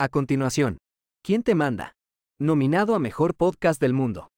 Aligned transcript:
A 0.00 0.08
continuación, 0.08 0.78
¿Quién 1.24 1.42
te 1.42 1.56
manda? 1.56 1.96
Nominado 2.38 2.94
a 2.94 3.00
Mejor 3.00 3.34
Podcast 3.34 3.80
del 3.80 3.94
Mundo. 3.94 4.28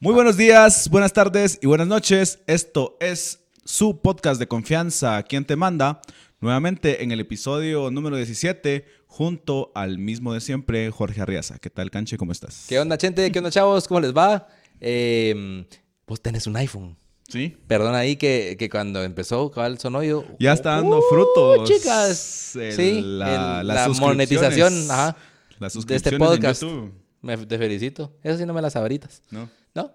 Muy 0.00 0.12
buenos 0.12 0.36
días, 0.36 0.90
buenas 0.90 1.12
tardes 1.12 1.60
y 1.62 1.68
buenas 1.68 1.86
noches. 1.86 2.40
Esto 2.48 2.96
es 2.98 3.46
su 3.64 4.00
podcast 4.00 4.40
de 4.40 4.48
confianza, 4.48 5.22
¿Quién 5.22 5.44
te 5.44 5.54
manda? 5.54 6.00
Nuevamente 6.40 7.04
en 7.04 7.12
el 7.12 7.20
episodio 7.20 7.92
número 7.92 8.16
17, 8.16 8.84
junto 9.06 9.70
al 9.76 9.98
mismo 9.98 10.34
de 10.34 10.40
siempre, 10.40 10.90
Jorge 10.90 11.20
Arriaza. 11.20 11.60
¿Qué 11.60 11.70
tal, 11.70 11.92
Canche? 11.92 12.16
¿Cómo 12.16 12.32
estás? 12.32 12.66
¿Qué 12.68 12.80
onda, 12.80 12.96
gente? 13.00 13.30
¿Qué 13.30 13.38
onda, 13.38 13.52
chavos? 13.52 13.86
¿Cómo 13.86 14.00
les 14.00 14.12
va? 14.12 14.48
Eh, 14.80 15.64
vos 16.08 16.20
tenés 16.20 16.48
un 16.48 16.56
iPhone. 16.56 16.99
Sí. 17.30 17.56
Perdón 17.66 17.94
ahí 17.94 18.16
que, 18.16 18.56
que 18.58 18.68
cuando 18.68 19.02
empezó 19.04 19.50
cabal 19.50 19.78
sonó 19.78 20.02
yo. 20.02 20.24
Ya 20.38 20.52
está 20.52 20.70
dando 20.76 20.98
¡Uh, 20.98 21.02
frutos. 21.08 21.68
chicas! 21.68 22.56
el- 22.56 22.72
sí, 22.72 23.00
la, 23.02 23.60
el- 23.60 23.66
la 23.68 23.84
suscripciones. 23.86 24.00
monetización 24.00 24.90
ajá, 24.90 25.16
de 25.86 25.96
este 25.96 26.18
podcast. 26.18 26.62
Me, 27.22 27.36
te 27.36 27.58
felicito. 27.58 28.12
Eso 28.22 28.38
sí 28.38 28.46
no 28.46 28.52
me 28.54 28.62
las 28.62 28.72
sabritas. 28.72 29.22
¿No? 29.30 29.48
¿No? 29.74 29.92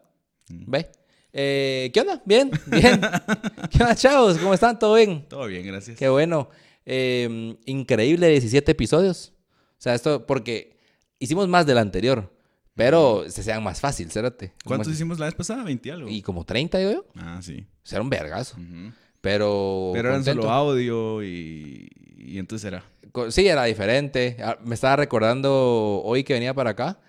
Mm. 0.50 0.72
Ve. 0.72 0.92
Eh, 1.34 1.92
¿Qué 1.94 2.00
onda? 2.02 2.22
Bien, 2.26 2.50
bien. 2.68 3.02
¿Qué 3.72 3.84
onda, 3.84 3.96
chavos? 3.96 4.38
¿Cómo 4.38 4.54
están? 4.54 4.80
¿Todo 4.80 4.94
bien? 4.96 5.26
Todo 5.28 5.46
bien, 5.48 5.66
gracias. 5.66 5.98
Qué 5.98 6.08
bueno. 6.08 6.50
Eh, 6.86 7.58
increíble 7.66 8.30
17 8.30 8.72
episodios. 8.72 9.34
O 9.78 9.82
sea, 9.82 9.96
esto 9.96 10.26
porque 10.26 10.78
hicimos 11.20 11.48
más 11.50 11.66
del 11.66 11.80
anterior, 11.80 12.32
pero 12.76 13.26
se 13.30 13.42
sean 13.44 13.64
más 13.64 13.80
fácil, 13.80 14.12
cérate. 14.12 14.54
¿Cuántos 14.66 14.88
Como- 14.88 14.94
hicimos 14.96 15.20
la 15.20 15.26
vez 15.26 15.36
pasada? 15.36 15.64
¿20 15.64 15.92
algo? 15.92 16.10
Y 16.10 16.22
como 16.22 16.44
30, 16.44 16.78
digo 16.78 16.92
yo. 16.92 17.06
Ah, 17.16 17.40
sí. 17.42 17.66
O 17.84 17.88
sea, 17.88 17.98
era 17.98 18.04
un 18.04 18.10
vergazo. 18.10 18.58
Ujú. 18.58 18.92
Pero. 19.22 19.92
Pero 19.94 20.10
eran 20.10 20.20
contento. 20.20 20.42
solo 20.44 20.54
audio 20.54 21.24
y, 21.24 21.90
y 22.18 22.38
entonces 22.38 22.66
era. 22.66 22.84
Sí, 23.30 23.48
era 23.48 23.64
diferente. 23.64 24.38
Ah, 24.44 24.58
Me 24.64 24.76
estaba 24.76 24.98
recordando 24.98 26.02
hoy 26.04 26.24
que 26.24 26.34
venía 26.34 26.54
para 26.54 26.72
acá 26.72 27.00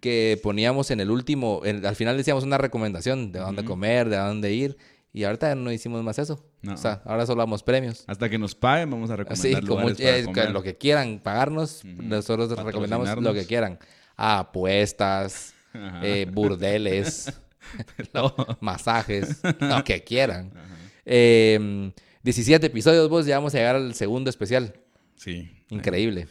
que 0.00 0.40
poníamos 0.42 0.90
en 0.90 1.00
el 1.00 1.10
último, 1.10 1.60
en- 1.64 1.84
al 1.84 1.94
final 1.94 2.16
decíamos 2.16 2.42
una 2.44 2.56
recomendación 2.56 3.32
de 3.32 3.40
dónde 3.40 3.60
Ujú. 3.62 3.72
comer, 3.72 4.08
de 4.08 4.16
dónde 4.16 4.52
ir. 4.54 4.78
Y 5.12 5.24
ahorita 5.24 5.54
no 5.56 5.70
hicimos 5.72 6.02
más 6.02 6.18
eso. 6.18 6.42
No. 6.62 6.74
O 6.74 6.76
sea, 6.78 7.02
ahora 7.04 7.26
solo 7.26 7.42
damos 7.42 7.62
premios. 7.62 8.04
Hasta 8.06 8.30
que 8.30 8.38
nos 8.38 8.54
paguen 8.54 8.90
vamos 8.90 9.10
a 9.10 9.16
recomendar 9.16 9.60
como 9.66 9.80
lugares 9.80 9.98
para 9.98 10.18
eh, 10.18 10.24
comer. 10.24 10.50
lo 10.52 10.62
que 10.62 10.78
quieran 10.78 11.18
pagarnos, 11.22 11.82
Ujú. 11.84 12.02
nosotros 12.04 12.48
recomendamos 12.64 13.08
lo 13.20 13.34
que 13.34 13.44
quieran. 13.44 13.78
Apuestas, 14.22 15.54
eh, 16.02 16.26
burdeles, 16.30 17.32
masajes, 18.60 19.40
lo 19.60 19.82
que 19.84 20.02
quieran. 20.04 20.52
Ajá. 20.54 20.76
Eh, 21.06 21.92
17 22.22 22.66
episodios, 22.66 23.08
vos 23.08 23.24
ya 23.26 23.38
vamos 23.38 23.54
a 23.54 23.58
llegar 23.58 23.76
al 23.76 23.94
segundo 23.94 24.28
especial. 24.28 24.74
Sí. 25.16 25.50
Increíble. 25.70 26.28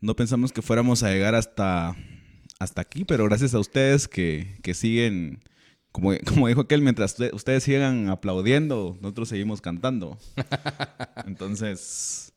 No 0.00 0.14
pensamos 0.14 0.52
que 0.52 0.62
fuéramos 0.62 1.02
a 1.02 1.10
llegar 1.10 1.34
hasta, 1.34 1.96
hasta 2.60 2.80
aquí, 2.80 3.04
pero 3.04 3.24
gracias 3.24 3.54
a 3.54 3.58
ustedes 3.58 4.06
que, 4.06 4.58
que 4.62 4.74
siguen, 4.74 5.42
como, 5.90 6.12
como 6.26 6.46
dijo 6.46 6.60
aquel, 6.60 6.82
mientras 6.82 7.12
usted- 7.12 7.32
ustedes 7.34 7.64
sigan 7.64 8.08
aplaudiendo, 8.08 8.96
nosotros 9.00 9.28
seguimos 9.30 9.60
cantando. 9.60 10.16
Entonces, 11.26 12.32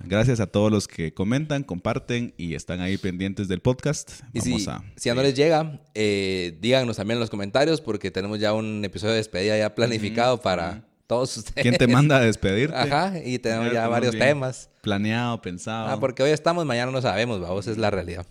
gracias 0.00 0.40
a 0.40 0.46
todos 0.46 0.70
los 0.70 0.88
que 0.88 1.12
comentan, 1.14 1.62
comparten 1.62 2.34
y 2.36 2.54
están 2.54 2.80
ahí 2.80 2.96
pendientes 2.96 3.48
del 3.48 3.60
podcast. 3.60 4.20
Y 4.32 4.40
Vamos 4.40 4.62
si, 4.62 4.70
a... 4.70 4.82
si 4.96 5.08
ya 5.08 5.14
no 5.14 5.22
les 5.22 5.34
llega, 5.34 5.80
eh, 5.94 6.56
díganos 6.60 6.96
también 6.96 7.16
en 7.16 7.20
los 7.20 7.30
comentarios 7.30 7.80
porque 7.80 8.10
tenemos 8.10 8.38
ya 8.40 8.52
un 8.52 8.84
episodio 8.84 9.12
de 9.12 9.18
despedida 9.18 9.56
ya 9.56 9.74
planificado 9.74 10.40
para 10.40 10.84
todos 11.06 11.36
ustedes. 11.36 11.62
¿Quién 11.62 11.76
te 11.76 11.86
manda 11.86 12.16
a 12.16 12.20
despedirte? 12.20 12.76
Ajá, 12.76 13.12
y 13.24 13.38
tenemos 13.38 13.72
Ya 13.72 13.88
varios 13.88 14.16
temas. 14.16 14.70
Planeado, 14.82 15.40
pensado. 15.40 15.88
Ah, 15.88 16.00
porque 16.00 16.22
hoy 16.22 16.30
estamos, 16.30 16.64
mañana 16.66 16.90
no 16.92 17.00
sabemos, 17.00 17.40
vamos, 17.40 17.66
es 17.66 17.78
la 17.78 17.90
realidad. 17.90 18.26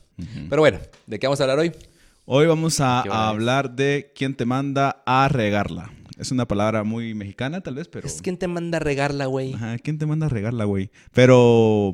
Pero 0.49 0.61
bueno, 0.61 0.79
¿de 1.07 1.19
qué 1.19 1.27
vamos 1.27 1.39
a 1.39 1.43
hablar 1.43 1.59
hoy? 1.59 1.71
Hoy 2.25 2.47
vamos 2.47 2.79
a, 2.79 3.01
hablar 3.01 3.71
de 3.71 4.11
quién 4.15 4.35
te 4.35 4.45
manda 4.45 5.03
a 5.05 5.27
regarla. 5.27 5.91
Es 6.17 6.31
una 6.31 6.47
palabra 6.47 6.83
muy 6.83 7.13
mexicana, 7.13 7.61
tal 7.61 7.75
vez, 7.75 7.87
pero... 7.87 8.07
Es 8.07 8.21
quién 8.21 8.37
te 8.37 8.47
manda 8.47 8.77
a 8.77 8.79
regarla, 8.79 9.25
güey. 9.25 9.53
Ajá, 9.53 9.77
¿quién 9.79 9.97
te 9.97 10.05
manda 10.05 10.27
a 10.27 10.29
regarla, 10.29 10.65
güey? 10.65 10.91
Pero 11.11 11.93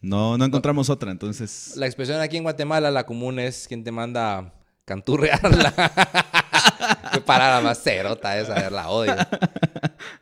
no, 0.00 0.38
no 0.38 0.44
encontramos 0.44 0.88
otra, 0.90 1.10
entonces... 1.10 1.74
La 1.76 1.86
expresión 1.86 2.20
aquí 2.20 2.36
en 2.36 2.44
Guatemala, 2.44 2.90
la 2.90 3.04
común 3.04 3.38
es 3.38 3.68
quien 3.68 3.84
te 3.84 3.92
manda 3.92 4.38
a 4.38 4.54
canturrearla. 4.84 5.74
Qué 7.12 7.20
parada 7.20 7.60
más 7.60 7.82
cerota 7.82 8.38
esa, 8.38 8.70
la 8.70 8.88
odio. 8.88 9.16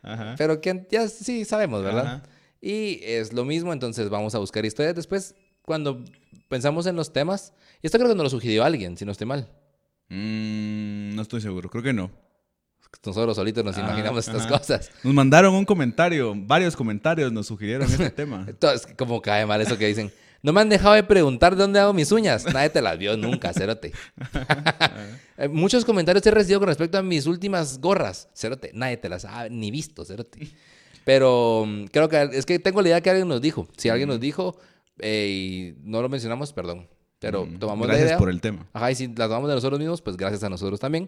Ajá. 0.03 0.35
Pero 0.37 0.59
que 0.59 0.87
ya 0.91 1.07
sí 1.07 1.45
sabemos, 1.45 1.83
¿verdad? 1.83 2.05
Ajá. 2.05 2.23
Y 2.61 2.99
es 3.03 3.33
lo 3.33 3.43
mismo, 3.43 3.73
entonces 3.73 4.09
vamos 4.09 4.35
a 4.35 4.39
buscar 4.39 4.65
historias. 4.65 4.95
Después, 4.95 5.35
cuando 5.63 6.03
pensamos 6.47 6.85
en 6.85 6.95
los 6.95 7.11
temas, 7.11 7.53
y 7.81 7.87
esto 7.87 7.97
creo 7.97 8.09
que 8.09 8.15
nos 8.15 8.25
lo 8.25 8.29
sugirió 8.29 8.63
alguien, 8.63 8.97
si 8.97 9.05
no 9.05 9.11
estoy 9.11 9.25
mal. 9.25 9.49
Mm, 10.09 11.15
no 11.15 11.21
estoy 11.23 11.41
seguro, 11.41 11.69
creo 11.69 11.83
que 11.83 11.93
no. 11.93 12.11
Nosotros 13.05 13.35
solitos 13.35 13.63
nos 13.63 13.77
Ajá, 13.77 13.87
imaginamos 13.87 14.27
estas 14.27 14.45
ajá. 14.45 14.57
cosas. 14.59 14.91
Nos 15.03 15.13
mandaron 15.13 15.55
un 15.55 15.65
comentario, 15.65 16.33
varios 16.35 16.75
comentarios 16.75 17.31
nos 17.31 17.47
sugirieron 17.47 17.89
este 17.89 18.09
tema. 18.11 18.45
Entonces, 18.47 18.87
como 18.97 19.21
cae 19.21 19.45
mal 19.45 19.59
eso 19.61 19.77
que 19.77 19.87
dicen. 19.87 20.11
No 20.43 20.53
me 20.53 20.61
han 20.61 20.69
dejado 20.69 20.95
de 20.95 21.03
preguntar 21.03 21.55
de 21.55 21.61
dónde 21.61 21.79
hago 21.79 21.93
mis 21.93 22.11
uñas. 22.11 22.45
Nadie 22.51 22.69
te 22.71 22.81
las 22.81 22.97
vio 22.97 23.15
nunca, 23.15 23.53
cérote. 23.53 23.91
Eh, 25.37 25.47
Muchos 25.49 25.85
comentarios 25.85 26.25
he 26.25 26.31
recibido 26.31 26.59
con 26.59 26.67
respecto 26.67 26.97
a 26.97 27.03
mis 27.03 27.27
últimas 27.27 27.79
gorras. 27.79 28.27
Cérote, 28.33 28.71
nadie 28.73 28.97
te 28.97 29.07
las 29.07 29.23
ha 29.25 29.49
ni 29.49 29.69
visto, 29.69 30.03
cérote. 30.03 30.49
Pero 31.05 31.65
mm, 31.67 31.85
creo 31.85 32.09
que 32.09 32.29
es 32.33 32.45
que 32.45 32.57
tengo 32.59 32.81
la 32.81 32.89
idea 32.89 33.01
que 33.01 33.09
alguien 33.11 33.27
nos 33.27 33.41
dijo. 33.41 33.67
Si 33.77 33.89
alguien 33.89 34.09
nos 34.09 34.19
dijo 34.19 34.57
eh, 34.99 35.75
y 35.77 35.87
no 35.87 36.01
lo 36.01 36.09
mencionamos, 36.09 36.53
perdón. 36.53 36.87
Pero 37.19 37.47
tomamos 37.59 37.85
la 37.87 37.93
Gracias 37.93 38.09
idea. 38.09 38.17
por 38.17 38.31
el 38.31 38.41
tema. 38.41 38.65
Ajá, 38.73 38.89
y 38.91 38.95
si 38.95 39.07
la 39.07 39.25
tomamos 39.27 39.47
de 39.47 39.53
nosotros 39.55 39.79
mismos, 39.79 40.01
pues 40.01 40.17
gracias 40.17 40.43
a 40.43 40.49
nosotros 40.49 40.79
también. 40.79 41.07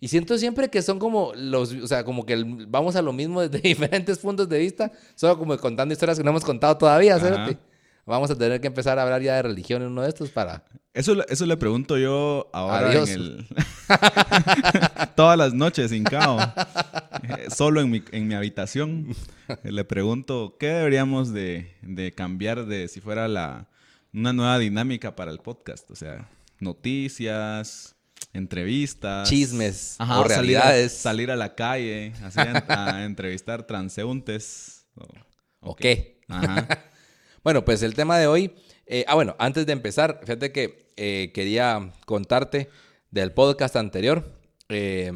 Y 0.00 0.08
siento 0.08 0.38
siempre 0.38 0.68
que 0.70 0.80
son 0.82 0.98
como 0.98 1.32
los, 1.34 1.72
o 1.72 1.86
sea, 1.88 2.04
como 2.04 2.24
que 2.24 2.34
el- 2.34 2.66
vamos 2.66 2.94
a 2.96 3.02
lo 3.02 3.12
mismo 3.12 3.40
desde 3.48 3.58
diferentes 3.60 4.18
puntos 4.18 4.48
de 4.48 4.58
vista, 4.58 4.92
solo 5.14 5.38
como 5.38 5.56
contando 5.58 5.92
historias 5.92 6.18
que 6.18 6.24
no 6.24 6.30
hemos 6.30 6.44
contado 6.44 6.76
todavía. 6.78 7.18
¿cierto? 7.18 7.58
Vamos 8.06 8.30
a 8.30 8.36
tener 8.38 8.60
que 8.60 8.68
empezar 8.68 8.98
a 8.98 9.02
hablar 9.02 9.20
ya 9.20 9.34
de 9.36 9.42
religión 9.42 9.82
en 9.82 9.88
uno 9.88 10.00
de 10.02 10.08
estos 10.08 10.30
para... 10.30 10.64
Eso, 10.94 11.14
le- 11.14 11.26
eso 11.28 11.44
le 11.46 11.56
pregunto 11.58 11.98
yo 11.98 12.48
ahora 12.52 12.88
Adiós. 12.90 13.10
en 13.10 13.20
el... 13.20 13.46
Todas 15.14 15.36
las 15.36 15.52
noches, 15.54 15.92
hincao. 15.92 16.38
Eh, 16.40 17.48
Solo 17.54 17.80
en 17.80 17.90
mi, 17.90 18.02
en 18.12 18.26
mi 18.28 18.34
habitación. 18.34 19.14
Le 19.62 19.84
pregunto, 19.84 20.56
¿qué 20.58 20.68
deberíamos 20.68 21.32
de, 21.32 21.74
de 21.82 22.12
cambiar 22.12 22.66
de 22.66 22.88
si 22.88 23.00
fuera 23.00 23.28
la, 23.28 23.68
una 24.14 24.32
nueva 24.32 24.58
dinámica 24.58 25.14
para 25.14 25.30
el 25.30 25.38
podcast? 25.38 25.90
O 25.90 25.94
sea, 25.96 26.28
noticias, 26.60 27.94
entrevistas. 28.32 29.28
Chismes 29.28 29.96
Ajá, 29.98 30.20
o 30.20 30.22
salir 30.22 30.32
a- 30.32 30.36
realidades. 30.62 30.92
Salir 30.92 31.30
a, 31.30 31.36
la 31.36 31.54
calle, 31.54 32.12
así 32.22 32.38
a, 32.40 33.04
entrevistar 33.04 33.66
transeúntes. 33.66 34.86
O- 34.94 35.06
¿O 35.70 35.76
qué? 35.76 36.20
Ajá. 36.28 36.66
Bueno, 37.44 37.64
pues 37.64 37.82
el 37.82 37.94
tema 37.94 38.18
de 38.18 38.26
hoy... 38.26 38.52
eh, 38.84 39.04
ah, 39.08 39.14
bueno, 39.14 39.34
antes 39.38 39.64
de 39.64 39.72
empezar, 39.72 40.18
fíjate 40.22 40.52
que 40.52 40.90
eh, 40.96 41.30
quería 41.32 41.92
contarte 42.04 42.68
del 43.10 43.32
podcast 43.32 43.76
anterior. 43.76 44.34
Eh, 44.68 45.10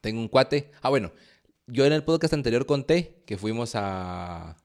tengo 0.00 0.20
un 0.20 0.28
cuate. 0.28 0.70
Ah, 0.80 0.88
bueno, 0.88 1.12
yo 1.66 1.84
en 1.84 1.92
el 1.92 2.04
podcast 2.04 2.32
anterior 2.34 2.64
conté 2.66 3.22
que 3.26 3.36
fuimos 3.36 3.74
a, 3.74 4.56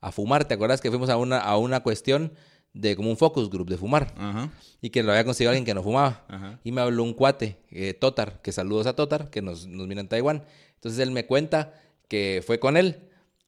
a 0.00 0.12
fumar. 0.12 0.44
¿Te 0.46 0.54
acuerdas 0.54 0.80
que 0.82 0.90
fuimos 0.90 1.08
a 1.08 1.16
una, 1.16 1.38
a 1.38 1.56
una 1.56 1.80
cuestión 1.80 2.34
de 2.74 2.94
como 2.96 3.08
un 3.08 3.16
focus 3.16 3.48
group 3.48 3.68
de 3.70 3.78
fumar? 3.78 4.12
Ajá. 4.18 4.50
Y 4.82 4.90
que 4.90 5.02
lo 5.02 5.12
había 5.12 5.24
conseguido 5.24 5.50
alguien 5.50 5.64
que 5.64 5.72
no 5.74 5.82
fumaba. 5.82 6.24
Ajá. 6.28 6.60
Y 6.62 6.72
me 6.72 6.82
habló 6.82 7.02
un 7.04 7.14
cuate, 7.14 7.56
eh, 7.70 7.94
Totar, 7.94 8.42
que 8.42 8.52
saludos 8.52 8.86
a 8.86 8.94
Totar, 8.94 9.30
que 9.30 9.40
nos, 9.40 9.66
nos 9.66 9.86
mira 9.88 10.00
en 10.02 10.08
Taiwán. 10.08 10.44
Entonces 10.74 11.00
él 11.00 11.10
me 11.12 11.24
cuenta 11.24 11.72
que 12.08 12.42
fue 12.46 12.58
con 12.58 12.76
él 12.76 12.98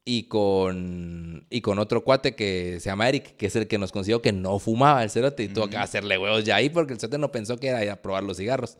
y 0.03 0.23
con, 0.23 1.45
y 1.49 1.61
con 1.61 1.77
otro 1.79 2.03
cuate 2.03 2.33
que 2.33 2.79
se 2.79 2.89
llama 2.89 3.09
Eric, 3.09 3.35
que 3.35 3.47
es 3.47 3.55
el 3.57 3.67
que 3.67 3.77
nos 3.77 3.91
consiguió 3.91 4.21
que 4.21 4.31
no 4.31 4.57
fumaba 4.57 5.03
el 5.03 5.09
cerote. 5.09 5.43
Y 5.43 5.49
tuvo 5.49 5.69
que 5.69 5.77
hacerle 5.77 6.17
huevos 6.17 6.43
ya 6.45 6.55
ahí 6.55 6.69
porque 6.69 6.93
el 6.93 6.99
cerote 6.99 7.17
no 7.17 7.31
pensó 7.31 7.57
que 7.59 7.67
era 7.67 7.83
ir 7.83 7.89
a 7.91 8.01
probar 8.01 8.23
los 8.23 8.37
cigarros. 8.37 8.77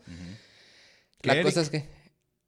¿Qué 1.20 1.28
La 1.28 1.34
Eric? 1.34 1.44
cosa 1.44 1.60
es 1.60 1.68
que 1.70 1.84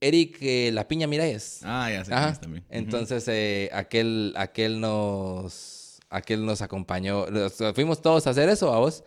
Eric 0.00 0.38
eh, 0.41 0.70
La 0.73 0.88
Piña 0.88 1.06
Miralles. 1.06 1.61
Ah, 1.62 1.91
ya 1.93 2.05
sé. 2.05 2.14
Ajá. 2.14 2.41
también. 2.41 2.64
Entonces 2.70 3.29
eh, 3.29 3.69
aquel, 3.73 4.32
aquel 4.37 4.81
nos 4.81 5.80
aquel 6.11 6.45
nos 6.45 6.61
acompañó. 6.61 7.27
Sea, 7.49 7.73
fuimos 7.73 8.03
todos 8.03 8.27
a 8.27 8.31
hacer 8.31 8.49
eso 8.49 8.73
a 8.75 8.79
vos. 8.79 9.05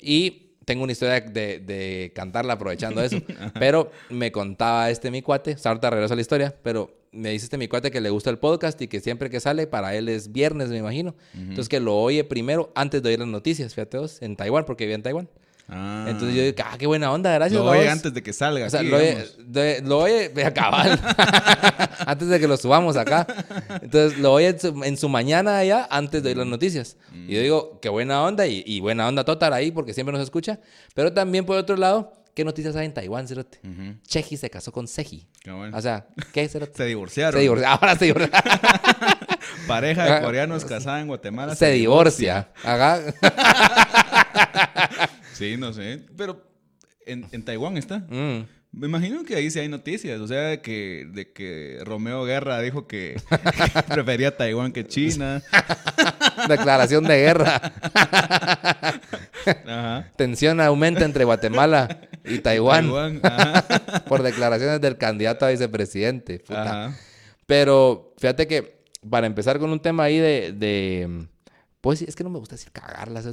Y 0.00 0.52
tengo 0.64 0.82
una 0.82 0.92
historia 0.92 1.20
de, 1.20 1.58
de 1.58 2.12
cantarla 2.14 2.54
aprovechando 2.54 3.02
eso. 3.02 3.18
pero 3.58 3.90
me 4.08 4.32
contaba 4.32 4.88
este 4.90 5.10
mi 5.10 5.20
cuate, 5.20 5.56
ahorita 5.62 5.90
regreso 5.90 6.14
a 6.14 6.16
la 6.16 6.22
historia, 6.22 6.54
pero 6.62 7.04
me 7.12 7.30
dice 7.30 7.44
este 7.44 7.58
mi 7.58 7.68
cuate 7.68 7.90
que 7.90 8.00
le 8.00 8.10
gusta 8.10 8.30
el 8.30 8.38
podcast 8.38 8.80
y 8.82 8.88
que 8.88 9.00
siempre 9.00 9.30
que 9.30 9.40
sale, 9.40 9.66
para 9.66 9.94
él 9.94 10.08
es 10.08 10.32
viernes, 10.32 10.68
me 10.70 10.78
imagino. 10.78 11.14
Entonces 11.34 11.68
que 11.68 11.80
lo 11.80 11.96
oye 11.96 12.24
primero 12.24 12.72
antes 12.74 13.02
de 13.02 13.10
oír 13.10 13.18
las 13.18 13.28
noticias, 13.28 13.74
fíjate 13.74 13.98
vos, 13.98 14.20
en 14.20 14.36
Taiwán, 14.36 14.64
porque 14.64 14.84
vive 14.84 14.94
en 14.94 15.02
Taiwán. 15.02 15.28
Ah. 15.68 16.04
Entonces 16.08 16.36
yo 16.36 16.42
digo, 16.42 16.56
ah, 16.64 16.76
qué 16.78 16.86
buena 16.86 17.10
onda, 17.10 17.32
gracias. 17.32 17.58
Lo 17.60 17.66
oye 17.70 17.80
babos". 17.80 17.92
antes 17.92 18.12
de 18.14 18.22
que 18.22 18.32
salga. 18.32 18.66
O 18.66 18.70
sea, 18.70 18.80
aquí, 18.80 18.88
lo 18.90 18.96
oye, 18.98 19.26
de- 19.38 19.80
lo 19.82 19.98
oye 20.00 20.28
de 20.28 20.52
cabal. 20.52 21.00
antes 22.06 22.28
de 22.28 22.38
que 22.38 22.46
lo 22.46 22.56
subamos 22.56 22.96
acá. 22.96 23.26
Entonces 23.82 24.18
lo 24.18 24.32
oye 24.32 24.48
en 24.48 24.60
su, 24.60 24.84
en 24.84 24.96
su 24.96 25.08
mañana 25.08 25.58
allá 25.58 25.88
antes 25.90 26.22
de 26.22 26.28
oír 26.30 26.36
las 26.38 26.46
noticias. 26.46 26.96
Mm. 27.12 27.30
Y 27.30 27.34
yo 27.34 27.40
digo, 27.40 27.78
qué 27.80 27.88
buena 27.88 28.22
onda 28.22 28.46
y, 28.46 28.62
y 28.66 28.80
buena 28.80 29.08
onda 29.08 29.24
Totar 29.24 29.52
ahí 29.54 29.70
porque 29.70 29.94
siempre 29.94 30.12
nos 30.12 30.22
escucha. 30.22 30.58
Pero 30.94 31.12
también 31.12 31.46
por 31.46 31.56
otro 31.56 31.76
lado, 31.76 32.12
¿qué 32.34 32.44
noticias 32.44 32.76
hay 32.76 32.84
en 32.86 32.92
Taiwán, 32.92 33.26
Cerote? 33.26 33.58
Ujú. 33.64 33.96
Cheji 34.06 34.36
se 34.36 34.50
casó 34.50 34.70
con 34.70 34.86
Seji. 34.86 35.26
Bueno. 35.46 35.76
O 35.76 35.80
sea, 35.80 36.06
¿qué, 36.32 36.46
Cerote? 36.46 36.72
se 36.76 36.84
divorciaron. 36.84 37.32
Se 37.34 37.40
divorció. 37.40 37.66
Ahora 37.68 37.96
se 37.96 38.04
divorcia. 38.04 38.30
Pareja 39.66 40.04
de 40.04 40.10
Ah, 40.12 40.20
coreanos 40.20 40.62
casada 40.66 41.00
en 41.00 41.06
Guatemala. 41.06 41.54
se 41.54 41.70
divorcia. 41.70 42.48
Ajá. 42.62 43.00
Sí, 45.34 45.56
no 45.56 45.72
sé. 45.72 46.00
Pero 46.16 46.42
en, 47.06 47.26
en 47.32 47.44
Taiwán 47.44 47.76
está. 47.76 47.98
Mm. 47.98 48.46
Me 48.72 48.88
imagino 48.88 49.22
que 49.24 49.36
ahí 49.36 49.50
sí 49.50 49.60
hay 49.60 49.68
noticias. 49.68 50.20
O 50.20 50.26
sea, 50.26 50.40
de 50.48 50.60
que, 50.60 51.06
de 51.12 51.32
que 51.32 51.78
Romeo 51.84 52.24
Guerra 52.24 52.60
dijo 52.60 52.88
que, 52.88 53.20
que 53.28 53.82
prefería 53.94 54.36
Taiwán 54.36 54.72
que 54.72 54.86
China. 54.86 55.42
Declaración 56.48 57.04
de 57.04 57.16
guerra. 57.16 57.60
Ajá. 59.66 60.10
Tensión 60.16 60.60
aumenta 60.60 61.04
entre 61.04 61.24
Guatemala 61.24 62.00
y 62.24 62.38
Taiwán. 62.38 62.86
Taiwán. 62.86 63.20
Ajá. 63.22 64.04
por 64.08 64.22
declaraciones 64.22 64.80
del 64.80 64.98
candidato 64.98 65.46
a 65.46 65.50
vicepresidente. 65.50 66.40
puta. 66.40 66.62
Ajá. 66.86 66.98
Pero 67.46 68.14
fíjate 68.18 68.48
que 68.48 68.82
para 69.08 69.26
empezar 69.26 69.58
con 69.58 69.70
un 69.70 69.80
tema 69.80 70.04
ahí 70.04 70.18
de, 70.18 70.52
de 70.52 71.28
pues 71.80 72.02
es 72.02 72.16
que 72.16 72.24
no 72.24 72.30
me 72.30 72.38
gusta 72.38 72.56
decir 72.56 72.72
cagarla, 72.72 73.22
¿sí? 73.22 73.30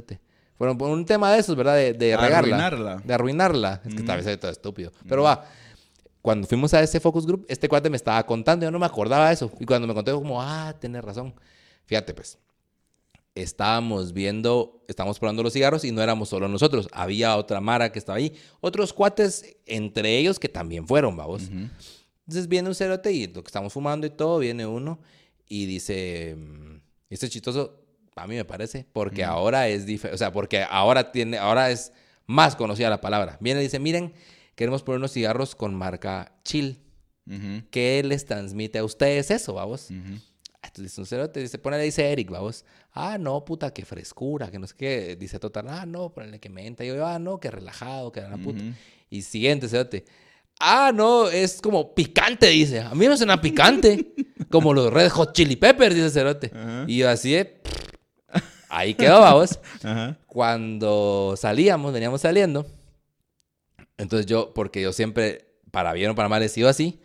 Bueno, 0.62 0.78
por 0.78 0.90
un 0.90 1.04
tema 1.04 1.32
de 1.32 1.40
esos, 1.40 1.56
¿verdad? 1.56 1.74
De, 1.74 1.92
de 1.92 2.16
regarla. 2.16 2.38
Arruinarla. 2.38 3.02
De 3.04 3.14
arruinarla. 3.14 3.82
Es 3.84 3.96
que 3.96 4.02
tal 4.04 4.18
vez 4.18 4.26
soy 4.26 4.36
todo 4.36 4.52
estúpido. 4.52 4.92
Pero 5.08 5.24
va, 5.24 5.44
cuando 6.20 6.46
fuimos 6.46 6.72
a 6.72 6.80
ese 6.80 7.00
focus 7.00 7.26
group, 7.26 7.44
este 7.48 7.68
cuate 7.68 7.90
me 7.90 7.96
estaba 7.96 8.24
contando, 8.24 8.64
yo 8.64 8.70
no 8.70 8.78
me 8.78 8.86
acordaba 8.86 9.26
de 9.26 9.34
eso. 9.34 9.50
Y 9.58 9.64
cuando 9.66 9.88
me 9.88 9.94
contó, 9.94 10.16
como, 10.16 10.40
ah, 10.40 10.72
tienes 10.78 11.02
razón. 11.02 11.34
Fíjate, 11.84 12.14
pues, 12.14 12.38
estábamos 13.34 14.12
viendo, 14.12 14.84
estábamos 14.86 15.18
probando 15.18 15.42
los 15.42 15.52
cigarros 15.52 15.84
y 15.84 15.90
no 15.90 16.00
éramos 16.00 16.28
solo 16.28 16.46
nosotros. 16.46 16.88
Había 16.92 17.36
otra 17.36 17.60
Mara 17.60 17.90
que 17.90 17.98
estaba 17.98 18.18
ahí. 18.18 18.32
Otros 18.60 18.92
cuates, 18.92 19.56
entre 19.66 20.16
ellos, 20.16 20.38
que 20.38 20.48
también 20.48 20.86
fueron, 20.86 21.16
vamos. 21.16 21.42
Ujú. 21.48 21.70
Entonces 22.28 22.46
viene 22.46 22.68
un 22.68 22.76
cerote 22.76 23.10
y 23.10 23.26
lo 23.26 23.42
que 23.42 23.48
estamos 23.48 23.72
fumando 23.72 24.06
y 24.06 24.10
todo, 24.10 24.38
viene 24.38 24.64
uno 24.64 25.00
y 25.48 25.66
dice, 25.66 26.36
mm, 26.38 26.76
esto 27.10 27.26
es 27.26 27.32
chistoso, 27.32 27.81
a 28.16 28.26
mí 28.26 28.34
me 28.36 28.44
parece, 28.44 28.86
porque 28.92 29.24
ahora 29.24 29.68
es 29.68 29.86
diferente, 29.86 30.14
o 30.14 30.18
sea, 30.18 30.32
porque 30.32 30.64
ahora 30.68 31.12
tiene, 31.12 31.38
ahora 31.38 31.70
es 31.70 31.92
más 32.26 32.56
conocida 32.56 32.90
la 32.90 33.00
palabra. 33.00 33.38
Viene 33.40 33.60
y 33.60 33.64
dice, 33.64 33.78
miren, 33.78 34.12
queremos 34.54 34.82
poner 34.82 34.98
unos 34.98 35.12
cigarros 35.12 35.54
con 35.54 35.74
marca 35.74 36.32
Chill. 36.44 36.78
¿Qué 37.70 38.02
les 38.04 38.26
transmite 38.26 38.78
a 38.78 38.84
ustedes 38.84 39.30
eso, 39.30 39.54
vamos? 39.54 39.90
Ujú. 39.90 40.18
Entonces 40.62 40.84
dice 40.84 41.00
un 41.00 41.06
cerote, 41.06 41.40
dice, 41.40 41.58
ponele, 41.58 41.84
dice 41.84 42.10
Eric, 42.10 42.30
vamos. 42.30 42.64
Ah, 42.92 43.16
no, 43.18 43.44
puta, 43.44 43.72
qué 43.72 43.84
frescura, 43.84 44.50
que 44.50 44.58
no 44.58 44.66
sé 44.66 44.74
qué. 44.76 45.16
Dice 45.16 45.38
Total, 45.38 45.66
ah, 45.68 45.86
no, 45.86 46.12
ponele 46.12 46.38
que 46.40 46.48
menta. 46.48 46.84
Y 46.84 46.88
yo, 46.88 47.06
ah, 47.06 47.18
no, 47.18 47.40
que 47.40 47.50
relajado, 47.50 48.12
que 48.12 48.20
la 48.20 48.36
puta. 48.36 48.62
Y 49.08 49.22
siguiente, 49.22 49.68
cerote. 49.68 50.04
Ah, 50.60 50.92
no, 50.94 51.28
es 51.28 51.60
como 51.60 51.94
picante, 51.94 52.48
dice. 52.48 52.80
A 52.80 52.94
mí 52.94 53.08
me 53.08 53.16
suena 53.16 53.40
picante. 53.40 54.14
como 54.52 54.72
los 54.74 54.92
Red 54.92 55.08
Hot 55.10 55.32
Chili 55.32 55.56
Peppers, 55.56 55.94
dice 55.94 56.10
Cerote. 56.10 56.52
Y 56.86 56.98
yo 56.98 57.08
así 57.08 57.32
de... 57.32 57.60
Ahí 58.74 58.94
quedó, 58.94 59.20
vamos. 59.20 59.60
Ajá. 59.84 60.16
Cuando 60.26 61.34
salíamos, 61.36 61.92
veníamos 61.92 62.22
saliendo. 62.22 62.66
Entonces 63.98 64.24
yo, 64.24 64.54
porque 64.54 64.80
yo 64.80 64.94
siempre, 64.94 65.44
para 65.70 65.92
bien 65.92 66.10
o 66.10 66.14
para 66.14 66.30
mal, 66.30 66.42
he 66.42 66.48
sido 66.48 66.70
así. 66.70 66.98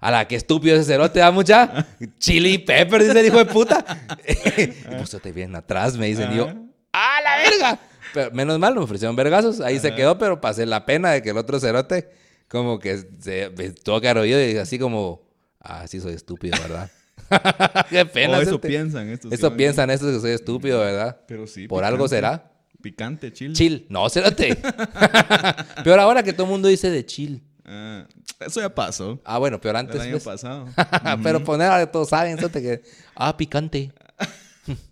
A 0.00 0.10
la 0.10 0.28
que 0.28 0.36
estúpido 0.36 0.76
ese 0.76 0.84
cerote, 0.84 1.20
da 1.20 1.30
mucha. 1.30 1.86
Chili 2.18 2.58
Peppers, 2.58 3.06
dice 3.06 3.18
el 3.18 3.26
hijo 3.26 3.38
de 3.38 3.46
puta. 3.46 4.06
y 4.28 4.66
pues 4.96 5.16
te 5.22 5.32
vienen 5.32 5.56
atrás, 5.56 5.96
me 5.96 6.08
dicen. 6.08 6.30
Y 6.32 6.36
yo. 6.36 6.52
¡ah, 6.92 7.20
la 7.24 7.36
verga! 7.38 7.80
Pero 8.12 8.30
menos 8.32 8.58
mal, 8.58 8.74
me 8.74 8.82
ofrecieron 8.82 9.16
vergazos. 9.16 9.62
Ahí 9.62 9.78
se 9.78 9.94
quedó, 9.94 10.18
pero 10.18 10.42
pasé 10.42 10.66
la 10.66 10.84
pena 10.84 11.12
de 11.12 11.22
que 11.22 11.30
el 11.30 11.38
otro 11.38 11.58
cerote, 11.58 12.10
como 12.48 12.78
que 12.78 12.98
se 13.18 13.50
me 13.56 13.70
tuvo 13.70 13.98
que 14.02 14.10
haber 14.10 14.24
oído 14.24 14.44
y 14.44 14.58
así 14.58 14.78
como, 14.78 15.22
ah, 15.58 15.86
sí 15.88 16.00
soy 16.00 16.12
estúpido, 16.12 16.58
¿verdad? 16.60 16.90
Qué 17.90 18.06
pena. 18.06 18.38
O 18.38 18.40
eso 18.40 18.60
piensan 18.60 19.08
estos. 19.08 19.32
Eso 19.32 19.50
que- 19.50 19.56
piensan 19.56 19.90
estos 19.90 20.12
que 20.14 20.20
soy 20.20 20.30
estúpido, 20.32 20.80
¿verdad? 20.80 21.20
Pero 21.26 21.46
sí. 21.46 21.66
Por 21.68 21.84
algo 21.84 22.08
será. 22.08 22.50
Picante, 22.82 23.32
chill. 23.32 23.52
Chill. 23.54 23.86
No, 23.88 24.08
cérate. 24.10 24.56
peor 25.84 25.98
ahora 26.00 26.22
que 26.22 26.32
todo 26.34 26.44
el 26.44 26.50
mundo 26.52 26.68
dice 26.68 26.90
de 26.90 27.04
chill. 27.06 27.42
Ah, 27.64 28.06
eso 28.40 28.60
ya 28.60 28.74
pasó. 28.74 29.20
Ah, 29.24 29.38
bueno, 29.38 29.58
peor 29.60 29.74
El 29.76 29.80
antes. 29.80 30.00
año 30.00 30.12
pues. 30.12 30.24
pasado. 30.24 30.68
Pero 31.22 31.42
poner 31.42 31.68
ahora 31.70 31.90
todos 31.90 32.10
saben, 32.10 32.36
cérate, 32.36 32.60
que. 32.60 32.82
Ah, 33.14 33.34
picante. 33.36 33.90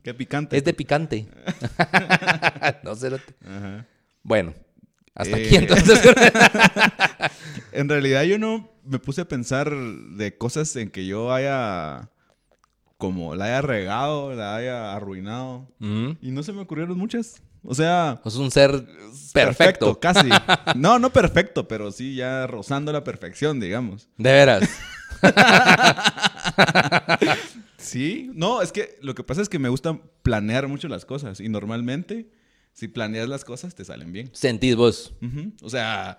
Qué 0.03 0.15
picante. 0.15 0.57
Es 0.57 0.65
de 0.65 0.73
picante. 0.73 1.27
no, 2.83 2.95
cérate. 2.97 3.35
Ajá. 3.45 3.87
Bueno, 4.23 4.55
hasta 5.15 5.37
Eh. 5.39 5.45
aquí 5.47 5.57
entonces. 5.57 6.01
En 7.73 7.89
realidad 7.89 8.23
yo 8.25 8.39
no 8.39 8.71
me 8.85 8.99
puse 8.99 9.21
a 9.23 9.29
pensar 9.29 9.71
de 9.75 10.37
cosas 10.37 10.75
en 10.77 10.91
que 10.91 11.07
yo 11.07 11.33
haya 11.33 12.11
como 13.03 13.35
la 13.35 13.47
haya 13.47 13.63
regado, 13.63 14.33
la 14.33 14.55
haya 14.55 14.95
arruinado 14.95 15.67
Mm. 15.81 16.11
y 16.21 16.31
no 16.31 16.45
se 16.45 16.53
me 16.53 16.61
ocurrieron 16.61 16.97
muchas. 16.97 17.43
O 17.65 17.75
sea, 17.75 18.21
Es 18.25 18.37
un 18.37 18.53
ser 18.53 18.87
perfecto. 19.33 19.99
casi. 19.99 20.29
No, 20.77 21.01
no 21.01 21.11
perfecto, 21.13 21.67
pero 21.67 21.91
sí 21.91 22.15
ya 22.15 22.47
rozando 22.47 22.93
la 22.93 23.03
perfección, 23.03 23.59
digamos. 23.59 24.09
De 24.17 24.31
veras. 24.33 24.69
Sí, 27.79 28.31
no, 28.35 28.63
es 28.63 28.71
que 28.71 28.97
lo 29.03 29.15
que 29.17 29.25
pasa 29.25 29.43
es 29.43 29.49
que 29.49 29.59
me 29.59 29.69
gusta 29.69 30.01
planear 30.23 30.69
mucho 30.69 30.87
las 30.87 31.05
cosas 31.05 31.41
y 31.41 31.49
normalmente 31.49 32.31
si 32.73 32.87
planeas 32.87 33.29
las 33.29 33.45
cosas 33.45 33.75
te 33.75 33.85
salen 33.85 34.13
bien. 34.13 34.31
Sentís 34.33 34.77
vos. 34.77 35.13
O 35.63 35.69
sea, 35.69 36.19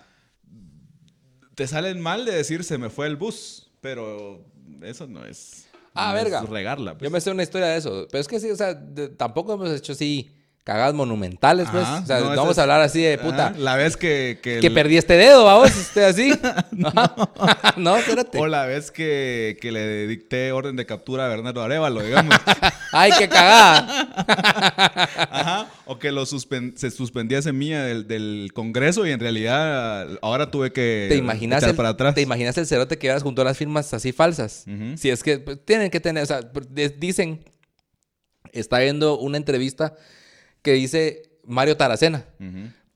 te 1.55 1.65
salen 1.65 2.01
mal 2.01 2.25
de 2.25 2.33
decir 2.33 2.65
se 2.65 2.77
me 2.77 2.89
fue 2.89 3.07
el 3.07 3.15
bus, 3.15 3.71
pero 3.79 4.45
eso 4.81 5.07
no 5.07 5.23
es. 5.25 5.67
Ah, 5.95 6.11
no 6.11 6.17
es 6.17 6.23
verga. 6.23 6.41
regarla. 6.49 6.91
pues. 6.93 7.03
Yo 7.03 7.11
me 7.11 7.21
sé 7.21 7.31
una 7.31 7.43
historia 7.43 7.67
de 7.67 7.77
eso. 7.77 8.07
Pero 8.11 8.21
es 8.21 8.27
que 8.27 8.39
sí, 8.39 8.49
o 8.49 8.55
sea, 8.55 8.73
de- 8.73 9.09
tampoco 9.09 9.53
hemos 9.53 9.69
hecho 9.71 9.93
así 9.93 10.31
cagadas 10.63 10.93
monumentales, 10.93 11.67
pues. 11.71 11.83
Ajá, 11.83 11.99
o 12.01 12.05
sea, 12.05 12.19
no, 12.21 12.29
no 12.29 12.35
vamos 12.37 12.51
es- 12.53 12.57
a 12.59 12.61
hablar 12.63 12.81
así 12.81 13.01
de 13.01 13.17
puta. 13.17 13.47
Ajá, 13.47 13.55
La 13.59 13.75
vez 13.75 13.97
que. 13.97 14.39
Que, 14.41 14.59
Que 14.59 14.67
el- 14.67 14.73
perdí 14.73 14.97
este 14.97 15.17
dedo, 15.17 15.43
vamos, 15.45 15.75
usted 15.75 16.03
así. 16.03 16.31
Ajá. 16.85 17.15
no, 17.77 17.97
espérate. 17.97 18.39
O 18.39 18.47
la 18.47 18.65
vez 18.65 18.89
que, 18.91 19.57
que 19.61 19.71
le 19.71 20.07
dicté 20.07 20.51
orden 20.51 20.75
de 20.77 20.85
captura 20.85 21.25
a 21.25 21.29
Bernardo 21.29 21.61
Arevalo, 21.61 22.01
digamos. 22.01 22.35
Ay, 22.91 23.11
qué 23.17 23.27
cagada. 23.27 24.07
Ajá. 25.29 25.67
O 25.85 25.99
que 25.99 26.11
lo 26.11 26.25
se 26.25 26.91
suspendía 26.91 27.41
semilla 27.41 27.83
del, 27.83 28.07
del 28.07 28.51
Congreso 28.53 29.05
y 29.05 29.11
en 29.11 29.19
realidad 29.19 30.17
ahora 30.21 30.49
tuve 30.49 30.71
que 30.71 31.07
¿Te 31.09 31.17
imaginas, 31.17 31.59
echar 31.59 31.71
el, 31.71 31.75
para 31.75 31.89
atrás. 31.89 32.15
¿Te 32.15 32.21
imaginas 32.21 32.57
el 32.57 32.65
cerote 32.67 32.97
que 32.97 33.07
llevas 33.07 33.23
junto 33.23 33.41
a 33.41 33.45
las 33.45 33.57
firmas 33.57 33.93
así 33.93 34.11
falsas? 34.13 34.65
Si 34.95 35.09
es 35.09 35.23
que 35.23 35.39
pues, 35.39 35.59
tienen 35.65 35.89
que 35.91 35.99
tener, 35.99 36.23
o 36.23 36.25
sea, 36.25 36.39
de- 36.41 36.89
dicen, 36.89 37.43
está 38.51 38.79
viendo 38.79 39.17
una 39.19 39.37
entrevista 39.37 39.95
que 40.61 40.71
dice 40.73 41.23
Mario 41.45 41.75
Taracena, 41.75 42.25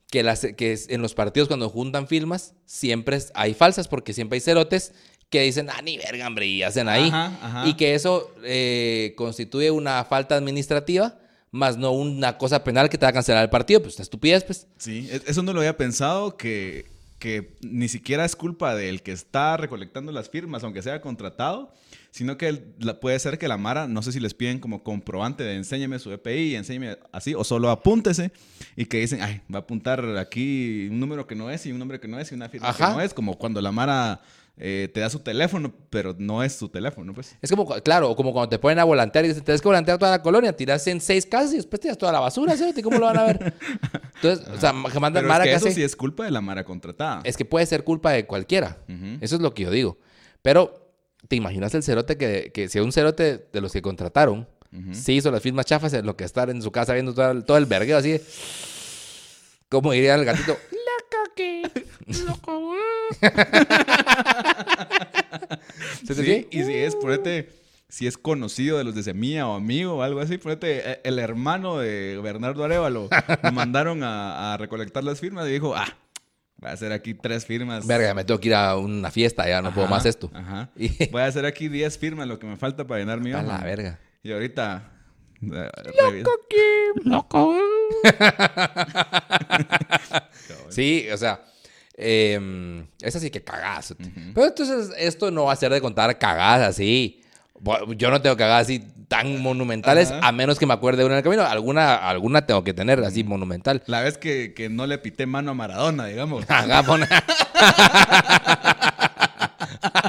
que, 0.09 0.23
las, 0.23 0.47
que 0.55 0.79
en 0.87 1.01
los 1.01 1.13
partidos 1.13 1.47
cuando 1.49 1.69
juntan 1.69 2.07
firmas 2.07 2.53
siempre 2.65 3.19
hay 3.33 3.53
falsas 3.53 3.87
porque 3.89 4.13
siempre 4.13 4.37
hay 4.37 4.41
cerotes 4.41 4.93
que 5.29 5.41
dicen, 5.41 5.69
ah, 5.69 5.81
ni 5.81 5.97
verga, 5.97 6.25
hombre, 6.25 6.45
y 6.45 6.63
hacen 6.63 6.87
ahí. 6.87 7.07
Ajá, 7.09 7.37
ajá. 7.41 7.67
Y 7.67 7.73
que 7.73 7.95
eso 7.95 8.33
eh, 8.45 9.13
constituye 9.17 9.71
una 9.71 10.05
falta 10.05 10.37
administrativa, 10.37 11.19
más 11.51 11.77
no 11.77 11.91
una 11.91 12.37
cosa 12.37 12.63
penal 12.63 12.89
que 12.89 12.97
te 12.97 13.05
va 13.05 13.09
a 13.09 13.13
cancelar 13.13 13.43
el 13.43 13.49
partido. 13.49 13.81
Pues 13.81 13.99
estupidez, 13.99 14.43
pues. 14.43 14.67
Sí, 14.77 15.07
e- 15.11 15.21
eso 15.27 15.43
no 15.43 15.53
lo 15.53 15.59
había 15.59 15.77
pensado, 15.77 16.35
que, 16.37 16.85
que 17.19 17.57
ni 17.61 17.87
siquiera 17.87 18.25
es 18.25 18.35
culpa 18.35 18.75
del 18.75 19.01
que 19.01 19.11
está 19.11 19.57
recolectando 19.57 20.11
las 20.11 20.29
firmas, 20.29 20.63
aunque 20.63 20.81
sea 20.83 21.01
contratado, 21.01 21.73
sino 22.11 22.37
que 22.37 22.47
el- 22.47 22.73
la- 22.79 22.99
puede 22.99 23.17
ser 23.19 23.37
que 23.39 23.47
la 23.47 23.57
Mara, 23.57 23.87
no 23.87 24.01
sé 24.01 24.11
si 24.11 24.19
les 24.19 24.33
piden 24.33 24.59
como 24.59 24.83
comprobante 24.83 25.43
de 25.43 25.55
enséñame 25.55 25.99
su 25.99 26.11
EPI, 26.11 26.55
enséñame 26.55 26.97
así, 27.11 27.33
o 27.33 27.43
solo 27.43 27.69
apúntese, 27.71 28.31
y 28.75 28.85
que 28.85 28.99
dicen, 28.99 29.21
ay, 29.21 29.41
va 29.53 29.59
a 29.59 29.61
apuntar 29.61 30.17
aquí 30.17 30.87
un 30.91 30.99
número 30.99 31.25
que 31.27 31.35
no 31.35 31.49
es 31.49 31.65
y 31.65 31.71
un 31.71 31.79
nombre 31.79 31.99
que 31.99 32.07
no 32.07 32.19
es 32.19 32.31
y 32.31 32.35
una 32.35 32.49
firma 32.49 32.69
Ajá. 32.69 32.89
que 32.89 32.93
no 32.93 33.01
es, 33.01 33.13
como 33.13 33.37
cuando 33.37 33.61
la 33.61 33.71
Mara 33.71 34.21
eh, 34.59 34.89
te 34.93 34.99
da 35.01 35.09
su 35.09 35.19
teléfono, 35.19 35.71
pero 35.89 36.15
no 36.17 36.43
es 36.43 36.53
su 36.53 36.67
teléfono, 36.69 37.13
pues. 37.13 37.35
Es 37.41 37.49
como, 37.51 37.67
claro, 37.81 38.15
como 38.15 38.33
cuando 38.33 38.49
te 38.49 38.57
ponen 38.59 38.79
a 38.79 38.83
volantear 38.83 39.23
y 39.25 39.27
dicen, 39.29 39.43
tienes 39.43 39.61
que 39.61 39.67
volantear 39.67 39.97
toda 39.99 40.11
la 40.11 40.21
colonia, 40.21 40.51
tiras 40.55 40.85
en 40.87 40.99
seis 40.99 41.25
casas 41.25 41.53
y 41.53 41.57
después 41.57 41.79
tiras 41.79 41.97
toda 41.97 42.11
la 42.11 42.19
basura, 42.19 42.57
¿sí? 42.57 42.73
¿Cómo 42.81 42.97
lo 42.97 43.05
van 43.05 43.17
a 43.19 43.23
ver? 43.25 43.53
Entonces, 44.15 44.47
o 44.47 44.59
sea, 44.59 44.71
que 44.91 44.99
mandan 44.99 45.21
Pero 45.23 45.27
es 45.27 45.27
Mara 45.29 45.43
que 45.43 45.49
que 45.51 45.55
eso 45.55 45.65
hace- 45.67 45.75
sí 45.75 45.83
es 45.83 45.95
culpa 45.95 46.25
de 46.25 46.31
la 46.31 46.41
Mara 46.41 46.63
contratada. 46.63 47.21
Es 47.23 47.37
que 47.37 47.45
puede 47.45 47.65
ser 47.67 47.83
culpa 47.83 48.11
de 48.11 48.25
cualquiera. 48.25 48.77
Eso 49.21 49.35
es 49.35 49.41
lo 49.41 49.53
que 49.53 49.63
yo 49.63 49.71
digo. 49.71 49.97
Pero, 50.41 50.91
¿te 51.27 51.35
imaginas 51.35 51.73
el 51.75 51.83
cerote 51.83 52.17
que, 52.17 52.51
que 52.53 52.67
si 52.69 52.79
un 52.79 52.91
cerote 52.91 53.47
de 53.53 53.61
los 53.61 53.71
que 53.71 53.81
contrataron 53.81 54.47
Ujú. 54.73 54.93
sí 54.93 55.13
hizo 55.13 55.29
las 55.31 55.41
firmas 55.41 55.65
chafas 55.65 55.93
en 55.93 56.05
lo 56.05 56.17
que 56.17 56.23
estar 56.23 56.49
en 56.49 56.61
su 56.61 56.71
casa 56.71 56.93
viendo 56.93 57.13
todo 57.13 57.31
el, 57.31 57.45
todo 57.45 57.57
el 57.57 57.65
vergueo 57.67 57.97
así 57.97 58.11
de, 58.13 58.21
¿Cómo 59.69 59.91
diría 59.91 60.15
el 60.15 60.25
gatito? 60.25 60.57
¿Se 66.05 66.07
te 66.07 66.15
Sí, 66.15 66.21
sigue? 66.23 66.47
y 66.51 66.63
si 66.63 66.73
es, 66.73 66.95
ponete, 66.95 67.49
si 67.89 68.07
es 68.07 68.17
conocido 68.17 68.77
de 68.77 68.83
los 68.83 68.95
de 68.95 69.03
Semilla 69.03 69.47
o 69.47 69.55
amigo 69.55 69.95
o 69.97 70.01
algo 70.01 70.19
así, 70.19 70.37
ponete, 70.37 70.91
eh, 70.91 71.01
el 71.03 71.19
hermano 71.19 71.77
de 71.79 72.19
Bernardo 72.23 72.63
Arevalo, 72.63 73.09
lo 73.43 73.51
mandaron 73.51 74.03
a, 74.03 74.53
a 74.53 74.57
recolectar 74.57 75.03
las 75.03 75.19
firmas 75.19 75.47
y 75.47 75.51
dijo, 75.51 75.75
ah, 75.75 75.87
voy 76.57 76.69
a 76.69 76.73
hacer 76.73 76.91
aquí 76.91 77.13
tres 77.13 77.45
firmas. 77.45 77.85
Verga, 77.87 78.13
me 78.13 78.23
tengo 78.23 78.39
que 78.39 78.49
ir 78.49 78.55
a 78.55 78.77
una 78.77 79.11
fiesta, 79.11 79.47
ya 79.47 79.61
no 79.61 79.73
puedo 79.73 79.87
más 79.87 80.05
esto. 80.05 80.29
Ajá. 80.33 80.69
Y- 80.77 81.09
Voy 81.09 81.21
a 81.21 81.25
hacer 81.25 81.45
aquí 81.45 81.67
10 81.67 81.97
firmas, 81.97 82.27
lo 82.27 82.39
que 82.39 82.47
me 82.47 82.55
falta 82.57 82.85
para 82.87 82.99
llenar 82.99 83.19
mi 83.19 83.31
A 83.33 83.41
la 83.43 83.57
verga. 83.59 83.99
Y 84.23 84.31
ahorita... 84.31 84.91
eh, 85.41 86.23
loco. 87.03 87.57
sí, 90.69 91.07
o 91.13 91.17
sea, 91.17 91.43
eh, 91.97 92.85
esa 93.01 93.19
sí 93.19 93.29
que 93.31 93.41
cagadas. 93.43 93.95
Pero 94.33 94.47
entonces 94.47 94.91
esto 94.97 95.31
no 95.31 95.45
va 95.45 95.53
a 95.53 95.55
ser 95.57 95.71
de 95.73 95.81
contar 95.81 96.17
cagadas 96.17 96.67
así. 96.67 97.21
Yo 97.97 98.11
no 98.11 98.21
tengo 98.21 98.37
cagadas 98.37 98.63
así 98.67 98.83
tan 99.07 99.41
monumentales, 99.41 100.11
a 100.11 100.31
menos 100.31 100.59
que 100.59 100.65
me 100.67 100.73
acuerde 100.73 100.99
de 100.99 101.05
una 101.05 101.15
en 101.15 101.17
el 101.19 101.23
camino. 101.23 101.43
Alguna, 101.43 101.95
alguna 101.95 102.45
tengo 102.45 102.63
que 102.63 102.73
tener 102.73 102.99
así 103.03 103.23
monumental. 103.23 103.81
La 103.87 104.01
vez 104.01 104.17
que, 104.19 104.53
que 104.53 104.69
no 104.69 104.85
le 104.85 104.97
pité 104.99 105.25
mano 105.25 105.51
a 105.51 105.53
Maradona, 105.55 106.05
digamos. 106.05 106.45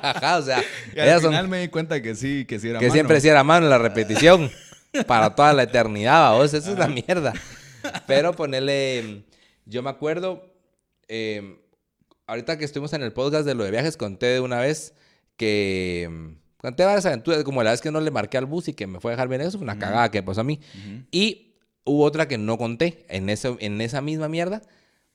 Ajá, 0.02 0.38
o 0.38 0.42
sea, 0.42 0.62
Y 0.95 1.00
al 1.00 1.21
son- 1.21 1.30
final 1.30 1.49
me 1.49 1.61
di 1.61 1.68
cuenta 1.68 2.00
que 2.02 2.14
sí, 2.14 2.45
que 2.45 2.59
sí 2.59 2.68
era 2.68 2.78
que 2.78 2.87
mano. 2.87 2.95
siempre 2.95 3.21
sí 3.21 3.28
era 3.28 3.45
mano 3.45 3.66
en 3.66 3.71
la 3.71 3.78
repetición 3.78 4.50
para 5.07 5.35
toda 5.35 5.52
la 5.52 5.62
eternidad, 5.64 6.33
vos, 6.33 6.52
eso 6.54 6.73
es 6.73 6.78
la 6.78 6.88
mierda. 6.88 7.33
Pero 8.07 8.33
ponerle, 8.33 9.23
yo 9.64 9.83
me 9.83 9.90
acuerdo, 9.90 10.52
eh, 11.09 11.58
ahorita 12.28 12.58
que 12.58 12.64
estuvimos 12.64 12.92
en 12.92 13.02
el 13.02 13.12
podcast 13.12 13.44
de 13.44 13.54
lo 13.54 13.64
de 13.64 13.70
viajes, 13.73 13.97
conté 13.97 14.26
de 14.26 14.40
una 14.40 14.61
vez 14.61 14.94
que 15.37 16.08
mm, 16.11 16.58
conté 16.58 16.85
varias 16.85 17.06
aventuras, 17.06 17.42
como 17.42 17.62
la 17.62 17.73
vez 17.73 17.80
que 17.80 17.90
no 17.90 18.00
le 18.00 18.11
marqué 18.11 18.38
al 18.38 18.47
bus 18.47 18.68
y 18.68 18.75
que 18.75 18.87
me 18.87 19.00
fue 19.00 19.11
a 19.11 19.14
dejar 19.16 19.28
bien 19.28 19.40
eso, 19.40 19.52
fue 19.58 19.64
una 19.64 19.78
cagada 19.78 20.11
que 20.11 20.23
pasó 20.23 20.42
a 20.42 20.44
mí. 20.44 20.61
Ujú. 20.75 21.04
Y 21.11 21.54
hubo 21.85 22.04
otra 22.04 22.28
que 22.28 22.38
no 22.38 22.58
conté 22.58 23.04
en, 23.08 23.30
eso, 23.30 23.56
en 23.61 23.80
esa 23.80 24.00
misma 24.02 24.28
mierda, 24.28 24.62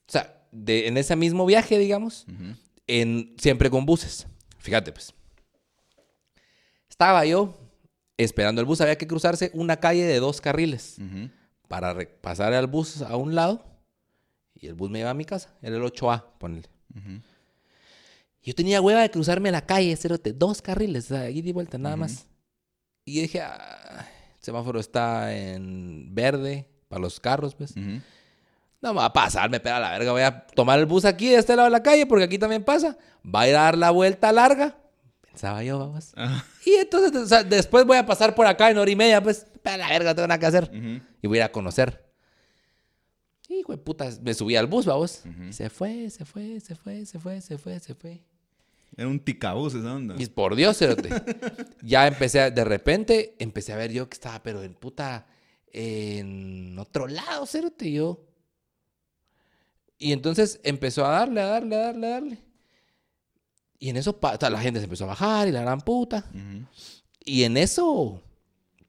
o 0.07 0.11
sea, 0.11 0.41
de, 0.51 0.87
en 0.87 0.97
ese 0.97 1.15
mismo 1.15 1.45
viaje, 1.45 1.77
digamos, 1.77 2.25
Ujú. 2.27 2.55
en, 2.87 3.35
siempre 3.37 3.69
con 3.69 3.85
buses. 3.85 4.27
Fíjate, 4.57 4.91
pues. 4.91 5.13
Estaba 6.89 7.25
yo 7.25 7.57
esperando 8.17 8.61
el 8.61 8.65
bus. 8.67 8.81
Había 8.81 8.97
que 8.97 9.07
cruzarse 9.07 9.51
una 9.53 9.77
calle 9.77 10.05
de 10.05 10.19
dos 10.19 10.41
carriles 10.41 10.97
para 11.67 11.97
pasar 12.21 12.53
al 12.53 12.67
bus 12.67 13.01
a 13.01 13.15
un 13.17 13.35
lado. 13.35 13.65
Y 14.55 14.67
el 14.67 14.75
bus 14.75 14.89
me 14.89 14.99
lleva 14.99 15.09
a 15.09 15.15
mi 15.15 15.25
casa. 15.25 15.53
Era 15.61 15.75
el 15.75 15.81
8A, 15.83 16.23
ponele. 16.37 16.69
Yo 18.43 18.53
tenía 18.53 18.81
hueva 18.81 19.01
de 19.01 19.11
cruzarme 19.11 19.51
la 19.51 19.65
calle, 19.65 19.95
cerote, 19.95 20.33
dos 20.33 20.61
carriles, 20.61 21.05
o 21.05 21.15
sea, 21.15 21.29
y 21.29 21.51
vuelta, 21.51 21.77
nada 21.77 21.95
más. 21.95 22.27
Y 23.05 23.15
yo 23.15 23.21
dije, 23.21 23.41
"Ah, 23.41 24.05
el 24.37 24.43
semáforo 24.43 24.79
está 24.79 25.33
en 25.33 26.13
verde 26.13 26.67
para 26.87 27.01
los 27.01 27.19
carros, 27.19 27.55
pues. 27.55 27.75
No 27.75 28.93
me 28.93 28.99
va 28.99 29.05
a 29.05 29.13
pasar, 29.13 29.49
me 29.49 29.61
pega 29.61 29.79
la 29.79 29.91
verga. 29.91 30.11
Voy 30.11 30.21
a 30.23 30.45
tomar 30.47 30.77
el 30.77 30.85
bus 30.85 31.05
aquí 31.05 31.29
de 31.29 31.37
este 31.37 31.55
lado 31.55 31.67
de 31.67 31.71
la 31.71 31.81
calle 31.81 32.05
porque 32.05 32.25
aquí 32.25 32.37
también 32.37 32.63
pasa. 32.65 32.97
Va 33.25 33.41
a 33.41 33.47
ir 33.47 33.55
a 33.55 33.61
dar 33.61 33.77
la 33.77 33.91
vuelta 33.91 34.31
larga. 34.33 34.75
Pensaba 35.21 35.63
yo, 35.63 35.79
vamos. 35.79 36.13
Y 36.65 36.71
entonces, 36.75 37.15
o 37.15 37.25
sea, 37.25 37.43
después 37.43 37.85
voy 37.85 37.97
a 37.97 38.05
pasar 38.05 38.35
por 38.35 38.45
acá 38.45 38.69
en 38.69 38.77
hora 38.77 38.91
y 38.91 38.95
media, 38.97 39.23
pues, 39.23 39.47
pega 39.61 39.77
la 39.77 39.87
verga, 39.87 40.13
tengo 40.13 40.27
nada 40.27 40.37
que 40.39 40.45
hacer. 40.45 40.69
Y 41.21 41.27
voy 41.27 41.37
a 41.37 41.41
ir 41.41 41.43
a 41.45 41.51
conocer. 41.51 42.02
Y, 43.59 43.61
güey, 43.63 43.77
puta, 43.77 44.09
me 44.21 44.33
subí 44.33 44.55
al 44.55 44.67
bus, 44.67 44.85
vamos. 44.85 45.23
Y 45.49 45.53
se 45.53 45.69
fue, 45.69 46.09
se 46.09 46.25
fue, 46.25 46.59
se 46.59 46.75
fue, 46.75 47.05
se 47.05 47.19
fue, 47.19 47.41
se 47.41 47.57
fue, 47.57 47.79
se 47.79 47.93
fue. 47.95 48.21
Era 48.95 49.07
un 49.07 49.19
ticabús 49.19 49.73
esa 49.73 49.93
onda. 49.93 50.15
Y 50.17 50.25
por 50.27 50.55
Dios, 50.55 50.77
cerote. 50.77 51.09
ya 51.81 52.07
empecé, 52.07 52.41
a- 52.41 52.51
de 52.51 52.63
repente, 52.63 53.35
empecé 53.39 53.73
a 53.73 53.77
ver 53.77 53.91
yo 53.91 54.07
que 54.09 54.13
estaba, 54.15 54.41
pero 54.43 54.63
en 54.63 54.73
puta, 54.75 55.27
en 55.71 56.77
otro 56.79 57.07
lado, 57.07 57.45
cerote, 57.45 57.91
yo. 57.91 58.25
Y 59.97 60.11
entonces 60.11 60.59
empezó 60.63 61.05
a 61.05 61.09
darle, 61.09 61.41
a 61.41 61.45
darle, 61.47 61.75
a 61.75 61.79
darle, 61.79 62.07
a 62.07 62.09
darle. 62.11 62.37
Y 63.79 63.89
en 63.89 63.97
eso, 63.97 64.17
la 64.21 64.59
gente 64.61 64.79
se 64.79 64.85
empezó 64.85 65.03
a 65.05 65.07
bajar 65.07 65.47
y 65.47 65.51
la 65.51 65.61
gran 65.61 65.81
puta. 65.81 66.25
Ujú. 66.33 66.65
Y 67.25 67.43
en 67.43 67.57
eso, 67.57 68.21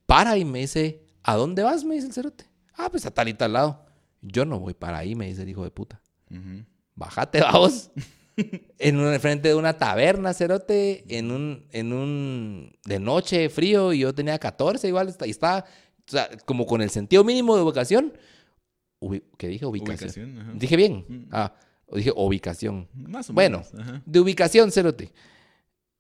para 0.07 0.37
y 0.39 0.45
me 0.45 0.61
dice, 0.61 1.03
¿a 1.23 1.35
dónde 1.37 1.63
vas? 1.63 1.85
Me 1.85 1.95
dice 1.95 2.07
el 2.09 2.13
cerote. 2.13 2.45
Ah, 2.75 2.89
pues 2.91 3.07
a 3.07 3.11
tal 3.13 3.29
y 3.29 3.35
tal 3.35 3.53
lado. 3.53 3.84
Yo 4.27 4.45
no 4.45 4.59
voy 4.59 4.75
para 4.75 4.99
ahí, 4.99 5.15
me 5.15 5.27
dice 5.27 5.43
el 5.43 5.49
hijo 5.51 5.65
de 5.65 5.71
puta. 5.71 6.01
Ujú. 6.31 6.65
Bájate, 6.95 7.41
vamos. 7.41 7.91
en 8.79 8.99
un, 8.99 9.21
frente 9.21 9.49
de 9.49 9.55
una 9.55 9.77
taberna, 9.79 10.33
cerote, 10.35 11.05
en 11.17 11.31
un, 11.31 11.67
en 11.71 11.93
un, 11.93 12.73
de 12.85 12.99
noche, 12.99 13.49
frío, 13.51 13.93
y 13.93 14.01
yo 14.01 14.15
tenía 14.15 14.39
14 14.39 14.89
igual, 14.89 15.15
y 15.25 15.31
estaba, 15.31 15.65
o 16.09 16.11
sea, 16.11 16.29
como 16.45 16.67
con 16.67 16.81
el 16.83 16.91
sentido 16.91 17.23
mínimo 17.23 17.55
de 17.57 17.63
ubicación. 17.63 18.13
Ubi- 19.01 19.23
¿Qué 19.37 19.49
dije? 19.49 19.67
Ubicación. 19.67 20.59
Dije 20.59 20.77
bien. 20.77 21.05
Mm. 21.09 21.25
Ah, 21.31 21.55
o 21.87 21.97
dije 21.97 22.13
ubicación. 22.17 22.89
Más 22.95 23.29
o 23.31 23.35
Bueno. 23.35 23.63
menos. 23.71 23.75
ajá. 23.89 24.03
De 24.07 24.21
ubicación, 24.21 24.73
cerote. 24.73 25.13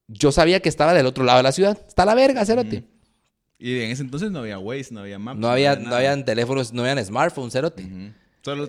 Yo 0.09 0.33
sabía 0.33 0.61
que 0.61 0.69
estaba 0.69 0.93
del 0.95 1.07
otro 1.07 1.25
lado 1.25 1.39
de 1.39 1.43
la 1.43 1.53
ciudad. 1.53 1.79
Está 1.87 2.05
la 2.05 2.15
verga, 2.15 2.45
cerote. 2.47 2.85
Y 3.65 3.81
en 3.81 3.91
ese 3.93 4.03
entonces 4.03 4.31
no 4.31 4.41
había 4.41 4.59
Waze, 4.59 4.93
no 4.93 5.01
había 5.01 5.19
mapas. 5.19 5.41
No 5.41 5.49
había, 5.49 5.75
no 5.75 5.85
nada. 5.85 5.97
habían 5.97 6.27
teléfonos, 6.27 6.75
no 6.75 6.83
habían 6.83 7.03
smartphones, 7.03 7.55
cerote. 7.55 7.83
Ujú. 7.83 8.13
Solo 8.43 8.69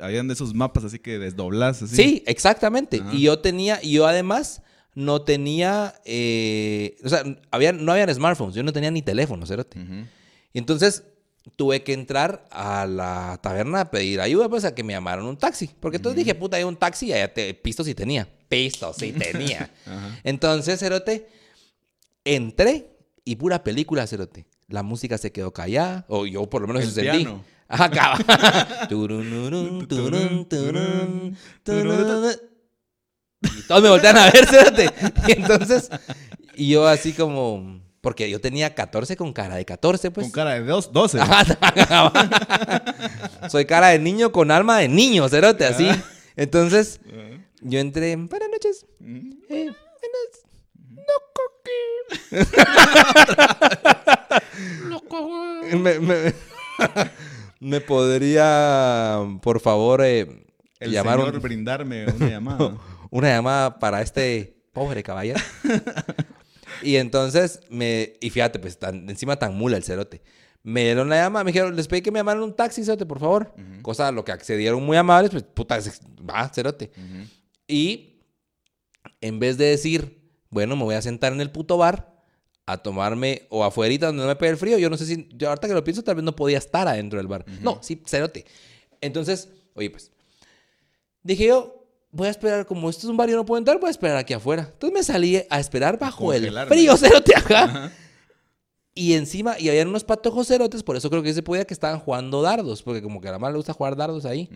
habían 0.00 0.28
de 0.28 0.34
esos 0.34 0.54
mapas 0.54 0.84
así 0.84 1.00
que 1.00 1.18
desdoblas 1.18 1.82
así. 1.82 1.96
Sí, 1.96 2.22
exactamente. 2.26 3.00
Ajá. 3.00 3.12
Y 3.12 3.22
yo 3.22 3.40
tenía, 3.40 3.80
y 3.82 3.94
yo 3.94 4.06
además 4.06 4.62
no 4.94 5.22
tenía, 5.22 5.94
eh, 6.04 6.96
o 7.02 7.08
sea, 7.08 7.24
había, 7.50 7.72
no 7.72 7.90
habían 7.90 8.14
smartphones, 8.14 8.54
yo 8.54 8.62
no 8.62 8.72
tenía 8.72 8.92
ni 8.92 9.02
teléfono, 9.02 9.44
cerote. 9.46 9.80
Ujú. 9.80 10.06
Y 10.52 10.58
entonces 10.60 11.02
tuve 11.56 11.82
que 11.82 11.92
entrar 11.92 12.46
a 12.52 12.86
la 12.86 13.40
taberna 13.42 13.80
a 13.80 13.90
pedir 13.90 14.20
ayuda, 14.20 14.48
pues 14.48 14.64
a 14.64 14.76
que 14.76 14.84
me 14.84 14.92
llamaran 14.92 15.24
un 15.24 15.38
taxi. 15.38 15.68
Porque 15.80 15.96
entonces 15.96 16.24
dije, 16.24 16.36
puta, 16.36 16.56
hay 16.56 16.62
un 16.62 16.76
taxi 16.76 17.06
y 17.06 17.14
allá 17.14 17.34
te, 17.34 17.52
pisto 17.54 17.82
sí 17.82 17.96
tenía. 17.96 18.28
Pisto 18.48 18.92
sí 18.92 19.10
tenía. 19.10 19.70
Entonces, 20.22 20.78
cerote, 20.78 21.26
entré 22.24 22.99
y 23.24 23.36
pura 23.36 23.62
película, 23.64 24.06
cerote. 24.06 24.46
La 24.68 24.82
música 24.82 25.18
se 25.18 25.32
quedó 25.32 25.52
callada, 25.52 26.04
o 26.08 26.26
yo 26.26 26.48
por 26.48 26.62
lo 26.62 26.68
menos 26.68 26.96
El 26.96 27.04
piano. 27.04 27.44
Ajá, 27.68 27.84
acaba. 27.84 28.88
Turun. 31.64 32.06
Y 33.42 33.62
todos 33.62 33.82
me 33.82 33.88
voltean 33.88 34.16
a 34.16 34.30
ver, 34.30 34.46
cerote. 34.46 34.90
Y 35.28 35.32
entonces, 35.32 35.88
y 36.54 36.68
yo 36.68 36.86
así 36.86 37.12
como, 37.12 37.80
porque 38.00 38.28
yo 38.28 38.40
tenía 38.40 38.74
14 38.74 39.16
con 39.16 39.32
cara 39.32 39.56
de 39.56 39.64
14, 39.64 40.10
pues. 40.10 40.26
Con 40.26 40.32
cara 40.32 40.54
de 40.54 40.64
dos, 40.64 40.92
12. 40.92 41.20
Ajá, 41.24 41.44
Soy 43.48 43.64
cara 43.66 43.88
de 43.88 43.98
niño 43.98 44.32
con 44.32 44.50
alma 44.50 44.78
de 44.78 44.88
niño, 44.88 45.28
cerote, 45.28 45.64
así. 45.64 45.88
Entonces, 46.36 47.00
Ajá. 47.06 47.44
yo 47.62 47.78
entré, 47.78 48.14
buenas 48.16 48.48
noches. 48.50 48.86
Ujú. 49.00 49.38
Eh, 49.48 49.70
buenas. 49.70 51.06
me, 55.76 55.98
me, 56.00 56.34
me 57.60 57.80
podría, 57.80 59.18
por 59.42 59.60
favor, 59.60 60.02
eh, 60.04 60.44
El 60.78 60.92
llamar 60.92 61.18
señor 61.18 61.34
un- 61.36 61.42
brindarme 61.42 62.06
una 62.06 62.28
llamada. 62.28 62.76
una 63.10 63.28
llamada 63.28 63.78
para 63.78 64.02
este 64.02 64.56
pobre 64.72 65.02
caballero. 65.02 65.40
y 66.82 66.96
entonces, 66.96 67.60
me, 67.70 68.14
y 68.20 68.30
fíjate, 68.30 68.58
pues 68.58 68.78
tan, 68.78 69.08
encima 69.08 69.36
tan 69.36 69.54
mula 69.56 69.76
el 69.76 69.84
cerote. 69.84 70.22
Me 70.62 70.84
dieron 70.84 71.08
la 71.08 71.16
llamada, 71.16 71.42
me 71.44 71.52
dijeron, 71.52 71.74
les 71.74 71.88
pedí 71.88 72.02
que 72.02 72.10
me 72.10 72.18
llamaran 72.18 72.42
un 72.42 72.54
taxi, 72.54 72.84
cerote, 72.84 73.06
por 73.06 73.18
favor. 73.18 73.54
Cosa 73.82 74.08
a 74.08 74.12
lo 74.12 74.24
que 74.24 74.32
accedieron 74.32 74.82
muy 74.82 74.96
amables, 74.96 75.30
pues 75.30 75.42
puta, 75.42 75.78
va, 76.28 76.48
cerote. 76.50 76.90
Y 77.66 78.20
en 79.22 79.38
vez 79.38 79.56
de 79.56 79.66
decir, 79.66 80.19
bueno, 80.50 80.76
me 80.76 80.84
voy 80.84 80.94
a 80.94 81.02
sentar 81.02 81.32
en 81.32 81.40
el 81.40 81.50
puto 81.50 81.76
bar 81.78 82.14
a 82.66 82.76
tomarme 82.78 83.46
o 83.48 83.64
afuera 83.64 84.06
donde 84.06 84.22
no 84.22 84.28
me 84.28 84.36
pegue 84.36 84.50
el 84.52 84.56
frío, 84.56 84.78
yo 84.78 84.90
no 84.90 84.96
sé 84.96 85.06
si, 85.06 85.28
yo 85.32 85.48
ahorita 85.48 85.66
que 85.66 85.74
lo 85.74 85.82
pienso, 85.82 86.02
tal 86.02 86.16
vez 86.16 86.24
no 86.24 86.36
podía 86.36 86.58
estar 86.58 86.86
adentro 86.86 87.18
del 87.18 87.26
bar. 87.26 87.44
No, 87.62 87.78
sí, 87.82 88.00
cerote. 88.06 88.44
Entonces, 89.00 89.48
oye, 89.74 89.90
pues, 89.90 90.10
dije 91.22 91.46
yo, 91.46 91.84
voy 92.12 92.28
a 92.28 92.30
esperar, 92.30 92.66
como 92.66 92.88
esto 92.90 93.06
es 93.06 93.10
un 93.10 93.16
bar 93.16 93.28
y 93.28 93.32
yo 93.32 93.38
no 93.38 93.44
puedo 93.46 93.58
entrar, 93.58 93.78
voy 93.80 93.88
a 93.88 93.90
esperar 93.90 94.16
aquí 94.16 94.34
afuera. 94.34 94.68
Entonces 94.72 94.92
me 94.96 95.02
salí 95.02 95.42
a 95.48 95.58
esperar 95.58 95.98
bajo 95.98 96.32
el 96.32 96.52
frío, 96.68 96.96
cerote, 96.96 97.34
acá. 97.36 97.64
Ajá. 97.64 97.92
Y 98.94 99.14
encima, 99.14 99.58
y 99.58 99.68
habían 99.68 99.88
unos 99.88 100.04
patojos 100.04 100.48
cerotes, 100.48 100.82
por 100.82 100.96
eso 100.96 101.08
creo 101.10 101.22
que 101.22 101.32
se 101.32 101.42
podía 101.42 101.64
que 101.64 101.72
estaban 101.74 102.00
jugando 102.00 102.42
dardos, 102.42 102.82
porque 102.82 103.00
como 103.00 103.20
que 103.20 103.28
a 103.28 103.32
la 103.32 103.38
mala 103.38 103.52
le 103.52 103.58
gusta 103.58 103.72
jugar 103.72 103.96
dardos 103.96 104.24
ahí. 104.24 104.50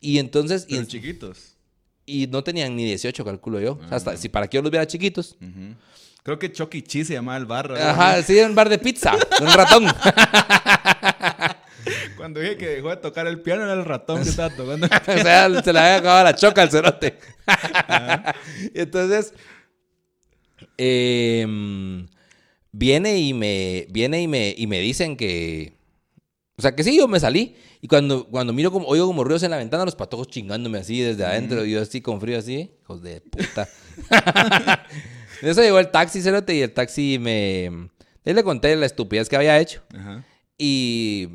Y 0.00 0.18
entonces, 0.18 0.64
y, 0.68 0.70
Pero 0.70 0.80
en- 0.82 0.86
chiquitos. 0.86 1.55
Y 2.06 2.26
no 2.28 2.42
tenían 2.44 2.76
ni 2.76 2.84
18, 2.84 3.24
calculo 3.24 3.60
yo. 3.60 3.72
O 3.84 3.88
sea, 3.88 3.96
hasta, 3.96 4.10
Ah. 4.12 4.16
si 4.16 4.28
para 4.28 4.48
que 4.48 4.56
yo 4.56 4.62
los 4.62 4.70
viera 4.70 4.86
chiquitos. 4.86 5.36
Creo 6.22 6.38
que 6.38 6.50
Chucky 6.50 6.82
Cheese 6.82 7.08
se 7.08 7.14
llamaba 7.14 7.38
el 7.38 7.46
barrio. 7.46 7.76
Ajá, 7.76 8.22
sí, 8.22 8.38
un 8.40 8.54
bar 8.54 8.68
de 8.68 8.78
pizza, 8.78 9.14
un 9.40 9.52
ratón. 9.52 9.86
Cuando 12.16 12.40
dije 12.40 12.56
que 12.56 12.66
dejó 12.66 12.90
de 12.90 12.96
tocar 12.96 13.26
el 13.28 13.40
piano 13.40 13.62
era 13.62 13.74
el 13.74 13.84
ratón 13.84 14.22
que 14.22 14.30
estaba 14.30 14.50
tocando. 14.50 14.86
o 15.06 15.22
sea, 15.22 15.62
se 15.62 15.72
le 15.72 15.78
había 15.78 15.96
acabado 15.96 16.24
la 16.24 16.34
choca 16.34 16.62
al 16.62 16.70
cerote. 16.70 17.18
Y 18.74 18.80
Entonces, 18.80 19.32
em, 20.76 22.06
viene 22.72 23.18
y 23.18 23.34
me 23.34 23.86
viene 23.90 24.22
y 24.22 24.28
me, 24.28 24.54
y 24.56 24.66
me 24.66 24.80
dicen 24.80 25.16
que... 25.16 25.75
O 26.58 26.62
sea, 26.62 26.74
que 26.74 26.82
sí, 26.82 26.96
yo 26.96 27.06
me 27.06 27.20
salí. 27.20 27.54
Y 27.82 27.88
cuando, 27.88 28.26
cuando 28.28 28.52
miro 28.52 28.70
como, 28.72 28.86
oigo 28.86 29.06
como 29.06 29.24
ruidos 29.24 29.42
en 29.42 29.50
la 29.50 29.58
ventana, 29.58 29.84
los 29.84 29.94
patojos 29.94 30.28
chingándome 30.28 30.78
así 30.78 31.00
desde 31.00 31.24
adentro. 31.24 31.64
Y 31.64 31.72
yo 31.72 31.82
así 31.82 32.00
con 32.00 32.20
frío 32.20 32.38
así, 32.38 32.70
hijos 32.82 33.02
de 33.02 33.20
puta. 33.20 33.68
En 35.42 35.50
eso 35.50 35.60
llegó 35.60 35.78
el 35.78 35.90
taxi, 35.90 36.22
cerote, 36.22 36.54
y 36.54 36.62
el 36.62 36.72
taxi 36.72 37.18
me... 37.20 37.66
Él 37.66 38.36
le 38.36 38.42
conté 38.42 38.74
la 38.74 38.86
estupidez 38.86 39.28
que 39.28 39.36
había 39.36 39.58
hecho. 39.60 39.82
Ajá. 39.94 40.24
Y 40.56 41.28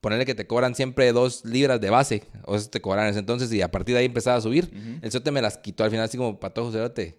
ponerle 0.00 0.24
que 0.24 0.36
te 0.36 0.46
cobran 0.46 0.74
siempre 0.76 1.10
dos 1.12 1.44
libras 1.44 1.80
de 1.80 1.90
base. 1.90 2.22
O 2.44 2.54
eso 2.54 2.70
te 2.70 2.80
cobran 2.80 3.06
en 3.06 3.10
ese 3.10 3.18
entonces. 3.18 3.52
Y 3.52 3.60
a 3.60 3.70
partir 3.70 3.94
de 3.94 3.98
ahí 4.00 4.06
empezaba 4.06 4.36
a 4.36 4.40
subir. 4.40 4.70
El 5.02 5.10
cerote 5.10 5.32
me 5.32 5.42
las 5.42 5.58
quitó 5.58 5.82
al 5.82 5.90
final, 5.90 6.04
así 6.04 6.16
como 6.16 6.38
patojo, 6.38 6.70
cerote. 6.70 7.18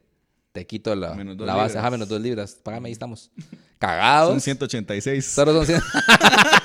Te 0.53 0.65
quito 0.65 0.95
la, 0.95 1.13
Menos 1.13 1.37
la 1.37 1.53
base. 1.55 1.73
libras. 1.73 1.75
Ajá, 1.75 1.91
menos 1.91 2.07
dos 2.07 2.21
libras. 2.21 2.53
Págame, 2.63 2.87
ahí 2.87 2.93
estamos. 2.93 3.31
Cagados. 3.77 4.31
Son 4.31 4.41
186. 4.41 5.25
Solo 5.25 5.53
son 5.53 5.65
100. 5.65 5.81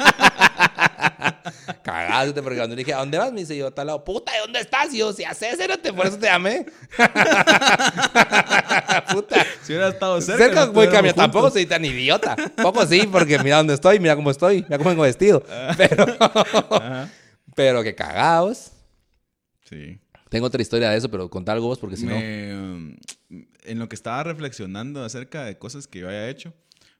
Cagados, 2.14 2.34
cerote, 2.34 2.42
porque 2.42 2.58
cuando 2.58 2.76
le 2.76 2.80
dije, 2.80 2.94
¿a 2.94 2.98
dónde 2.98 3.18
vas? 3.18 3.32
Me 3.32 3.40
dice 3.40 3.56
yo, 3.56 3.72
tal 3.72 3.88
lado. 3.88 4.04
Puta, 4.04 4.32
¿de 4.32 4.38
dónde 4.38 4.60
estás? 4.60 4.94
Y 4.94 4.98
yo, 4.98 5.12
si 5.12 5.24
haces, 5.24 5.56
cerote, 5.56 5.92
por 5.92 6.06
eso 6.06 6.16
te 6.18 6.26
llamé. 6.26 6.64
Puta. 9.12 9.44
Si 9.62 9.72
hubiera 9.72 9.88
estado 9.88 10.20
cerca. 10.20 10.44
Cerca 10.44 10.60
no 10.60 10.66
estuviéramos 10.66 10.94
cambiando. 10.94 11.22
Tampoco 11.22 11.50
soy 11.50 11.66
tan 11.66 11.84
idiota. 11.84 12.36
Poco 12.62 12.86
sí, 12.86 13.08
porque 13.10 13.38
mira 13.40 13.56
dónde 13.56 13.74
estoy, 13.74 13.98
mira 13.98 14.14
cómo 14.14 14.30
estoy, 14.30 14.62
mira 14.62 14.78
cómo 14.78 14.90
vengo 14.90 15.02
vestido. 15.02 15.42
Pero, 15.76 16.06
Ajá. 16.20 17.10
pero 17.54 17.82
que 17.82 17.94
cagados. 17.94 18.70
Sí. 19.68 19.98
Tengo 20.28 20.46
otra 20.46 20.62
historia 20.62 20.90
de 20.90 20.98
eso, 20.98 21.10
pero 21.10 21.30
contá 21.30 21.52
algo 21.52 21.68
vos, 21.68 21.78
porque 21.78 21.96
si 21.96 22.06
no. 22.06 22.16
Me, 22.16 22.54
um, 22.54 22.96
en 23.64 23.78
lo 23.78 23.88
que 23.88 23.96
estaba 23.96 24.22
reflexionando 24.22 25.04
acerca 25.04 25.44
de 25.44 25.58
cosas 25.58 25.86
que 25.86 26.00
yo 26.00 26.08
había 26.08 26.28
hecho, 26.28 26.52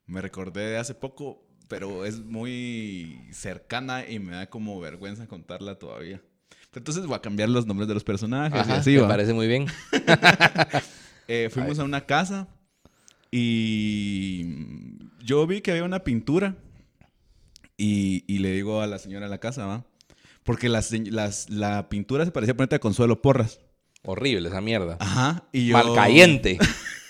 me 0.07 0.21
recordé 0.21 0.71
de 0.71 0.79
hace 0.79 0.95
poco, 0.95 1.45
pero 1.75 2.05
es 2.05 2.21
muy 2.21 3.19
cercana 3.33 4.09
y 4.09 4.21
me 4.21 4.31
da 4.31 4.47
como 4.49 4.79
vergüenza 4.79 5.27
contarla 5.27 5.75
todavía. 5.77 6.23
Entonces 6.73 7.05
voy 7.05 7.17
a 7.17 7.21
cambiar 7.21 7.49
los 7.49 7.67
nombres 7.67 7.89
de 7.89 7.95
los 7.95 8.05
personajes 8.05 8.65
y 8.69 8.71
así 8.71 8.91
me 8.93 9.01
va. 9.01 9.09
parece 9.09 9.33
muy 9.33 9.49
bien. 9.49 9.67
Eh, 11.27 11.49
fuimos 11.51 11.79
a 11.79 11.85
una 11.85 12.05
casa 12.05 12.49
y 13.31 14.47
yo 15.25 15.47
vi 15.47 15.63
que 15.63 15.71
había 15.71 15.85
una 15.85 16.05
pintura 16.05 16.55
y, 17.79 18.25
y 18.27 18.39
le 18.41 18.53
digo 18.53 18.83
a 18.83 18.87
la 18.87 18.99
señora 18.99 19.25
de 19.27 19.31
la 19.31 19.39
casa, 19.39 19.65
¿va? 19.67 19.85
Porque 20.43 20.69
las- 20.69 20.93
la 21.49 21.89
pintura 21.89 22.25
se 22.27 22.31
parecía 22.31 22.55
ponerte 22.55 22.77
a 22.77 22.79
Consuelo 22.79 23.23
Porras. 23.23 23.59
Horrible 24.03 24.49
esa 24.51 24.61
mierda. 24.61 24.99
Ajá. 25.01 25.45
Y 25.51 25.69
yo, 25.69 25.73
Malcayente. 25.79 26.59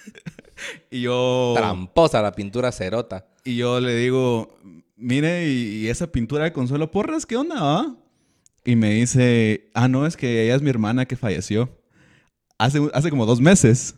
Y 0.91 1.03
yo, 1.03 1.53
Tramposa 1.57 2.23
la 2.23 2.33
pintura 2.33 2.73
cerota. 2.73 3.27
y 3.45 3.57
yo 3.57 3.81
le 3.81 3.95
digo, 3.97 4.59
mire, 4.97 5.49
¿y, 5.49 5.85
y 5.85 5.89
esa 5.89 6.07
pintura 6.11 6.45
de 6.45 6.53
Consuelo 6.53 6.91
Porras 6.91 7.27
qué 7.27 7.37
onda, 7.37 7.63
va? 7.63 7.97
Y 8.65 8.77
me 8.77 8.91
dice, 8.95 9.71
ah, 9.75 9.89
no, 9.89 10.07
es 10.07 10.17
que 10.17 10.45
ella 10.45 10.55
es 10.55 10.63
mi 10.63 10.71
hermana 10.71 11.07
que 11.07 11.17
falleció 11.17 11.69
hace, 12.59 12.81
hace 12.93 13.11
como 13.11 13.27
dos 13.27 13.41
meses. 13.41 13.95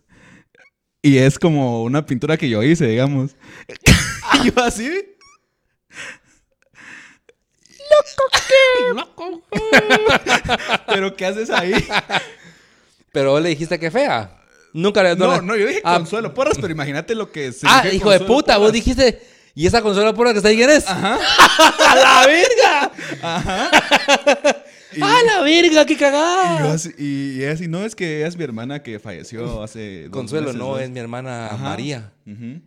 Y 1.03 1.19
es 1.19 1.39
como 1.39 1.85
una 1.85 2.05
pintura 2.05 2.37
que 2.37 2.49
yo 2.49 2.63
hice, 2.63 2.87
digamos. 2.87 3.37
y 4.45 4.51
yo 4.51 4.63
así. 4.63 4.91
¡Loco 8.95 9.43
¿Pero 10.87 11.17
qué 11.17 11.27
haces 11.27 11.51
ahí? 11.51 11.73
Pero 13.13 13.33
vos 13.33 13.43
le 13.43 13.51
dijiste 13.51 13.79
que 13.79 13.91
fea. 13.91 14.43
Nunca 14.77 15.03
le 15.03 15.17
No, 15.17 15.41
no, 15.41 15.57
yo 15.57 15.67
dije 15.67 15.81
Ah, 15.85 15.97
Consuelo 15.97 16.35
Porras, 16.35 16.59
pero 16.61 16.71
imagínate 16.71 17.15
lo 17.15 17.33
que 17.33 17.49
Ah, 17.49 17.53
significa 17.53 17.95
hijo 17.95 18.11
de 18.11 18.19
Consuelo 18.19 18.27
puta, 18.43 18.59
vos 18.59 18.73
dijiste. 18.73 19.21
¿Y 19.55 19.67
esa 19.67 19.81
consola 19.81 20.13
porra 20.13 20.33
que 20.33 20.37
está 20.37 20.51
ahí 20.51 20.57
quién 20.57 20.69
es? 20.69 20.85
¡A 20.89 21.19
la 21.95 22.27
verga! 22.27 22.93
Y- 24.93 25.01
¡A 25.03 25.23
la 25.23 25.41
verga! 25.41 25.87
¡Qué 25.87 25.97
cagada! 25.97 26.77
y 26.99 27.43
ella 27.43 27.53
así, 27.53 27.67
no, 27.67 27.83
es 27.87 27.95
que 27.95 28.19
ella 28.19 28.27
es 28.27 28.37
mi 28.37 28.45
hermana 28.45 28.83
que 28.83 28.99
falleció 28.99 29.63
hace. 29.63 30.03
dos 30.05 30.11
Consuelo, 30.11 30.49
meses, 30.49 30.59
no, 30.61 30.79
es 30.79 30.91
mi 30.91 30.99
hermana 31.01 31.47
Ajá. 31.47 31.57
María. 31.57 32.13
Ujú. 32.27 32.61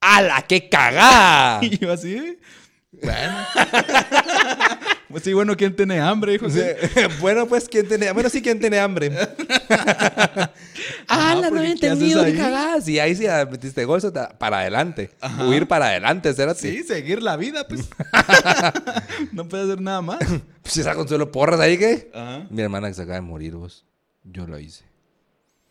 ¡A 0.00 0.22
la 0.22 0.42
qué 0.42 0.68
cagada! 0.68 1.58
Y 1.64 1.76
yo 1.76 1.90
así, 1.92 2.38
bueno. 2.92 3.36
Pues 5.10 5.24
sí, 5.24 5.32
bueno, 5.32 5.56
¿quién 5.56 5.74
tiene 5.74 6.00
hambre, 6.00 6.34
hijo? 6.34 6.48
Sí. 6.50 6.60
bueno, 7.20 7.46
pues, 7.46 7.68
¿quién 7.68 7.88
tiene 7.88 8.12
Bueno, 8.12 8.28
sí, 8.28 8.42
¿quién 8.42 8.60
tiene 8.60 8.78
hambre? 8.78 9.10
¡Ah, 11.08 11.34
la 11.34 11.50
no 11.50 11.58
había 11.58 11.74
¿qué 11.74 11.88
haces 11.88 12.02
entendido! 12.02 12.24
¡Qué 12.24 12.30
ahí? 12.30 12.36
cagada! 12.36 12.80
Sí, 12.80 12.98
ahí 12.98 13.14
sí 13.16 13.26
ah, 13.26 13.48
metiste 13.50 13.86
ta- 14.12 14.38
para 14.38 14.60
adelante. 14.60 15.10
Huir 15.46 15.66
para 15.66 15.86
adelante, 15.86 16.32
cérate. 16.34 16.60
Sí, 16.60 16.82
seguir 16.82 17.22
la 17.22 17.36
vida, 17.36 17.66
pues. 17.66 17.88
no 19.32 19.48
puede 19.48 19.64
hacer 19.64 19.80
nada 19.80 20.02
más. 20.02 20.18
Pues 20.62 20.76
esa 20.76 20.94
consuelo 20.94 21.32
porras 21.32 21.60
ahí, 21.60 21.78
¿qué? 21.78 22.10
Ajá. 22.14 22.46
Mi 22.50 22.62
hermana 22.62 22.88
que 22.88 22.94
se 22.94 23.02
acaba 23.02 23.16
de 23.16 23.22
morir, 23.22 23.54
vos. 23.54 23.84
Yo 24.24 24.46
lo 24.46 24.58
hice. 24.58 24.84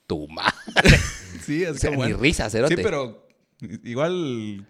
Tu 0.07 0.27
madre. 0.27 0.97
Sí, 1.45 1.63
es 1.63 1.71
O 1.71 1.73
sea, 1.75 1.89
como. 1.91 2.03
ni 2.03 2.11
bueno. 2.13 2.23
risa, 2.23 2.49
cerote. 2.49 2.75
Sí, 2.75 2.81
pero 2.83 3.27
igual. 3.83 4.65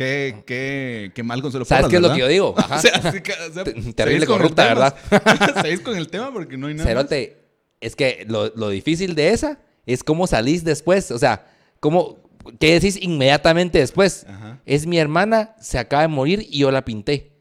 Qué, 0.00 0.44
qué, 0.46 1.12
qué 1.14 1.22
mal 1.22 1.42
Consuelo 1.42 1.66
¿Sabes 1.66 1.88
qué 1.88 1.96
es 1.96 2.00
lo 2.02 2.10
que 2.14 2.20
yo 2.20 2.26
digo? 2.26 2.54
Ajá. 2.56 2.76
O 2.76 2.80
sea, 2.80 2.92
así 3.04 3.20
que- 3.20 3.32
o 3.34 3.52
sea, 3.52 3.64
Te- 3.64 3.72
seguís 3.74 3.94
terrible 3.94 4.24
corrupta. 4.24 4.64
¿verdad? 4.64 4.96
Seguís 5.60 5.80
con 5.80 5.94
el 5.94 6.08
tema 6.08 6.32
porque 6.32 6.56
no 6.56 6.68
hay 6.68 6.72
nada. 6.72 6.84
más. 6.86 6.90
Cerote, 6.90 7.36
es 7.82 7.96
que 7.96 8.24
lo, 8.26 8.46
lo 8.56 8.70
difícil 8.70 9.14
de 9.14 9.28
esa 9.34 9.58
es 9.84 10.02
cómo 10.02 10.26
salís 10.26 10.64
después. 10.64 11.10
O 11.10 11.18
sea, 11.18 11.44
cómo, 11.80 12.16
¿qué 12.58 12.72
decís 12.80 12.96
inmediatamente 12.98 13.76
después? 13.78 14.24
Ajá. 14.26 14.58
Es 14.64 14.86
mi 14.86 14.98
hermana, 14.98 15.54
se 15.60 15.78
acaba 15.78 16.00
de 16.00 16.08
morir 16.08 16.46
y 16.48 16.60
yo 16.60 16.70
la 16.70 16.82
pinté. 16.82 17.36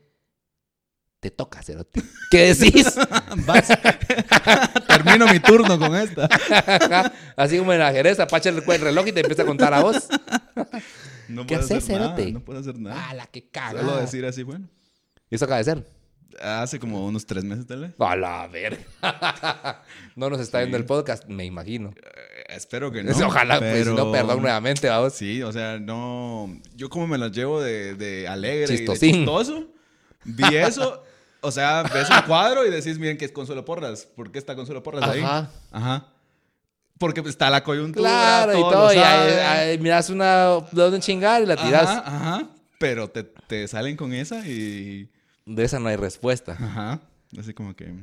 Te 1.21 1.31
toca, 1.31 1.63
Cerote. 1.63 2.01
¿Qué 2.29 2.53
decís? 2.53 2.93
Vas. 3.45 3.69
Termino 4.85 5.27
mi 5.27 5.39
turno 5.39 5.79
con 5.79 5.95
esta. 5.95 6.27
Así 7.37 7.57
como 7.57 7.71
en 7.71 7.79
la 7.79 7.93
jerez, 7.93 8.19
apacha 8.19 8.49
el, 8.49 8.61
el 8.67 8.81
reloj 8.81 9.07
y 9.07 9.13
te 9.13 9.21
empieza 9.21 9.43
a 9.43 9.45
contar 9.45 9.73
a 9.73 9.79
vos. 9.79 10.09
No 11.29 11.45
¿Qué 11.45 11.55
puedo 11.55 11.65
haces, 11.65 11.83
hacer 11.83 11.99
nada. 12.01 12.15
cerote? 12.15 12.31
No 12.33 12.39
puedo 12.41 12.59
hacer 12.59 12.77
nada. 12.79 13.07
¡Ah, 13.09 13.13
la 13.13 13.27
que 13.27 13.49
caga! 13.49 13.79
Solo 13.81 13.97
decir 13.97 14.25
así, 14.25 14.43
bueno. 14.43 14.67
¿Y 15.29 15.35
eso 15.35 15.45
acaba 15.45 15.59
de 15.59 15.63
ser? 15.63 15.87
Hace 16.41 16.79
como 16.79 17.05
unos 17.05 17.25
tres 17.25 17.43
meses, 17.43 17.65
tal 17.65 17.81
vez. 17.81 17.91
A 17.99 18.15
la 18.15 18.47
verga. 18.47 18.79
no 20.15 20.29
nos 20.29 20.39
está 20.39 20.59
viendo 20.59 20.77
el 20.77 20.85
podcast, 20.85 21.25
me 21.27 21.43
imagino. 21.45 21.89
Eh, 21.95 22.43
espero 22.49 22.91
que 22.91 23.03
no. 23.03 23.11
Ojalá, 23.27 23.59
pues, 23.59 23.83
si 23.83 23.89
no, 23.89 23.95
pero- 23.95 24.11
perdón 24.11 24.41
nuevamente, 24.41 24.87
vamos. 24.89 25.13
Sí, 25.13 25.41
o 25.41 25.51
sea, 25.51 25.79
no. 25.79 26.55
Yo 26.75 26.89
como 26.89 27.07
me 27.07 27.17
las 27.17 27.31
llevo 27.31 27.61
de, 27.61 27.95
de 27.95 28.27
alegre 28.27 28.65
y 28.65 28.67
de 28.71 28.77
Chistosín. 28.77 29.15
chistoso. 29.15 29.67
Vi 30.23 30.43
eso. 30.55 31.03
O 31.41 31.51
sea, 31.51 31.83
ves 31.83 32.09
un 32.09 32.21
cuadro 32.27 32.65
y 32.65 32.69
decís, 32.69 32.99
miren 32.99 33.17
que 33.17 33.25
es 33.25 33.31
Consuelo 33.31 33.63
Porras. 33.65 34.05
¿Por 34.05 34.31
qué 34.31 34.39
está 34.39 34.55
Consuelo 34.55 34.83
Porras 34.83 35.09
ahí? 35.09 35.21
Ajá. 35.71 36.13
Porque 36.99 37.21
está 37.21 37.49
la 37.49 37.63
coyuntura. 37.63 38.07
Claro, 38.09 38.51
y 38.51 38.61
todo. 38.61 38.93
Y 38.93 38.97
ahí, 38.97 39.03
saben. 39.31 39.39
ahí 39.47 39.77
miras 39.79 40.09
una 40.11 40.45
de 40.71 40.81
dónde 40.83 40.99
chingar 40.99 41.41
y 41.41 41.45
la 41.47 41.55
tiras. 41.55 41.87
Ajá, 41.89 42.03
ajá. 42.05 42.49
Pero 42.77 43.09
te, 43.09 43.23
te 43.23 43.67
salen 43.67 43.95
con 43.97 44.13
esa 44.13 44.45
y. 44.47 45.09
De 45.45 45.63
esa 45.63 45.79
no 45.79 45.87
hay 45.89 45.95
respuesta. 45.95 46.51
Ajá. 46.51 46.99
Así 47.39 47.53
como 47.53 47.75
que. 47.75 47.93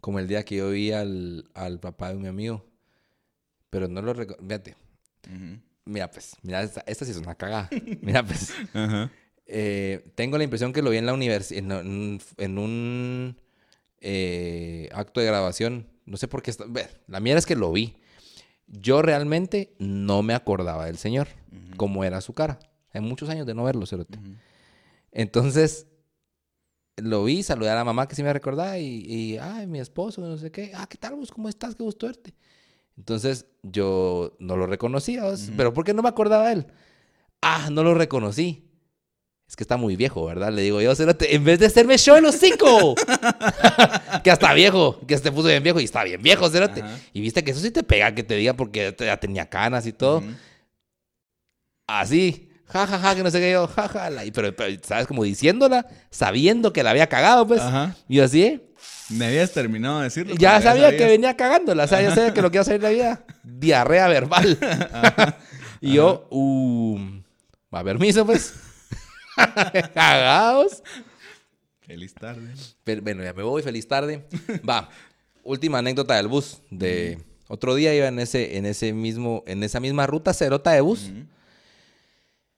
Como 0.00 0.18
el 0.18 0.28
día 0.28 0.44
que 0.44 0.56
yo 0.56 0.70
vi 0.70 0.92
al, 0.92 1.48
al 1.54 1.80
papá 1.80 2.10
de 2.10 2.16
mi 2.16 2.26
amigo. 2.28 2.64
Pero 3.70 3.88
no 3.88 4.02
lo 4.02 4.12
recuerdo. 4.12 4.42
Fíjate. 4.42 4.76
Mira, 5.86 6.10
pues. 6.10 6.36
Mira, 6.42 6.62
esta, 6.62 6.82
esta 6.86 7.04
sí 7.04 7.10
es 7.12 7.16
una 7.16 7.34
cagada. 7.34 7.68
Mira, 8.02 8.22
pues. 8.22 8.52
Ajá. 8.74 9.10
eh, 9.46 10.04
tengo 10.14 10.36
la 10.38 10.44
impresión 10.44 10.72
que 10.72 10.82
lo 10.82 10.90
vi 10.90 10.98
en 10.98 11.06
la 11.06 11.14
universidad. 11.14 11.58
En, 11.58 11.72
un- 11.72 12.20
en 12.38 12.58
un 12.58 13.40
eh, 14.00 14.88
acto 14.92 15.20
de 15.20 15.26
grabación. 15.26 15.86
No 16.06 16.16
sé 16.16 16.28
por 16.28 16.42
qué. 16.42 16.50
está- 16.50 16.64
ve, 16.68 16.88
La 17.06 17.20
mierda 17.20 17.38
es 17.38 17.46
que 17.46 17.56
lo 17.56 17.72
vi. 17.72 17.96
Yo 18.66 19.02
realmente 19.02 19.74
no 19.78 20.22
me 20.22 20.34
acordaba 20.34 20.86
del 20.86 20.98
señor. 20.98 21.28
Cómo 21.76 22.04
era 22.04 22.20
su 22.20 22.32
cara. 22.32 22.58
Hay 22.92 23.00
muchos 23.00 23.28
años 23.28 23.46
de 23.46 23.54
no 23.54 23.64
verlo, 23.64 23.86
cerote. 23.86 24.18
Ujú. 24.18 24.34
Entonces, 25.12 25.86
lo 26.96 27.24
vi, 27.24 27.42
saludé 27.42 27.70
a 27.70 27.74
la 27.74 27.84
mamá 27.84 28.06
que 28.08 28.14
sí 28.14 28.22
me 28.22 28.32
recordaba 28.32 28.78
y, 28.78 29.04
y, 29.06 29.38
ay, 29.38 29.66
mi 29.66 29.80
esposo, 29.80 30.20
no 30.20 30.36
sé 30.36 30.50
qué. 30.50 30.72
Ah, 30.74 30.86
¿qué 30.88 30.96
tal 30.96 31.14
vos? 31.16 31.30
¿Cómo 31.30 31.48
estás? 31.48 31.74
Qué 31.74 31.82
gusto 31.82 32.06
verte. 32.06 32.34
Entonces, 32.96 33.46
yo 33.62 34.36
no 34.38 34.56
lo 34.56 34.66
reconocía, 34.66 35.24
pero 35.56 35.72
¿por 35.74 35.84
qué 35.84 35.92
no 35.92 36.02
me 36.02 36.08
acordaba 36.08 36.46
de 36.48 36.52
él? 36.54 36.66
Ah, 37.42 37.68
no 37.70 37.82
lo 37.82 37.94
reconocí. 37.94 38.70
Es 39.48 39.56
que 39.56 39.64
está 39.64 39.76
muy 39.76 39.96
viejo, 39.96 40.24
¿verdad? 40.24 40.52
Le 40.52 40.62
digo 40.62 40.80
yo, 40.80 40.94
cerote, 40.94 41.34
en 41.34 41.44
vez 41.44 41.58
de 41.58 41.66
hacerme 41.66 41.98
show 41.98 42.16
en 42.16 42.22
los 42.22 42.36
cinco. 42.36 42.94
que 44.24 44.30
hasta 44.30 44.52
viejo, 44.54 44.98
que 45.06 45.18
se 45.18 45.30
puso 45.30 45.48
bien 45.48 45.62
viejo 45.62 45.78
y 45.78 45.84
está 45.84 46.02
bien 46.02 46.22
viejo. 46.22 46.46
Ajá. 46.46 46.70
Y 47.12 47.20
viste 47.20 47.44
que 47.44 47.50
eso 47.50 47.60
sí 47.60 47.70
te 47.70 47.82
pega, 47.82 48.14
que 48.14 48.22
te 48.24 48.34
diga 48.34 48.54
porque 48.54 48.96
ya 48.98 49.18
tenía 49.18 49.48
canas 49.48 49.86
y 49.86 49.92
todo. 49.92 50.22
Así. 51.86 52.50
ja, 52.66 52.86
ja, 52.86 52.98
ja, 52.98 53.14
que 53.14 53.22
no 53.22 53.30
sé 53.30 53.38
qué 53.38 53.52
yo, 53.52 53.68
ja, 53.68 53.86
ja, 53.86 54.10
pero, 54.32 54.56
pero, 54.56 54.76
¿sabes? 54.82 55.06
Como 55.06 55.22
diciéndola, 55.22 55.86
sabiendo 56.10 56.72
que 56.72 56.82
la 56.82 56.90
había 56.90 57.06
cagado, 57.06 57.46
pues. 57.46 57.60
Ajá. 57.60 57.94
Y 58.08 58.16
yo 58.16 58.24
así, 58.24 58.42
¿eh? 58.42 58.60
Me 59.10 59.26
habías 59.26 59.52
terminado 59.52 59.98
de 59.98 60.04
decirlo. 60.04 60.34
Ya 60.36 60.60
sabía 60.62 60.96
que 60.96 61.04
venía 61.04 61.36
cagándola, 61.36 61.84
o 61.84 61.86
sea, 61.86 62.00
ya 62.00 62.14
sabía 62.14 62.32
que 62.32 62.40
lo 62.40 62.50
que 62.50 62.56
iba 62.56 62.62
a 62.62 62.64
salir 62.64 62.80
de 62.80 62.88
la 62.88 62.94
vida, 62.94 63.24
diarrea 63.44 64.08
verbal. 64.08 64.58
y 65.82 65.92
yo, 65.92 66.26
uh, 66.30 66.98
va, 67.72 67.84
permiso, 67.84 68.24
pues. 68.24 68.54
Cagados. 69.94 70.82
Feliz 71.86 72.14
tarde. 72.14 72.54
Pero, 72.82 73.02
bueno, 73.02 73.22
ya 73.22 73.32
me 73.32 73.42
voy, 73.42 73.62
feliz 73.62 73.86
tarde. 73.86 74.24
Va, 74.68 74.88
última 75.44 75.78
anécdota 75.78 76.16
del 76.16 76.28
bus. 76.28 76.60
De 76.70 77.18
otro 77.48 77.74
día 77.74 77.94
iba 77.94 78.08
en 78.08 78.18
ese, 78.18 78.56
en 78.56 78.66
ese 78.66 78.92
mismo, 78.92 79.42
en 79.46 79.62
esa 79.62 79.80
misma 79.80 80.06
ruta 80.06 80.32
cerota 80.32 80.72
de 80.72 80.80
bus. 80.80 81.12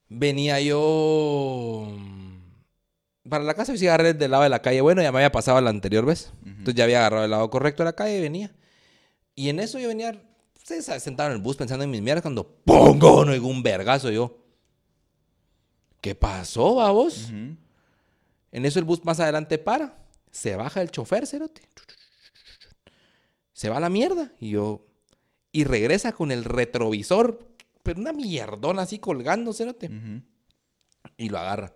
Venía 0.09 0.61
yo 0.61 1.89
mm, 1.99 3.29
para 3.29 3.43
la 3.43 3.55
casa 3.55 3.75
y 3.75 3.87
agarré 3.87 4.15
del 4.15 4.31
lado 4.31 4.45
de 4.45 4.49
la 4.49 4.63
calle. 4.63 4.81
Bueno, 4.81 5.03
ya 5.03 5.11
me 5.11 5.19
había 5.19 5.33
pasado 5.33 5.61
la 5.61 5.71
anterior 5.71 6.07
vez. 6.07 6.33
Entonces 6.45 6.75
ya 6.75 6.85
había 6.85 7.01
agarrado 7.01 7.25
el 7.25 7.31
lado 7.31 7.51
correcto 7.51 7.83
de 7.83 7.87
la 7.87 7.95
calle 7.95 8.19
y 8.19 8.23
venía. 8.23 8.55
Y 9.35 9.49
en 9.49 9.59
eso 9.59 9.81
yo 9.81 9.89
venía 9.89 10.23
sí, 10.63 10.81
sentado 10.83 11.31
en 11.31 11.37
el 11.37 11.43
bus 11.43 11.57
pensando 11.57 11.85
en 11.85 11.91
mis 11.91 12.03
mierdas 12.03 12.23
cuando 12.23 12.47
¡pongo! 12.65 13.25
No 13.25 13.33
un 13.47 13.63
vergazo 13.63 14.11
yo. 14.11 14.39
¿Qué 16.01 16.15
pasó, 16.15 16.77
babos? 16.77 17.25
Ujú. 17.25 17.57
En 18.57 18.65
eso 18.65 18.79
el 18.79 18.87
bus 18.87 19.05
más 19.05 19.21
adelante 19.21 19.59
para. 19.59 19.99
Se 20.31 20.57
baja 20.57 20.81
el 20.81 20.91
chofer, 20.91 21.27
cerote. 21.27 21.61
Se 23.53 23.69
va 23.69 23.77
a 23.77 23.81
la 23.81 23.91
mierda. 23.91 24.33
Y 24.41 24.49
yo. 24.49 24.87
Y 25.53 25.65
regresa 25.65 26.13
con 26.13 26.33
el 26.33 26.43
retrovisor. 26.43 27.55
Pero 27.83 28.01
una 28.01 28.15
mierdona 28.15 28.81
así 28.81 28.99
colgando, 28.99 29.53
cerote. 29.53 29.91
Y 31.19 31.29
lo 31.29 31.37
agarra. 31.37 31.75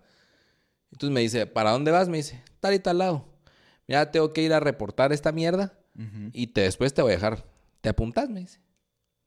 Entonces 0.91 1.13
me 1.13 1.21
dice, 1.21 1.45
¿para 1.45 1.69
dónde 1.69 1.91
vas? 1.91 2.09
Me 2.09 2.17
dice, 2.17 2.43
tal 2.59 2.73
y 2.73 2.79
tal 2.79 2.97
lado. 2.97 3.27
Mira, 3.87 4.09
tengo 4.09 4.33
que 4.33 4.41
ir 4.41 4.51
a 4.51 4.59
reportar 4.59 5.13
esta 5.13 5.31
mierda. 5.31 5.77
Y 6.33 6.47
te, 6.47 6.61
después 6.61 6.95
te 6.95 7.03
voy 7.03 7.11
a 7.11 7.15
dejar. 7.15 7.45
¿Te 7.81 7.89
apuntas? 7.89 8.27
Me 8.27 8.39
dice. 8.39 8.59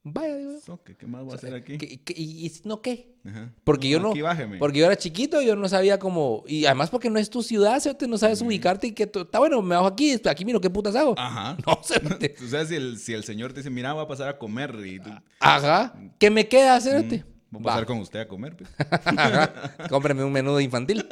Vaya, 0.07 0.37
digo 0.37 0.53
yo. 0.53 0.61
So, 0.61 0.81
¿Qué, 0.85 1.07
más 1.07 1.25
voy 1.25 1.33
a 1.33 1.37
hacer 1.37 1.55
aquí? 1.55 1.79
¿Qué- 1.79 1.99
qué- 2.05 2.12
y, 2.14 2.53
no 2.64 2.83
qué? 2.83 3.14
Ajá. 3.25 3.51
Porque 3.64 3.88
yo 3.88 4.01
no. 4.01 4.11
Aquí 4.11 4.21
bájeme. 4.21 4.59
Porque 4.59 4.79
yo 4.81 4.85
era 4.85 4.97
chiquito, 4.97 5.40
yo 5.40 5.57
no 5.57 5.67
sabía 5.67 5.99
cómo. 5.99 6.45
Y 6.47 6.67
además 6.67 6.90
porque 6.90 7.09
no 7.09 7.19
es 7.19 7.31
tu 7.31 7.43
ciudad, 7.43 7.81
cerote, 7.81 8.07
no 8.07 8.19
sabes 8.19 8.43
ubicarte 8.43 8.88
y 8.88 8.93
que 8.93 9.07
tú- 9.07 9.23
está 9.23 9.38
bueno, 9.38 9.62
me 9.62 9.75
bajo 9.75 9.87
aquí, 9.87 10.14
aquí 10.27 10.45
miro 10.45 10.61
qué 10.61 10.69
putas 10.69 10.95
hago. 10.95 11.14
Ajá. 11.19 11.57
No, 11.67 11.81
cerote. 11.83 12.35
O 12.45 12.49
sea, 12.49 12.67
si 12.67 12.75
el, 12.75 12.99
si 12.99 13.14
el 13.14 13.25
señor 13.25 13.55
te 13.55 13.61
dice, 13.61 13.71
mira, 13.71 13.95
voy 13.95 14.05
a 14.05 14.07
pasar 14.09 14.29
a 14.29 14.38
comer 14.38 14.75
y 14.85 15.01
tú, 15.01 15.09
Ajá. 15.40 15.95
¿Qué 16.19 16.29
me 16.31 16.49
queda, 16.49 16.79
cerote? 16.83 17.25
voy 17.51 17.61
a 17.62 17.64
Va. 17.64 17.71
pasar 17.73 17.87
con 17.87 17.99
usted 18.01 18.19
a 18.21 18.29
comer, 18.29 18.57
pues. 18.57 18.69
Ajá. 19.07 19.55
Cómpreme 19.88 20.23
un 20.23 20.33
menudo 20.33 20.61
infantil. 20.61 21.07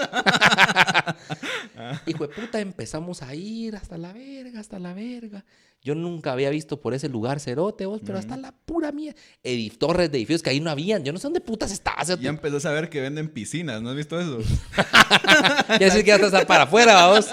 Hijo 2.07 2.27
de 2.27 2.35
puta, 2.35 2.61
empezamos 2.61 3.23
a 3.23 3.35
ir 3.35 3.75
hasta 3.77 3.97
la 3.97 4.13
verga, 4.13 4.61
hasta 4.61 4.79
la 4.79 4.93
verga. 4.93 5.45
Yo 5.85 5.97
nunca 5.97 6.31
había 6.33 6.49
visto 6.51 6.81
por 6.81 6.95
ese 6.95 7.09
lugar 7.09 7.41
cerote, 7.41 7.87
vos, 7.87 8.01
pero 8.07 8.17
hasta 8.17 8.37
la 8.37 8.53
pura 8.53 8.93
mía. 8.93 9.17
Edif- 9.43 9.79
torres 9.79 10.13
de 10.13 10.19
edificios 10.19 10.41
que 10.41 10.51
ahí 10.51 10.61
no 10.61 10.71
habían. 10.71 11.03
Yo 11.03 11.13
no 11.13 11.19
sé 11.19 11.25
dónde 11.25 11.41
putas 11.41 11.73
estaba, 11.73 12.05
cerote. 12.05 12.23
Ya 12.23 12.31
empezó 12.31 12.59
a 12.59 12.61
saber 12.61 12.89
que 12.89 13.01
venden 13.01 13.29
piscinas, 13.29 13.83
¿no 13.83 13.91
has 13.91 13.97
visto 13.97 14.21
eso? 14.21 14.39
Quiere 15.67 15.85
decir 15.87 16.03
que 16.05 16.09
ya 16.09 16.17
estás 16.17 16.45
para 16.45 16.65
afuera, 16.65 17.09
vos. 17.09 17.27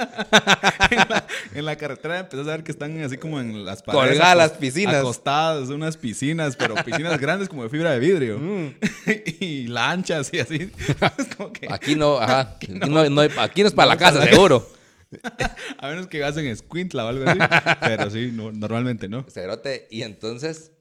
en, 0.90 0.98
la, 1.10 1.28
en 1.54 1.66
la 1.66 1.76
carretera 1.76 2.20
empezó 2.20 2.42
a 2.42 2.46
saber 2.46 2.64
que 2.64 2.72
están 2.72 3.00
así 3.04 3.18
como 3.18 3.40
en 3.40 3.64
las 3.66 3.84
paredes. 3.84 4.10
Colgadas 4.14 4.38
las 4.38 4.52
piscinas. 4.54 4.96
Acostadas, 4.96 5.70
unas 5.70 5.96
piscinas, 5.98 6.56
pero 6.56 6.74
piscinas 6.84 7.18
grandes 7.22 7.50
como 7.50 7.62
de 7.64 7.70
fibra 7.70 7.92
de 7.92 8.00
vidrio. 8.00 8.40
Mm. 8.40 8.74
y 9.42 9.68
lanchas 9.68 10.34
y 10.34 10.40
así. 10.40 10.72
Es 11.18 11.36
como 11.36 11.54
que, 11.54 11.68
Aquí 11.72 11.96
no, 11.96 12.18
ajá. 12.18 12.56
Aquí 12.56 12.68
no, 12.72 13.08
no 13.10 13.22
hay- 13.22 13.30
aquí 13.38 13.62
no 13.62 13.68
es 13.68 13.74
para 13.76 13.90
la 13.90 13.98
casa, 13.98 14.24
seguro. 14.26 14.68
a 15.78 15.90
menos 15.90 16.08
que 16.08 16.24
hacen 16.24 16.46
escuintla 16.46 17.06
o 17.06 17.08
algo 17.10 17.30
así. 17.30 17.40
Pero 17.82 18.10
sí, 18.10 18.32
no, 18.34 18.52
normalmente 18.52 19.08
no. 19.08 19.24
Cerote. 19.30 19.88
Y 19.90 20.04
entonces 20.04 20.72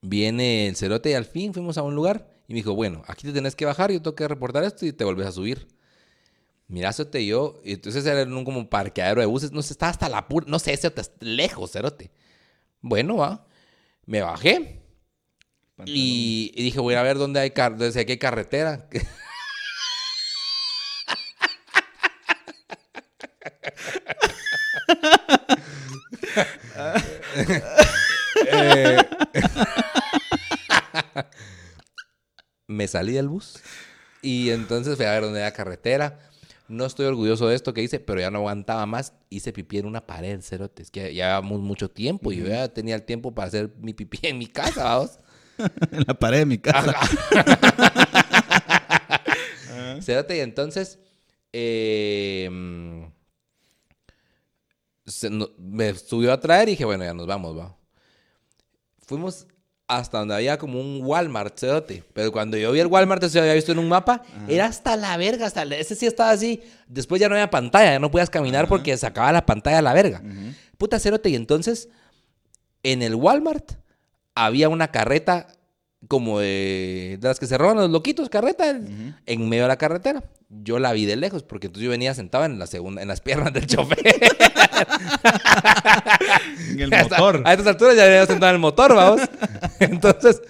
viene 0.00 0.68
el 0.68 0.76
cerote 0.76 1.10
y 1.10 1.14
al 1.14 1.24
fin 1.24 1.54
fuimos 1.54 1.78
a 1.78 1.82
un 1.82 1.94
lugar 1.94 2.28
y 2.46 2.52
me 2.52 2.58
dijo, 2.58 2.74
bueno, 2.74 3.02
aquí 3.06 3.26
te 3.26 3.32
tenés 3.32 3.56
que 3.56 3.64
bajar, 3.64 3.90
yo 3.90 4.02
tengo 4.02 4.14
que 4.14 4.28
reportar 4.28 4.64
esto 4.64 4.84
y 4.86 4.92
te 4.92 5.04
volvés 5.04 5.26
a 5.26 5.32
subir. 5.32 5.66
Mira, 6.68 6.92
cerote, 6.92 7.20
y 7.20 7.28
yo, 7.28 7.60
y 7.64 7.72
entonces 7.72 8.04
era 8.06 8.22
en 8.22 8.32
un 8.32 8.44
como 8.44 8.68
parqueadero 8.68 9.20
de 9.20 9.26
buses, 9.26 9.52
no 9.52 9.62
sé, 9.62 9.72
estaba 9.72 9.90
hasta 9.90 10.08
la 10.08 10.28
pura, 10.28 10.46
no 10.48 10.58
sé, 10.58 10.76
cerote, 10.76 11.02
lejos, 11.20 11.72
cerote. 11.72 12.10
Bueno, 12.80 13.16
va, 13.16 13.46
me 14.06 14.20
bajé 14.22 14.82
y, 15.84 16.52
y 16.54 16.62
dije, 16.62 16.80
voy 16.80 16.94
a 16.94 17.02
ver 17.02 17.18
dónde 17.18 17.40
hay, 17.40 17.50
car 17.50 17.76
dónde 17.76 17.98
hay 17.98 18.18
carretera. 18.18 18.88
Eh, 28.50 28.96
me 32.66 32.88
salí 32.88 33.12
del 33.12 33.28
bus 33.28 33.60
y 34.22 34.50
entonces 34.50 34.96
fui 34.96 35.06
a 35.06 35.12
ver 35.12 35.22
dónde 35.22 35.40
era 35.40 35.52
carretera. 35.52 36.18
No 36.66 36.86
estoy 36.86 37.06
orgulloso 37.06 37.46
de 37.46 37.56
esto 37.56 37.74
que 37.74 37.82
hice, 37.82 38.00
pero 38.00 38.20
ya 38.20 38.30
no 38.30 38.38
aguantaba 38.38 38.86
más. 38.86 39.12
Hice 39.28 39.52
pipí 39.52 39.78
en 39.78 39.86
una 39.86 40.06
pared, 40.06 40.40
cerotes, 40.40 40.90
que 40.90 41.02
ya 41.02 41.10
llevábamos 41.10 41.60
mucho 41.60 41.90
tiempo 41.90 42.32
y 42.32 42.38
yo 42.38 42.46
ya 42.46 42.68
tenía 42.68 42.94
el 42.94 43.02
tiempo 43.02 43.34
para 43.34 43.48
hacer 43.48 43.74
mi 43.80 43.92
pipí 43.92 44.18
en 44.22 44.38
mi 44.38 44.46
casa, 44.46 44.84
vamos. 44.84 45.18
En 45.92 46.04
la 46.06 46.14
pared 46.14 46.38
de 46.38 46.46
mi 46.46 46.58
casa. 46.58 46.94
Cerote, 50.02 50.36
y 50.36 50.40
entonces 50.40 50.98
eh, 51.52 52.50
se 55.06 55.30
no- 55.30 55.50
me 55.58 55.94
subió 55.94 56.32
a 56.32 56.40
traer 56.40 56.68
y 56.68 56.72
dije, 56.72 56.84
bueno, 56.84 57.04
ya 57.04 57.14
nos 57.14 57.26
vamos, 57.26 57.56
va. 57.58 57.76
Fuimos 59.06 59.46
hasta 59.86 60.18
donde 60.18 60.34
había 60.34 60.56
como 60.58 60.80
un 60.80 61.00
Walmart, 61.02 61.58
cerote. 61.58 62.02
Pero 62.14 62.32
cuando 62.32 62.56
yo 62.56 62.72
vi 62.72 62.80
el 62.80 62.86
Walmart, 62.86 63.22
eso 63.22 63.38
había 63.38 63.52
visto 63.52 63.72
en 63.72 63.78
un 63.78 63.88
mapa, 63.88 64.22
era 64.48 64.64
hasta 64.66 64.96
la 64.96 65.16
verga, 65.18 65.46
hasta 65.46 65.64
la- 65.66 65.76
ese 65.76 65.94
sí 65.94 66.06
estaba 66.06 66.30
así. 66.30 66.62
Después 66.88 67.20
ya 67.20 67.28
no 67.28 67.34
había 67.34 67.50
pantalla, 67.50 67.92
ya 67.92 67.98
no 67.98 68.10
podías 68.10 68.30
caminar 68.30 68.66
porque 68.66 68.96
sacaba 68.96 69.30
la 69.30 69.44
pantalla 69.44 69.78
a 69.78 69.82
la 69.82 69.92
verga. 69.92 70.22
Puta 70.78 70.98
cerote, 70.98 71.28
y 71.28 71.34
entonces 71.36 71.88
en 72.82 73.02
el 73.02 73.14
Walmart 73.14 73.72
había 74.34 74.68
una 74.70 74.90
carreta 74.90 75.48
como 76.08 76.38
de, 76.40 77.18
de 77.20 77.28
las 77.28 77.38
que 77.38 77.46
se 77.46 77.56
roban 77.58 77.76
los 77.76 77.90
loquitos, 77.90 78.28
carreta, 78.30 78.70
en 78.70 79.48
medio 79.48 79.64
de 79.64 79.68
la 79.68 79.76
carretera. 79.76 80.24
Yo 80.62 80.78
la 80.78 80.92
vi 80.92 81.04
de 81.04 81.16
lejos 81.16 81.42
porque 81.42 81.66
entonces 81.66 81.84
yo 81.84 81.90
venía 81.90 82.14
sentado 82.14 82.44
en 82.44 82.58
la 82.58 82.66
segunda, 82.66 83.02
en 83.02 83.08
las 83.08 83.20
piernas 83.20 83.52
del 83.52 83.66
chofer. 83.68 83.98
En 86.70 86.80
el 86.82 86.90
motor. 87.02 87.42
A 87.44 87.52
estas 87.52 87.66
alturas 87.68 87.96
ya 87.96 88.04
venía 88.04 88.26
sentado 88.26 88.50
en 88.50 88.54
el 88.56 88.60
motor, 88.60 88.94
vamos. 88.94 89.20
Entonces, 89.80 90.40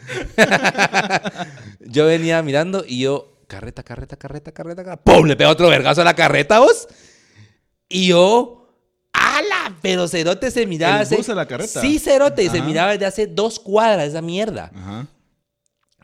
yo 1.80 2.06
venía 2.06 2.42
mirando 2.42 2.84
y 2.86 3.00
yo, 3.00 3.38
carreta, 3.46 3.82
carreta, 3.82 4.16
carreta, 4.16 4.52
carreta, 4.52 4.84
carreta. 4.84 5.02
¡Pum! 5.02 5.26
Le 5.26 5.36
pego 5.36 5.50
otro 5.50 5.68
vergazo 5.68 6.02
a 6.02 6.04
la 6.04 6.14
carreta, 6.14 6.60
vos. 6.60 6.86
Y 7.88 8.08
yo, 8.08 8.68
¡ala! 9.12 9.76
Pero 9.82 10.06
Cerote 10.08 10.50
se 10.50 10.66
miraba. 10.66 11.02
¿El 11.02 11.16
bus 11.16 11.28
a 11.28 11.34
la 11.34 11.46
carreta? 11.46 11.80
Sí, 11.80 11.98
Cerote. 11.98 12.48
Se 12.50 12.58
Ajá. 12.58 12.66
miraba 12.66 12.92
desde 12.92 13.06
hace 13.06 13.26
dos 13.26 13.58
cuadras 13.58 14.08
esa 14.08 14.22
mierda. 14.22 14.70
Ajá. 14.74 15.06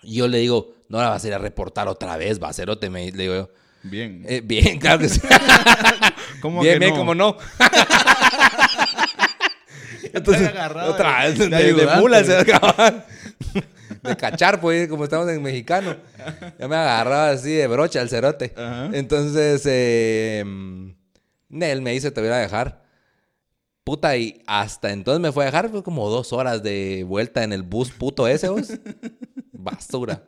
Y 0.02 0.16
yo 0.16 0.28
le 0.28 0.38
digo, 0.38 0.74
no 0.88 0.98
la 0.98 1.10
vas 1.10 1.22
a 1.24 1.28
ir 1.28 1.34
a 1.34 1.38
reportar 1.38 1.86
otra 1.88 2.16
vez, 2.16 2.42
va, 2.42 2.52
Cerote. 2.52 2.88
Me, 2.90 3.10
le 3.12 3.22
digo 3.22 3.34
yo, 3.34 3.50
Bien. 3.82 4.24
"Eh, 4.28 4.40
bien, 4.44 4.78
claro 4.80 4.98
que 5.00 5.08
sí. 5.08 5.20
¿Cómo 6.42 6.60
bien, 6.62 6.74
que 6.74 6.78
bien, 6.80 6.90
no? 6.92 6.96
como 6.98 7.14
no. 7.14 7.36
Entonces, 10.12 10.48
agarrado 10.48 10.92
Otra 10.92 11.24
vez, 11.26 11.38
de 11.38 11.48
de, 11.48 11.72
de 11.72 11.86
mula, 11.96 12.24
se 12.24 12.36
acaban. 12.36 13.04
De 14.02 14.16
cachar, 14.16 14.60
pues, 14.60 14.88
como 14.88 15.04
estamos 15.04 15.28
en 15.28 15.42
mexicano. 15.42 15.96
Ya 16.58 16.66
me 16.68 16.76
agarraba 16.76 17.30
así 17.30 17.52
de 17.52 17.66
brocha 17.66 18.00
el 18.00 18.08
cerote. 18.08 18.52
Ajá. 18.56 18.90
Entonces, 18.92 19.62
eh, 19.66 20.40
él 20.40 21.82
me 21.82 21.92
dice, 21.92 22.10
te 22.10 22.20
voy 22.20 22.30
a 22.30 22.36
dejar. 22.36 22.82
Puta, 23.84 24.16
y 24.16 24.42
hasta 24.46 24.90
entonces 24.90 25.20
me 25.20 25.32
fue 25.32 25.44
a 25.44 25.46
dejar, 25.46 25.68
fue 25.70 25.82
como 25.82 26.08
dos 26.08 26.32
horas 26.32 26.62
de 26.62 27.04
vuelta 27.06 27.42
en 27.44 27.52
el 27.52 27.62
bus 27.62 27.90
puto 27.90 28.26
ese, 28.28 28.48
vos. 28.48 28.68
Basura. 29.52 30.22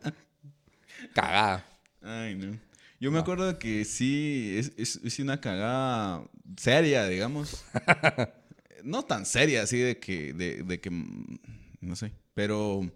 Cagada. 1.14 1.64
Ay, 2.02 2.34
no. 2.34 2.58
Yo 3.02 3.10
me 3.10 3.18
acuerdo 3.18 3.58
que 3.58 3.84
sí, 3.84 4.54
es, 4.56 4.74
es, 4.76 5.00
es 5.02 5.18
una 5.18 5.40
cagada 5.40 6.22
seria, 6.56 7.04
digamos. 7.08 7.64
no 8.84 9.02
tan 9.02 9.26
seria, 9.26 9.62
así 9.62 9.76
de 9.76 9.98
que, 9.98 10.32
de, 10.32 10.62
de 10.62 10.80
que, 10.80 10.88
mm, 10.88 11.38
no 11.80 11.96
sé, 11.96 12.12
pero 12.32 12.88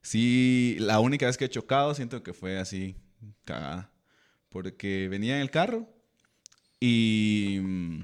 sí, 0.00 0.74
la 0.80 0.98
única 0.98 1.26
vez 1.26 1.36
que 1.36 1.44
he 1.44 1.48
chocado 1.48 1.94
siento 1.94 2.24
que 2.24 2.32
fue 2.32 2.58
así, 2.58 2.96
cagada. 3.44 3.92
Porque 4.48 5.06
venía 5.08 5.36
en 5.36 5.42
el 5.42 5.50
carro 5.52 5.88
y 6.80 7.60
mm, 7.62 8.00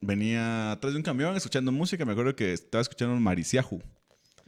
venía 0.00 0.72
atrás 0.72 0.94
de 0.94 0.96
un 0.96 1.02
camión 1.02 1.36
escuchando 1.36 1.72
música. 1.72 2.06
Me 2.06 2.12
acuerdo 2.12 2.34
que 2.34 2.54
estaba 2.54 2.80
escuchando 2.80 3.14
un 3.14 3.22
Mariciaju. 3.22 3.82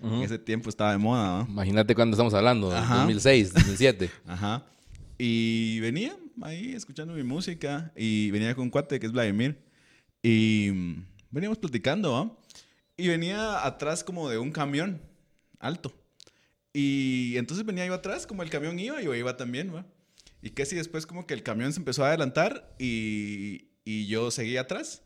En 0.02 0.22
ese 0.22 0.38
tiempo 0.38 0.70
estaba 0.70 0.92
de 0.92 0.98
moda, 0.98 1.44
¿no? 1.44 1.50
Imagínate 1.50 1.94
cuándo 1.94 2.14
estamos 2.14 2.32
hablando, 2.32 2.74
Ajá. 2.74 3.00
2006, 3.00 3.52
2007. 3.52 4.10
Ajá. 4.26 4.64
Y 5.18 5.80
venía 5.80 6.16
ahí 6.42 6.72
escuchando 6.74 7.14
mi 7.14 7.22
música 7.22 7.92
y 7.96 8.30
venía 8.30 8.54
con 8.54 8.64
un 8.64 8.70
cuate 8.70 8.98
que 9.00 9.06
es 9.06 9.12
Vladimir. 9.12 9.62
Y 10.22 10.70
mm, 10.72 11.06
veníamos 11.30 11.58
platicando, 11.58 12.16
¿ah? 12.16 12.36
Y 12.96 13.08
venía 13.08 13.64
atrás 13.64 14.02
como 14.02 14.28
de 14.28 14.38
un 14.38 14.50
camión 14.50 15.00
alto. 15.60 15.92
Y 16.72 17.34
entonces 17.36 17.64
venía 17.64 17.86
yo 17.86 17.94
atrás, 17.94 18.26
como 18.26 18.42
el 18.42 18.50
camión 18.50 18.78
iba, 18.78 19.00
yo 19.00 19.14
iba 19.14 19.36
también, 19.36 19.74
¿va? 19.74 19.86
Y 20.42 20.50
que 20.50 20.66
si 20.66 20.76
después 20.76 21.06
como 21.06 21.26
que 21.26 21.34
el 21.34 21.42
camión 21.42 21.72
se 21.72 21.80
empezó 21.80 22.04
a 22.04 22.08
adelantar 22.08 22.74
y, 22.78 23.68
y 23.84 24.06
yo 24.06 24.30
seguí 24.30 24.56
atrás. 24.56 25.02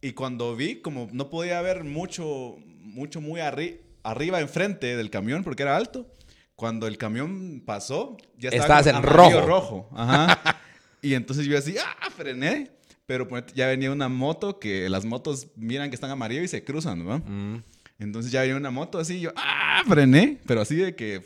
Y 0.00 0.12
cuando 0.12 0.56
vi, 0.56 0.76
como 0.80 1.08
no 1.12 1.30
podía 1.30 1.60
ver 1.62 1.84
mucho, 1.84 2.56
mucho 2.58 3.20
muy 3.20 3.40
arri 3.40 3.80
arriba 4.02 4.40
enfrente 4.40 4.96
del 4.96 5.10
camión 5.10 5.44
porque 5.44 5.62
era 5.62 5.76
alto, 5.76 6.12
cuando 6.56 6.86
el 6.86 6.98
camión 6.98 7.62
pasó, 7.64 8.16
ya 8.36 8.50
estaba 8.50 8.80
Estabas 8.80 8.86
en 8.86 9.02
rojo. 9.02 9.40
rojo. 9.46 9.88
Ajá. 9.94 10.58
y 11.02 11.14
entonces 11.14 11.44
yo 11.46 11.58
así, 11.58 11.76
¡ah! 11.78 12.10
Frené. 12.16 12.70
Pero 13.04 13.28
ya 13.54 13.66
venía 13.66 13.90
una 13.90 14.08
moto 14.08 14.58
que 14.58 14.88
las 14.88 15.04
motos 15.04 15.48
miran 15.56 15.90
que 15.90 15.96
están 15.96 16.10
amarillo 16.10 16.42
y 16.42 16.48
se 16.48 16.64
cruzan, 16.64 17.04
¿no? 17.04 17.18
Mm. 17.18 17.62
Entonces 17.98 18.32
ya 18.32 18.40
venía 18.40 18.56
una 18.56 18.70
moto 18.70 18.98
así, 18.98 19.20
yo, 19.20 19.32
¡ah! 19.36 19.82
Frené. 19.86 20.38
Pero 20.46 20.62
así 20.62 20.76
de 20.76 20.94
que... 20.94 21.22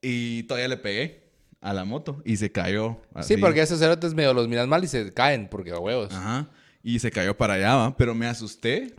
Y 0.00 0.44
todavía 0.44 0.68
le 0.68 0.76
pegué 0.76 1.28
a 1.60 1.72
la 1.74 1.84
moto 1.84 2.22
y 2.24 2.36
se 2.36 2.52
cayó. 2.52 3.00
Sí, 3.22 3.36
porque 3.36 3.60
esos 3.60 3.80
cerotes 3.80 4.14
medio 4.14 4.32
los 4.32 4.48
miras 4.48 4.68
mal 4.68 4.84
y 4.84 4.86
se 4.86 5.12
caen 5.12 5.48
porque 5.48 5.72
a 5.72 5.78
huevos. 5.78 6.12
Ajá. 6.14 6.48
Y 6.82 7.00
se 7.00 7.10
cayó 7.10 7.36
para 7.36 7.54
allá, 7.54 7.74
¿va? 7.74 7.96
Pero 7.96 8.14
me 8.14 8.26
asusté. 8.26 8.94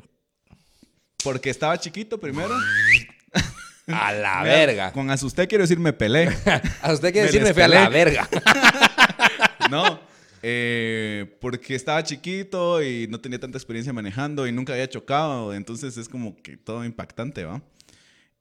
Porque 1.24 1.50
estaba 1.50 1.78
chiquito 1.80 2.20
primero. 2.20 2.54
A 3.88 4.12
la 4.12 4.40
Me- 4.44 4.50
verga. 4.50 4.92
Con 4.92 5.10
asusté 5.10 5.48
quiero 5.48 5.64
decir 5.64 5.80
me 5.80 5.94
peleé. 5.94 6.30
A 6.82 6.94
usted 6.94 7.12
quiere 7.14 7.28
Me 7.28 7.32
decir 7.32 7.42
me 7.44 7.54
fui 7.54 7.64
a 7.64 7.68
la 7.68 7.90
verga. 7.90 8.28
no. 9.70 10.00
eh, 10.42 11.38
porque 11.42 11.76
estaba 11.76 12.04
chiquito 12.04 12.82
y 12.84 13.08
no 13.08 13.20
tenía 13.20 13.40
tanta 13.40 13.58
experiencia 13.58 13.94
manejando 13.94 14.48
y 14.48 14.52
nunca 14.52 14.74
había 14.74 14.90
chocado. 14.90 15.54
Entonces 15.54 15.98
es 15.98 16.08
como 16.10 16.36
que 16.42 16.58
todo 16.58 16.86
impactante, 16.86 17.46
¿va? 17.46 17.62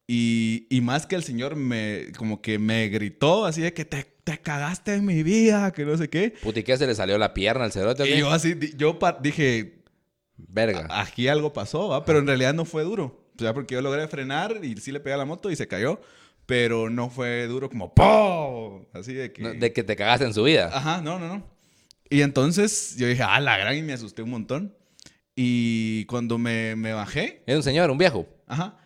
Y, 0.07 0.67
y 0.71 0.81
más 0.81 1.07
que 1.07 1.17
el 1.17 1.23
señor 1.23 1.55
me, 1.55 2.13
como 2.17 2.41
que 2.41 2.59
me 2.59 2.89
gritó 2.89 3.45
así 3.45 3.61
de 3.61 3.75
que 3.75 3.85
te, 3.85 4.07
te 4.25 4.39
cagaste 4.39 4.95
en 4.95 5.05
mi 5.05 5.23
vida, 5.23 5.71
que 5.73 5.85
no 5.85 5.99
sé 5.99 6.09
qué. 6.09 6.33
Puti, 6.43 6.63
¿qué 6.63 6.79
se 6.79 6.87
le 6.87 6.95
salió 6.95 7.19
la 7.19 7.35
pierna 7.35 7.65
al 7.65 7.73
cerote? 7.73 8.09
Y 8.09 8.19
yo 8.19 8.31
así, 8.31 8.57
yo 8.77 8.99
dije, 9.21 9.83
Verga. 10.37 10.87
aquí 10.91 11.29
algo 11.29 11.53
pasó, 11.53 11.89
¿va? 11.89 12.07
Pero 12.07 12.21
en 12.21 12.27
realidad 12.27 12.55
no 12.55 12.65
fue 12.65 12.85
duro. 12.85 13.29
O 13.39 13.43
sea, 13.43 13.53
porque 13.53 13.75
yo 13.75 13.83
logré 13.83 14.09
frenar 14.09 14.61
y 14.63 14.77
sí 14.79 14.93
le 14.93 15.01
pegué 15.01 15.15
a 15.15 15.19
la 15.19 15.25
moto 15.27 15.51
y 15.51 15.57
se 15.57 15.69
cayó. 15.69 16.01
Pero 16.49 16.89
no 16.89 17.11
fue 17.11 17.47
duro 17.47 17.69
como 17.69 17.93
¡pum! 17.93 18.87
Así 18.95 19.13
de 19.13 19.31
que... 19.35 19.43
No, 19.43 19.53
De 19.53 19.71
que 19.71 19.85
te 19.85 19.95
cagaste 19.97 20.25
en 20.25 20.33
su 20.33 20.43
vida. 20.45 20.71
Ajá, 20.73 21.03
no, 21.03 21.19
no, 21.19 21.29
no. 21.29 21.47
Y 22.09 22.23
entonces 22.23 22.97
yo 22.97 23.07
dije, 23.07 23.23
ah, 23.23 23.39
la 23.39 23.59
gran, 23.59 23.77
y 23.77 23.83
me 23.83 23.93
asusté 23.93 24.23
un 24.23 24.31
montón. 24.31 24.75
Y 25.37 26.07
cuando 26.07 26.39
me, 26.39 26.75
me 26.75 26.95
bajé, 26.95 27.43
Es 27.47 27.55
un 27.55 27.63
señor, 27.63 27.91
un 27.91 27.99
viejo. 27.99 28.27
ajá, 28.47 28.79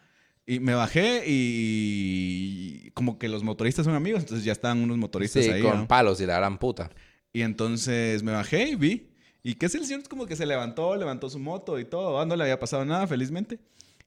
y 0.45 0.59
me 0.59 0.75
bajé 0.75 1.23
y 1.27 2.91
como 2.95 3.17
que 3.19 3.29
los 3.29 3.45
motoristas 3.45 3.85
son 3.85 3.95
amigos, 3.95 4.23
entonces 4.23 4.45
ya 4.45 4.51
estaban 4.53 4.81
unos 4.83 4.99
motoristas 4.99 5.45
Sí, 5.45 5.51
ahí. 5.53 5.63
con 5.63 5.79
¿no? 5.79 5.87
palos 5.89 6.21
y 6.21 6.27
la 6.27 6.37
gran 6.37 6.59
puta. 6.59 6.91
Y 7.33 7.43
entonces 7.43 8.23
me 8.25 8.33
bajé 8.33 8.71
y 8.71 8.75
vi. 8.75 9.09
Y 9.45 9.55
que 9.55 9.67
es 9.67 9.75
el 9.77 9.85
señor 9.87 10.03
como 10.09 10.27
que 10.27 10.35
se 10.37 10.45
levantó, 10.47 10.97
levantó 10.97 11.31
su 11.31 11.39
moto 11.39 11.79
y 11.79 11.85
todo. 11.85 12.21
ah, 12.21 12.27
No 12.27 12.35
le 12.37 12.43
había 12.43 12.59
pasado 12.59 12.85
nada, 12.85 13.07
felizmente. 13.07 13.61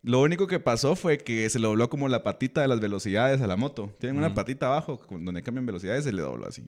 Lo 0.05 0.21
único 0.21 0.45
que 0.45 0.59
pasó 0.59 0.95
fue 0.95 1.17
que 1.17 1.49
se 1.49 1.57
le 1.57 1.65
dobló 1.65 1.89
como 1.89 2.07
la 2.07 2.21
patita 2.21 2.61
de 2.61 2.67
las 2.67 2.79
velocidades 2.79 3.41
a 3.41 3.47
la 3.47 3.57
moto. 3.57 3.91
Tienen 3.99 4.19
una 4.19 4.35
patita 4.35 4.67
abajo 4.67 5.01
donde 5.09 5.41
cambian 5.41 5.65
velocidades, 5.65 6.03
se 6.03 6.13
le 6.13 6.21
dobló 6.21 6.47
así. 6.47 6.63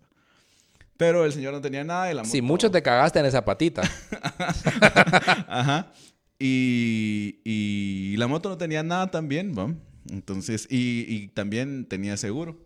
Pero 0.97 1.23
el 1.23 1.31
señor 1.31 1.53
no 1.53 1.61
tenía 1.61 1.83
nada 1.83 2.11
y 2.11 2.15
la 2.15 2.23
moto... 2.23 2.31
Sí, 2.31 2.41
mucho 2.41 2.71
te 2.71 2.81
cagaste 2.81 3.19
en 3.19 3.27
esa 3.27 3.45
patita. 3.45 3.83
Ajá. 5.47 5.91
Y, 6.39 7.39
y 7.43 8.17
la 8.17 8.25
moto 8.25 8.49
no 8.49 8.57
tenía 8.57 8.81
nada 8.81 9.11
también, 9.11 9.53
¿va? 9.55 9.71
Entonces, 10.09 10.67
y, 10.71 11.05
y 11.07 11.27
también 11.27 11.85
tenía 11.85 12.17
seguro. 12.17 12.57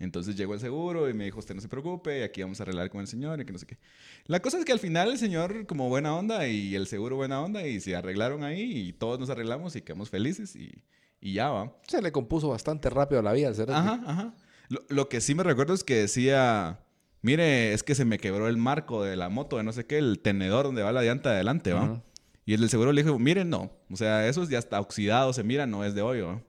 Entonces 0.00 0.36
llegó 0.36 0.54
el 0.54 0.60
seguro 0.60 1.08
y 1.08 1.14
me 1.14 1.24
dijo, 1.24 1.40
usted 1.40 1.54
no 1.54 1.60
se 1.60 1.68
preocupe, 1.68 2.20
y 2.20 2.22
aquí 2.22 2.42
vamos 2.42 2.60
a 2.60 2.62
arreglar 2.62 2.88
con 2.88 3.00
el 3.00 3.08
señor 3.08 3.40
y 3.40 3.44
que 3.44 3.52
no 3.52 3.58
sé 3.58 3.66
qué. 3.66 3.78
La 4.26 4.40
cosa 4.40 4.58
es 4.58 4.64
que 4.64 4.72
al 4.72 4.78
final 4.78 5.10
el 5.10 5.18
señor 5.18 5.66
como 5.66 5.88
buena 5.88 6.14
onda 6.14 6.46
y 6.46 6.74
el 6.76 6.86
seguro 6.86 7.16
buena 7.16 7.42
onda 7.42 7.66
y 7.66 7.80
se 7.80 7.96
arreglaron 7.96 8.44
ahí 8.44 8.88
y 8.88 8.92
todos 8.92 9.18
nos 9.18 9.28
arreglamos 9.28 9.74
y 9.74 9.82
quedamos 9.82 10.10
felices 10.10 10.54
y, 10.54 10.84
y 11.20 11.32
ya 11.34 11.50
va. 11.50 11.76
Se 11.88 12.00
le 12.00 12.12
compuso 12.12 12.48
bastante 12.48 12.90
rápido 12.90 13.22
la 13.22 13.32
vida 13.32 13.52
cerote. 13.52 13.78
Ajá, 13.78 14.00
ajá. 14.06 14.34
Lo, 14.68 14.84
lo 14.88 15.08
que 15.08 15.20
sí 15.20 15.34
me 15.34 15.42
recuerdo 15.42 15.74
es 15.74 15.82
que 15.82 15.96
decía, 15.96 16.80
mire, 17.22 17.72
es 17.72 17.82
que 17.82 17.96
se 17.96 18.04
me 18.04 18.18
quebró 18.18 18.46
el 18.46 18.56
marco 18.56 19.02
de 19.02 19.16
la 19.16 19.28
moto 19.28 19.56
de 19.56 19.64
no 19.64 19.72
sé 19.72 19.86
qué, 19.86 19.98
el 19.98 20.20
tenedor 20.20 20.66
donde 20.66 20.82
va 20.82 20.92
la 20.92 21.02
llanta 21.02 21.30
de 21.30 21.36
adelante, 21.36 21.72
¿va? 21.72 22.04
Y 22.44 22.54
el 22.54 22.60
del 22.60 22.70
seguro 22.70 22.92
le 22.92 23.02
dijo, 23.02 23.18
mire, 23.18 23.44
no. 23.44 23.72
O 23.90 23.96
sea, 23.96 24.28
eso 24.28 24.42
ya 24.48 24.58
está 24.58 24.80
oxidado, 24.80 25.32
se 25.32 25.42
mira, 25.42 25.66
no 25.66 25.84
es 25.84 25.94
de 25.94 26.02
hoy, 26.02 26.20
¿va? 26.20 26.40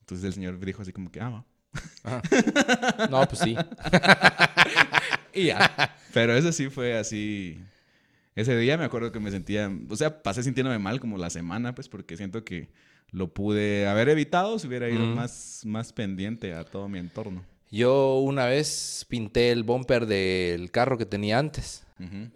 Entonces 0.00 0.24
el 0.24 0.32
señor 0.32 0.58
dijo 0.64 0.82
así 0.82 0.92
como 0.92 1.10
que, 1.10 1.20
ah, 1.20 1.28
va. 1.30 1.46
Ajá. 2.02 2.22
No, 3.10 3.26
pues 3.26 3.40
sí. 3.40 3.56
Y 5.34 5.46
ya. 5.46 5.96
Pero 6.12 6.34
ese 6.36 6.52
sí 6.52 6.70
fue 6.70 6.96
así. 6.96 7.60
Ese 8.36 8.56
día 8.56 8.78
me 8.78 8.84
acuerdo 8.84 9.12
que 9.12 9.20
me 9.20 9.30
sentía, 9.30 9.70
o 9.88 9.96
sea, 9.96 10.22
pasé 10.22 10.42
sintiéndome 10.42 10.78
mal 10.78 11.00
como 11.00 11.18
la 11.18 11.30
semana, 11.30 11.74
pues, 11.74 11.88
porque 11.88 12.16
siento 12.16 12.44
que 12.44 12.68
lo 13.10 13.32
pude 13.32 13.86
haber 13.86 14.08
evitado 14.08 14.58
si 14.58 14.66
hubiera 14.66 14.88
ido 14.88 15.06
más, 15.06 15.62
más 15.64 15.92
pendiente 15.92 16.52
a 16.52 16.64
todo 16.64 16.88
mi 16.88 16.98
entorno. 16.98 17.44
Yo 17.70 18.18
una 18.18 18.46
vez 18.46 19.06
pinté 19.08 19.52
el 19.52 19.62
bumper 19.62 20.06
del 20.06 20.70
carro 20.70 20.98
que 20.98 21.06
tenía 21.06 21.38
antes. 21.38 21.84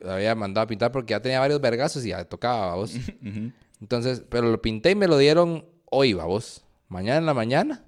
Lo 0.00 0.12
había 0.12 0.34
mandado 0.34 0.64
a 0.64 0.68
pintar 0.68 0.92
porque 0.92 1.10
ya 1.10 1.20
tenía 1.20 1.40
varios 1.40 1.60
vergazos 1.60 2.04
y 2.04 2.10
ya 2.10 2.24
tocaba, 2.24 2.74
vos. 2.76 2.94
ujú. 3.22 3.52
Entonces, 3.80 4.22
pero 4.28 4.50
lo 4.50 4.62
pinté 4.62 4.92
y 4.92 4.94
me 4.94 5.08
lo 5.08 5.18
dieron 5.18 5.64
hoy, 5.90 6.12
vos. 6.14 6.64
Mañana 6.88 7.18
en 7.18 7.26
la 7.26 7.34
mañana 7.34 7.84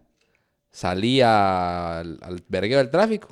salí 0.70 1.20
al, 1.20 2.18
al 2.22 2.42
vergueo 2.48 2.78
del 2.78 2.90
tráfico 2.90 3.28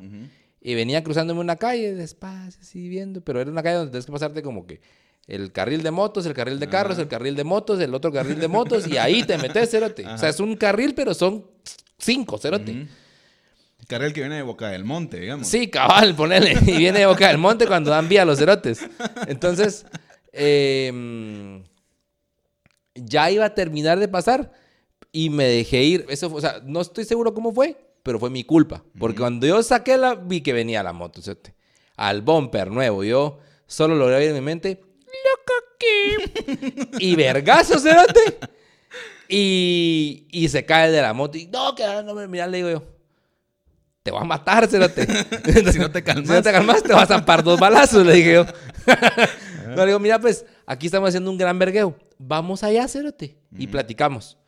y 0.60 0.74
venía 0.74 1.02
cruzándome 1.04 1.40
una 1.40 1.56
calle 1.56 1.94
despacio, 1.94 2.60
así 2.60 2.88
viendo, 2.88 3.20
pero 3.20 3.40
era 3.40 3.50
una 3.50 3.62
calle 3.62 3.76
donde 3.76 3.92
tienes 3.92 4.06
que 4.06 4.12
pasarte 4.12 4.42
como 4.42 4.66
que 4.66 4.80
el 5.26 5.52
carril 5.52 5.82
de 5.82 5.90
motos, 5.90 6.24
el 6.26 6.32
carril 6.34 6.58
de 6.58 6.68
carros, 6.68 6.94
Ajá. 6.94 7.02
el 7.02 7.08
carril 7.08 7.36
de 7.36 7.44
motos, 7.44 7.78
el 7.80 7.94
otro 7.94 8.10
carril 8.10 8.40
de 8.40 8.48
motos 8.48 8.86
y 8.88 8.96
ahí 8.96 9.22
te 9.24 9.36
metes, 9.38 9.70
cerote. 9.70 10.06
O 10.06 10.16
sea, 10.18 10.30
es 10.30 10.40
un 10.40 10.56
carril, 10.56 10.94
pero 10.94 11.12
son 11.14 11.46
cinco, 11.98 12.38
cerote. 12.38 12.86
Carril 13.86 14.12
que 14.12 14.20
viene 14.20 14.36
de 14.36 14.42
Boca 14.42 14.68
del 14.68 14.84
Monte, 14.84 15.20
digamos. 15.20 15.46
Sí, 15.46 15.68
cabal, 15.68 16.14
ponele. 16.14 16.52
Y 16.66 16.76
viene 16.78 17.00
de 17.00 17.06
Boca 17.06 17.28
del 17.28 17.38
Monte 17.38 17.66
cuando 17.66 17.90
dan 17.90 18.08
vía 18.08 18.22
a 18.22 18.24
los 18.24 18.38
cerotes. 18.38 18.80
Entonces, 19.26 19.86
eh, 20.32 21.62
ya 22.94 23.30
iba 23.30 23.44
a 23.44 23.54
terminar 23.54 23.98
de 23.98 24.08
pasar 24.08 24.52
y 25.12 25.30
me 25.30 25.44
dejé 25.44 25.82
ir. 25.82 26.06
Eso 26.08 26.30
fue, 26.30 26.38
o 26.38 26.40
sea, 26.40 26.60
no 26.64 26.80
estoy 26.80 27.04
seguro 27.04 27.34
cómo 27.34 27.52
fue, 27.52 27.76
pero 28.02 28.18
fue 28.18 28.30
mi 28.30 28.44
culpa. 28.44 28.84
Porque 28.98 29.18
cuando 29.18 29.46
yo 29.46 29.62
saqué 29.62 29.96
la, 29.96 30.14
vi 30.14 30.40
que 30.40 30.52
venía 30.52 30.82
la 30.82 30.92
moto, 30.92 31.22
cerote. 31.22 31.54
Al 31.96 32.22
bumper 32.22 32.70
nuevo. 32.70 33.02
Yo 33.04 33.38
solo 33.66 33.96
logré 33.96 34.16
oír 34.16 34.28
en 34.28 34.34
mi 34.34 34.40
mente, 34.40 34.80
loco 34.80 35.52
que. 35.78 36.88
y 37.04 37.16
vergazo, 37.16 37.78
cerote. 37.78 38.38
Y, 39.28 40.26
y 40.30 40.48
se 40.48 40.64
cae 40.64 40.90
de 40.90 41.02
la 41.02 41.12
moto. 41.12 41.36
Y 41.36 41.46
no, 41.46 41.74
que 41.74 41.84
no 42.04 42.14
me 42.14 42.26
mira, 42.28 42.46
le 42.46 42.58
digo 42.58 42.70
yo. 42.70 42.82
Te 44.02 44.10
voy 44.10 44.22
a 44.22 44.24
matar, 44.24 44.66
cerote. 44.68 45.06
Si 45.72 45.78
no 45.78 45.90
te 45.90 46.02
calmas. 46.02 46.26
Si 46.28 46.32
no 46.32 46.42
te 46.42 46.52
calmas, 46.52 46.82
te 46.82 46.92
vas 46.92 47.02
a 47.02 47.14
zampar 47.14 47.42
dos 47.42 47.60
balazos, 47.60 48.06
le 48.06 48.14
dije 48.14 48.32
yo. 48.34 48.46
no, 49.68 49.76
le 49.76 49.86
digo, 49.86 49.98
mira, 49.98 50.18
pues, 50.18 50.46
aquí 50.64 50.86
estamos 50.86 51.08
haciendo 51.08 51.30
un 51.30 51.36
gran 51.36 51.58
vergueo. 51.58 51.94
Vamos 52.16 52.62
allá, 52.62 52.88
cerote. 52.88 53.36
Y 53.58 53.66
platicamos. 53.66 54.38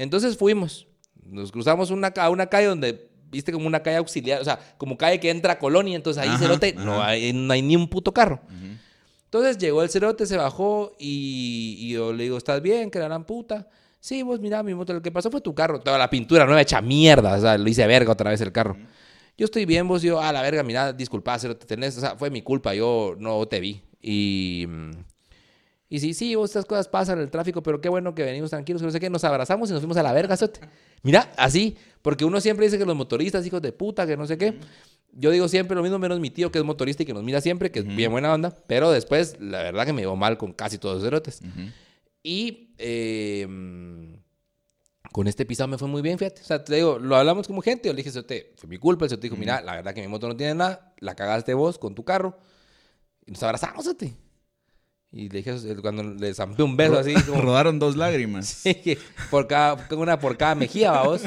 Entonces 0.00 0.36
fuimos. 0.38 0.86
Nos 1.22 1.52
cruzamos 1.52 1.90
una, 1.90 2.08
a 2.08 2.30
una 2.30 2.46
calle 2.46 2.68
donde, 2.68 3.10
viste, 3.30 3.52
como 3.52 3.66
una 3.66 3.82
calle 3.82 3.98
auxiliar. 3.98 4.40
O 4.40 4.44
sea, 4.44 4.58
como 4.78 4.96
calle 4.96 5.20
que 5.20 5.28
entra 5.28 5.52
a 5.52 5.58
Colonia. 5.58 5.94
Entonces 5.94 6.22
ahí, 6.22 6.30
Ajá, 6.30 6.38
cerote, 6.38 6.72
no 6.72 7.02
hay, 7.02 7.34
no 7.34 7.52
hay 7.52 7.60
ni 7.60 7.76
un 7.76 7.86
puto 7.86 8.12
carro. 8.12 8.40
Entonces 9.24 9.58
llegó 9.58 9.82
el 9.82 9.90
cerote, 9.90 10.24
se 10.24 10.38
bajó 10.38 10.96
y, 10.98 11.76
y 11.78 11.92
yo 11.92 12.14
le 12.14 12.24
digo, 12.24 12.38
¿estás 12.38 12.62
bien? 12.62 12.90
Que 12.90 12.98
la 12.98 13.04
gran 13.04 13.24
puta. 13.24 13.68
Sí, 14.00 14.22
vos 14.22 14.40
mira, 14.40 14.62
mi 14.62 14.74
moto, 14.74 14.94
lo 14.94 15.02
que 15.02 15.12
pasó 15.12 15.30
fue 15.30 15.42
tu 15.42 15.54
carro. 15.54 15.80
Toda 15.80 15.98
la 15.98 16.08
pintura 16.08 16.46
nueva 16.46 16.62
hecha 16.62 16.80
mierda. 16.80 17.36
O 17.36 17.40
sea, 17.40 17.58
lo 17.58 17.68
hice 17.68 17.86
verga 17.86 18.10
otra 18.10 18.30
vez 18.30 18.40
el 18.40 18.52
carro. 18.52 18.78
Yo 19.36 19.44
estoy 19.44 19.66
bien, 19.66 19.86
vos, 19.86 20.00
yo, 20.00 20.18
ah, 20.18 20.32
la 20.32 20.40
verga, 20.40 20.62
mira, 20.62 20.94
disculpa, 20.94 21.38
cerote, 21.38 21.66
tenés, 21.66 21.96
o 21.96 22.00
sea, 22.00 22.16
fue 22.16 22.30
mi 22.30 22.42
culpa, 22.42 22.74
yo 22.74 23.14
no 23.18 23.46
te 23.46 23.60
vi. 23.60 23.82
Y, 24.02 24.66
mm, 24.66 24.90
y 25.90 25.98
sí, 25.98 26.14
sí, 26.14 26.34
vos, 26.36 26.50
estas 26.50 26.64
cosas 26.64 26.88
pasan 26.88 27.18
en 27.18 27.24
el 27.24 27.30
tráfico, 27.30 27.62
pero 27.62 27.80
qué 27.80 27.88
bueno 27.88 28.14
que 28.14 28.22
venimos 28.22 28.50
tranquilos, 28.50 28.80
que 28.80 28.86
no 28.86 28.92
sé 28.92 29.00
qué, 29.00 29.10
nos 29.10 29.24
abrazamos 29.24 29.68
y 29.68 29.72
nos 29.72 29.82
fuimos 29.82 29.96
a 29.96 30.02
la 30.02 30.12
verga, 30.12 30.36
cerote. 30.36 30.60
Mira, 31.02 31.32
así, 31.36 31.76
porque 32.00 32.24
uno 32.24 32.40
siempre 32.40 32.64
dice 32.64 32.78
que 32.78 32.86
los 32.86 32.94
motoristas, 32.96 33.44
hijos 33.44 33.60
de 33.60 33.72
puta, 33.72 34.06
que 34.06 34.16
no 34.16 34.26
sé 34.26 34.38
qué. 34.38 34.54
Yo 35.12 35.32
digo 35.32 35.48
siempre 35.48 35.74
lo 35.74 35.82
mismo, 35.82 35.98
menos 35.98 36.20
mi 36.20 36.30
tío, 36.30 36.52
que 36.52 36.58
es 36.60 36.64
motorista 36.64 37.02
y 37.02 37.06
que 37.06 37.12
nos 37.12 37.24
mira 37.24 37.40
siempre, 37.40 37.72
que 37.72 37.80
es 37.80 37.86
bien 37.86 38.12
buena 38.12 38.32
onda, 38.32 38.56
pero 38.68 38.92
después, 38.92 39.36
la 39.40 39.64
verdad 39.64 39.84
que 39.84 39.92
me 39.92 40.02
llevó 40.02 40.14
mal 40.14 40.38
con 40.38 40.52
casi 40.52 40.78
todos 40.78 40.96
los 40.96 41.04
cerotes. 41.04 41.40
Ujú. 41.42 41.70
Y 42.22 42.74
eh, 42.78 43.48
Con 45.12 45.26
este 45.26 45.44
pisado 45.44 45.68
me 45.68 45.78
fue 45.78 45.88
muy 45.88 46.02
bien, 46.02 46.18
fíjate. 46.18 46.42
O 46.42 46.44
sea, 46.44 46.62
te 46.64 46.76
digo, 46.76 46.98
lo 46.98 47.16
hablamos 47.16 47.48
como 47.48 47.62
gente. 47.62 47.88
Yo 47.88 47.92
le 47.92 47.96
dije, 47.98 48.12
Cerote, 48.12 48.52
fue 48.56 48.68
mi 48.68 48.78
culpa. 48.78 49.06
El 49.06 49.10
Cerote 49.10 49.26
dijo, 49.26 49.36
mira, 49.36 49.60
la 49.60 49.74
verdad 49.74 49.92
que 49.94 50.02
mi 50.02 50.08
moto 50.08 50.28
no 50.28 50.36
tiene 50.36 50.54
nada. 50.54 50.94
La 50.98 51.16
cagaste 51.16 51.54
vos 51.54 51.78
con 51.78 51.94
tu 51.94 52.04
carro. 52.04 52.38
Y 53.26 53.32
nos 53.32 53.42
abrazamos, 53.42 53.84
Cerote. 53.84 54.14
Y 55.12 55.28
le 55.28 55.38
dije, 55.38 55.50
eso, 55.50 55.66
cuando 55.82 56.04
le 56.04 56.32
zampé 56.34 56.62
un 56.62 56.76
beso 56.76 56.98
así, 56.98 57.14
como, 57.28 57.40
Rodaron 57.42 57.78
dos 57.78 57.96
lágrimas. 57.96 58.46
Sí, 58.62 58.96
por 59.30 59.46
cada, 59.48 59.86
una 59.96 60.18
por 60.18 60.36
cada 60.36 60.54
mejilla, 60.54 60.92
vamos. 60.92 61.22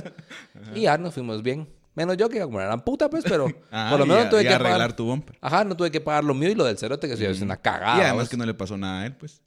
Y 0.73 0.81
ya 0.81 0.97
nos 0.97 1.13
fuimos 1.13 1.43
bien. 1.43 1.67
Menos 1.95 2.17
yo 2.17 2.27
que 2.29 2.39
como 2.41 2.59
era 2.59 2.73
una 2.73 2.83
puta, 2.83 3.09
pues, 3.09 3.23
pero 3.23 3.47
Ah, 3.71 3.89
por 3.91 3.99
lo 3.99 4.05
y 4.05 4.09
menos 4.09 4.25
a- 4.25 4.29
tuve 4.29 4.41
y 4.41 4.47
que 4.47 4.53
arreglar 4.53 4.73
pagar. 4.79 4.95
tu 4.95 5.05
bumper. 5.05 5.37
Ajá, 5.41 5.63
no 5.63 5.75
tuve 5.77 5.91
que 5.91 6.01
pagar 6.01 6.23
lo 6.23 6.33
mío 6.33 6.49
y 6.49 6.55
lo 6.55 6.63
del 6.65 6.77
cerote, 6.77 7.07
que 7.07 7.15
ya 7.17 7.29
es 7.29 7.41
una 7.41 7.57
cagada. 7.57 7.97
y 7.99 8.01
además 8.01 8.29
que 8.29 8.37
no 8.37 8.45
le 8.45 8.53
pasó 8.53 8.77
nada 8.77 9.01
a 9.01 9.05
él, 9.05 9.15
pues. 9.15 9.41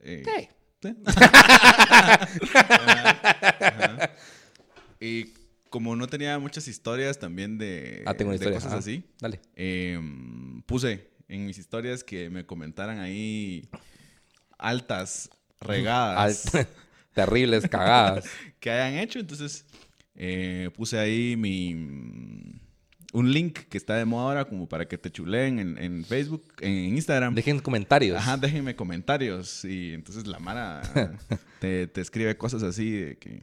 Eh, 0.00 0.22
Sí. 0.24 0.48
¿sí? 0.82 0.96
Ajá, 1.04 2.28
ajá. 3.60 4.10
Y 5.00 5.32
como 5.68 5.94
no 5.96 6.06
tenía 6.06 6.38
muchas 6.38 6.68
historias 6.68 7.18
también 7.18 7.58
de, 7.58 8.02
Ah, 8.06 8.14
tengo 8.14 8.30
una 8.30 8.38
de 8.38 8.44
historia. 8.44 8.56
cosas 8.58 8.72
ajá. 8.72 8.78
así, 8.78 9.04
Dale. 9.20 9.40
eh, 9.54 10.00
puse 10.66 11.10
en 11.28 11.46
mis 11.46 11.58
historias 11.58 12.04
que 12.04 12.30
me 12.30 12.46
comentaran 12.46 12.98
ahí 12.98 13.68
altas, 14.58 15.30
regadas 15.60 16.50
Terribles 17.16 17.66
cagadas. 17.66 18.26
que 18.60 18.70
hayan 18.70 18.98
hecho. 18.98 19.18
Entonces 19.18 19.64
eh, 20.14 20.68
puse 20.76 20.98
ahí 20.98 21.34
mi 21.34 21.72
un 23.14 23.32
link 23.32 23.60
que 23.70 23.78
está 23.78 23.94
de 23.94 24.04
moda 24.04 24.24
ahora 24.24 24.44
como 24.44 24.68
para 24.68 24.86
que 24.86 24.98
te 24.98 25.10
chuleen 25.10 25.58
en, 25.58 25.78
en 25.78 26.04
Facebook, 26.04 26.44
en 26.60 26.94
Instagram. 26.94 27.34
Dejen 27.34 27.60
comentarios. 27.60 28.18
Ajá, 28.18 28.36
déjenme 28.36 28.76
comentarios. 28.76 29.64
Y 29.64 29.94
entonces 29.94 30.26
la 30.26 30.38
Mara 30.38 30.82
te, 31.58 31.86
te 31.86 32.02
escribe 32.02 32.36
cosas 32.36 32.62
así 32.62 32.90
de 32.90 33.16
que. 33.16 33.40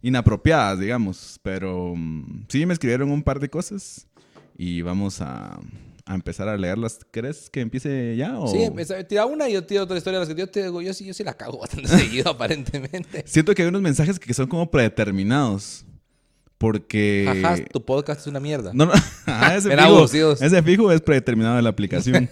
inapropiadas, 0.00 0.78
digamos. 0.78 1.40
Pero 1.42 1.94
mm, 1.96 2.44
sí 2.48 2.64
me 2.64 2.74
escribieron 2.74 3.10
un 3.10 3.24
par 3.24 3.40
de 3.40 3.50
cosas. 3.50 4.06
Y 4.56 4.82
vamos 4.82 5.20
a, 5.20 5.58
a 6.06 6.14
empezar 6.14 6.48
a 6.48 6.56
leerlas. 6.56 7.00
¿Crees 7.10 7.50
que 7.50 7.60
empiece 7.60 8.16
ya? 8.16 8.38
O... 8.38 8.46
Sí, 8.46 8.70
tira 9.08 9.26
una 9.26 9.48
y 9.48 9.54
yo 9.54 9.64
tiro 9.64 9.82
otra 9.82 9.98
historia. 9.98 10.20
Las 10.20 10.28
que 10.28 10.36
yo 10.36 10.48
te 10.48 10.62
digo, 10.62 10.80
yo 10.80 10.94
sí, 10.94 11.04
yo 11.04 11.12
sí 11.12 11.24
la 11.24 11.34
cago 11.34 11.58
bastante 11.60 11.88
seguido, 11.88 12.30
aparentemente. 12.30 13.24
Siento 13.26 13.54
que 13.54 13.62
hay 13.62 13.68
unos 13.68 13.82
mensajes 13.82 14.18
que 14.18 14.32
son 14.32 14.46
como 14.46 14.70
predeterminados. 14.70 15.84
Porque. 16.58 17.42
Ajá, 17.44 17.56
tu 17.70 17.84
podcast 17.84 18.22
es 18.22 18.26
una 18.28 18.40
mierda. 18.40 18.70
No, 18.72 18.86
no. 18.86 18.92
Ajá, 19.26 19.54
ese, 19.56 19.72
Era 19.72 19.86
fijo, 19.86 20.32
ese 20.32 20.62
fijo 20.62 20.92
es 20.92 21.00
predeterminado 21.02 21.56
de 21.56 21.62
la 21.62 21.68
aplicación. 21.68 22.30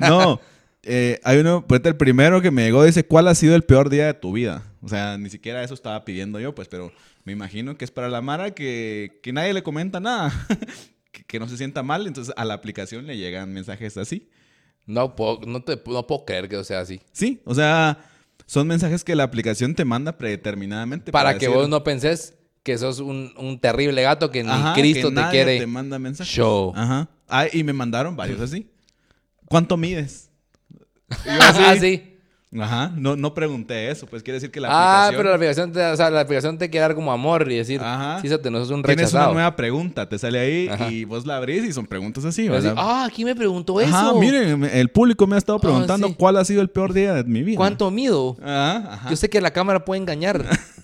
no. 0.00 0.40
eh, 0.84 1.18
hay 1.24 1.38
uno, 1.38 1.66
pues 1.66 1.80
el 1.84 1.96
primero 1.96 2.40
que 2.40 2.50
me 2.50 2.62
llegó 2.62 2.84
dice, 2.84 3.04
¿cuál 3.04 3.26
ha 3.26 3.34
sido 3.34 3.56
el 3.56 3.62
peor 3.62 3.88
día 3.88 4.06
de 4.06 4.14
tu 4.14 4.32
vida? 4.32 4.62
O 4.80 4.88
sea, 4.88 5.18
ni 5.18 5.28
siquiera 5.28 5.64
eso 5.64 5.74
estaba 5.74 6.04
pidiendo 6.04 6.38
yo, 6.38 6.54
pues, 6.54 6.68
pero 6.68 6.92
me 7.24 7.32
imagino 7.32 7.76
que 7.76 7.84
es 7.84 7.90
para 7.90 8.08
la 8.08 8.20
Mara 8.20 8.52
que, 8.52 9.18
que 9.22 9.32
nadie 9.32 9.54
le 9.54 9.62
comenta 9.64 9.98
nada. 9.98 10.32
Que, 11.12 11.24
que 11.24 11.38
no 11.38 11.48
se 11.48 11.56
sienta 11.56 11.82
mal, 11.82 12.06
entonces 12.06 12.32
a 12.36 12.44
la 12.44 12.54
aplicación 12.54 13.06
le 13.06 13.16
llegan 13.16 13.52
mensajes 13.52 13.96
así. 13.96 14.28
No, 14.86 15.14
puedo, 15.16 15.40
no, 15.46 15.62
te, 15.62 15.76
no 15.86 16.06
puedo 16.06 16.24
creer 16.24 16.48
que 16.48 16.62
sea 16.64 16.80
así. 16.80 17.00
Sí, 17.12 17.40
o 17.44 17.54
sea, 17.54 17.98
son 18.46 18.66
mensajes 18.66 19.04
que 19.04 19.14
la 19.14 19.24
aplicación 19.24 19.74
te 19.74 19.84
manda 19.84 20.16
predeterminadamente. 20.16 21.12
Para 21.12 21.34
que 21.38 21.46
decir- 21.46 21.54
vos 21.54 21.68
no 21.68 21.84
penses 21.84 22.34
que 22.62 22.76
sos 22.78 22.98
un, 23.00 23.32
un 23.36 23.58
terrible 23.60 24.02
gato 24.02 24.30
que 24.30 24.42
ni 24.42 24.50
Ajá, 24.50 24.74
Cristo 24.74 25.10
que 25.10 25.14
te 25.16 25.28
quiere. 25.30 25.58
te 25.58 25.66
manda 25.66 25.98
mensajes. 25.98 26.32
show. 26.32 26.72
Ajá. 26.74 27.08
Ah, 27.28 27.46
y 27.52 27.62
me 27.64 27.72
mandaron 27.72 28.16
varios 28.16 28.40
así. 28.40 28.70
¿Cuánto 29.46 29.76
mides? 29.76 30.30
Y 30.70 30.74
yo 31.26 31.38
Ah, 31.40 31.76
sí. 31.78 32.17
Ajá, 32.58 32.90
no, 32.96 33.14
no 33.14 33.34
pregunté 33.34 33.90
eso, 33.90 34.06
pues 34.06 34.22
quiere 34.22 34.36
decir 34.36 34.50
que 34.50 34.58
la 34.58 34.68
Ah, 34.70 35.08
aplicación... 35.08 35.16
pero 35.18 35.28
la 35.28 35.34
aplicación, 35.36 35.72
te, 35.72 35.84
o 35.84 35.96
sea, 35.96 36.08
la 36.08 36.20
aplicación 36.20 36.56
te 36.56 36.70
quiere 36.70 36.80
dar 36.82 36.94
como 36.94 37.12
amor 37.12 37.50
y 37.52 37.56
decir, 37.56 37.78
Ajá. 37.82 38.20
sí, 38.22 38.28
te 38.42 38.50
no 38.50 38.58
sos 38.60 38.70
un 38.70 38.82
Tienes 38.82 38.84
una 38.84 39.06
rechazado. 39.10 39.34
nueva 39.34 39.54
pregunta, 39.54 40.08
te 40.08 40.18
sale 40.18 40.38
ahí 40.38 40.68
Ajá. 40.68 40.90
y 40.90 41.04
vos 41.04 41.26
la 41.26 41.36
abrís 41.36 41.64
y 41.64 41.72
son 41.74 41.86
preguntas 41.86 42.24
así, 42.24 42.48
ah, 42.76 43.04
aquí 43.06 43.24
me 43.24 43.34
preguntó 43.36 43.80
eso. 43.82 43.94
Ajá, 43.94 44.14
miren, 44.14 44.60
me- 44.60 44.80
el 44.80 44.88
público 44.88 45.26
me 45.26 45.34
ha 45.34 45.38
estado 45.38 45.58
Ah, 45.58 45.60
preguntando 45.60 46.08
sí. 46.08 46.14
cuál 46.18 46.38
ha 46.38 46.44
sido 46.46 46.62
el 46.62 46.70
peor 46.70 46.94
día 46.94 47.12
de 47.14 47.24
mi 47.24 47.42
vida. 47.42 47.58
¿Cuánto 47.58 47.90
mido? 47.90 48.36
Ajá, 48.42 48.94
ajá. 48.94 49.10
Yo 49.10 49.16
sé 49.16 49.28
que 49.28 49.40
la 49.42 49.50
cámara 49.50 49.84
puede 49.84 50.00
engañar. 50.00 50.42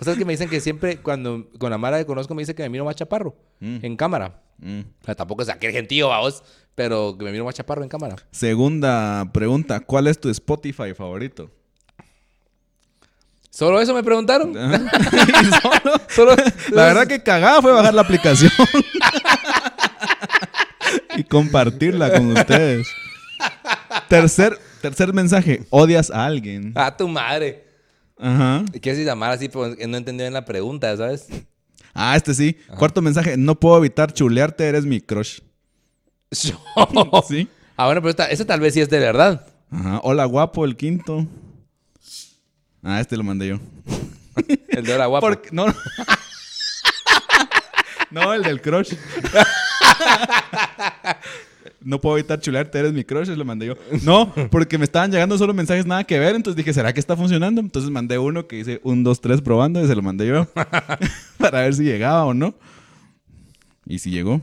Pues 0.00 0.06
sabes 0.06 0.18
que 0.18 0.24
me 0.24 0.32
dicen 0.32 0.48
que 0.48 0.60
siempre, 0.62 0.96
cuando 0.96 1.50
con 1.58 1.70
la 1.70 1.76
Mara 1.76 1.98
que 1.98 2.06
conozco, 2.06 2.34
me 2.34 2.40
dice 2.40 2.54
que 2.54 2.62
me 2.62 2.70
miro 2.70 2.86
más 2.86 2.96
chaparro 2.96 3.36
Mm. 3.60 3.80
en 3.84 3.96
cámara. 3.98 4.40
Mm. 4.56 4.80
O 4.80 5.04
sea, 5.04 5.14
tampoco 5.14 5.42
es 5.42 5.50
aquel 5.50 5.72
gentío, 5.72 6.08
vamos, 6.08 6.42
pero 6.80 7.14
me 7.20 7.30
miro 7.30 7.44
más 7.44 7.54
chaparro 7.54 7.82
en 7.82 7.90
cámara. 7.90 8.16
Segunda 8.30 9.30
pregunta, 9.34 9.80
¿cuál 9.80 10.06
es 10.06 10.18
tu 10.18 10.30
Spotify 10.30 10.94
favorito? 10.96 11.50
¿Solo 13.50 13.82
eso 13.82 13.92
me 13.92 14.02
preguntaron? 14.02 14.52
Y 14.52 15.60
solo- 15.60 16.00
Solo, 16.08 16.36
La 16.70 16.84
verdad 16.86 17.06
que 17.06 17.22
cagada 17.22 17.60
fue 17.60 17.70
bajar 17.70 17.92
la 17.92 18.00
aplicación. 18.00 18.50
y 21.18 21.24
compartirla 21.24 22.10
con 22.14 22.34
ustedes. 22.34 22.88
Tercer, 24.08 24.58
tercer 24.80 25.12
mensaje. 25.12 25.66
Odias 25.68 26.10
a 26.10 26.24
alguien. 26.24 26.72
A 26.76 26.96
tu 26.96 27.08
madre. 27.08 27.66
Ajá. 28.18 28.64
¿Qué 28.80 28.90
es 28.90 28.98
llamar 29.04 29.32
así? 29.32 29.50
Pues, 29.50 29.76
no 29.86 29.98
entendí 29.98 30.22
bien 30.22 30.32
la 30.32 30.46
pregunta, 30.46 30.96
¿sabes? 30.96 31.26
Ah, 31.92 32.16
este 32.16 32.32
sí. 32.32 32.56
Cuarto 32.78 33.02
mensaje. 33.02 33.36
No 33.36 33.60
puedo 33.60 33.76
evitar 33.76 34.14
chulearte, 34.14 34.66
eres 34.66 34.86
mi 34.86 35.02
crush. 35.02 35.40
Sí. 37.28 37.48
Ah, 37.76 37.86
bueno, 37.86 38.00
pero 38.02 38.10
esta, 38.10 38.26
ese 38.26 38.44
tal 38.44 38.60
vez 38.60 38.74
sí 38.74 38.80
es 38.80 38.88
de 38.90 38.98
verdad. 38.98 39.46
Ajá. 39.70 40.00
Hola, 40.02 40.24
guapo, 40.26 40.64
el 40.64 40.76
quinto. 40.76 41.26
Ah, 42.82 43.00
este 43.00 43.16
lo 43.16 43.24
mandé 43.24 43.48
yo. 43.48 43.58
El 44.68 44.84
de 44.84 44.92
ahora 44.92 45.06
guapo. 45.06 45.26
Porque- 45.28 45.48
no, 45.52 45.66
no. 45.66 45.74
No, 48.10 48.34
el 48.34 48.42
del 48.42 48.60
crush. 48.60 48.94
No 51.82 52.00
puedo 52.00 52.18
evitar 52.18 52.40
chulearte, 52.40 52.76
eres 52.80 52.92
mi 52.92 53.04
crush, 53.04 53.28
lo 53.28 53.44
mandé 53.44 53.66
yo. 53.66 53.76
No, 54.02 54.34
porque 54.50 54.78
me 54.78 54.84
estaban 54.84 55.12
llegando 55.12 55.38
solo 55.38 55.54
mensajes 55.54 55.86
nada 55.86 56.02
que 56.02 56.18
ver, 56.18 56.34
entonces 56.34 56.56
dije, 56.56 56.72
¿será 56.74 56.92
que 56.92 56.98
está 56.98 57.16
funcionando? 57.16 57.60
Entonces 57.60 57.88
mandé 57.90 58.18
uno 58.18 58.48
que 58.48 58.56
dice 58.56 58.80
un, 58.82 59.04
dos, 59.04 59.20
tres 59.20 59.40
probando 59.40 59.80
y 59.80 59.86
se 59.86 59.94
lo 59.94 60.02
mandé 60.02 60.26
yo. 60.26 60.44
para 61.38 61.60
ver 61.60 61.74
si 61.74 61.84
llegaba 61.84 62.24
o 62.24 62.34
no. 62.34 62.52
Y 63.86 64.00
si 64.00 64.10
llegó. 64.10 64.40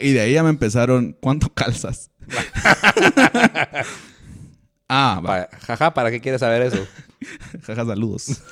Y 0.00 0.12
de 0.12 0.20
ahí 0.20 0.32
ya 0.34 0.42
me 0.42 0.50
empezaron, 0.50 1.16
¿cuánto 1.20 1.52
calzas? 1.52 2.10
ah, 4.88 5.20
va. 5.24 5.48
Jaja, 5.66 5.94
¿para 5.94 6.10
qué 6.10 6.20
quieres 6.20 6.40
saber 6.40 6.62
eso? 6.62 6.86
Jaja, 7.64 7.84
saludos. 7.84 8.42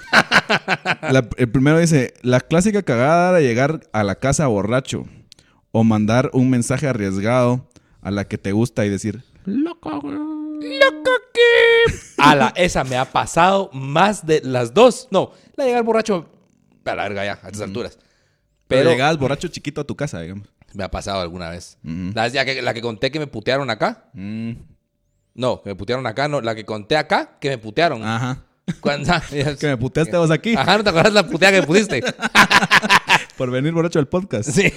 La- 1.03 1.29
el 1.37 1.51
primero 1.51 1.79
dice, 1.79 2.15
la 2.23 2.41
clásica 2.41 2.83
cagada 2.83 3.31
era 3.31 3.41
llegar 3.41 3.81
a 3.93 4.05
la 4.05 4.17
casa 4.17 4.47
borracho 4.47 5.07
o 5.73 5.85
mandar 5.85 6.31
un 6.33 6.51
mensaje 6.51 6.87
arriesgado 6.87 7.69
a 8.01 8.11
la 8.11 8.27
que 8.27 8.39
te 8.39 8.53
gusta 8.53 8.85
y 8.85 8.91
decir, 8.91 9.23
loco, 9.45 10.01
güey". 10.01 10.19
Ala, 12.19 12.53
esa 12.57 12.85
me 12.85 12.97
ha 12.97 13.05
pasado 13.05 13.71
más 13.73 14.27
de 14.27 14.41
las 14.43 14.73
dos. 14.73 15.09
No, 15.11 15.33
la 15.57 15.65
llegar 15.67 15.83
borracho 15.83 16.29
a 16.85 16.95
la 16.95 17.03
verga 17.03 17.25
ya, 17.25 17.33
a 17.43 17.47
estas 17.49 17.63
alturas. 17.63 17.99
Pero 18.67 18.81
Pero 18.81 18.91
llegabas 18.91 19.19
borracho 19.19 19.49
chiquito 19.49 19.83
a 19.83 19.85
tu 19.85 19.95
casa, 19.95 20.21
digamos. 20.21 20.49
Me 20.75 20.85
ha 20.85 20.91
pasado 20.91 21.21
alguna 21.21 21.49
vez. 21.51 21.79
Ujú. 21.85 22.13
la, 22.15 22.29
ya 22.29 22.45
que, 22.45 22.61
la 22.63 22.75
que 22.75 22.81
conté 22.83 23.11
que 23.11 23.19
me 23.19 23.27
putearon 23.27 23.71
acá. 23.71 24.11
Mm, 24.13 24.53
No, 25.35 25.63
que 25.63 25.71
me 25.71 25.75
putearon 25.77 26.07
acá. 26.07 26.29
No, 26.29 26.41
la 26.41 26.55
que 26.55 26.65
conté 26.65 26.97
acá, 26.97 27.39
que 27.41 27.49
me 27.49 27.59
putearon. 27.59 28.05
Ajá. 28.05 28.45
Cuando- 28.81 29.13
Que 29.59 29.67
me 29.67 29.77
puteaste 29.77 30.17
vos 30.17 30.31
aquí 30.31 30.55
Ajá, 30.57 30.77
¿no 30.79 30.85
te 30.85 30.91
acuerdas 30.91 31.13
la 31.13 31.27
puteada 31.27 31.55
que 31.55 31.61
me 31.63 31.67
pusiste? 31.67 32.03
por 33.37 33.51
venir 33.51 33.73
borracho 33.73 33.99
al 33.99 34.09
podcast. 34.09 34.51
Sí. 34.51 34.73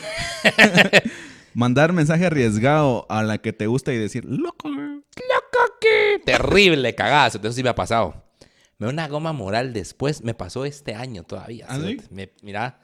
Mandar 1.54 1.94
mensaje 1.94 2.26
arriesgado 2.26 3.06
a 3.10 3.24
la 3.24 3.40
que 3.40 3.54
te 3.54 3.68
gusta 3.68 3.92
y 3.94 3.98
decir, 3.98 4.26
loco, 4.26 4.70
güey". 4.74 5.04
Terrible 6.26 6.94
cagazo. 6.96 7.40
Eso 7.40 7.52
sí 7.52 7.64
me 7.64 7.70
ha 7.70 7.76
pasado. 7.76 8.24
Me 8.78 8.88
una 8.88 9.08
goma 9.08 9.34
moral 9.34 9.74
después. 9.74 10.22
Me 10.24 10.34
pasó 10.34 10.66
este 10.66 10.94
año 10.94 11.24
todavía. 11.24 11.66
¿Ah, 11.70 11.78
sí? 11.82 11.98
Me- 12.12 12.32
mira, 12.42 12.80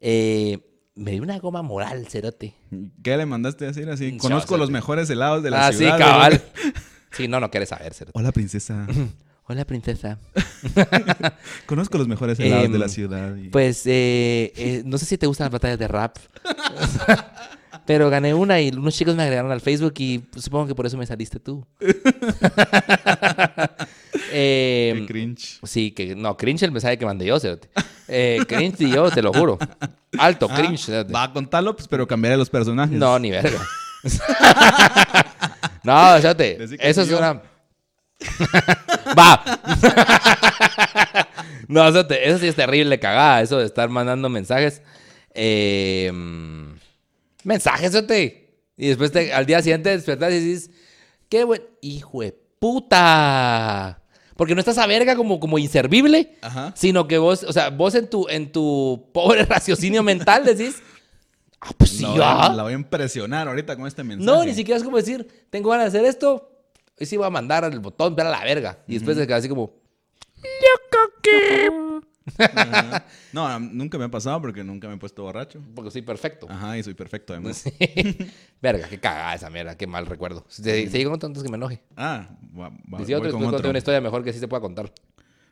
eh, 0.00 0.58
me 0.98 1.12
dio 1.12 1.22
una 1.22 1.38
goma 1.38 1.62
moral, 1.62 2.06
cerote. 2.08 2.54
¿Qué 3.02 3.16
le 3.16 3.24
mandaste 3.26 3.64
a 3.64 3.68
decir 3.68 3.88
así? 3.88 4.12
Yo, 4.12 4.18
Conozco 4.18 4.56
los 4.56 4.70
mejores 4.70 5.08
helados 5.10 5.42
de 5.42 5.50
la 5.50 5.68
Ah, 5.68 5.72
ciudad. 5.72 5.96
sí, 5.96 6.00
¿no? 6.02 6.06
cabal. 6.06 6.42
Sí, 7.10 7.26
no, 7.26 7.40
no 7.40 7.50
quieres 7.50 7.70
saber, 7.70 7.94
cerote. 7.94 8.18
Hola, 8.18 8.32
princesa. 8.32 8.86
Hola, 9.50 9.64
princesa. 9.64 10.18
Conozco 11.66 11.96
los 11.96 12.06
mejores 12.06 12.38
helados 12.38 12.66
Em, 12.66 12.72
de 12.72 12.78
la 12.78 12.88
ciudad. 12.88 13.34
y- 13.34 13.48
Pues, 13.48 13.86
eh, 13.86 14.52
eh, 14.56 14.82
no 14.84 14.98
sé 14.98 15.06
si 15.06 15.16
te 15.16 15.26
gustan 15.26 15.46
las 15.46 15.52
batallas 15.52 15.78
de 15.78 15.88
rap. 15.88 16.18
Pero 17.86 18.10
gané 18.10 18.34
una 18.34 18.60
y 18.60 18.68
unos 18.68 18.94
chicos 18.94 19.16
me 19.16 19.22
agregaron 19.22 19.50
al 19.50 19.62
Facebook 19.62 19.94
y 19.96 20.22
supongo 20.36 20.66
que 20.66 20.74
por 20.74 20.84
eso 20.84 20.98
me 20.98 21.06
saliste 21.06 21.40
tú. 21.40 21.66
Qué 24.12 24.20
eh, 24.32 25.04
cringe. 25.06 25.60
sí, 25.64 25.90
que 25.92 26.14
no, 26.14 26.36
cringe 26.36 26.62
el 26.64 26.72
mensaje 26.72 26.98
que 26.98 27.04
mandé 27.06 27.26
yo, 27.26 27.38
cerote. 27.40 27.68
Eh, 28.08 28.38
cringe 28.48 28.80
y 28.80 28.90
yo, 28.90 29.10
te 29.10 29.22
lo 29.22 29.32
juro. 29.32 29.58
Alto, 30.18 30.48
Ah, 30.50 30.54
cringe. 30.56 30.84
cerote. 30.86 31.12
Va 31.12 31.24
a 31.24 31.32
contarlo, 31.32 31.74
pues, 31.76 31.88
pero 31.88 32.06
cambiaré 32.06 32.36
los 32.36 32.48
personajes. 32.50 32.96
No, 32.98 33.18
ni 33.18 33.30
verga. 33.30 33.58
no, 35.84 36.16
que 36.78 36.88
Eso 36.90 37.02
es 37.02 37.08
yo. 37.08 37.18
una. 37.18 37.42
Va. 39.18 39.44
No, 41.68 41.86
eso, 41.86 42.06
te- 42.06 42.26
eso 42.26 42.38
sí 42.38 42.46
es 42.48 42.54
terrible, 42.54 42.98
cagada, 42.98 43.42
eso 43.42 43.58
de 43.58 43.66
estar 43.66 43.90
mandando 43.90 44.30
mensajes. 44.30 44.80
Eh, 45.34 46.10
mm, 46.12 46.72
mensajes, 47.44 47.92
te 48.06 48.48
Y 48.78 48.88
después 48.88 49.12
te- 49.12 49.34
al 49.34 49.44
día 49.44 49.60
siguiente 49.60 49.90
despertas 49.90 50.32
y 50.32 50.40
dices, 50.40 50.70
qué 51.28 51.44
buen 51.44 51.62
hijo 51.82 52.22
de 52.22 52.34
puta. 52.58 54.00
Porque 54.36 54.54
no 54.54 54.60
estás 54.60 54.78
a 54.78 54.86
verga 54.86 55.16
como, 55.16 55.40
como 55.40 55.58
inservible, 55.58 56.36
Ajá. 56.42 56.72
sino 56.76 57.08
que 57.08 57.18
vos, 57.18 57.42
o 57.42 57.52
sea, 57.52 57.70
vos 57.70 57.94
en 57.96 58.08
tu, 58.08 58.28
en 58.28 58.52
tu 58.52 59.08
pobre 59.12 59.44
raciocinio 59.46 60.02
mental 60.04 60.44
decís, 60.44 60.80
ah, 61.60 61.70
pues 61.76 61.90
sí, 61.90 62.04
No, 62.04 62.16
la 62.16 62.62
voy 62.62 62.72
a 62.72 62.76
impresionar 62.76 63.48
ahorita 63.48 63.74
con 63.76 63.86
este 63.88 64.04
mensaje. 64.04 64.24
No, 64.24 64.44
ni 64.44 64.54
siquiera 64.54 64.78
es 64.78 64.84
como 64.84 64.96
decir, 64.96 65.26
tengo 65.50 65.70
ganas 65.70 65.92
de 65.92 65.98
hacer 65.98 66.08
esto, 66.08 66.52
y 66.98 67.06
sí 67.06 67.16
voy 67.16 67.26
a 67.26 67.30
mandar 67.30 67.64
el 67.64 67.80
botón, 67.80 68.14
pero 68.14 68.28
a 68.28 68.32
la 68.32 68.44
verga. 68.44 68.78
Y 68.86 68.94
después 68.94 69.16
se 69.16 69.26
queda 69.26 69.36
así 69.38 69.48
como, 69.48 69.72
Ajá. 72.38 73.04
No, 73.32 73.60
nunca 73.60 73.96
me 73.98 74.04
ha 74.04 74.10
pasado 74.10 74.40
porque 74.40 74.64
nunca 74.64 74.88
me 74.88 74.94
he 74.94 74.98
puesto 74.98 75.22
borracho. 75.22 75.60
porque 75.74 75.90
soy 75.90 76.02
perfecto. 76.02 76.46
Ajá, 76.50 76.76
y 76.78 76.82
soy 76.82 76.94
perfecto 76.94 77.32
además. 77.32 77.62
Sí. 77.78 78.16
Verga, 78.60 78.88
qué 78.88 78.98
cagada 78.98 79.34
esa 79.34 79.50
mierda, 79.50 79.76
qué 79.76 79.86
mal 79.86 80.06
recuerdo. 80.06 80.44
Si 80.48 80.62
digo 80.62 81.12
otro 81.12 81.26
antes 81.28 81.42
que 81.42 81.48
me 81.48 81.56
enoje. 81.56 81.82
Ah, 81.96 82.28
va, 82.58 82.70
va- 82.92 83.04
si 83.04 83.14
otro, 83.14 83.30
con 83.30 83.42
otro. 83.42 83.52
conté 83.52 83.68
una 83.68 83.78
historia 83.78 84.00
mejor 84.00 84.24
que 84.24 84.32
sí 84.32 84.38
se 84.38 84.48
pueda 84.48 84.60
contar. 84.60 84.92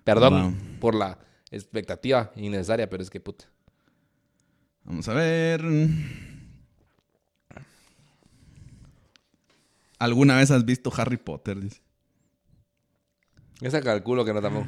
Perdón 0.04 0.34
Va. 0.34 0.78
por 0.80 0.94
la 0.94 1.18
expectativa 1.50 2.32
innecesaria, 2.36 2.88
pero 2.90 3.02
es 3.02 3.10
que 3.10 3.20
puta. 3.20 3.46
Vamos 4.84 5.08
a 5.08 5.14
ver. 5.14 5.62
¿Alguna 9.98 10.36
vez 10.36 10.50
has 10.50 10.64
visto 10.64 10.92
Harry 10.96 11.16
Potter? 11.16 11.58
Dice. 11.60 11.80
Esa 13.60 13.80
calculo 13.80 14.24
que 14.24 14.34
no 14.34 14.42
tampoco. 14.42 14.66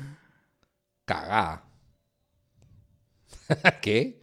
Cagada. 1.04 1.64
¿Qué? 3.82 4.22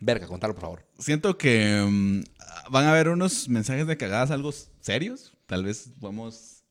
Verga, 0.00 0.26
contalo, 0.26 0.54
por 0.54 0.62
favor. 0.62 0.86
Siento 0.98 1.38
que 1.38 1.84
mm, 1.88 2.22
van 2.70 2.84
a 2.86 2.90
haber 2.90 3.08
unos 3.08 3.48
mensajes 3.48 3.86
de 3.86 3.96
cagadas 3.96 4.30
algo 4.30 4.50
serios. 4.80 5.32
Tal 5.46 5.64
vez 5.64 5.90
vamos. 6.00 6.64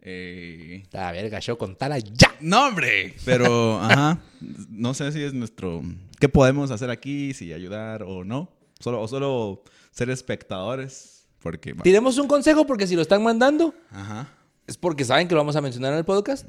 eh, 0.00 0.84
La 0.92 1.10
verga, 1.12 1.40
yo 1.40 1.58
contala 1.58 1.98
ya. 1.98 2.34
No, 2.40 2.66
hombre. 2.68 3.14
Pero, 3.24 3.78
ajá. 3.82 4.20
No 4.68 4.94
sé 4.94 5.10
si 5.12 5.22
es 5.22 5.34
nuestro. 5.34 5.82
¿Qué 6.20 6.28
podemos 6.28 6.70
hacer 6.70 6.90
aquí? 6.90 7.34
Si 7.34 7.52
ayudar 7.52 8.02
o 8.04 8.24
no. 8.24 8.50
Solo, 8.78 9.00
o 9.02 9.08
solo 9.08 9.64
ser 9.90 10.10
espectadores. 10.10 11.26
Porque. 11.40 11.74
Tiremos 11.74 12.18
un 12.18 12.28
consejo 12.28 12.66
porque 12.66 12.86
si 12.86 12.94
lo 12.96 13.02
están 13.02 13.22
mandando 13.22 13.74
Ajá. 13.90 14.28
es 14.66 14.76
porque 14.76 15.04
saben 15.04 15.28
que 15.28 15.34
lo 15.34 15.40
vamos 15.40 15.56
a 15.56 15.60
mencionar 15.60 15.92
en 15.92 15.98
el 15.98 16.04
podcast. 16.04 16.48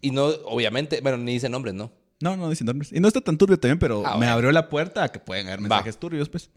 Y 0.00 0.10
no, 0.12 0.26
obviamente, 0.44 1.00
bueno, 1.00 1.18
ni 1.18 1.32
dicen 1.32 1.52
nombres, 1.52 1.74
¿no? 1.74 1.90
No, 2.20 2.36
no 2.36 2.50
dicen 2.50 2.66
nombres. 2.66 2.92
Y 2.92 3.00
no 3.00 3.08
está 3.08 3.20
tan 3.20 3.38
turbio 3.38 3.58
también, 3.58 3.78
pero 3.78 4.02
Ah, 4.06 4.12
me 4.12 4.16
bueno. 4.18 4.32
abrió 4.32 4.52
la 4.52 4.68
puerta 4.68 5.04
a 5.04 5.08
que 5.10 5.18
pueden 5.20 5.46
haber 5.46 5.60
mensajes 5.60 5.98
turbios, 5.98 6.28
pues. 6.28 6.50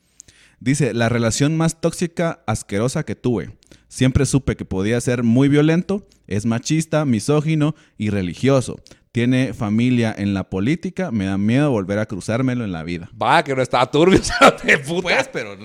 Dice, 0.59 0.93
la 0.93 1.09
relación 1.09 1.57
más 1.57 1.81
tóxica, 1.81 2.43
asquerosa 2.45 3.03
que 3.03 3.15
tuve. 3.15 3.57
Siempre 3.87 4.25
supe 4.25 4.55
que 4.55 4.65
podía 4.65 4.99
ser 5.01 5.23
muy 5.23 5.49
violento, 5.49 6.07
es 6.27 6.45
machista, 6.45 7.03
misógino 7.05 7.75
y 7.97 8.09
religioso. 8.11 8.79
Tiene 9.11 9.53
familia 9.53 10.15
en 10.17 10.33
la 10.33 10.49
política, 10.49 11.11
me 11.11 11.25
da 11.25 11.37
miedo 11.37 11.69
volver 11.71 11.99
a 11.99 12.05
cruzármelo 12.05 12.63
en 12.63 12.71
la 12.71 12.83
vida. 12.83 13.09
Va, 13.21 13.43
que 13.43 13.55
no 13.55 13.61
estaba 13.61 13.89
turbio, 13.91 14.19
de 14.63 14.77
puta. 14.79 15.01
Pues, 15.01 15.27
pero 15.33 15.57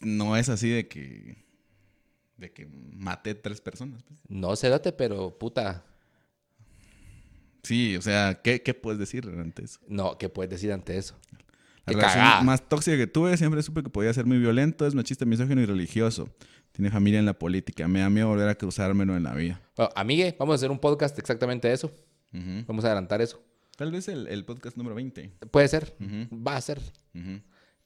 no 0.00 0.36
es 0.36 0.48
así 0.48 0.68
de 0.68 0.86
que... 0.88 1.44
De 2.36 2.52
que 2.52 2.66
maté 2.94 3.34
tres 3.34 3.60
personas. 3.60 4.02
pues. 4.02 4.20
No 4.28 4.56
sé, 4.56 4.68
date, 4.68 4.92
pero 4.92 5.38
puta. 5.38 5.84
Sí, 7.62 7.96
o 7.96 8.02
sea, 8.02 8.40
¿qué, 8.42 8.62
qué 8.62 8.74
puedes 8.74 8.98
decir 8.98 9.26
ante 9.28 9.64
eso? 9.64 9.80
No, 9.88 10.16
¿qué 10.18 10.28
puedes 10.28 10.50
decir 10.50 10.72
ante 10.72 10.96
eso? 10.96 11.16
La 11.86 11.92
relación 11.94 12.24
cagada. 12.24 12.42
más 12.42 12.68
tóxica 12.68 12.96
que 12.96 13.06
tuve, 13.06 13.36
siempre 13.36 13.62
supe 13.62 13.82
que 13.82 13.90
podía 13.90 14.12
ser 14.12 14.26
muy 14.26 14.38
violento, 14.38 14.86
es 14.86 14.94
machista, 14.94 15.24
misógino 15.24 15.60
y 15.60 15.66
religioso. 15.66 16.28
Tiene 16.72 16.90
familia 16.90 17.18
en 17.18 17.26
la 17.26 17.38
política. 17.38 17.88
Me 17.88 18.00
da 18.00 18.08
miedo 18.10 18.28
volver 18.28 18.48
a 18.48 18.54
cruzármelo 18.54 19.16
en 19.16 19.24
la 19.24 19.34
vida. 19.34 19.60
Bueno, 19.76 19.90
amigue, 19.96 20.36
vamos 20.38 20.52
a 20.52 20.56
hacer 20.56 20.70
un 20.70 20.78
podcast 20.78 21.18
exactamente 21.18 21.68
de 21.68 21.74
eso. 21.74 21.90
Vamos 22.32 22.84
a 22.84 22.88
adelantar 22.88 23.20
eso. 23.20 23.42
Tal 23.76 23.90
vez 23.90 24.06
el, 24.08 24.28
el 24.28 24.44
podcast 24.44 24.76
número 24.76 24.94
20. 24.94 25.32
Puede 25.50 25.66
ser. 25.68 25.94
Va 26.32 26.56
a 26.56 26.60
ser. 26.60 26.80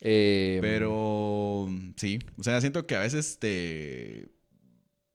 Eh, 0.01 0.59
Pero 0.61 1.69
sí, 1.97 2.19
o 2.37 2.43
sea, 2.43 2.61
siento 2.61 2.87
que 2.87 2.95
a 2.97 3.01
veces 3.01 3.39
te, 3.39 4.29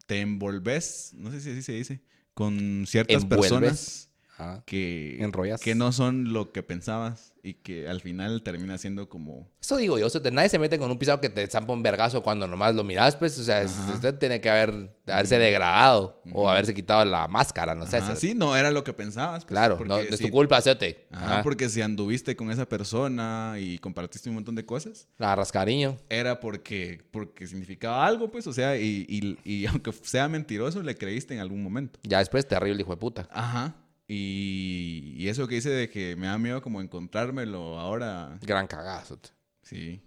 te 0.08 0.22
envolves, 0.22 1.12
no 1.16 1.30
sé 1.32 1.42
si 1.42 1.52
así 1.52 1.62
se 1.62 1.74
dice, 1.74 2.02
con 2.34 2.86
ciertas 2.88 3.22
Envuelves. 3.24 3.50
personas 3.52 4.09
ajá. 4.40 4.64
que, 4.66 5.22
Enrollas. 5.24 5.62
que 5.62 5.76
no 5.76 5.92
son 5.92 6.34
lo 6.34 6.52
que 6.52 6.64
pensabas 6.64 7.34
y 7.42 7.54
que 7.54 7.88
al 7.88 8.02
final 8.02 8.42
termina 8.44 8.78
siendo 8.78 9.08
como... 9.08 9.48
Eso 9.62 9.78
digo 9.78 9.98
yo, 9.98 10.08
o 10.08 10.10
sea, 10.10 10.20
nadie 10.32 10.50
se 10.50 10.60
mete 10.60 10.78
con 10.78 10.92
un 10.92 10.98
pisado 11.00 11.22
que 11.22 11.30
te 11.30 11.46
zampa 11.48 11.72
un 11.72 11.82
vergazo 11.84 12.22
cuando 12.22 12.48
nomás 12.48 12.76
lo 12.76 12.84
miras, 12.84 13.16
pues, 13.16 13.38
o 13.40 13.44
sea, 13.44 13.64
usted 13.94 14.16
tiene 14.16 14.42
que 14.42 14.50
haber, 14.50 14.94
haberse 15.08 15.38
degradado 15.40 16.22
o 16.34 16.50
haberse 16.50 16.74
quitado 16.74 17.06
la 17.06 17.28
máscara, 17.30 17.76
no 17.76 17.86
sé. 17.86 18.02
Sí, 18.18 18.34
no 18.36 18.58
era 18.58 18.72
lo 18.72 18.84
que 18.84 18.92
pensabas. 18.94 19.46
pues, 19.46 19.50
Claro, 19.54 19.80
no, 19.86 20.00
es 20.00 20.18
si- 20.18 20.26
tu 20.26 20.32
culpa, 20.32 20.58
hacerte. 20.58 21.08
Ajá, 21.12 21.26
Ajá. 21.36 21.44
porque 21.44 21.70
si 21.70 21.82
anduviste 21.82 22.36
con 22.36 22.52
esa 22.52 22.68
persona 22.68 23.56
y 23.60 23.78
compartiste 23.80 24.28
un 24.30 24.36
montón 24.36 24.56
de 24.56 24.66
cosas, 24.66 25.08
La 25.18 25.34
rascariño. 25.36 25.98
era 26.10 26.40
porque, 26.42 27.02
porque 27.12 27.48
significaba 27.48 28.06
algo, 28.06 28.30
pues, 28.32 28.48
o 28.48 28.54
sea, 28.54 28.76
y, 28.78 29.06
y- 29.08 29.38
y 29.46 29.66
aunque 29.68 29.94
sea 29.94 30.28
mentiroso, 30.28 30.82
le 30.84 30.96
creíste 30.96 31.34
en 31.36 31.40
algún 31.40 31.64
momento. 31.64 32.00
Ya 32.04 32.20
después 32.20 32.46
terrible, 32.48 32.82
hijo 32.82 32.92
de 32.92 32.98
puta. 32.98 33.30
Ajá. 33.32 33.76
Y, 34.12 35.14
y 35.18 35.28
eso 35.28 35.48
que 35.48 35.54
dice 35.56 35.70
de 35.70 35.88
que 35.88 36.16
me 36.16 36.26
da 36.26 36.40
miedo 36.40 36.64
como 36.64 36.82
encontrármelo 36.82 37.78
ahora, 37.80 38.40
Gran 38.42 38.66
cagazo. 38.66 39.20
sí. 39.62 40.02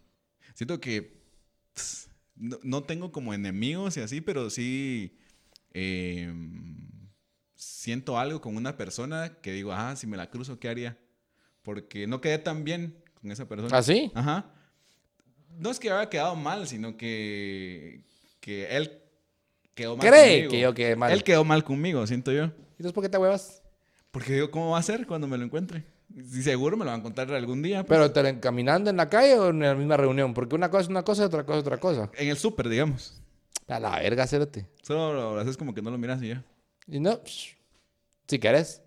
Siento 0.54 0.80
que 0.80 1.22
pss, 1.72 2.10
no, 2.34 2.58
no 2.64 2.82
tengo 2.82 3.12
como 3.12 3.32
enemigos 3.32 3.96
y 3.96 4.00
así, 4.00 4.20
pero 4.20 4.50
sí 4.50 5.16
eh, 5.72 6.30
siento 7.54 8.18
algo 8.18 8.40
con 8.40 8.56
una 8.56 8.76
persona 8.76 9.38
que 9.40 9.52
digo, 9.52 9.72
ah, 9.72 9.94
si 9.96 10.06
me 10.08 10.16
la 10.16 10.28
cruzo, 10.30 10.58
¿qué 10.58 10.68
haría? 10.68 10.98
Porque 11.62 12.06
no 12.08 12.20
quedé 12.20 12.38
tan 12.38 12.64
bien 12.64 13.02
con 13.14 13.30
esa 13.30 13.48
persona. 13.48 13.76
¿Ah, 13.78 13.82
sí? 13.84 14.10
Ajá. 14.14 14.52
No 15.58 15.70
es 15.70 15.78
que 15.78 15.90
haya 15.90 16.10
quedado 16.10 16.34
mal, 16.34 16.66
sino 16.66 16.96
que, 16.96 18.04
que 18.40 18.66
él 18.76 19.00
quedó 19.74 19.96
mal 19.96 20.08
Cree 20.08 20.32
conmigo. 20.46 20.50
que 20.50 20.60
yo 20.60 20.74
quedé 20.74 20.96
mal. 20.96 21.12
Él 21.12 21.22
quedó 21.22 21.44
mal 21.44 21.62
conmigo, 21.62 22.04
siento 22.06 22.32
yo. 22.32 22.44
Entonces, 22.44 22.92
¿por 22.92 23.02
qué 23.04 23.08
te 23.08 23.16
huevas? 23.16 23.61
Porque 24.12 24.34
digo, 24.34 24.50
¿cómo 24.50 24.70
va 24.70 24.78
a 24.78 24.82
ser 24.82 25.06
cuando 25.06 25.26
me 25.26 25.36
lo 25.38 25.44
encuentre? 25.44 25.84
Si 26.30 26.42
seguro 26.42 26.76
me 26.76 26.84
lo 26.84 26.90
van 26.90 26.98
a 26.98 27.00
encontrar 27.00 27.32
algún 27.32 27.62
día. 27.62 27.82
pues. 27.82 27.98
¿Pero 27.98 28.12
te 28.12 28.22
lo 28.22 28.28
encaminando 28.28 28.90
en 28.90 28.98
la 28.98 29.08
calle 29.08 29.38
o 29.38 29.48
en 29.48 29.60
la 29.60 29.74
misma 29.74 29.96
reunión? 29.96 30.34
Porque 30.34 30.54
una 30.54 30.70
cosa 30.70 30.82
es 30.82 30.88
una 30.88 31.02
cosa 31.02 31.24
otra 31.26 31.44
cosa 31.44 31.58
es 31.58 31.62
otra 31.62 31.78
cosa. 31.78 32.10
En 32.18 32.28
el 32.28 32.36
súper, 32.36 32.68
digamos. 32.68 33.20
A 33.66 33.80
la 33.80 33.98
verga, 33.98 34.26
cérate. 34.26 34.66
Solo 34.82 35.34
lo 35.34 35.40
haces 35.40 35.56
como 35.56 35.72
que 35.72 35.80
no 35.80 35.90
lo 35.90 35.96
miras 35.96 36.22
y 36.22 36.28
ya. 36.28 36.44
Y 36.86 37.00
no, 37.00 37.22
psh, 37.24 37.56
si 38.28 38.38
querés. 38.38 38.82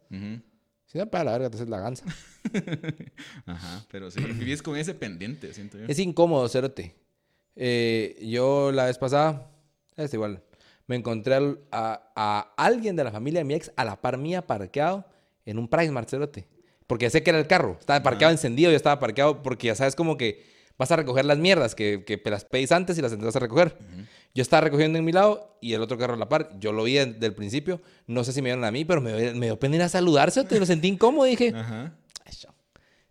Si 0.86 0.97
no, 0.99 1.09
para 1.09 1.23
la 1.23 1.32
verga, 1.32 1.49
te 1.49 1.57
haces 1.57 1.69
la 1.69 1.80
ganza. 1.80 2.05
Ajá, 3.47 3.86
pero 3.89 4.11
sí, 4.11 4.21
vivís 4.21 4.61
con 4.61 4.78
ese 4.78 4.93
pendiente, 4.93 5.51
siento 5.53 5.80
yo. 5.80 5.86
Es 5.88 5.97
incómodo, 5.97 6.47
cérate. 6.47 6.95
Eh, 7.55 8.17
yo 8.21 8.71
la 8.71 8.86
vez 8.86 8.99
pasada, 8.99 9.49
es 9.97 10.13
igual, 10.13 10.43
me 10.88 10.95
encontré 10.97 11.36
a, 11.71 12.11
a 12.15 12.53
alguien 12.57 12.95
de 12.95 13.03
la 13.03 13.11
familia 13.11 13.39
de 13.39 13.45
mi 13.45 13.55
ex 13.55 13.71
a 13.76 13.86
la 13.86 13.99
par 13.99 14.17
mía 14.17 14.45
parqueado 14.45 15.05
en 15.45 15.57
un 15.59 15.67
Price 15.67 15.91
Mart, 15.91 16.09
cérate. 16.09 16.47
Porque 16.87 17.09
sé 17.09 17.23
que 17.23 17.29
era 17.31 17.39
el 17.39 17.47
carro. 17.47 17.77
Estaba 17.79 18.01
parqueado 18.03 18.31
encendido, 18.31 18.69
yo 18.71 18.77
estaba 18.77 18.99
parqueado 18.99 19.41
porque 19.41 19.67
ya 19.67 19.75
sabes 19.75 19.95
como 19.95 20.17
que 20.17 20.45
vas 20.77 20.91
a 20.91 20.95
recoger 20.97 21.25
las 21.25 21.37
mierdas 21.37 21.73
que, 21.73 22.03
que 22.03 22.21
las 22.29 22.45
pedís 22.45 22.71
antes 22.71 22.97
y 22.97 23.01
las 23.01 23.17
vas 23.17 23.35
a 23.35 23.39
recoger. 23.39 23.77
Yo 24.35 24.41
estaba 24.41 24.61
recogiendo 24.61 24.99
en 24.99 25.05
mi 25.05 25.11
lado 25.11 25.57
y 25.61 25.73
el 25.73 25.81
otro 25.81 25.97
carro 25.97 26.13
a 26.13 26.17
la 26.17 26.27
par. 26.29 26.51
Yo 26.59 26.71
lo 26.73 26.83
vi 26.83 26.93
desde 26.95 27.25
el 27.25 27.33
principio. 27.33 27.81
No 28.05 28.23
sé 28.23 28.33
si 28.33 28.41
me 28.41 28.47
vieron 28.49 28.63
a 28.65 28.71
mí, 28.71 28.85
pero 28.85 29.01
me, 29.01 29.33
me 29.33 29.45
dio 29.47 29.57
pena 29.59 29.77
ir 29.77 29.81
a 29.81 29.89
saludarse. 29.89 30.43
Te 30.43 30.59
lo 30.59 30.65
sentí 30.65 30.87
incómodo, 30.89 31.25
dije. 31.25 31.51
Ajá. 31.55 31.95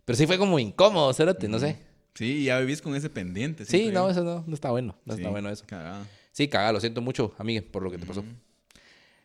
Pero 0.05 0.15
sí 0.15 0.27
fue 0.27 0.37
como 0.37 0.59
incómodo, 0.59 1.11
cérate, 1.13 1.47
no 1.47 1.57
sé. 1.59 1.79
Sí, 2.13 2.43
ya 2.45 2.59
vivís 2.59 2.81
con 2.81 2.95
ese 2.95 3.09
pendiente. 3.09 3.65
Sí, 3.65 3.87
no, 3.87 4.05
yo. 4.05 4.09
eso 4.11 4.23
no, 4.23 4.43
no 4.47 4.53
está 4.53 4.69
bueno. 4.71 4.95
No 5.03 5.15
Sí, 5.15 5.21
está 5.21 5.31
bueno 5.31 5.49
eso. 5.49 5.65
cagada. 5.67 6.05
Sí, 6.31 6.47
cagada, 6.47 6.73
lo 6.73 6.79
siento 6.79 7.01
mucho, 7.01 7.33
amiga, 7.37 7.63
por 7.71 7.81
lo 7.83 7.89
que 7.91 7.97
te 7.97 8.05
pasó. 8.05 8.23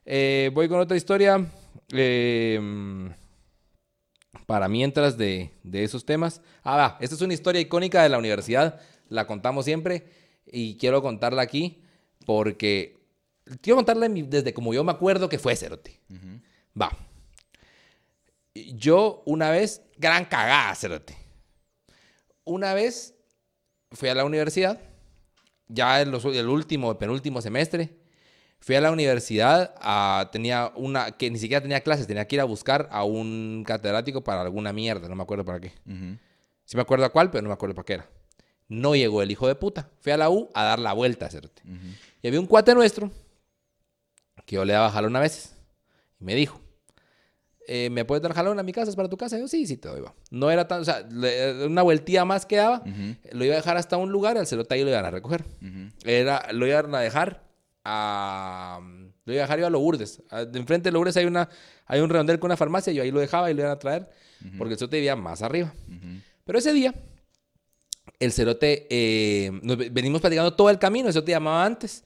Eh, 0.05 0.51
voy 0.55 0.69
con 0.69 0.81
otra 0.81 0.97
historia. 0.97 1.47
eh, 1.93 2.59
mm, 2.61 3.09
para 4.47 4.69
mientras 4.69 5.17
de, 5.19 5.51
de 5.63 5.85
esos 5.85 6.05
temas. 6.05 6.41
Ah, 6.63 6.77
va, 6.77 6.99
esta 7.01 7.15
es 7.15 7.21
una 7.23 7.35
historia 7.35 7.61
icónica 7.61 8.03
de 8.03 8.09
la 8.09 8.19
universidad. 8.19 8.81
La 9.09 9.27
contamos 9.27 9.65
siempre 9.65 10.07
y 10.47 10.77
quiero 10.77 11.03
contarla 11.03 11.43
aquí 11.43 11.83
porque 12.27 12.99
quiero 13.61 13.77
contarla 13.77 14.09
desde 14.09 14.53
como 14.55 14.73
yo 14.75 14.83
me 14.85 14.93
acuerdo 14.93 15.29
que 15.29 15.39
fue 15.39 15.55
Cerote. 15.57 16.01
Va. 16.81 16.91
Yo 18.55 19.23
una 19.27 19.51
vez, 19.51 19.83
gran 19.97 20.25
cagada, 20.25 20.75
Cerote. 20.75 21.17
Una 22.45 22.75
vez 22.75 23.15
fui 23.93 24.09
a 24.09 24.15
la 24.15 24.25
universidad, 24.25 24.81
ya 25.69 26.01
en 26.01 26.11
los- 26.11 26.25
el 26.25 26.49
último, 26.49 26.99
penúltimo 26.99 27.41
semestre, 27.41 27.91
Fui 28.61 28.75
a 28.77 28.81
la 28.81 28.91
universidad, 28.93 29.75
a- 29.81 30.29
tenía 30.33 30.71
una, 30.77 31.13
que 31.13 31.31
ni 31.31 31.39
siquiera 31.39 31.63
tenía 31.63 31.81
clases, 31.81 32.07
tenía 32.07 32.27
que 32.29 32.37
ir 32.37 32.41
a 32.41 32.45
buscar 32.45 32.89
a 32.93 33.05
un 33.05 33.65
catedrático 33.67 34.23
para 34.23 34.43
alguna 34.43 34.73
mierda, 34.73 35.09
no 35.09 35.17
me 35.17 35.23
acuerdo 35.23 35.45
para 35.45 35.61
qué. 35.61 35.73
Ujú. 35.87 36.19
Sí 36.67 36.77
me 36.77 36.83
acuerdo 36.83 37.05
a 37.07 37.09
cuál, 37.11 37.31
pero 37.31 37.43
no 37.43 37.49
me 37.49 37.55
acuerdo 37.55 37.75
para 37.75 37.87
qué 37.87 37.93
era. 37.95 38.07
No 38.69 38.95
llegó 38.95 39.23
el 39.23 39.31
hijo 39.31 39.49
de 39.49 39.55
puta. 39.57 39.89
Fui 40.01 40.13
a 40.13 40.17
la 40.17 40.31
U 40.31 40.49
a 40.55 40.63
dar 40.63 40.79
la 40.79 40.93
vuelta, 40.93 41.29
cerote. 41.29 41.63
Ujú. 41.65 41.87
Y 42.23 42.29
había 42.29 42.39
un 42.39 42.47
cuate 42.47 42.75
nuestro 42.75 43.11
que 44.47 44.57
yo 44.57 44.65
le 44.65 44.73
daba 44.75 44.91
jalón 44.91 45.17
a 45.17 45.21
veces. 45.21 45.55
Y 46.21 46.25
me 46.25 46.35
dijo, 46.35 46.61
eh, 47.67 47.89
¿me 47.91 48.05
puedes 48.05 48.23
dar 48.23 48.33
jalón 48.35 48.59
a 48.59 48.63
mi 48.63 48.73
casa? 48.73 48.91
¿Es 48.91 48.97
para 48.97 49.09
tu 49.09 49.17
casa? 49.17 49.37
Y 49.39 49.41
yo, 49.41 49.49
sí, 49.49 49.67
sí 49.67 49.77
te 49.77 49.89
doy. 49.89 50.03
No 50.31 50.51
era 50.51 50.69
tan, 50.69 50.81
o 50.81 50.85
sea, 50.85 51.01
le- 51.11 51.67
una 51.67 51.83
vueltilla 51.83 52.25
más 52.25 52.47
que 52.47 52.57
daba. 52.57 52.83
Lo 53.33 53.45
iba 53.45 53.55
a 53.55 53.57
dejar 53.57 53.77
hasta 53.77 53.97
un 53.97 54.13
lugar 54.13 54.37
y 54.37 54.41
al 54.41 54.47
cerote 54.47 54.75
ahí 54.75 54.83
lo 54.85 54.91
iban 54.91 55.05
a 55.05 55.11
recoger. 55.11 55.45
Era, 56.05 56.53
lo 56.53 56.67
iban 56.67 56.95
a 56.95 57.01
dejar 57.01 57.50
a... 57.85 58.81
Lo 59.25 59.33
iba 59.33 59.43
a 59.43 59.45
dejar 59.47 59.59
yo 59.61 59.67
a 59.67 59.71
Lourdes. 59.71 60.23
De 60.51 60.59
enfrente 60.59 60.89
de 60.89 60.93
Lourdes 60.93 61.17
hay, 61.17 61.25
una, 61.27 61.49
hay 61.87 62.01
un 62.01 62.09
redondel 62.11 62.39
con 62.39 62.49
una 62.49 62.57
farmacia. 62.57 62.93
Yo 62.93 63.03
ahí 63.03 63.11
lo 63.11 63.21
dejaba 63.21 63.51
y 63.51 63.55
lo 63.55 63.61
iban 63.61 63.73
a 63.73 63.79
traer. 63.79 64.09
Porque 64.59 64.73
el 64.75 64.79
cerote 64.79 64.97
vivía 64.97 65.17
más 65.17 65.43
arriba. 65.43 65.73
Ujú. 65.89 66.21
Pero 66.45 66.59
ese 66.59 66.73
día, 66.73 66.95
el 68.19 68.33
cerote, 68.33 68.87
eh, 68.91 69.51
nos 69.63 69.77
ve- 69.77 69.91
venimos 69.91 70.21
platicando 70.21 70.55
todo 70.55 70.71
el 70.71 70.79
camino, 70.79 71.09
el 71.09 71.13
cerote 71.13 71.33
llamaba 71.33 71.65
antes. 71.65 72.05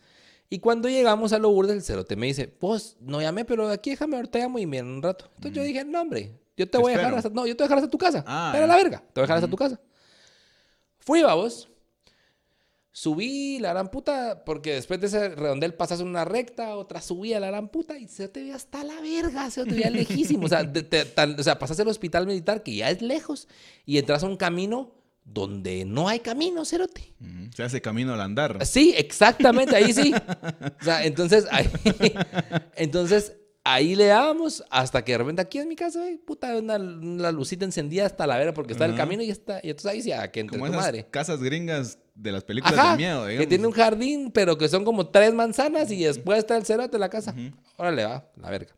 Y 0.50 0.58
cuando 0.58 0.88
llegamos 0.88 1.32
a 1.32 1.38
Lourdes, 1.38 1.74
el 1.76 1.82
cerote 1.82 2.16
me 2.16 2.26
dice, 2.26 2.52
vos, 2.60 2.96
no 3.00 3.20
llamé, 3.22 3.44
pero 3.44 3.68
aquí 3.70 3.90
déjame, 3.90 4.16
ahorita 4.16 4.38
llamo 4.38 4.58
y 4.58 4.66
miren 4.66 4.86
un 4.86 5.02
rato. 5.02 5.30
Entonces 5.36 5.52
yo 5.56 5.62
dije, 5.62 5.84
no, 5.84 6.00
hombre, 6.02 6.32
yo 6.56 6.68
te 6.68 6.76
voy 6.78 6.92
a 6.92 6.96
dejar 6.98 7.14
espero. 7.14 7.16
hasta, 7.18 7.30
no, 7.30 7.46
yo 7.46 7.56
te 7.56 7.62
voy 7.62 7.66
a 7.66 7.68
dejar 7.68 7.78
hasta 7.78 7.90
tu 7.90 7.98
casa. 7.98 8.22
Ah, 8.26 8.50
Pero 8.52 8.64
ya. 8.64 8.68
la 8.68 8.76
verga, 8.76 8.98
te 8.98 9.20
voy 9.20 9.22
a 9.22 9.22
dejar 9.22 9.36
hasta 9.38 9.50
tu 9.50 9.56
casa. 9.56 9.80
Fui, 10.98 11.22
vamos. 11.22 11.68
Subí 12.96 13.58
la 13.58 13.70
gran 13.72 13.90
puta, 13.90 14.44
porque 14.44 14.74
después 14.74 15.00
de 15.00 15.08
ese 15.08 15.30
redondel 15.30 15.74
pasas 15.74 15.98
una 15.98 16.24
recta, 16.24 16.76
otra 16.76 17.00
subía 17.00 17.40
la 17.40 17.48
gran 17.48 17.68
puta 17.68 17.98
y 17.98 18.06
se 18.06 18.28
te 18.28 18.40
veía 18.42 18.54
hasta 18.54 18.84
la 18.84 19.00
verga, 19.00 19.50
se 19.50 19.64
te 19.64 19.72
veía 19.72 19.90
lejísimo. 19.90 20.46
O 20.46 20.48
sea, 20.48 20.72
te- 20.72 21.12
o 21.36 21.42
sea, 21.42 21.58
pasas 21.58 21.76
el 21.80 21.88
hospital 21.88 22.24
militar 22.28 22.62
que 22.62 22.76
ya 22.76 22.90
es 22.90 23.02
lejos 23.02 23.48
y 23.84 23.98
entras 23.98 24.22
a 24.22 24.28
un 24.28 24.36
camino 24.36 24.92
donde 25.24 25.84
no 25.84 26.08
hay 26.08 26.20
camino, 26.20 26.64
cerote. 26.64 27.12
Se 27.56 27.64
hace 27.64 27.80
camino 27.80 28.14
al 28.14 28.20
andar. 28.20 28.64
Sí, 28.64 28.94
exactamente, 28.96 29.74
ahí 29.74 29.92
sí. 29.92 30.14
O 30.80 30.84
sea, 30.84 31.04
entonces 31.04 31.48
ahí, 31.50 31.68
entonces 32.76 33.32
ahí 33.64 33.96
le 33.96 34.06
dábamos 34.06 34.62
hasta 34.70 35.04
que 35.04 35.12
de 35.12 35.18
repente 35.18 35.42
aquí 35.42 35.58
en 35.58 35.68
mi 35.68 35.76
casa, 35.76 36.00
puta, 36.26 36.56
una, 36.56 36.76
una 36.76 37.32
lucita 37.32 37.64
encendida 37.64 38.06
hasta 38.06 38.26
la 38.26 38.36
vera 38.36 38.54
porque 38.54 38.72
está 38.72 38.84
el 38.84 38.92
Ajá. 38.92 39.00
camino 39.02 39.22
y 39.22 39.30
está. 39.30 39.58
Y 39.62 39.70
entonces 39.70 39.90
ahí 39.90 40.02
sí, 40.02 40.12
ah, 40.12 40.30
que 40.30 40.40
entre 40.40 40.58
Como 40.58 40.70
tu 40.70 40.74
esas 40.74 40.84
madre. 40.86 41.06
casas 41.10 41.42
gringas 41.42 41.98
de 42.14 42.32
las 42.32 42.44
películas 42.44 42.78
Ajá, 42.78 42.92
de 42.92 42.96
miedo, 42.98 43.24
que 43.24 43.30
digamos. 43.30 43.48
tiene 43.48 43.66
un 43.66 43.72
jardín, 43.72 44.30
pero 44.32 44.56
que 44.56 44.68
son 44.68 44.84
como 44.84 45.08
tres 45.08 45.34
manzanas 45.34 45.90
y 45.90 46.04
después 46.04 46.38
está 46.38 46.56
el 46.56 46.64
cerote 46.64 46.92
de 46.92 46.98
la 46.98 47.08
casa. 47.10 47.34
Órale, 47.76 48.04
va, 48.04 48.28
la 48.36 48.50
verga. 48.50 48.74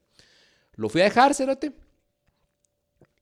Lo 0.74 0.88
fui 0.88 1.00
a 1.02 1.04
dejar, 1.04 1.34
cerote. 1.34 1.72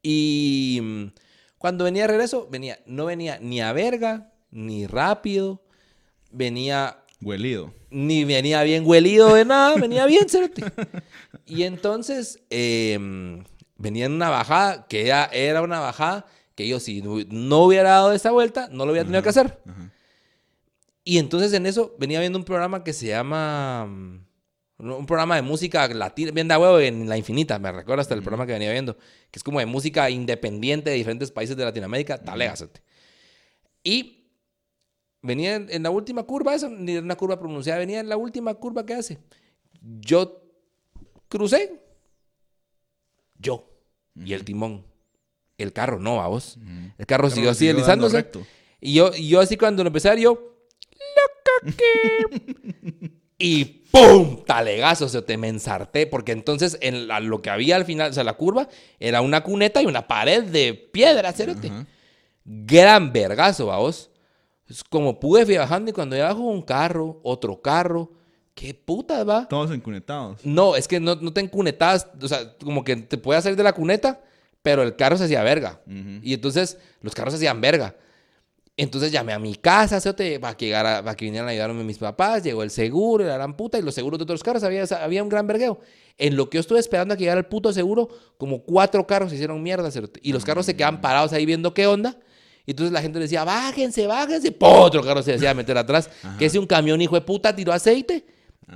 Y 0.03 1.11
cuando 1.59 1.85
venía 1.85 2.03
de 2.03 2.09
regreso, 2.09 2.47
venía, 2.51 2.79
no 2.87 3.07
venía 3.07 3.39
ni 3.41 3.61
a 3.61 3.73
verga, 3.73 4.33
ni 4.51 4.87
rápido, 4.87 5.63
venía 6.31 6.99
Huelido. 7.23 7.73
ni 7.91 8.25
venía 8.25 8.63
bien 8.63 8.87
huelido 8.87 9.35
de 9.35 9.45
nada, 9.45 9.77
venía 9.77 10.05
bien 10.07 10.29
cerote. 10.29 10.63
Y 11.47 11.63
entonces 11.65 12.41
eh, 12.51 12.99
venía 13.77 14.07
en 14.07 14.13
una 14.13 14.29
bajada, 14.31 14.87
que 14.87 15.07
era, 15.07 15.25
era 15.27 15.63
una 15.63 15.81
bajada 15.81 16.27
que 16.55 16.69
yo 16.69 16.79
si 16.81 17.03
no- 17.03 17.19
no 17.31 17.65
hubiera 17.65 17.91
dado 17.91 18.13
esa 18.13 18.31
vuelta, 18.31 18.69
no 18.71 18.85
lo 18.85 18.93
hubiera 18.93 19.07
tenido 19.07 19.23
que 19.23 19.29
hacer. 19.31 19.59
Ajá. 19.67 19.91
Y 21.05 21.19
entonces 21.19 21.53
en 21.53 21.67
eso 21.67 21.95
venía 21.99 22.19
viendo 22.21 22.39
un 22.39 22.45
programa 22.45 22.83
que 22.83 22.93
se 22.93 23.09
llama. 23.09 23.87
mm, 23.87 24.25
Un 24.79 25.07
programa 25.07 25.37
de 25.37 25.43
música 25.43 25.87
latina, 25.89 26.33
bien 26.33 26.49
da 26.49 26.59
huevo 26.59 26.81
en 26.81 27.09
La 27.09 27.17
Infinita, 27.17 27.59
me 27.61 27.71
recuerdo 27.71 28.01
hasta 28.01 28.15
el 28.15 28.23
programa 28.23 28.45
que 28.45 28.55
venía 28.55 28.73
viendo, 28.73 28.97
que 29.31 29.39
es 29.39 29.45
como 29.45 29.61
de 29.61 29.67
música 29.67 30.11
independiente 30.11 30.91
de 30.91 30.97
diferentes 30.97 31.31
países 31.31 31.57
de 31.57 31.65
Latinoamérica, 31.65 32.19
talegásate. 32.19 32.83
Y 33.85 34.27
venía 35.23 35.55
en, 35.55 35.69
en 35.71 35.83
la 35.85 35.91
última 35.91 36.25
curva, 36.25 36.55
esa 36.55 36.69
ni 36.69 36.93
era 36.93 37.03
una 37.03 37.15
curva 37.17 37.39
pronunciada, 37.39 37.79
venía 37.79 38.01
en 38.01 38.09
la 38.09 38.17
última 38.17 38.53
curva 38.55 38.85
que 38.85 38.95
hace. 38.95 39.19
Yo 40.01 40.43
crucé, 41.29 41.81
yo, 43.39 43.71
y 44.17 44.33
el 44.33 44.45
timón. 44.45 44.85
El 45.57 45.73
carro 45.73 46.01
no, 46.01 46.21
a 46.21 46.27
vos. 46.27 46.59
El 46.99 47.07
carro 47.07 47.31
siguió 47.31 47.51
así 47.51 47.67
deslizándose. 47.67 48.27
Y 48.81 48.95
yo, 48.95 49.13
y 49.15 49.29
yo 49.29 49.41
así 49.41 49.57
cuando 49.57 49.85
lo 49.85 49.89
empecé 49.89 50.09
a 50.09 50.17
yo... 50.17 50.51
Y 53.37 53.65
¡pum! 53.91 54.45
Talegazo, 54.47 55.07
o 55.07 55.09
sea, 55.09 55.23
te 55.27 55.37
me 55.37 55.49
ensarté. 55.49 56.07
Porque 56.07 56.33
entonces 56.33 56.79
en 56.81 57.09
la- 57.09 57.21
lo 57.21 57.43
que 57.43 57.51
había 57.51 57.77
al 57.77 57.85
final, 57.85 58.11
o 58.11 58.15
sea, 58.15 58.23
la 58.25 58.35
curva, 58.35 58.69
era 59.01 59.21
una 59.21 59.43
cuneta 59.43 59.83
y 59.83 59.87
una 59.87 60.07
pared 60.07 60.45
de 60.45 60.73
piedra, 60.75 61.33
cerote. 61.33 61.67
Ajá. 61.69 61.87
Gran 62.45 63.13
vergazo, 63.13 63.67
vos. 63.67 64.11
Es 64.69 64.85
como 64.85 65.19
pude, 65.19 65.45
fui 65.45 65.57
bajando 65.57 65.91
y 65.91 65.93
cuando 65.95 66.17
ya 66.17 66.27
bajo 66.29 66.41
un 66.43 66.63
carro, 66.63 67.21
otro 67.23 67.61
carro. 67.61 68.13
¿Qué 68.55 68.73
putas, 68.73 69.29
va? 69.29 69.49
Todos 69.49 69.73
encunetados. 69.73 70.39
No, 70.47 70.77
es 70.77 70.87
que 70.87 71.01
no, 71.01 71.17
no 71.17 71.33
te 71.33 71.41
encunetabas, 71.41 72.07
o 72.23 72.29
sea, 72.29 72.57
como 72.59 72.85
que 72.85 72.95
te 72.97 73.19
podías 73.19 73.43
salir 73.43 73.57
de 73.57 73.65
la 73.65 73.73
cuneta, 73.73 74.21
pero 74.63 74.83
el 74.85 74.95
carro 74.95 75.17
se 75.19 75.25
hacía 75.25 75.43
verga. 75.43 75.81
Y 76.23 76.33
entonces 76.35 76.79
los 77.03 77.15
carros 77.17 77.33
se 77.35 77.39
hacían 77.39 77.61
verga. 77.61 77.97
Entonces 78.77 79.13
llamé 79.13 79.33
a 79.33 79.39
mi 79.39 79.55
casa, 79.55 80.01
cerote, 80.01 80.41
para 80.41 80.57
que, 80.57 80.67
llegara- 80.67 81.03
para 81.03 81.15
que 81.17 81.25
vinieran 81.27 81.49
a 81.49 81.53
ayudarme 81.53 81.85
mis 81.85 81.99
papás, 81.99 82.43
llegó 82.43 82.63
el 82.65 82.71
seguro, 82.71 83.25
la 83.25 83.35
gran 83.35 83.57
puta, 83.57 83.79
y 83.79 83.83
los 83.83 83.95
seguros 83.95 84.19
de 84.19 84.25
otros 84.25 84.43
carros, 84.43 84.65
había, 84.65 84.83
había 85.01 85.23
un 85.23 85.29
gran 85.29 85.47
vergueo. 85.47 85.79
En 86.19 86.35
lo 86.37 86.51
que 86.51 86.57
yo 86.57 86.61
estuve 86.61 86.81
esperando 86.81 87.15
a 87.15 87.17
que 87.17 87.21
llegara 87.23 87.39
el 87.39 87.47
puto 87.47 87.73
seguro, 87.73 88.09
como 88.37 88.63
cuatro 88.65 89.07
carros 89.07 89.31
se 89.31 89.37
hicieron 89.37 89.63
mierda, 89.63 89.91
cerote, 89.93 90.19
y 90.23 90.33
los 90.33 90.45
carros 90.45 90.67
se 90.67 90.75
quedaban 90.75 91.01
parados 91.01 91.33
ahí 91.33 91.47
viendo 91.47 91.73
qué 91.73 91.87
onda. 91.87 92.19
Y 92.67 92.71
entonces 92.73 92.93
la 92.93 93.03
gente 93.03 93.19
decía, 93.19 93.45
bájense, 93.45 94.07
bájense. 94.07 94.57
Otro 94.59 95.03
carro 95.05 95.23
se 95.23 95.33
decía 95.33 95.53
meter 95.55 95.77
atrás. 95.77 96.09
Que 96.39 96.47
ese 96.47 96.59
un 96.59 96.67
camión 96.67 97.01
hijo 97.01 97.15
de 97.15 97.21
puta 97.21 97.55
tiró 97.55 97.73
aceite. 97.73 98.25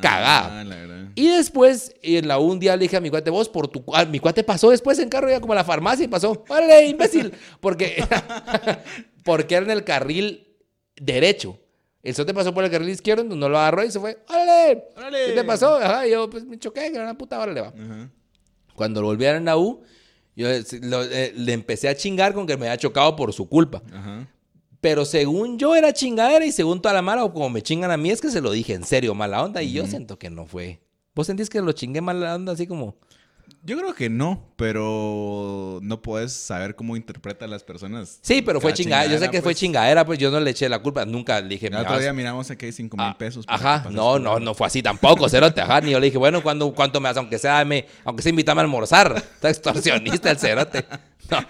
Cagada. 0.02 0.60
Ah. 0.60 1.12
Y 1.14 1.28
después, 1.28 1.94
en 2.02 2.28
la 2.28 2.38
un 2.38 2.58
día 2.60 2.76
le 2.76 2.82
dije 2.82 2.96
a 2.96 3.00
mi 3.00 3.10
cuate, 3.10 3.30
vos, 3.30 3.48
por 3.48 3.68
tu... 3.68 3.82
ah, 3.92 4.04
mi 4.04 4.20
cuate 4.20 4.44
pasó 4.44 4.70
después 4.70 4.98
en 4.98 5.08
carro, 5.08 5.28
ya 5.30 5.40
como 5.40 5.52
a 5.54 5.56
la 5.56 5.64
farmacia 5.64 6.04
y 6.04 6.08
pasó. 6.08 6.44
¡Órale, 6.48 6.86
imbécil! 6.86 7.32
Porque, 7.60 8.04
porque 9.24 9.54
era 9.56 9.64
en 9.66 9.70
el 9.72 9.84
carril 9.84 10.46
derecho. 10.96 11.58
El 12.02 12.14
te 12.14 12.32
pasó 12.32 12.54
por 12.54 12.64
el 12.64 12.70
carril 12.70 12.88
izquierdo, 12.90 13.24
no 13.24 13.48
lo 13.48 13.58
agarró 13.58 13.84
y 13.84 13.90
se 13.90 13.98
fue. 14.00 14.18
¡Órale! 14.28 14.84
¡Órale! 14.96 15.26
¿Qué 15.26 15.32
te 15.32 15.44
pasó? 15.44 15.74
Ajá, 15.76 16.06
yo 16.06 16.30
pues 16.30 16.44
me 16.44 16.58
choqué, 16.58 16.82
que 16.90 16.94
era 16.94 17.02
una 17.04 17.18
puta, 17.18 17.38
órale, 17.38 17.60
va. 17.60 17.68
Ajá. 17.68 18.10
Cuando 18.74 19.00
lo 19.00 19.08
volvieron 19.08 19.38
en 19.38 19.44
la 19.46 19.56
U, 19.56 19.82
yo 20.36 20.48
eh, 20.48 20.62
lo- 20.82 21.02
eh, 21.02 21.32
le 21.36 21.52
empecé 21.52 21.88
a 21.88 21.96
chingar 21.96 22.32
con 22.32 22.46
que 22.46 22.56
me 22.56 22.66
había 22.66 22.78
chocado 22.78 23.16
por 23.16 23.32
su 23.32 23.48
culpa. 23.48 23.82
Ajá. 23.92 24.26
Pero 24.80 25.04
según 25.04 25.58
yo 25.58 25.74
era 25.74 25.92
chingadera 25.92 26.44
y 26.46 26.52
según 26.52 26.80
toda 26.80 26.94
la 26.94 27.02
mala, 27.02 27.24
o 27.24 27.32
como 27.32 27.50
me 27.50 27.62
chingan 27.62 27.90
a 27.90 27.96
mí, 27.96 28.10
es 28.10 28.20
que 28.20 28.30
se 28.30 28.40
lo 28.40 28.52
dije 28.52 28.74
en 28.74 28.84
serio, 28.84 29.14
mala 29.14 29.42
onda. 29.42 29.62
Y 29.62 29.72
yo 29.72 29.86
siento 29.86 30.18
que 30.18 30.30
no 30.30 30.46
fue. 30.46 30.80
¿Vos 31.14 31.26
sentís 31.26 31.50
que 31.50 31.60
lo 31.60 31.72
chingué 31.72 32.00
mala 32.00 32.34
onda 32.34 32.52
así 32.52 32.66
como... 32.66 32.96
Yo 33.64 33.76
creo 33.78 33.92
que 33.94 34.08
no, 34.08 34.52
pero 34.56 35.80
no 35.82 36.00
puedes 36.00 36.32
saber 36.32 36.76
cómo 36.76 36.96
interpretan 36.96 37.50
las 37.50 37.64
personas. 37.64 38.18
Sí, 38.22 38.40
pero 38.40 38.60
fue 38.60 38.70
cada 38.70 38.76
chingadera. 38.76 39.12
Yo 39.12 39.18
sé 39.18 39.30
que 39.30 39.38
fue 39.38 39.52
pues. 39.52 39.56
chingadera, 39.58 40.04
pues 40.06 40.18
yo 40.18 40.30
no 40.30 40.38
le 40.38 40.50
eché 40.50 40.68
la 40.68 40.78
culpa. 40.80 41.04
Nunca 41.04 41.40
le 41.40 41.48
dije... 41.48 41.66
El 41.66 41.72
"Me 41.72 41.78
otro 41.80 41.98
día 41.98 42.12
miramos 42.12 42.50
aquí 42.50 42.66
hay 42.66 42.72
5 42.72 42.96
mil 42.96 43.06
Ah, 43.06 43.16
pesos. 43.18 43.44
Ajá, 43.48 43.86
no, 43.90 44.18
no, 44.18 44.38
no 44.38 44.54
fue 44.54 44.66
así 44.66 44.82
tampoco, 44.82 45.28
cerote, 45.28 45.60
ajá, 45.60 45.80
ni 45.80 45.90
yo 45.90 45.98
le 45.98 46.06
dije, 46.06 46.18
bueno, 46.18 46.42
¿cuándo, 46.42 46.72
¿cuánto 46.72 47.00
me 47.00 47.08
das? 47.08 47.16
Aunque 47.16 47.38
sea, 47.38 47.64
me, 47.64 47.86
aunque 48.04 48.22
sea 48.22 48.30
invítame 48.30 48.60
a 48.60 48.64
almorzar, 48.64 49.16
está 49.34 49.48
extorsionista 49.50 50.30
el 50.30 50.38
cerote. 50.38 50.84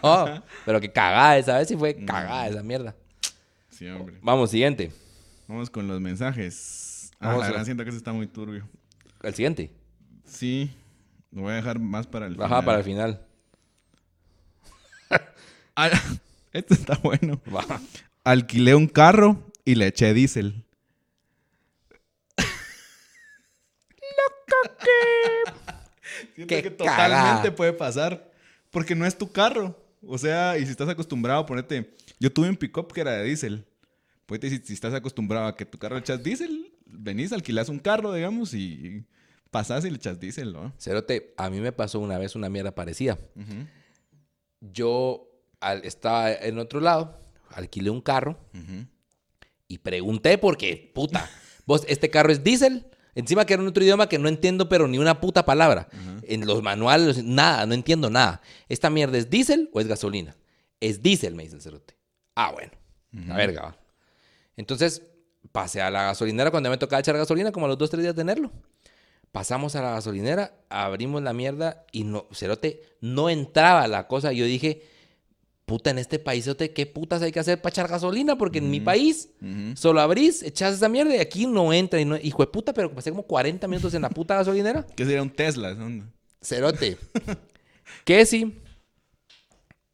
No, 0.02 0.42
pero 0.64 0.80
que 0.80 0.90
cagada 0.90 1.38
esa 1.38 1.58
vez 1.58 1.68
sí 1.68 1.76
fue 1.76 1.94
cagada 2.04 2.48
esa 2.48 2.62
mierda. 2.64 2.96
Sí, 3.78 3.86
hombre. 3.88 4.18
Vamos, 4.22 4.50
siguiente, 4.50 4.90
Vamos 5.46 5.70
con 5.70 5.86
los 5.86 6.00
mensajes. 6.00 7.10
Ah, 7.20 7.28
Vamos 7.28 7.40
la 7.42 7.46
a- 7.46 7.50
verdad 7.50 7.64
siento 7.64 7.84
que 7.84 7.90
eso 7.90 7.98
está 7.98 8.12
muy 8.12 8.26
turbio. 8.26 8.68
el 9.22 9.34
siguiente, 9.34 9.70
Sí, 10.24 10.70
lo 11.30 11.42
voy 11.42 11.52
a 11.52 11.56
dejar 11.56 11.78
más 11.78 12.06
para 12.06 12.26
el 12.26 12.40
ajá, 12.42 12.62
para 12.62 12.78
el 12.78 12.84
final. 12.84 13.24
Ah, 15.76 15.90
este 16.52 16.74
está 16.74 16.96
bueno. 16.96 17.40
Va. 17.54 17.64
Alquilé 18.24 18.74
un 18.74 18.88
carro 18.88 19.46
y 19.64 19.76
le 19.76 19.86
eché 19.86 20.12
diésel. 20.12 20.64
Siento 26.34 26.54
Qué 26.54 26.62
que 26.62 26.76
cagada. 26.76 27.08
totalmente 27.08 27.52
puede 27.52 27.72
pasar. 27.72 28.30
Porque 28.70 28.94
no 28.94 29.06
es 29.06 29.16
tu 29.16 29.30
carro. 29.30 29.76
O 30.06 30.18
sea, 30.18 30.58
y 30.58 30.64
si 30.64 30.70
estás 30.70 30.88
acostumbrado 30.88 31.40
a 31.40 31.46
ponerte. 31.46 31.94
Yo 32.20 32.32
tuve 32.32 32.48
un 32.48 32.56
pick-up 32.56 32.92
que 32.92 33.00
era 33.00 33.12
de 33.12 33.24
diésel. 33.24 33.64
Pues 34.28 34.40
si, 34.42 34.58
si 34.58 34.74
estás 34.74 34.92
acostumbrado 34.92 35.46
a 35.46 35.56
que 35.56 35.64
tu 35.64 35.78
carro 35.78 35.94
le 35.96 36.00
echas 36.02 36.22
diésel, 36.22 36.70
venís, 36.84 37.32
alquilás 37.32 37.70
un 37.70 37.78
carro, 37.78 38.12
digamos, 38.12 38.52
y 38.52 39.04
pasás 39.50 39.86
y 39.86 39.90
le 39.90 39.96
echas 39.96 40.20
diésel, 40.20 40.52
¿no? 40.52 40.74
Cerote, 40.78 41.32
a 41.38 41.48
mí 41.48 41.60
me 41.60 41.72
pasó 41.72 41.98
una 41.98 42.18
vez 42.18 42.36
una 42.36 42.50
mierda 42.50 42.74
parecida. 42.74 43.16
Yo 44.60 45.28
al- 45.60 45.84
estaba 45.84 46.32
en 46.32 46.58
otro 46.58 46.80
lado, 46.80 47.18
alquilé 47.50 47.90
un 47.90 48.00
carro 48.00 48.38
y 49.66 49.78
pregunté 49.78 50.36
porque, 50.38 50.90
puta, 50.94 51.28
vos, 51.66 51.84
este 51.88 52.10
carro 52.10 52.30
es 52.30 52.44
diésel, 52.44 52.86
Encima 53.14 53.44
que 53.46 53.54
era 53.54 53.62
en 53.64 53.68
otro 53.68 53.82
idioma 53.82 54.08
que 54.08 54.16
no 54.16 54.28
entiendo, 54.28 54.68
pero 54.68 54.86
ni 54.86 54.96
una 54.98 55.20
puta 55.20 55.44
palabra. 55.44 55.88
En 56.22 56.46
los 56.46 56.62
manuales, 56.62 57.24
nada, 57.24 57.66
no 57.66 57.74
entiendo 57.74 58.10
nada. 58.10 58.42
¿Esta 58.68 58.90
mierda 58.90 59.18
es 59.18 59.28
diésel 59.28 59.70
o 59.72 59.80
es 59.80 59.88
gasolina? 59.88 60.36
Es 60.78 61.02
diésel, 61.02 61.34
me 61.34 61.42
dice 61.42 61.56
el 61.56 61.62
cerote. 61.62 61.96
Ah, 62.36 62.52
bueno. 62.52 62.70
La 63.26 63.34
verga, 63.34 63.62
va. 63.62 63.78
Entonces, 64.58 65.02
pasé 65.52 65.80
a 65.80 65.88
la 65.88 66.02
gasolinera 66.02 66.50
cuando 66.50 66.68
me 66.68 66.76
tocaba 66.76 66.98
echar 66.98 67.16
gasolina, 67.16 67.52
como 67.52 67.66
a 67.66 67.68
los 67.68 67.78
dos, 67.78 67.90
tres 67.90 68.02
días 68.02 68.14
tenerlo. 68.14 68.50
Pasamos 69.30 69.76
a 69.76 69.82
la 69.82 69.92
gasolinera, 69.92 70.52
abrimos 70.68 71.22
la 71.22 71.32
mierda 71.32 71.86
y 71.92 72.02
no, 72.02 72.26
cerote, 72.32 72.82
no 73.00 73.30
entraba 73.30 73.86
la 73.86 74.08
cosa. 74.08 74.32
Yo 74.32 74.44
dije, 74.44 74.82
puta, 75.64 75.90
en 75.90 75.98
este 75.98 76.18
paísote, 76.18 76.72
¿qué 76.72 76.86
putas 76.86 77.22
hay 77.22 77.30
que 77.30 77.38
hacer 77.38 77.62
para 77.62 77.70
echar 77.70 77.86
gasolina? 77.86 78.36
Porque 78.36 78.58
en 78.58 78.68
mi 78.68 78.80
país 78.80 79.30
solo 79.76 80.00
abrís, 80.00 80.42
echas 80.42 80.74
esa 80.74 80.88
mierda 80.88 81.14
y 81.14 81.20
aquí 81.20 81.46
no 81.46 81.72
entra. 81.72 82.00
Y 82.00 82.04
no, 82.04 82.16
hijo 82.16 82.42
de 82.42 82.48
puta, 82.48 82.74
pero 82.74 82.92
pasé 82.92 83.10
como 83.10 83.22
40 83.22 83.68
minutos 83.68 83.94
en 83.94 84.02
la 84.02 84.10
puta 84.10 84.34
gasolinera. 84.34 84.84
¿Qué 84.96 85.04
sería 85.04 85.22
un 85.22 85.30
Tesla? 85.30 85.74
¿no? 85.74 86.04
Cerote. 86.42 86.98
que 88.04 88.26
sí. 88.26 88.58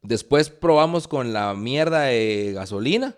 Después 0.01 0.49
probamos 0.49 1.07
con 1.07 1.33
la 1.33 1.53
mierda 1.53 2.01
de 2.03 2.53
gasolina. 2.55 3.15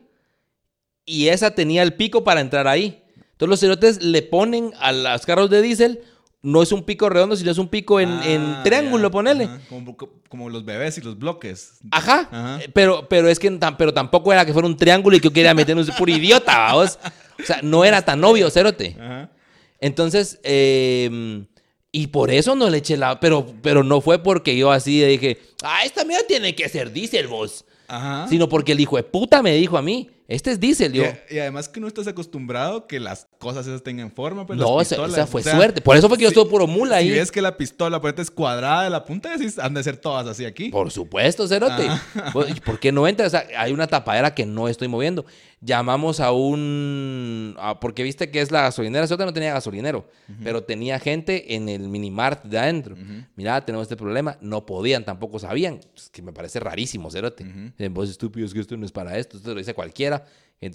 Y 1.07 1.29
esa 1.29 1.55
tenía 1.55 1.81
el 1.81 1.93
pico 1.95 2.23
para 2.23 2.41
entrar 2.41 2.67
ahí. 2.67 3.01
Entonces 3.31 3.49
los 3.49 3.59
cerotes 3.61 4.03
le 4.03 4.21
ponen 4.21 4.73
a 4.79 4.91
los 4.91 5.25
carros 5.25 5.49
de 5.49 5.61
diésel. 5.63 6.01
No 6.43 6.61
es 6.61 6.71
un 6.71 6.83
pico 6.83 7.09
redondo, 7.09 7.35
sino 7.35 7.49
es 7.49 7.57
un 7.57 7.67
pico 7.67 7.99
en, 7.99 8.09
en 8.23 8.41
Ah, 8.41 8.61
triángulo, 8.63 9.07
ya. 9.07 9.11
ponele. 9.11 9.43
Ajá, 9.45 9.59
Como, 9.69 9.97
como 10.29 10.49
los 10.49 10.63
bebés 10.65 10.97
y 10.97 11.01
los 11.01 11.17
bloques. 11.17 11.79
Ajá. 11.91 12.29
Ajá. 12.31 12.59
Eh, 12.63 12.69
Pero, 12.73 13.07
pero 13.09 13.27
es 13.27 13.39
que 13.39 13.49
pero 13.77 13.93
tampoco 13.93 14.31
era 14.31 14.45
que 14.45 14.53
fuera 14.53 14.67
un 14.67 14.77
triángulo 14.77 15.17
y 15.17 15.19
que 15.19 15.29
yo 15.29 15.33
quería 15.33 15.53
meternos 15.53 15.89
puro 15.91 16.11
idiota, 16.11 16.55
vamos. 16.57 16.99
O 17.41 17.43
sea, 17.43 17.59
no 17.63 17.83
era 17.85 18.03
tan 18.03 18.23
obvio, 18.23 18.49
cerote. 18.49 18.95
Ajá. 18.99 19.31
Entonces, 19.79 20.39
eh, 20.43 21.45
y 21.91 22.07
por 22.07 22.31
eso 22.31 22.55
no 22.55 22.69
le 22.69 22.79
eché 22.79 22.97
la. 22.97 23.19
Pero, 23.19 23.45
pero 23.61 23.83
no 23.83 24.01
fue 24.01 24.21
porque 24.21 24.55
yo 24.57 24.71
así 24.71 25.01
dije, 25.05 25.39
ah, 25.63 25.79
esta 25.85 26.03
mierda 26.05 26.25
tiene 26.27 26.55
que 26.55 26.67
ser 26.69 26.91
diésel, 26.91 27.27
vos. 27.27 27.65
Ajá. 27.87 28.27
Sino 28.29 28.49
porque 28.49 28.73
el 28.73 28.79
hijo 28.79 28.97
de 28.97 29.03
puta 29.03 29.41
me 29.41 29.53
dijo 29.55 29.77
a 29.77 29.81
mí, 29.81 30.09
este 30.27 30.51
es 30.51 30.59
diésel. 30.59 30.91
Yo, 30.91 31.03
Y, 31.29 31.35
y 31.35 31.39
además 31.39 31.69
que 31.69 31.79
no 31.79 31.87
estás 31.87 32.05
acostumbrado 32.07 32.85
que 32.85 32.99
las 32.99 33.27
cosas 33.39 33.65
esas 33.65 33.81
tengan 33.81 34.11
forma. 34.11 34.45
Pues, 34.45 34.59
no, 34.59 34.77
las 34.77 34.91
esa, 34.91 35.25
fue 35.25 35.41
O 35.41 35.43
sea, 35.43 35.55
suerte. 35.55 35.81
Por 35.81 35.95
eso 35.95 36.09
fue 36.09 36.17
que 36.17 36.23
yo 36.23 36.29
estuve 36.29 36.49
puro 36.49 36.67
mula 36.67 36.97
ahí. 36.97 37.09
Si 37.09 37.15
ves 37.15 37.31
que 37.31 37.41
la 37.41 37.55
pistola 37.55 38.01
por 38.01 38.13
es 38.19 38.29
cuadrada 38.29 38.83
de 38.83 38.89
la 38.89 39.05
punta, 39.05 39.29
decís, 39.29 39.57
han 39.57 39.73
de 39.73 39.83
ser 39.83 39.97
todas 39.97 40.27
así 40.27 40.43
aquí. 40.43 40.69
Por 40.69 40.91
supuesto, 40.91 41.47
Cerote. 41.47 41.87
Ah. 41.87 42.29
Pues, 42.33 42.49
¿y 42.49 42.59
¿Por 42.59 42.79
qué 42.79 42.91
no 42.91 43.07
entra? 43.07 43.27
O 43.27 43.29
sea, 43.29 43.47
hay 43.57 43.71
una 43.71 43.87
tapadera 43.87 44.33
que 44.35 44.45
no 44.45 44.67
estoy 44.67 44.87
moviendo. 44.89 45.25
Llamamos 45.59 46.19
a 46.19 46.31
un... 46.31 47.55
a- 47.57 47.79
porque 47.79 48.03
viste 48.03 48.29
que 48.29 48.41
es 48.41 48.51
la 48.51 48.61
gasolinera. 48.61 49.07
Cerote 49.07 49.25
no 49.25 49.33
tenía 49.33 49.53
gasolinero, 49.53 50.07
pero 50.43 50.63
tenía 50.63 50.99
gente 50.99 51.55
en 51.55 51.67
el 51.67 51.89
minimart 51.89 52.43
de 52.45 52.59
adentro. 52.59 52.95
Mira, 53.35 53.65
tenemos 53.65 53.85
este 53.85 53.97
problema. 53.97 54.37
No 54.41 54.65
podían, 54.65 55.03
tampoco 55.03 55.39
sabían. 55.39 55.79
Es 55.95 56.09
que 56.09 56.21
me 56.21 56.31
parece 56.31 56.59
rarísimo, 56.59 57.09
Cerote. 57.09 57.43
Dicen, 57.43 57.93
Vos 57.93 58.09
estúpidos 58.09 58.53
que 58.53 58.59
esto 58.59 58.77
no 58.77 58.85
es 58.85 58.91
para 58.91 59.17
esto. 59.17 59.37
Esto 59.37 59.51
lo 59.53 59.57
dice 59.59 59.73
cualquiera. 59.73 60.25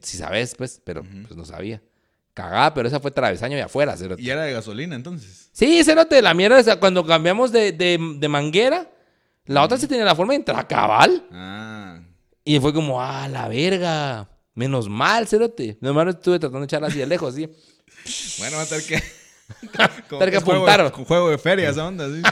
Si 0.03 0.17
sabes, 0.17 0.55
pues, 0.57 0.81
pero 0.85 1.03
pues 1.03 1.37
no 1.37 1.45
sabía. 1.45 1.81
Cagada, 2.35 2.73
pero 2.75 2.89
esa 2.89 2.99
fue 2.99 3.11
travesaño 3.11 3.57
y 3.59 3.61
afuera, 3.61 3.97
Cerote. 3.97 4.21
Y 4.23 4.31
era 4.31 4.43
de 4.43 4.53
gasolina 4.53 4.97
entonces. 4.97 5.51
Sí, 5.53 5.85
Cerote, 5.85 6.21
la 6.23 6.35
mierda, 6.35 6.59
o 6.59 6.63
sea, 6.63 6.81
cuando 6.81 7.05
cambiamos 7.05 7.53
de, 7.53 7.73
de, 7.73 7.99
de 8.19 8.29
manguera, 8.29 8.91
la 9.45 9.63
otra 9.63 9.77
sí 9.77 9.87
tenía 9.87 10.05
la 10.05 10.15
forma 10.17 10.33
de 10.33 10.39
entrar 10.39 10.67
cabal. 10.67 11.25
Ah. 11.31 12.01
Y 12.45 12.59
fue 12.59 12.73
como, 12.73 13.01
ah, 13.01 13.29
la 13.29 13.49
verga. 13.49 14.29
Menos 14.55 14.89
mal, 14.89 15.27
Cerote. 15.27 15.79
Menos 15.81 15.97
mal 15.97 16.09
estuve 16.09 16.39
tratando 16.39 16.61
de 16.61 16.65
echarla 16.67 16.89
así 16.89 16.99
de 16.99 17.07
lejos, 17.07 17.35
así. 17.35 17.49
Bueno, 18.39 18.57
va 18.57 18.63
a 18.65 18.67
tener 18.67 18.85
que. 18.85 19.03
Tener 20.09 20.31
que 20.31 20.39
juego 20.41 20.67
apuntar. 20.67 20.93
Con 20.93 21.05
juego 21.05 21.31
de 21.31 21.39
feria, 21.39 21.69
esa 21.71 21.87
onda, 21.87 22.07
así. 22.07 22.23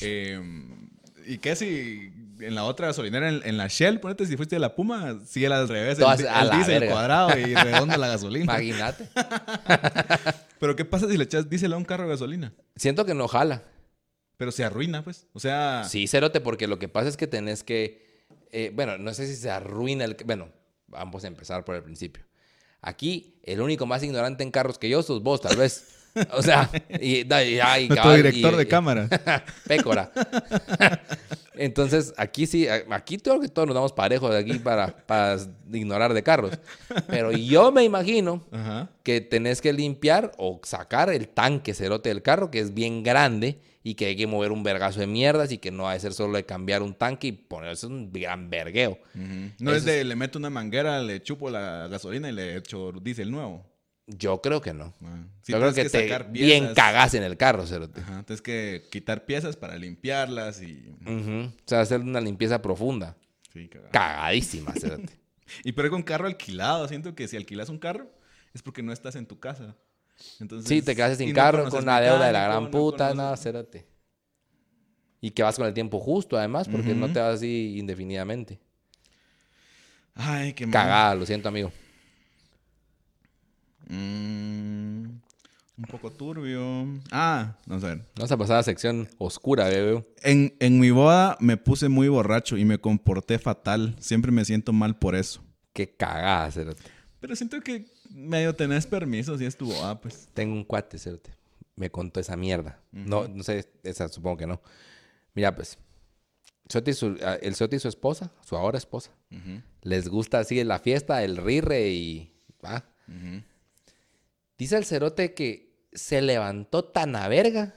Em, 0.00 0.88
¿Y 1.26 1.38
qué 1.38 1.56
si 1.56 2.12
en 2.40 2.54
la 2.54 2.64
otra 2.64 2.88
gasolinera, 2.88 3.28
en, 3.28 3.40
en 3.44 3.56
la 3.56 3.66
Shell, 3.68 3.98
ponete 4.00 4.26
si 4.26 4.36
fuiste 4.36 4.56
de 4.56 4.60
la 4.60 4.74
Puma, 4.74 5.18
sigue 5.26 5.46
al 5.46 5.68
revés? 5.68 5.98
Todas 5.98 6.20
el, 6.20 6.28
a 6.28 6.42
el 6.42 6.48
la 6.48 6.54
diésel 6.56 6.80
verga. 6.80 6.92
cuadrado 6.92 7.38
y 7.38 7.54
redondo 7.54 7.96
la 7.96 8.08
gasolina. 8.08 8.44
Imagínate. 8.44 9.08
Pero 10.60 10.76
¿qué 10.76 10.84
pasa 10.84 11.08
si 11.08 11.16
le 11.16 11.24
echas 11.24 11.48
diésel 11.48 11.72
a 11.72 11.76
un 11.76 11.84
carro 11.84 12.04
de 12.04 12.10
gasolina? 12.10 12.52
Siento 12.76 13.04
que 13.06 13.14
no 13.14 13.26
jala. 13.28 13.62
Pero 14.36 14.52
se 14.52 14.64
arruina, 14.64 15.02
pues. 15.02 15.26
O 15.32 15.40
sea. 15.40 15.84
Sí, 15.88 16.06
Cerote, 16.06 16.40
porque 16.40 16.66
lo 16.66 16.78
que 16.78 16.88
pasa 16.88 17.08
es 17.08 17.16
que 17.16 17.26
tenés 17.26 17.62
que. 17.64 18.05
Eh, 18.52 18.72
bueno, 18.74 18.98
no 18.98 19.12
sé 19.14 19.26
si 19.26 19.36
se 19.36 19.50
arruina 19.50 20.04
el. 20.04 20.16
Bueno, 20.24 20.50
vamos 20.86 21.24
a 21.24 21.26
empezar 21.26 21.64
por 21.64 21.74
el 21.74 21.82
principio. 21.82 22.24
Aquí, 22.80 23.40
el 23.42 23.60
único 23.60 23.86
más 23.86 24.02
ignorante 24.02 24.42
en 24.42 24.50
carros 24.50 24.78
que 24.78 24.88
yo 24.88 25.02
sos 25.02 25.22
vos, 25.22 25.40
tal 25.40 25.56
vez. 25.56 26.05
O 26.32 26.42
sea, 26.42 26.70
y, 27.00 27.20
y- 27.20 27.26
ay, 27.32 27.88
Nuestro 27.88 27.96
cabal, 27.96 28.16
director 28.22 28.54
y- 28.54 28.56
de 28.56 28.66
cámara. 28.68 29.08
Pécora. 29.66 30.10
Entonces, 31.54 32.12
aquí 32.18 32.46
sí, 32.46 32.66
aquí 32.90 33.16
creo 33.18 33.40
que 33.40 33.48
todos 33.48 33.66
nos 33.66 33.74
damos 33.74 33.92
parejos 33.92 34.30
de 34.30 34.38
aquí 34.38 34.58
para, 34.58 34.94
para 35.06 35.38
ignorar 35.72 36.12
de 36.12 36.22
carros. 36.22 36.58
Pero 37.06 37.32
yo 37.32 37.72
me 37.72 37.82
imagino 37.82 38.44
Ajá. 38.52 38.90
que 39.02 39.20
tenés 39.22 39.62
que 39.62 39.72
limpiar 39.72 40.32
o 40.36 40.60
sacar 40.64 41.08
el 41.10 41.28
tanque 41.28 41.72
cerote 41.72 42.10
del 42.10 42.22
carro, 42.22 42.50
que 42.50 42.60
es 42.60 42.74
bien 42.74 43.02
grande 43.02 43.58
y 43.82 43.94
que 43.94 44.06
hay 44.06 44.16
que 44.16 44.26
mover 44.26 44.52
un 44.52 44.62
vergazo 44.64 45.00
de 45.00 45.06
mierdas 45.06 45.50
y 45.52 45.58
que 45.58 45.70
no 45.70 45.88
ha 45.88 45.94
de 45.94 46.00
ser 46.00 46.12
solo 46.12 46.36
de 46.36 46.44
cambiar 46.44 46.82
un 46.82 46.92
tanque 46.92 47.28
y 47.28 47.32
ponerse 47.32 47.86
un 47.86 48.12
gran 48.12 48.50
vergueo. 48.50 48.98
No 49.58 49.70
Eso 49.70 49.78
es 49.78 49.84
de 49.84 50.04
le 50.04 50.16
meto 50.16 50.38
una 50.38 50.50
manguera, 50.50 51.00
le 51.00 51.22
chupo 51.22 51.48
la 51.48 51.88
gasolina 51.88 52.28
y 52.28 52.32
le 52.32 52.56
echo 52.56 52.92
diésel 53.00 53.30
nuevo. 53.30 53.64
Yo 54.06 54.40
creo 54.40 54.60
que 54.60 54.72
no. 54.72 54.94
Sí, 55.42 55.52
Yo 55.52 55.58
creo 55.58 55.74
que, 55.74 55.90
te 55.90 56.22
bien 56.30 56.74
cagás 56.74 57.14
en 57.14 57.24
el 57.24 57.36
carro, 57.36 57.66
cerote. 57.66 58.00
Ajá, 58.00 58.22
tienes 58.22 58.40
que 58.40 58.84
quitar 58.90 59.26
piezas 59.26 59.56
para 59.56 59.76
limpiarlas 59.76 60.62
y. 60.62 60.94
O 61.04 61.52
sea, 61.66 61.80
hacer 61.80 62.00
una 62.00 62.20
limpieza 62.20 62.62
profunda. 62.62 63.16
Sí, 63.52 63.68
cagado. 63.68 63.90
Cagadísima, 63.90 64.72
cerote. 64.80 65.18
Y 65.64 65.72
pero 65.72 65.90
con 65.90 66.02
carro 66.02 66.26
alquilado, 66.26 66.86
siento 66.88 67.14
que 67.14 67.26
si 67.26 67.36
alquilas 67.36 67.68
un 67.68 67.78
carro 67.78 68.10
es 68.54 68.62
porque 68.62 68.82
no 68.82 68.92
estás 68.92 69.16
en 69.16 69.26
tu 69.26 69.40
casa. 69.40 69.76
Entonces, 70.40 70.68
Sí, 70.68 70.82
te 70.82 70.94
quedas 70.94 71.18
sin 71.18 71.30
no 71.30 71.34
carro 71.34 71.68
con 71.68 71.84
la 71.84 72.00
deuda 72.00 72.26
de 72.26 72.32
la 72.32 72.44
gran 72.44 72.64
no 72.64 72.70
puta, 72.70 73.12
nada, 73.12 73.36
cérate. 73.36 73.86
Y 75.20 75.30
que 75.32 75.42
vas 75.42 75.56
con 75.56 75.66
el 75.66 75.74
tiempo 75.74 75.98
justo, 75.98 76.38
además, 76.38 76.68
porque 76.68 76.94
no 76.94 77.12
te 77.12 77.18
vas 77.18 77.36
así 77.36 77.76
indefinidamente. 77.78 78.60
Ay, 80.14 80.52
qué 80.52 80.66
mal. 80.66 80.72
Cagada, 80.72 81.14
lo 81.14 81.26
siento, 81.26 81.48
amigo. 81.48 81.72
Mm, 83.88 85.04
un 85.78 85.84
poco 85.90 86.10
turbio. 86.10 86.86
Ah, 87.10 87.56
vamos 87.66 87.84
a 87.84 87.88
ver. 87.88 88.06
Vamos 88.16 88.32
a 88.32 88.36
pasar 88.36 88.54
a 88.56 88.58
la 88.58 88.62
sección 88.62 89.08
oscura, 89.18 89.64
bebé. 89.68 90.06
En, 90.22 90.54
en 90.60 90.78
mi 90.80 90.90
boda 90.90 91.36
me 91.40 91.56
puse 91.56 91.88
muy 91.88 92.08
borracho 92.08 92.56
y 92.56 92.64
me 92.64 92.78
comporté 92.78 93.38
fatal. 93.38 93.96
Siempre 94.00 94.32
me 94.32 94.44
siento 94.44 94.72
mal 94.72 94.98
por 94.98 95.14
eso. 95.14 95.42
Qué 95.72 95.94
cagada, 95.94 96.50
cérate. 96.50 96.82
Pero 97.20 97.36
siento 97.36 97.60
que 97.60 97.86
medio 98.10 98.54
tenés 98.54 98.86
permiso 98.86 99.36
si 99.36 99.44
es 99.44 99.56
tu 99.56 99.66
boda, 99.66 100.00
pues. 100.00 100.28
Tengo 100.34 100.54
un 100.54 100.64
cuate, 100.64 100.98
cérate. 100.98 101.34
Me 101.76 101.90
contó 101.90 102.20
esa 102.20 102.36
mierda. 102.36 102.80
No, 102.92 103.28
no 103.28 103.42
sé, 103.42 103.70
esa 103.82 104.08
supongo 104.08 104.38
que 104.38 104.46
no. 104.46 104.60
Mira, 105.34 105.54
pues. 105.54 105.78
Soti 106.68 106.94
su- 106.94 107.18
ah, 107.22 107.36
el 107.42 107.54
Soti 107.54 107.76
y 107.76 107.78
su 107.78 107.86
esposa, 107.88 108.32
su 108.44 108.56
ahora 108.56 108.76
esposa, 108.78 109.12
les 109.82 110.08
gusta 110.08 110.40
así 110.40 110.64
la 110.64 110.80
fiesta, 110.80 111.22
el 111.22 111.36
rirre 111.36 111.90
y. 111.90 112.34
ah, 112.64 112.82
Dice 114.58 114.76
el 114.76 114.84
cerote 114.84 115.34
que 115.34 115.74
se 115.92 116.22
levantó 116.22 116.84
tan 116.84 117.16
a 117.16 117.28
verga. 117.28 117.74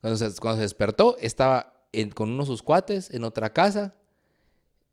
Cuando 0.00 0.16
se, 0.16 0.38
cuando 0.40 0.56
se 0.58 0.62
despertó, 0.62 1.16
estaba 1.20 1.86
en- 1.92 2.10
con 2.10 2.30
uno 2.30 2.42
de 2.42 2.46
sus 2.46 2.62
cuates 2.62 3.10
en 3.10 3.24
otra 3.24 3.52
casa. 3.52 3.94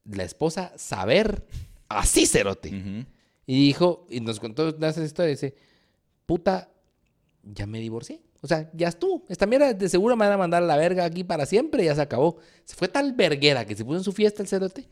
La 0.06 0.24
esposa, 0.24 0.74
saber, 0.76 1.46
así 1.88 2.26
cerote. 2.26 2.70
Y 3.46 3.66
dijo, 3.68 4.06
y 4.10 4.20
nos 4.22 4.40
contó 4.40 4.70
esa 4.70 5.04
historia, 5.04 5.30
dice, 5.32 5.56
puta, 6.26 6.70
ya 7.44 7.66
me 7.68 7.80
divorcié. 7.80 8.22
O 8.44 8.48
sea, 8.48 8.70
ya 8.74 8.90
estuvo. 8.90 9.26
Esta 9.30 9.46
mierda 9.46 9.74
de 9.74 9.88
seguro 9.88 10.18
me 10.18 10.26
van 10.26 10.34
a 10.34 10.38
mandar 10.38 10.62
a 10.62 10.66
la 10.66 10.76
verga 10.76 11.06
aquí 11.06 11.24
para 11.24 11.46
siempre 11.46 11.82
y 11.84 11.86
ya 11.86 11.96
se 11.96 12.02
acabó. 12.02 12.40
Se 12.66 12.76
fue 12.76 12.90
tal 12.90 13.14
verguera 13.14 13.64
que 13.66 13.74
se 13.74 13.86
puso 13.86 14.00
en 14.00 14.04
su 14.04 14.12
fiesta 14.12 14.42
el 14.42 14.50
cerote. 14.50 14.86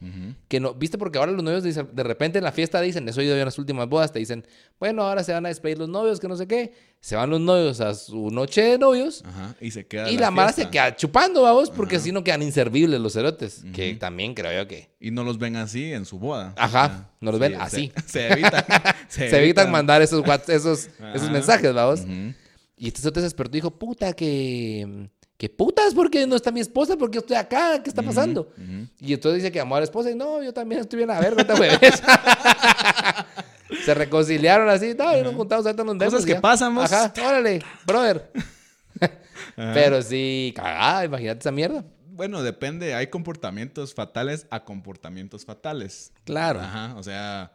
Que 0.47 0.61
no, 0.61 0.73
viste, 0.73 0.97
porque 0.97 1.17
ahora 1.17 1.33
los 1.33 1.43
novios 1.43 1.61
dicen- 1.61 1.89
de 1.91 2.03
repente 2.03 2.37
en 2.37 2.45
la 2.45 2.53
fiesta 2.53 2.79
dicen, 2.79 3.07
eso 3.09 3.21
yo 3.21 3.35
en 3.37 3.43
las 3.43 3.59
últimas 3.59 3.89
bodas, 3.89 4.13
te 4.13 4.19
dicen, 4.19 4.45
bueno, 4.79 5.03
ahora 5.03 5.21
se 5.25 5.33
van 5.33 5.45
a 5.45 5.49
despedir 5.49 5.77
los 5.79 5.89
novios, 5.89 6.21
que 6.21 6.29
no 6.29 6.37
sé 6.37 6.47
qué. 6.47 6.73
Se 7.01 7.17
van 7.17 7.29
los 7.29 7.41
novios 7.41 7.81
a 7.81 7.93
su 7.93 8.29
noche 8.29 8.61
de 8.61 8.77
novios 8.77 9.23
Ajá. 9.25 9.55
Y 9.59 9.71
se 9.71 9.85
queda 9.87 10.09
y 10.09 10.17
la, 10.17 10.31
mara 10.31 10.53
se 10.53 10.69
queda 10.69 10.95
chupando, 10.95 11.41
vamos, 11.41 11.69
porque 11.71 11.97
así 11.97 12.11
no 12.13 12.23
quedan 12.23 12.43
inservibles 12.43 13.01
los 13.01 13.11
cerotes. 13.13 13.63
Que 13.73 13.95
también 13.95 14.33
creo 14.33 14.63
yo 14.63 14.67
que 14.67 14.91
Y 15.01 15.11
no 15.11 15.23
los 15.25 15.37
ven 15.39 15.57
así 15.57 15.91
en 15.91 16.05
su 16.05 16.19
boda. 16.19 16.53
Ajá, 16.55 16.85
Ah, 16.85 17.11
no 17.19 17.31
los 17.31 17.39
ven 17.39 17.55
así. 17.59 17.91
Se, 18.05 18.11
se 18.11 18.27
evita. 18.31 18.65
se 19.09 19.43
evitan 19.43 19.69
mandar 19.71 20.01
esos, 20.01 20.23
esos, 20.47 20.87
esos 20.87 20.89
Ajá. 21.23 21.31
mensajes, 21.31 21.73
vamos. 21.73 22.01
Ujú. 22.01 22.33
Y 22.81 22.87
este 22.87 22.99
se 22.99 23.11
despertó 23.11 23.55
y 23.55 23.59
dijo, 23.59 23.69
puta, 23.69 24.13
que... 24.13 25.07
¿Qué 25.37 25.49
putas? 25.49 25.93
¿Por 25.93 26.09
qué 26.09 26.25
no 26.25 26.35
está 26.35 26.51
mi 26.51 26.61
esposa? 26.61 26.97
¿Por 26.97 27.11
qué 27.11 27.15
yo 27.15 27.19
estoy 27.19 27.37
acá? 27.37 27.81
¿Qué 27.83 27.91
está 27.91 28.01
pasando? 28.01 28.51
Y 28.99 29.13
entonces 29.13 29.43
dice 29.43 29.51
que 29.51 29.59
amó 29.59 29.75
a 29.75 29.79
la 29.79 29.83
esposa 29.83 30.09
y 30.09 30.15
no, 30.15 30.41
yo 30.41 30.51
también 30.51 30.81
estoy 30.81 30.97
bien 30.97 31.11
a 31.11 31.19
ver, 31.19 31.37
no 31.37 31.45
te 31.45 31.55
jueves. 31.55 31.79
Se 33.85 33.93
reconciliaron 33.93 34.67
así, 34.67 34.95
no, 34.97 35.15
y 35.15 35.21
nos 35.21 35.35
juntamos, 35.35 35.65
ahorita 35.65 35.83
nos 35.83 35.95
vemos. 35.95 36.13
Cosas 36.13 36.25
que 36.25 36.33
ya. 36.33 36.41
pasan, 36.41 36.73
vos. 36.73 36.91
Ajá, 36.91 37.13
órale, 37.23 37.61
brother. 37.85 38.31
Pero 39.55 40.01
sí, 40.01 40.51
cagada, 40.55 41.05
imagínate 41.05 41.39
esa 41.39 41.51
mierda. 41.51 41.85
Bueno, 42.07 42.41
depende. 42.41 42.95
Hay 42.95 43.07
comportamientos 43.07 43.93
fatales 43.93 44.47
a 44.49 44.63
comportamientos 44.63 45.45
fatales. 45.45 46.13
Claro. 46.23 46.61
Ajá, 46.61 46.95
o 46.97 47.03
sea, 47.03 47.51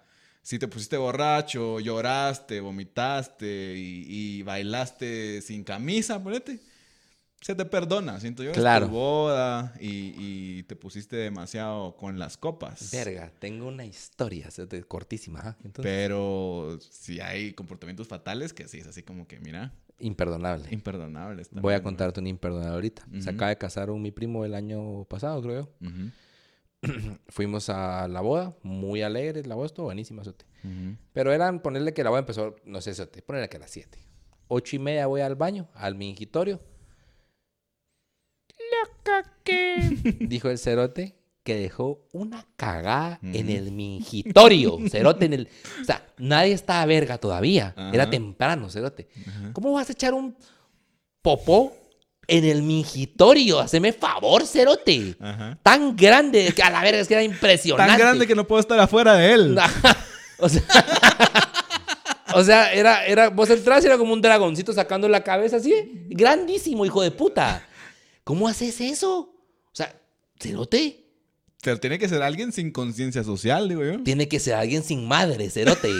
si 0.46 0.60
te 0.60 0.68
pusiste 0.68 0.96
borracho, 0.96 1.80
lloraste, 1.80 2.60
vomitaste 2.60 3.74
y, 3.76 4.04
y 4.06 4.42
bailaste 4.44 5.42
sin 5.42 5.64
camisa, 5.64 6.22
ponete, 6.22 6.60
se 7.40 7.56
te 7.56 7.64
perdona, 7.64 8.20
siento 8.20 8.44
yo. 8.44 8.52
Claro. 8.52 8.84
Es 8.84 8.90
tu 8.92 8.96
boda 8.96 9.74
y, 9.80 10.14
y 10.16 10.62
te 10.62 10.76
pusiste 10.76 11.16
demasiado 11.16 11.96
con 11.96 12.20
las 12.20 12.36
copas. 12.36 12.92
Verga, 12.92 13.32
tengo 13.40 13.66
una 13.66 13.86
historia, 13.86 14.48
cortísima, 14.86 15.56
Pero 15.82 16.78
si 16.92 17.18
hay 17.18 17.52
comportamientos 17.54 18.06
fatales 18.06 18.52
que 18.52 18.68
sí, 18.68 18.78
es 18.78 18.86
así 18.86 19.02
como 19.02 19.26
que, 19.26 19.40
mira, 19.40 19.72
imperdonable. 19.98 20.68
imperdonables. 20.70 21.48
Voy 21.50 21.74
a 21.74 21.82
contarte 21.82 22.20
una 22.20 22.28
imperdonable 22.28 22.72
ahorita. 22.72 23.04
Se 23.18 23.30
acaba 23.30 23.48
de 23.48 23.58
casar 23.58 23.90
un 23.90 24.00
mi 24.00 24.12
primo 24.12 24.44
el 24.44 24.54
año 24.54 25.06
pasado, 25.06 25.42
creo 25.42 25.76
yo. 25.80 25.88
Fuimos 27.28 27.68
a 27.68 28.08
la 28.08 28.20
boda, 28.20 28.56
muy 28.62 29.02
alegres, 29.02 29.46
la 29.46 29.54
boda 29.54 29.66
estuvo 29.66 29.86
buenísima, 29.86 30.24
sote. 30.24 30.44
Pero 31.12 31.32
eran 31.32 31.60
ponerle 31.60 31.94
que 31.94 32.02
la 32.02 32.10
boda 32.10 32.20
empezó, 32.20 32.56
no 32.64 32.80
sé, 32.80 32.92
sote, 32.94 33.22
ponerle 33.22 33.48
que 33.48 33.56
a 33.56 33.60
las 33.60 33.70
7. 33.70 33.98
Ocho 34.48 34.76
y 34.76 34.78
media 34.78 35.06
voy 35.06 35.20
al 35.20 35.36
baño, 35.36 35.68
al 35.74 35.94
mingitorio. 35.94 36.60
Loca 38.72 39.32
que. 39.44 39.96
Dijo 40.20 40.50
el 40.50 40.58
cerote 40.58 41.14
que 41.44 41.54
dejó 41.54 42.08
una 42.12 42.44
cagada 42.56 43.20
en 43.22 43.48
el 43.48 43.70
mingitorio. 43.70 44.78
Cerote 44.90 45.26
en 45.26 45.32
el. 45.34 45.48
O 45.80 45.84
sea, 45.84 46.04
nadie 46.18 46.52
estaba 46.52 46.84
verga 46.86 47.18
todavía. 47.18 47.72
Era 47.92 48.10
temprano, 48.10 48.68
cerote. 48.68 49.08
¿Cómo 49.52 49.72
vas 49.72 49.88
a 49.88 49.92
echar 49.92 50.12
un 50.12 50.36
popó 51.22 51.72
en 52.28 52.44
el 52.44 52.62
mingitorio? 52.62 53.60
Haceme 53.60 53.92
favor, 53.92 54.46
cerote. 54.46 55.16
Ajá. 55.20 55.58
Tan 55.62 55.96
grande 55.96 56.52
que 56.54 56.62
a 56.62 56.70
la 56.70 56.82
verga 56.82 57.00
es 57.00 57.08
que 57.08 57.14
era 57.14 57.22
impresionante. 57.22 57.90
Tan 57.90 57.98
grande 57.98 58.26
que 58.26 58.34
no 58.34 58.46
puedo 58.46 58.60
estar 58.60 58.78
afuera 58.78 59.14
de 59.14 59.32
él. 59.32 59.58
o 60.38 60.48
sea, 60.48 60.62
o 62.34 62.44
sea, 62.44 62.72
era, 62.72 63.04
era, 63.06 63.28
vos 63.30 63.48
entras 63.50 63.84
y 63.84 63.86
era 63.86 63.98
como 63.98 64.12
un 64.12 64.22
dragoncito 64.22 64.72
sacando 64.72 65.08
la 65.08 65.22
cabeza 65.22 65.56
así, 65.56 65.72
grandísimo, 66.08 66.84
hijo 66.84 67.02
de 67.02 67.10
puta. 67.10 67.66
¿Cómo 68.24 68.48
haces 68.48 68.80
eso? 68.80 69.18
O 69.18 69.74
sea, 69.74 69.94
cerote, 70.40 71.04
Pero 71.62 71.78
tiene 71.78 71.98
que 71.98 72.08
ser 72.08 72.22
alguien 72.22 72.52
sin 72.52 72.72
conciencia 72.72 73.22
social, 73.22 73.68
digo 73.68 73.84
yo. 73.84 74.02
tiene 74.02 74.28
que 74.28 74.40
ser 74.40 74.54
alguien 74.54 74.82
sin 74.82 75.06
madre, 75.06 75.48
cerote. 75.50 75.90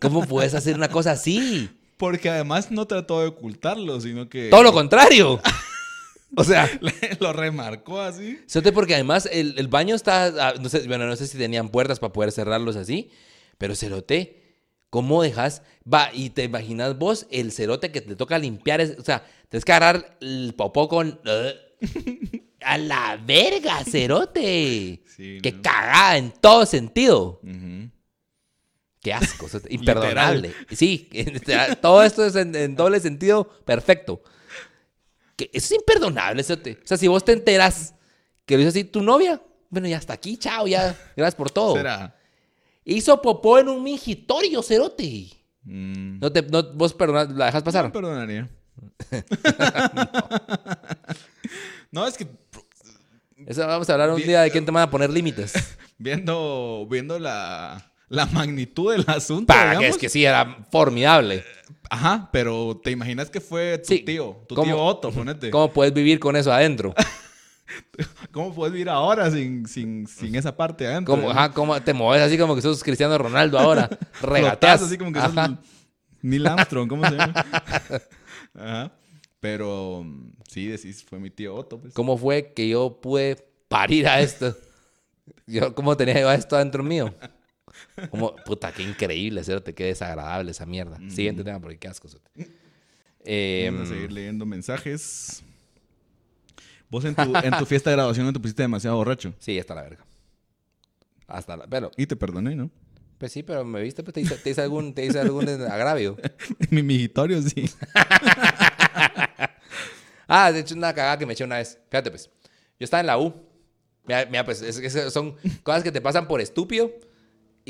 ¿Cómo 0.00 0.26
puedes 0.26 0.54
hacer 0.54 0.76
una 0.76 0.88
cosa 0.88 1.12
así? 1.12 1.68
Porque 2.00 2.30
además 2.30 2.70
no 2.72 2.86
trató 2.86 3.20
de 3.20 3.26
ocultarlo, 3.28 4.00
sino 4.00 4.28
que... 4.28 4.48
Todo 4.48 4.64
lo 4.64 4.72
contrario. 4.72 5.40
O 6.36 6.44
sea, 6.44 6.70
lo 7.18 7.32
remarcó 7.32 8.00
así. 8.00 8.38
cerote 8.46 8.70
porque 8.70 8.94
además 8.94 9.28
el, 9.32 9.58
el 9.58 9.66
baño 9.66 9.96
está, 9.96 10.26
ah, 10.50 10.54
no 10.60 10.68
sé, 10.68 10.86
bueno, 10.86 11.06
no 11.06 11.16
sé 11.16 11.26
si 11.26 11.36
tenían 11.36 11.70
puertas 11.70 11.98
para 11.98 12.12
poder 12.12 12.30
cerrarlos 12.30 12.76
así, 12.76 13.10
pero 13.58 13.74
cerote, 13.74 14.40
¿cómo 14.90 15.24
dejas? 15.24 15.62
Va, 15.92 16.10
y 16.14 16.30
te 16.30 16.44
imaginas 16.44 16.96
vos 16.96 17.26
el 17.32 17.50
cerote 17.50 17.90
que 17.90 18.00
te 18.00 18.14
toca 18.14 18.38
limpiar, 18.38 18.80
es- 18.80 18.96
o 18.96 19.02
sea, 19.02 19.26
tienes 19.48 19.64
que 19.64 19.72
agarrar 19.72 20.18
el 20.20 20.54
popó 20.56 20.88
con... 20.88 21.18
a 22.62 22.78
la 22.78 23.20
verga, 23.26 23.82
cerote. 23.84 25.02
Sí, 25.06 25.38
Qué 25.42 25.50
¿no? 25.50 25.62
cagada 25.62 26.16
en 26.16 26.30
todo 26.30 26.64
sentido. 26.64 27.40
Ujú. 27.42 27.90
Qué 29.00 29.12
asco, 29.12 29.46
imperdonable. 29.70 30.54
Sí, 30.70 31.08
todo 31.82 32.02
esto 32.02 32.24
es 32.24 32.36
en, 32.36 32.54
en 32.54 32.76
doble 32.76 33.00
sentido 33.00 33.48
perfecto. 33.64 34.22
Que 35.36 35.50
eso 35.52 35.74
es 35.74 35.80
imperdonable, 35.80 36.42
cerote. 36.42 36.78
O 36.82 36.86
sea, 36.86 36.96
si 36.96 37.08
vos 37.08 37.24
te 37.24 37.32
enteras 37.32 37.94
que 38.44 38.56
lo 38.56 38.60
hizo 38.62 38.68
así 38.70 38.84
tu 38.84 39.02
novia, 39.02 39.40
bueno, 39.70 39.88
ya 39.88 39.96
hasta 39.96 40.12
aquí, 40.12 40.36
chao, 40.36 40.66
ya, 40.66 40.96
gracias 41.16 41.34
por 41.34 41.50
todo. 41.50 41.76
¿Será? 41.76 42.16
Hizo 42.84 43.22
popó 43.22 43.58
en 43.58 43.68
un 43.68 43.82
mingitorio, 43.82 44.62
cerote. 44.62 45.28
Mm. 45.62 46.18
No 46.18 46.32
te, 46.32 46.42
no, 46.42 46.62
vos 46.74 46.92
perdonas, 46.92 47.30
la 47.30 47.46
dejas 47.46 47.62
pasar. 47.62 47.84
No 47.86 47.92
perdonaría. 47.92 48.50
no, 51.90 52.06
es 52.06 52.16
que 52.16 52.26
Eso 53.46 53.66
vamos 53.66 53.88
a 53.88 53.92
hablar 53.92 54.10
un 54.10 54.22
día 54.22 54.42
de 54.42 54.50
quién 54.50 54.64
te 54.64 54.72
van 54.72 54.82
a 54.82 54.90
poner 54.90 55.10
límites. 55.10 55.54
viendo, 55.98 56.86
viendo 56.90 57.18
la, 57.18 57.89
la 58.10 58.26
magnitud 58.26 58.92
del 58.92 59.04
asunto, 59.08 59.46
Para 59.46 59.78
que 59.78 59.88
es 59.88 59.96
que 59.96 60.08
sí, 60.10 60.24
era 60.24 60.58
formidable. 60.70 61.42
Ajá, 61.88 62.28
pero 62.32 62.78
te 62.84 62.90
imaginas 62.90 63.30
que 63.30 63.40
fue 63.40 63.78
tu 63.78 63.86
Sí. 63.86 64.00
tío, 64.00 64.44
tu 64.46 64.54
¿Cómo- 64.54 64.66
tío 64.66 64.78
Otto, 64.84 65.10
ponete. 65.10 65.50
¿Cómo 65.50 65.72
puedes 65.72 65.94
vivir 65.94 66.20
con 66.20 66.36
eso 66.36 66.52
adentro? 66.52 66.94
¿Cómo 68.32 68.52
puedes 68.54 68.72
vivir 68.72 68.88
ahora 68.88 69.30
sin, 69.30 69.66
sin, 69.66 70.06
sin 70.06 70.34
esa 70.34 70.56
parte 70.56 70.86
adentro? 70.86 71.14
¿Cómo, 71.14 71.30
ajá, 71.30 71.52
cómo 71.52 71.80
te 71.82 71.92
mueves 71.94 72.24
así 72.26 72.36
como 72.36 72.54
que 72.56 72.62
sos 72.62 72.82
Cristiano 72.82 73.16
Ronaldo 73.16 73.58
ahora? 73.58 73.88
Regateas. 74.22 74.82
así 74.82 74.98
como 74.98 75.12
que 75.12 75.18
Ajá. 75.20 75.46
sos 75.46 75.56
Neil 76.22 76.46
Armstrong, 76.46 76.88
¿cómo 76.88 77.08
se 77.08 77.16
llama? 77.16 77.32
Ajá. 78.54 78.92
Pero 79.40 80.04
sí, 80.48 80.66
decís, 80.66 81.02
fue 81.08 81.18
mi 81.18 81.30
tío 81.30 81.54
Otto, 81.54 81.78
pues. 81.80 81.94
¿Cómo 81.94 82.18
fue 82.18 82.52
que 82.52 82.68
yo 82.68 83.00
pude 83.00 83.36
parir 83.68 84.06
a 84.08 84.20
esto? 84.20 84.54
Yo, 85.46 85.74
¿Cómo 85.74 85.96
tenía 85.96 86.20
yo 86.20 86.30
esto 86.32 86.56
adentro 86.56 86.82
mío? 86.82 87.14
Como, 88.10 88.34
puta, 88.36 88.72
qué 88.72 88.82
increíble, 88.82 89.44
cerote, 89.44 89.74
qué 89.74 89.84
desagradable 89.84 90.50
esa 90.52 90.66
mierda. 90.66 90.98
Siguiente 91.08 91.44
tema, 91.44 91.60
porque 91.60 91.78
qué 91.78 91.88
asco. 91.88 92.08
Eh, 93.24 93.68
Vamos 93.72 93.88
a 93.88 93.92
seguir 93.94 94.12
leyendo 94.12 94.46
mensajes. 94.46 95.42
Vos 96.88 97.04
en 97.04 97.14
tu, 97.14 97.36
en 97.36 97.56
tu 97.56 97.66
fiesta 97.66 97.90
de 97.90 97.96
graduación 97.96 98.26
no 98.26 98.32
te 98.32 98.40
pusiste 98.40 98.62
demasiado 98.62 98.96
borracho. 98.96 99.34
sí, 99.38 99.58
hasta 99.58 99.74
la 99.74 99.82
verga. 99.82 100.04
Hasta 101.28 101.56
la... 101.56 101.66
Pero, 101.66 101.90
Y 101.96 102.06
te 102.06 102.16
perdoné, 102.16 102.56
¿no? 102.56 102.70
pues 103.18 103.32
sí, 103.32 103.42
pero 103.42 103.64
me 103.66 103.82
viste, 103.82 104.02
pues 104.02 104.14
te 104.14 104.20
hice, 104.22 104.36
te 104.38 104.48
hice 104.50 104.62
algún, 104.62 104.94
te 104.94 105.04
hice 105.04 105.20
algún 105.20 105.46
agravio. 105.48 106.16
Mi 106.70 106.82
mijitorio, 106.82 107.40
sí. 107.42 107.64
Ah, 110.32 110.52
de 110.52 110.60
hecho, 110.60 110.74
una 110.76 110.94
cagada 110.94 111.18
que 111.18 111.26
me 111.26 111.32
eché 111.32 111.42
una 111.44 111.56
vez. 111.56 111.78
Fíjate, 111.90 112.10
pues. 112.10 112.30
Yo 112.78 112.84
estaba 112.84 113.00
en 113.00 113.06
la 113.08 113.18
U. 113.18 113.34
Mira, 114.06 114.26
mira, 114.26 114.44
pues, 114.44 114.62
es- 114.62 114.78
es- 114.78 115.12
son 115.12 115.34
cosas 115.62 115.82
que 115.82 115.90
te 115.92 116.00
pasan 116.00 116.28
por 116.28 116.40
estúpido 116.40 116.90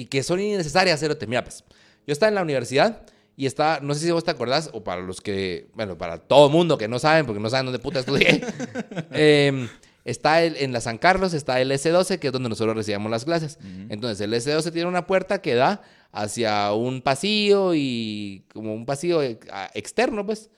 y 0.01 0.07
que 0.07 0.23
son 0.23 0.41
innecesarias, 0.41 1.01
cerote. 1.01 1.27
Mira, 1.27 1.45
pues. 1.45 1.65
Yo 2.07 2.13
estaba 2.13 2.29
en 2.29 2.35
la 2.35 2.43
universidad 2.43 3.03
y 3.37 3.47
estaba, 3.47 3.81
no 3.81 3.95
sé 3.95 4.01
si 4.07 4.11
vos 4.11 4.25
te 4.25 4.31
acordás, 4.31 4.71
o 4.73 4.83
para 4.83 5.01
los 5.03 5.21
que, 5.21 5.69
bueno, 5.75 5.97
para 5.97 6.19
todo 6.19 6.47
el 6.47 6.53
mundo 6.53 6.77
que 6.79 6.89
no 6.89 6.99
saben, 6.99 7.27
porque 7.27 7.41
no 7.41 7.49
saben 7.51 7.67
dónde 7.67 7.79
puta 7.79 8.01
estudié. 8.01 8.43
eh, 9.13 9.69
está 10.05 10.43
el- 10.43 10.57
en 10.57 10.73
la 10.73 10.81
San 10.81 10.99
Carlos, 10.99 11.35
está 11.35 11.61
el 11.61 11.71
S12, 11.71 12.19
que 12.19 12.29
es 12.29 12.33
donde 12.33 12.49
nosotros 12.49 12.75
recibíamos 12.77 13.11
las 13.11 13.25
clases. 13.25 13.59
Entonces, 13.89 14.21
el 14.21 14.33
S12 14.35 14.73
tiene 14.73 14.89
una 14.89 15.07
puerta 15.07 15.41
que 15.43 15.55
da 15.55 15.83
hacia 16.13 16.73
un 16.73 17.03
pasillo 17.03 17.73
y 17.75 18.45
como 18.53 18.75
un 18.75 18.85
pasillo 18.87 19.23
eh, 19.23 19.39
externo, 19.75 20.25
pues. 20.27 20.51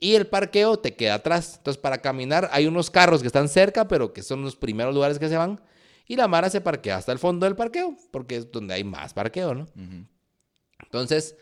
Y 0.00 0.14
el 0.14 0.26
parqueo 0.28 0.78
te 0.78 0.94
queda 0.94 1.14
atrás. 1.14 1.54
Entonces, 1.58 1.80
para 1.80 1.98
caminar 1.98 2.48
hay 2.52 2.66
unos 2.66 2.88
carros 2.90 3.20
que 3.20 3.26
están 3.26 3.48
cerca, 3.48 3.88
pero 3.88 4.12
que 4.12 4.22
son 4.22 4.42
los 4.42 4.54
primeros 4.56 4.94
lugares 4.94 5.18
que 5.18 5.28
se 5.28 5.36
van. 5.36 5.60
Y 6.08 6.16
la 6.16 6.26
Mara 6.26 6.48
se 6.48 6.62
parquea 6.62 6.96
hasta 6.96 7.12
el 7.12 7.18
fondo 7.18 7.44
del 7.44 7.54
parqueo, 7.54 7.94
porque 8.10 8.36
es 8.36 8.50
donde 8.50 8.74
hay 8.74 8.82
más 8.82 9.12
parqueo, 9.12 9.54
¿no? 9.54 9.68
Entonces, 10.82 11.36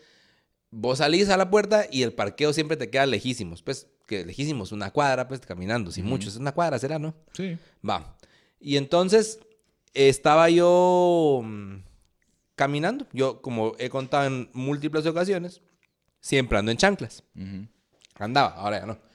vos 0.69 0.97
salís 0.97 1.29
a 1.29 1.37
la 1.37 1.49
puerta 1.49 1.85
y 1.89 2.03
el 2.03 2.13
parqueo 2.13 2.51
siempre 2.51 2.75
te 2.75 2.89
queda 2.89 3.05
lejísimos. 3.05 3.63
Pues, 3.63 3.87
que 4.05 4.25
lejísimos, 4.25 4.73
una 4.73 4.91
cuadra, 4.91 5.27
pues, 5.27 5.39
caminando. 5.39 5.89
Sin 5.91 6.05
mucho, 6.05 6.27
es 6.27 6.35
una 6.35 6.51
cuadra, 6.51 6.77
será, 6.79 6.99
¿no? 6.99 7.15
Sí. 7.31 7.57
Va. 7.87 8.17
Y 8.59 8.75
entonces, 8.75 9.39
estaba 9.93 10.49
yo 10.49 11.41
mm, 11.43 11.77
caminando. 12.55 13.07
Yo, 13.13 13.41
como 13.41 13.73
he 13.79 13.89
contado 13.89 14.27
en 14.27 14.49
múltiples 14.51 15.05
ocasiones, 15.05 15.61
siempre 16.19 16.57
ando 16.57 16.71
en 16.71 16.77
chanclas. 16.77 17.23
Andaba, 18.15 18.49
ahora 18.49 18.81
ya 18.81 18.85
no. 18.85 19.06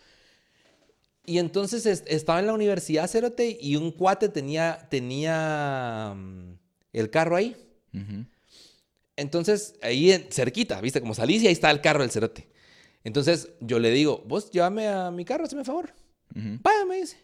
Y 1.24 1.38
entonces 1.38 1.86
es- 1.86 2.02
estaba 2.06 2.40
en 2.40 2.46
la 2.46 2.52
universidad, 2.54 3.08
Cerote, 3.08 3.56
y 3.60 3.76
un 3.76 3.92
cuate 3.92 4.28
tenía, 4.28 4.86
tenía 4.90 6.14
mm, 6.16 6.54
el 6.92 7.10
carro 7.10 7.36
ahí. 7.36 7.56
Entonces, 9.16 9.74
ahí 9.82 10.10
en- 10.12 10.28
cerquita, 10.32 10.80
¿viste? 10.80 11.00
Como 11.00 11.14
salís 11.14 11.42
y 11.42 11.46
ahí 11.46 11.52
está 11.52 11.70
el 11.70 11.80
carro 11.80 12.00
del 12.00 12.10
Cerote. 12.10 12.48
Entonces, 13.04 13.50
yo 13.60 13.78
le 13.78 13.90
digo, 13.90 14.22
vos 14.26 14.50
llévame 14.50 14.88
a 14.88 15.10
mi 15.10 15.24
carro, 15.24 15.44
hazme 15.44 15.64
favor. 15.64 15.92
Vaya, 16.34 16.84
me 16.86 16.96
dice. 16.96 17.18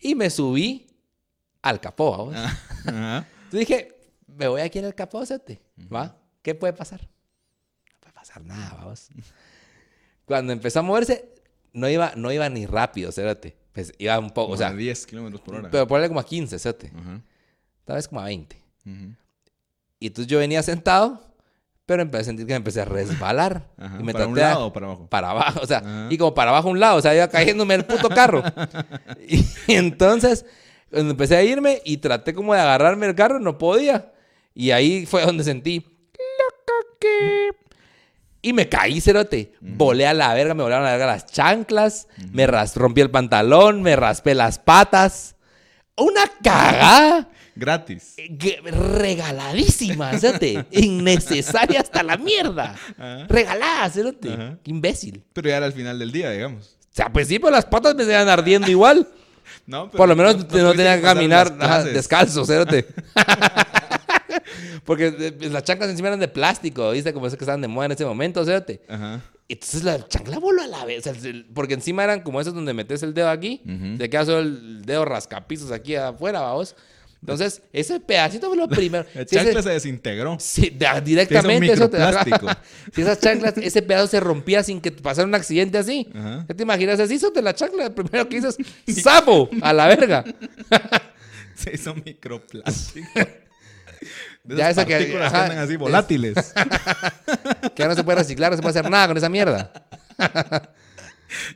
Y 0.00 0.14
me 0.14 0.30
subí 0.30 0.86
al 1.62 1.80
capó, 1.80 2.10
¿va 2.12 2.16
vos? 2.24 2.34
Ah. 2.36 3.26
Entonces 3.44 3.50
dije, 3.68 3.98
me 4.26 4.46
voy 4.48 4.60
aquí 4.60 4.78
en 4.78 4.84
el 4.84 4.94
capó, 4.94 5.24
Cerote, 5.26 5.60
¿va? 5.92 6.16
¿Qué 6.42 6.54
puede 6.54 6.72
pasar? 6.72 7.00
No 7.02 7.96
puede 8.00 8.12
pasar 8.14 8.44
nada, 8.44 8.74
vamos. 8.74 9.08
Cuando 10.24 10.52
empezó 10.52 10.78
a 10.78 10.82
moverse, 10.82 11.34
no 11.78 11.88
iba, 11.88 12.12
no 12.16 12.30
iba 12.32 12.48
ni 12.48 12.66
rápido, 12.66 13.10
Cerote. 13.12 13.56
Pues 13.72 13.92
iba 13.98 14.18
un 14.18 14.30
poco, 14.30 14.46
Como 14.48 14.54
o 14.54 14.56
sea, 14.58 14.68
a 14.68 14.74
10 14.74 15.06
kilómetros 15.06 15.40
por 15.40 15.54
hora. 15.54 15.70
pero 15.70 15.86
ponle 15.86 16.08
como 16.08 16.20
a 16.20 16.24
15, 16.26 16.58
Cerote. 16.58 16.92
Ajá. 16.94 17.20
Tal 17.84 17.96
vez 17.96 18.08
como 18.08 18.20
a 18.20 18.24
20. 18.24 18.56
Ujú. 18.86 19.14
Y 20.00 20.06
entonces 20.08 20.30
yo 20.30 20.38
venía 20.38 20.62
sentado, 20.62 21.22
pero 21.86 22.02
empecé 22.02 22.22
a 22.22 22.24
sentir 22.24 22.46
que 22.46 22.52
me 22.52 22.56
empecé 22.58 22.80
a 22.80 22.84
resbalar. 22.84 23.68
Ajá, 23.78 23.96
y 24.00 24.02
me 24.02 24.12
¿Para 24.12 24.26
un 24.26 24.38
a- 24.38 24.42
lado 24.42 24.66
o 24.66 24.72
para 24.72 24.86
abajo? 24.86 25.06
para 25.08 25.30
abajo, 25.30 25.60
o 25.62 25.66
sea, 25.66 25.78
Ajá. 25.78 26.06
y 26.10 26.18
como 26.18 26.34
para 26.34 26.50
abajo 26.50 26.68
a 26.68 26.70
un 26.72 26.80
lado, 26.80 26.98
o 26.98 27.00
sea, 27.02 27.14
iba 27.14 27.28
cayéndome 27.28 27.74
el 27.74 27.84
puto 27.84 28.08
carro. 28.08 28.42
y, 29.28 29.44
entonces, 29.68 30.44
cuando 30.90 31.12
empecé 31.12 31.36
a 31.36 31.42
irme 31.42 31.80
y 31.84 31.96
traté 31.98 32.34
como 32.34 32.54
de 32.54 32.60
agarrarme 32.60 33.06
el 33.06 33.14
carro, 33.14 33.38
no 33.40 33.58
podía. 33.58 34.12
Y 34.54 34.70
ahí 34.72 35.06
fue 35.06 35.24
donde 35.24 35.44
sentí, 35.44 35.80
loco 35.80 36.96
que... 37.00 37.50
Y 38.40 38.52
me 38.52 38.68
caí, 38.68 39.00
cerote. 39.00 39.52
Volé 39.60 40.06
a 40.06 40.14
la 40.14 40.32
verga, 40.34 40.54
me 40.54 40.62
volaron 40.62 40.86
a 40.86 40.90
la 40.90 40.96
verga 40.96 41.12
las 41.12 41.26
chanclas, 41.26 42.06
me 42.32 42.46
ras- 42.46 42.76
rompí 42.76 43.00
el 43.00 43.10
pantalón, 43.10 43.82
me 43.82 43.96
raspé 43.96 44.34
las 44.34 44.58
patas. 44.58 45.34
Una 45.96 46.22
cagada 46.42 47.28
Gratis. 47.56 48.14
que- 48.38 48.60
regaladísima, 48.62 50.16
cerote. 50.18 50.64
Innecesaria 50.70 51.80
hasta 51.80 52.02
la 52.04 52.16
mierda. 52.16 52.76
Ajá. 52.96 53.26
Regalada, 53.28 53.90
cerote. 53.90 54.28
Qué 54.62 54.70
imbécil. 54.70 55.24
Pero 55.32 55.48
ya 55.48 55.56
era 55.56 55.66
al 55.66 55.72
final 55.72 55.98
del 55.98 56.12
día, 56.12 56.30
digamos. 56.30 56.76
O 56.80 56.94
sea, 56.98 57.12
pues 57.12 57.26
sí, 57.28 57.38
pero 57.40 57.50
las 57.50 57.64
patas 57.66 57.94
me 57.96 58.04
seguían 58.04 58.28
ardiendo 58.28 58.70
igual. 58.70 59.08
No, 59.66 59.86
pero 59.90 59.96
Por 59.98 60.08
lo 60.10 60.16
menos 60.16 60.36
no- 60.36 60.56
no, 60.58 60.62
no 60.62 60.70
tenía 60.72 60.96
que 60.96 61.02
caminar 61.02 61.84
descalzo, 61.84 62.44
cerote. 62.44 62.86
Porque 64.84 65.14
eh, 65.40 65.48
las 65.50 65.64
chanclas 65.64 65.90
encima 65.90 66.08
eran 66.08 66.20
de 66.20 66.28
plástico, 66.28 66.90
¿viste? 66.92 67.12
Como 67.12 67.26
esas 67.26 67.38
que 67.38 67.44
estaban 67.44 67.60
de 67.60 67.68
moda 67.68 67.86
en 67.86 67.92
ese 67.92 68.04
momento, 68.04 68.44
cerote. 68.44 68.80
Ajá. 68.88 69.20
Entonces 69.48 69.82
la 69.82 70.06
chancla 70.06 70.38
voló 70.38 70.62
a 70.62 70.66
la 70.66 70.84
vez. 70.84 71.06
o 71.06 71.14
sea, 71.14 71.30
el- 71.30 71.46
porque 71.54 71.74
encima 71.74 72.04
eran 72.04 72.20
como 72.20 72.40
esos 72.40 72.54
donde 72.54 72.74
metes 72.74 73.02
el 73.02 73.14
dedo 73.14 73.30
aquí. 73.30 73.62
Te 73.98 74.10
queda 74.10 74.24
solo 74.24 74.40
el 74.40 74.82
dedo 74.84 75.04
rascapizos 75.04 75.72
aquí 75.72 75.94
afuera, 75.96 76.40
vamos. 76.40 76.76
Entonces, 77.20 77.62
ese 77.72 77.98
pedacito 77.98 78.46
fue 78.46 78.56
lo 78.56 78.68
primero. 78.68 79.04
La 79.14 79.22
Si 79.26 79.34
ese- 79.34 79.46
chancla 79.46 79.62
se 79.62 79.70
desintegró. 79.70 80.36
Sí, 80.38 80.70
de- 80.70 81.00
directamente 81.02 81.72
eso 81.72 81.90
te 81.90 81.96
microplástico. 81.98 82.46
Si 82.94 83.02
esas 83.02 83.18
chanclas, 83.20 83.54
ese 83.58 83.82
pedazo 83.82 84.06
se 84.06 84.20
rompía 84.20 84.62
sin 84.62 84.80
que 84.80 84.92
pasara 84.92 85.26
un 85.26 85.34
accidente 85.34 85.78
así. 85.78 86.06
Ajá. 86.14 86.44
¿Qué 86.46 86.54
te 86.54 86.62
imaginas? 86.62 87.00
Así 87.00 87.14
hizo 87.14 87.30
de 87.30 87.42
la 87.42 87.54
chancla. 87.54 87.84
Lo 87.88 87.94
primero 87.94 88.28
que 88.28 88.36
hizo 88.36 88.48
es 88.50 89.02
¡Sapo! 89.02 89.48
A 89.62 89.72
la 89.72 89.88
verga. 89.88 90.24
Se 91.56 91.74
hizo 91.74 91.92
microplástico. 91.94 93.08
De 94.44 94.56
Ya 94.56 94.70
esas 94.70 94.86
esa 94.86 94.98
que- 94.98 95.06
que, 95.12 95.22
andan 95.22 95.58
así 95.58 95.72
es- 95.74 95.78
volátiles. 95.78 96.34
Que 97.74 97.82
ya 97.82 97.88
no 97.88 97.94
se 97.94 98.02
puede 98.04 98.18
reciclar, 98.18 98.50
no 98.50 98.56
se 98.56 98.62
puede 98.62 98.78
hacer 98.78 98.90
nada 98.90 99.08
con 99.08 99.16
esa 99.16 99.28
mierda. 99.28 99.70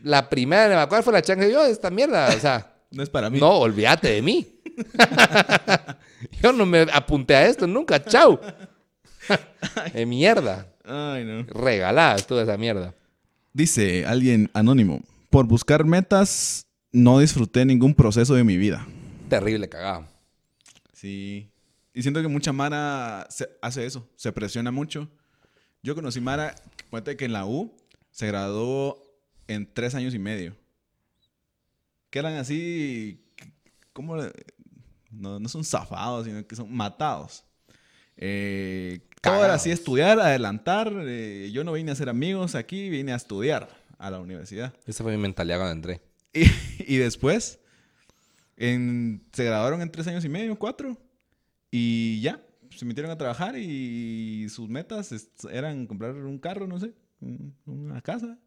La 0.02 0.28
primera 0.28 0.68
me 0.68 0.74
acuerdo 0.74 1.02
fue 1.04 1.12
la 1.14 1.22
chancla. 1.22 1.48
Yo, 1.48 1.64
esta 1.64 1.90
mierda, 1.90 2.28
o 2.28 2.38
sea, 2.38 2.74
No 2.90 3.02
es 3.02 3.08
para 3.10 3.30
mí. 3.30 3.40
no, 3.40 3.50
olvídate 3.58 4.10
de 4.10 4.22
mí. 4.22 4.60
Yo 6.42 6.52
no 6.52 6.66
me 6.66 6.82
apunté 6.92 7.34
a 7.34 7.46
esto 7.46 7.66
nunca. 7.66 8.02
¡Chao! 8.04 8.40
De 9.94 10.06
mierda. 10.06 10.66
Ay, 10.84 11.24
no. 11.24 11.44
Regalada 11.44 12.16
estuvo 12.16 12.40
esa 12.40 12.56
mierda. 12.56 12.94
Dice 13.52 14.04
alguien 14.06 14.50
anónimo. 14.54 15.00
Por 15.30 15.46
buscar 15.46 15.84
metas, 15.84 16.66
no 16.92 17.18
disfruté 17.20 17.64
ningún 17.64 17.94
proceso 17.94 18.34
de 18.34 18.44
mi 18.44 18.56
vida. 18.56 18.86
Terrible 19.28 19.68
cagado. 19.68 20.06
Sí. 20.92 21.50
Y 21.94 22.02
siento 22.02 22.22
que 22.22 22.28
mucha 22.28 22.52
Mara 22.52 23.26
se- 23.30 23.48
hace 23.60 23.84
eso. 23.86 24.08
Se 24.16 24.32
presiona 24.32 24.70
mucho. 24.70 25.08
Yo 25.82 25.94
conocí 25.94 26.20
Mara, 26.20 26.54
cuenta 26.90 27.14
que 27.16 27.24
en 27.24 27.32
la 27.32 27.44
U 27.46 27.74
se 28.10 28.26
graduó 28.28 29.02
en 29.48 29.70
tres 29.72 29.94
años 29.94 30.14
y 30.14 30.18
medio. 30.18 30.56
Que 32.10 32.18
eran 32.20 32.34
así. 32.34 33.24
¿Cómo? 33.92 34.16
le- 34.16 34.32
No, 35.10 35.38
no 35.38 35.48
son 35.48 35.64
zafados, 35.64 36.24
sino 36.26 36.46
que 36.46 36.56
son 36.56 36.72
matados. 36.74 37.44
Eh, 38.16 39.00
todo 39.20 39.44
era 39.44 39.54
así: 39.54 39.70
estudiar, 39.70 40.18
adelantar. 40.20 40.90
eh, 41.04 41.50
yo 41.52 41.64
no 41.64 41.72
vine 41.72 41.92
a 41.92 41.94
ser 41.94 42.08
amigos 42.08 42.54
aquí, 42.54 42.88
vine 42.88 43.12
a 43.12 43.16
estudiar 43.16 43.68
a 43.98 44.10
la 44.10 44.18
universidad. 44.20 44.72
Esa 44.86 45.02
fue 45.04 45.14
mi 45.16 45.22
mentalidad 45.22 45.58
cuando 45.58 45.72
entré. 45.74 46.00
Y, 46.34 46.94
y 46.94 46.96
después 46.96 47.58
en- 48.56 49.22
se 49.32 49.44
graduaron 49.44 49.82
en 49.82 49.90
tres 49.92 50.06
años 50.06 50.24
y 50.24 50.28
medio, 50.30 50.58
cuatro. 50.58 50.96
Y 51.74 52.20
ya, 52.20 52.40
se 52.76 52.84
metieron 52.84 53.10
a 53.10 53.16
trabajar 53.18 53.56
y 53.58 54.46
sus 54.50 54.68
metas 54.68 55.10
eran 55.50 55.86
comprar 55.86 56.12
un 56.14 56.38
carro, 56.38 56.66
no 56.68 56.78
sé, 56.78 56.92
un- 57.20 57.56
una 57.66 58.00
casa. 58.02 58.38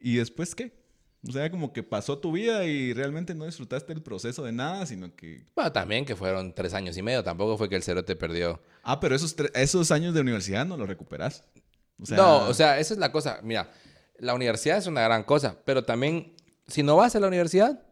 ¿Y 0.00 0.16
después 0.16 0.54
qué? 0.54 0.72
O 1.26 1.32
sea, 1.32 1.50
como 1.50 1.72
que 1.72 1.82
pasó 1.82 2.18
tu 2.18 2.32
vida 2.32 2.66
y 2.66 2.92
realmente 2.92 3.34
no 3.34 3.46
disfrutaste 3.46 3.92
el 3.94 4.02
proceso 4.02 4.44
de 4.44 4.52
nada, 4.52 4.84
sino 4.84 5.14
que... 5.14 5.46
Bueno, 5.54 5.72
también 5.72 6.04
que 6.04 6.16
fueron 6.16 6.52
tres 6.52 6.74
años 6.74 6.98
y 6.98 7.02
medio. 7.02 7.24
Tampoco 7.24 7.56
fue 7.56 7.70
que 7.70 7.76
el 7.76 7.82
cero 7.82 8.04
te 8.04 8.14
perdió. 8.16 8.60
Ah, 8.82 9.00
pero 9.00 9.14
esos, 9.14 9.34
esos 9.54 9.90
años 9.90 10.12
de 10.12 10.20
universidad 10.20 10.66
no 10.66 10.76
los 10.76 10.86
recuperas. 10.86 11.44
O 11.98 12.04
sea, 12.04 12.16
no, 12.18 12.48
o 12.48 12.52
sea, 12.52 12.78
esa 12.78 12.92
es 12.92 13.00
la 13.00 13.10
cosa. 13.10 13.40
Mira, 13.42 13.70
la 14.18 14.34
universidad 14.34 14.76
es 14.76 14.86
una 14.86 15.00
gran 15.02 15.22
cosa. 15.22 15.56
Pero 15.64 15.84
también, 15.84 16.34
si 16.66 16.82
no 16.82 16.96
vas 16.96 17.16
a 17.16 17.20
la 17.20 17.28
universidad, 17.28 17.82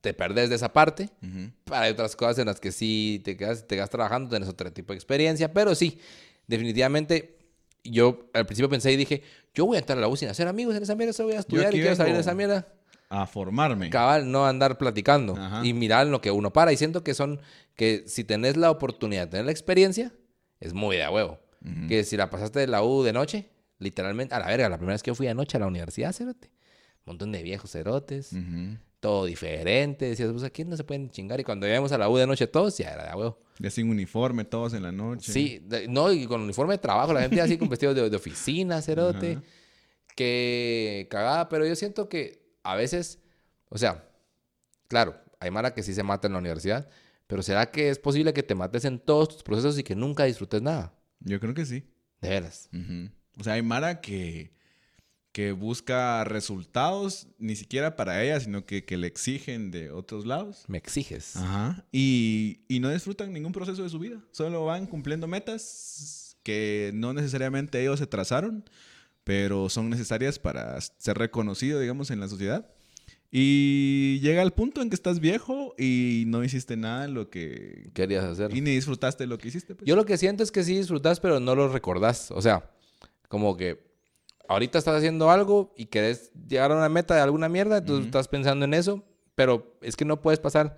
te 0.00 0.14
perdés 0.14 0.48
de 0.48 0.56
esa 0.56 0.72
parte. 0.72 1.10
ujú. 1.22 1.50
Para 1.64 1.82
hay 1.82 1.92
otras 1.92 2.16
cosas 2.16 2.38
en 2.38 2.46
las 2.46 2.60
que 2.60 2.72
sí 2.72 3.20
te 3.24 3.36
quedas, 3.36 3.66
te 3.66 3.76
quedas 3.76 3.90
trabajando, 3.90 4.30
tenés 4.30 4.48
otro 4.48 4.72
tipo 4.72 4.92
de 4.92 4.96
experiencia. 4.96 5.52
Pero 5.52 5.74
sí, 5.74 5.98
definitivamente, 6.46 7.38
yo 7.84 8.30
al 8.32 8.46
principio 8.46 8.68
pensé 8.68 8.92
y 8.92 8.96
dije, 8.96 9.22
yo 9.54 9.66
voy 9.66 9.76
a 9.76 9.80
entrar 9.80 9.98
a 9.98 10.00
la 10.00 10.08
U 10.08 10.16
sin 10.16 10.28
hacer 10.28 10.48
amigos 10.48 10.74
en 10.76 10.82
esa 10.82 10.94
mierda, 10.94 11.12
voy 11.24 11.34
a 11.34 11.40
estudiar 11.40 11.74
y 11.74 11.80
quiero 11.80 11.96
salir 11.96 12.14
de 12.14 12.20
esa 12.20 12.34
mierda. 12.34 12.66
A 13.12 13.26
formarme. 13.26 13.90
Cabal, 13.90 14.30
no 14.30 14.46
andar 14.46 14.78
platicando. 14.78 15.34
Ajá. 15.36 15.66
Y 15.66 15.74
mirar 15.74 16.06
en 16.06 16.12
lo 16.12 16.20
que 16.20 16.30
uno 16.30 16.52
para. 16.52 16.72
Y 16.72 16.76
siento 16.76 17.02
que 17.02 17.12
son, 17.12 17.40
que 17.74 18.04
si 18.06 18.22
tenés 18.22 18.56
la 18.56 18.70
oportunidad 18.70 19.22
de 19.22 19.30
tener 19.32 19.46
la 19.46 19.50
experiencia, 19.50 20.12
es 20.60 20.74
muy 20.74 20.96
de 20.96 21.02
a 21.02 21.10
huevo. 21.10 21.40
Ujú. 21.64 21.88
Que 21.88 22.04
si 22.04 22.16
la 22.16 22.30
pasaste 22.30 22.60
de 22.60 22.68
la 22.68 22.84
U 22.84 23.02
de 23.02 23.12
noche, 23.12 23.50
literalmente, 23.80 24.34
a 24.36 24.38
la 24.38 24.46
verga, 24.46 24.68
la 24.68 24.76
primera 24.76 24.94
vez 24.94 25.02
que 25.02 25.10
yo 25.10 25.16
fui 25.16 25.26
anoche 25.26 25.56
a 25.56 25.60
la 25.60 25.66
universidad, 25.66 26.12
cerote. 26.12 26.52
Montón 27.04 27.32
de 27.32 27.42
viejos 27.42 27.72
cerotes, 27.72 28.32
Ujú. 28.32 28.78
Todo 29.00 29.24
diferente. 29.24 30.04
Decías, 30.06 30.30
pues 30.30 30.44
aquí 30.44 30.64
no 30.64 30.76
se 30.76 30.84
pueden 30.84 31.10
chingar. 31.10 31.40
Y 31.40 31.44
cuando 31.44 31.66
llegamos 31.66 31.90
a 31.92 31.98
la 31.98 32.08
U 32.08 32.16
de 32.16 32.26
noche 32.26 32.46
todos, 32.46 32.76
ya 32.78 32.90
era 32.92 33.08
de 33.08 33.14
huevo. 33.16 33.38
Ya 33.58 33.70
sin 33.70 33.90
uniforme, 33.90 34.44
todos 34.44 34.72
en 34.74 34.82
la 34.82 34.92
noche. 34.92 35.32
Sí, 35.32 35.60
de- 35.66 35.88
no, 35.88 36.12
y 36.12 36.26
con 36.26 36.40
uniforme 36.42 36.74
de 36.74 36.78
trabajo, 36.78 37.12
la 37.12 37.22
gente 37.22 37.40
así 37.40 37.58
con 37.58 37.68
vestidos 37.68 37.94
de, 37.96 38.08
de 38.08 38.16
oficina, 38.16 38.80
cerote. 38.80 39.32
Ajá. 39.32 39.42
Que 40.16 41.06
cagada, 41.10 41.48
pero 41.48 41.66
yo 41.66 41.74
siento 41.76 42.08
que 42.08 42.42
a 42.62 42.74
veces, 42.74 43.20
o 43.68 43.78
sea, 43.78 44.08
claro, 44.88 45.16
hay 45.38 45.50
Mara 45.50 45.72
que 45.72 45.82
sí 45.82 45.94
se 45.94 46.02
mata 46.02 46.26
en 46.26 46.34
la 46.34 46.38
universidad, 46.40 46.88
pero 47.26 47.42
¿será 47.42 47.70
que 47.70 47.88
es 47.90 47.98
posible 47.98 48.32
que 48.34 48.42
te 48.42 48.54
mates 48.54 48.84
en 48.84 48.98
todos 48.98 49.28
tus 49.28 49.42
procesos 49.42 49.78
y 49.78 49.82
que 49.84 49.94
nunca 49.94 50.24
disfrutes 50.24 50.60
nada? 50.62 50.94
Yo 51.20 51.38
creo 51.40 51.54
que 51.54 51.64
sí. 51.64 51.84
De 52.20 52.28
veras. 52.28 52.68
O 53.38 53.44
sea, 53.44 53.54
hay 53.54 53.62
Mara 53.62 54.00
que, 54.00 54.52
que 55.32 55.52
busca 55.52 56.24
resultados, 56.24 57.28
ni 57.38 57.54
siquiera 57.54 57.94
para 57.94 58.22
ella, 58.22 58.40
sino 58.40 58.66
que, 58.66 58.84
que 58.84 58.96
le 58.96 59.06
exigen 59.06 59.70
de 59.70 59.90
otros 59.90 60.26
lados. 60.26 60.64
Me 60.66 60.78
exiges. 60.78 61.36
Ajá. 61.36 61.84
Y, 61.92 62.60
y 62.68 62.80
no 62.80 62.90
disfrutan 62.90 63.32
ningún 63.32 63.52
proceso 63.52 63.82
de 63.82 63.88
su 63.88 63.98
vida. 63.98 64.20
Solo 64.32 64.64
van 64.64 64.86
cumpliendo 64.86 65.28
metas 65.28 66.36
que 66.42 66.90
no 66.94 67.12
necesariamente 67.12 67.80
ellos 67.80 68.00
se 68.00 68.06
trazaron, 68.06 68.68
pero 69.22 69.68
son 69.68 69.88
necesarias 69.88 70.38
para 70.38 70.80
ser 70.80 71.18
reconocido, 71.18 71.78
digamos, 71.78 72.10
en 72.10 72.18
la 72.20 72.28
sociedad. 72.28 72.68
Y 73.30 74.18
llega 74.22 74.42
el 74.42 74.50
punto 74.50 74.82
en 74.82 74.88
que 74.88 74.96
estás 74.96 75.20
viejo 75.20 75.76
y 75.78 76.24
no 76.26 76.42
hiciste 76.42 76.76
nada 76.76 77.04
en 77.04 77.14
lo 77.14 77.30
que... 77.30 77.90
Querías 77.94 78.24
hacer. 78.24 78.52
Y 78.56 78.60
ni 78.60 78.72
disfrutaste 78.72 79.28
lo 79.28 79.38
que 79.38 79.46
hiciste. 79.46 79.76
pues. 79.76 79.86
Yo 79.86 79.94
lo 79.94 80.04
que 80.04 80.18
siento 80.18 80.42
es 80.42 80.50
que 80.50 80.64
sí 80.64 80.76
disfrutas, 80.76 81.20
pero 81.20 81.38
no 81.38 81.54
lo 81.54 81.68
recordás. 81.68 82.32
O 82.32 82.42
sea, 82.42 82.68
como 83.28 83.56
que 83.56 83.89
ahorita 84.50 84.78
estás 84.78 84.96
haciendo 84.96 85.30
algo 85.30 85.72
y 85.76 85.86
querés 85.86 86.32
llegar 86.48 86.72
a 86.72 86.76
una 86.76 86.88
meta 86.88 87.14
de 87.14 87.20
alguna 87.20 87.48
mierda, 87.48 87.78
entonces 87.78 88.00
Ujú. 88.00 88.06
estás 88.06 88.26
pensando 88.26 88.64
en 88.64 88.74
eso, 88.74 89.04
pero 89.36 89.78
es 89.80 89.94
que 89.94 90.04
no 90.04 90.20
puedes 90.20 90.40
pasar. 90.40 90.76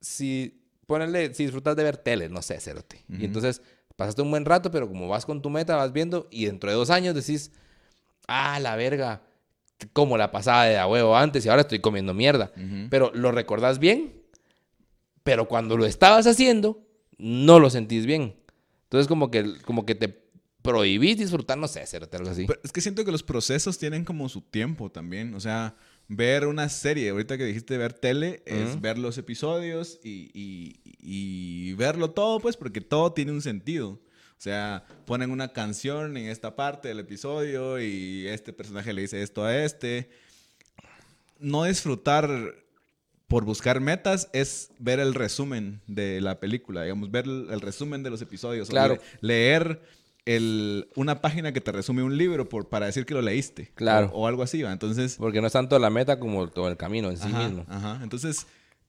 Si 0.00 0.62
ponerle, 0.86 1.34
si 1.34 1.42
disfrutas 1.42 1.74
de 1.74 1.82
ver 1.82 1.96
tele, 1.96 2.28
no 2.28 2.42
sé, 2.42 2.60
cerote. 2.60 3.04
Ujú. 3.08 3.22
Y 3.22 3.24
entonces 3.24 3.60
pasaste 3.96 4.22
un 4.22 4.30
buen 4.30 4.44
rato, 4.44 4.70
pero 4.70 4.86
como 4.86 5.08
vas 5.08 5.26
con 5.26 5.42
tu 5.42 5.50
meta, 5.50 5.74
vas 5.74 5.92
viendo 5.92 6.28
y 6.30 6.46
dentro 6.46 6.70
de 6.70 6.76
dos 6.76 6.90
años 6.90 7.16
decís, 7.16 7.50
ah, 8.28 8.60
la 8.60 8.76
verga, 8.76 9.22
como 9.92 10.16
la 10.16 10.30
pasaba 10.30 10.66
de 10.66 10.78
a 10.78 10.86
huevo 10.86 11.16
antes 11.16 11.44
y 11.44 11.48
ahora 11.48 11.62
estoy 11.62 11.80
comiendo 11.80 12.14
mierda. 12.14 12.52
Pero 12.88 13.10
lo 13.12 13.32
recordás 13.32 13.80
bien, 13.80 14.22
pero 15.24 15.48
cuando 15.48 15.76
lo 15.76 15.86
estabas 15.86 16.28
haciendo, 16.28 16.86
no 17.18 17.58
lo 17.58 17.68
sentís 17.68 18.06
bien. 18.06 18.36
Entonces 18.84 19.08
como 19.08 19.32
que, 19.32 19.60
como 19.62 19.84
que 19.84 19.96
te 19.96 20.25
prohibís 20.66 21.16
disfrutar, 21.18 21.56
no 21.58 21.68
sé, 21.68 21.80
hacerte 21.80 22.16
algo 22.16 22.30
así. 22.30 22.44
Pero 22.46 22.60
es 22.62 22.72
que 22.72 22.80
siento 22.80 23.04
que 23.04 23.12
los 23.12 23.22
procesos 23.22 23.78
tienen 23.78 24.04
como 24.04 24.28
su 24.28 24.40
tiempo 24.42 24.90
también. 24.90 25.34
O 25.34 25.40
sea, 25.40 25.74
ver 26.08 26.46
una 26.46 26.68
serie, 26.68 27.10
ahorita 27.10 27.36
que 27.38 27.44
dijiste 27.44 27.76
ver 27.78 27.92
tele, 27.92 28.42
es 28.46 28.70
Ujú. 28.72 28.80
ver 28.80 28.98
los 28.98 29.18
episodios 29.18 29.98
y, 30.04 30.30
y- 30.34 30.76
y 31.00 31.72
verlo 31.74 32.10
todo, 32.10 32.40
pues, 32.40 32.56
porque 32.56 32.80
todo 32.80 33.12
tiene 33.12 33.32
un 33.32 33.42
sentido. 33.42 34.00
O 34.38 34.40
sea, 34.42 34.84
ponen 35.06 35.30
una 35.30 35.52
canción 35.52 36.16
en 36.16 36.26
esta 36.26 36.54
parte 36.56 36.88
del 36.88 36.98
episodio 37.00 37.80
y 37.80 38.26
este 38.28 38.52
personaje 38.52 38.92
le 38.92 39.02
dice 39.02 39.22
esto 39.22 39.44
a 39.44 39.56
este. 39.64 40.10
No 41.38 41.64
disfrutar 41.64 42.54
por 43.28 43.44
buscar 43.44 43.80
metas 43.80 44.28
es 44.32 44.70
ver 44.78 45.00
el 45.00 45.14
resumen 45.14 45.80
de 45.86 46.20
la 46.20 46.38
película, 46.38 46.82
digamos, 46.82 47.10
ver 47.10 47.24
el, 47.26 47.60
resumen 47.60 48.02
de 48.02 48.10
los 48.10 48.22
episodios. 48.22 48.68
o 48.68 48.70
Claro. 48.70 48.94
le- 49.20 49.28
leer 49.28 49.82
el, 50.26 50.88
una 50.96 51.20
página 51.22 51.52
que 51.52 51.60
te 51.60 51.72
resume 51.72 52.02
un 52.02 52.18
libro 52.18 52.48
por, 52.48 52.68
para 52.68 52.86
decir 52.86 53.06
que 53.06 53.14
lo 53.14 53.22
leíste. 53.22 53.70
Claro. 53.74 54.10
O, 54.12 54.22
o 54.22 54.26
algo 54.26 54.42
así, 54.42 54.62
¿va? 54.62 54.72
Entonces, 54.72 55.16
Porque 55.16 55.40
no 55.40 55.46
es 55.46 55.52
tanto 55.54 55.78
la 55.78 55.88
meta 55.88 56.18
como 56.20 56.48
todo 56.48 56.68
el 56.68 56.76
camino 56.76 57.10
en 57.10 57.16
sí 57.16 57.28
ajá, 57.28 57.44
mismo. 57.48 57.64
ajá. 57.68 58.00
Entonces, 58.02 58.46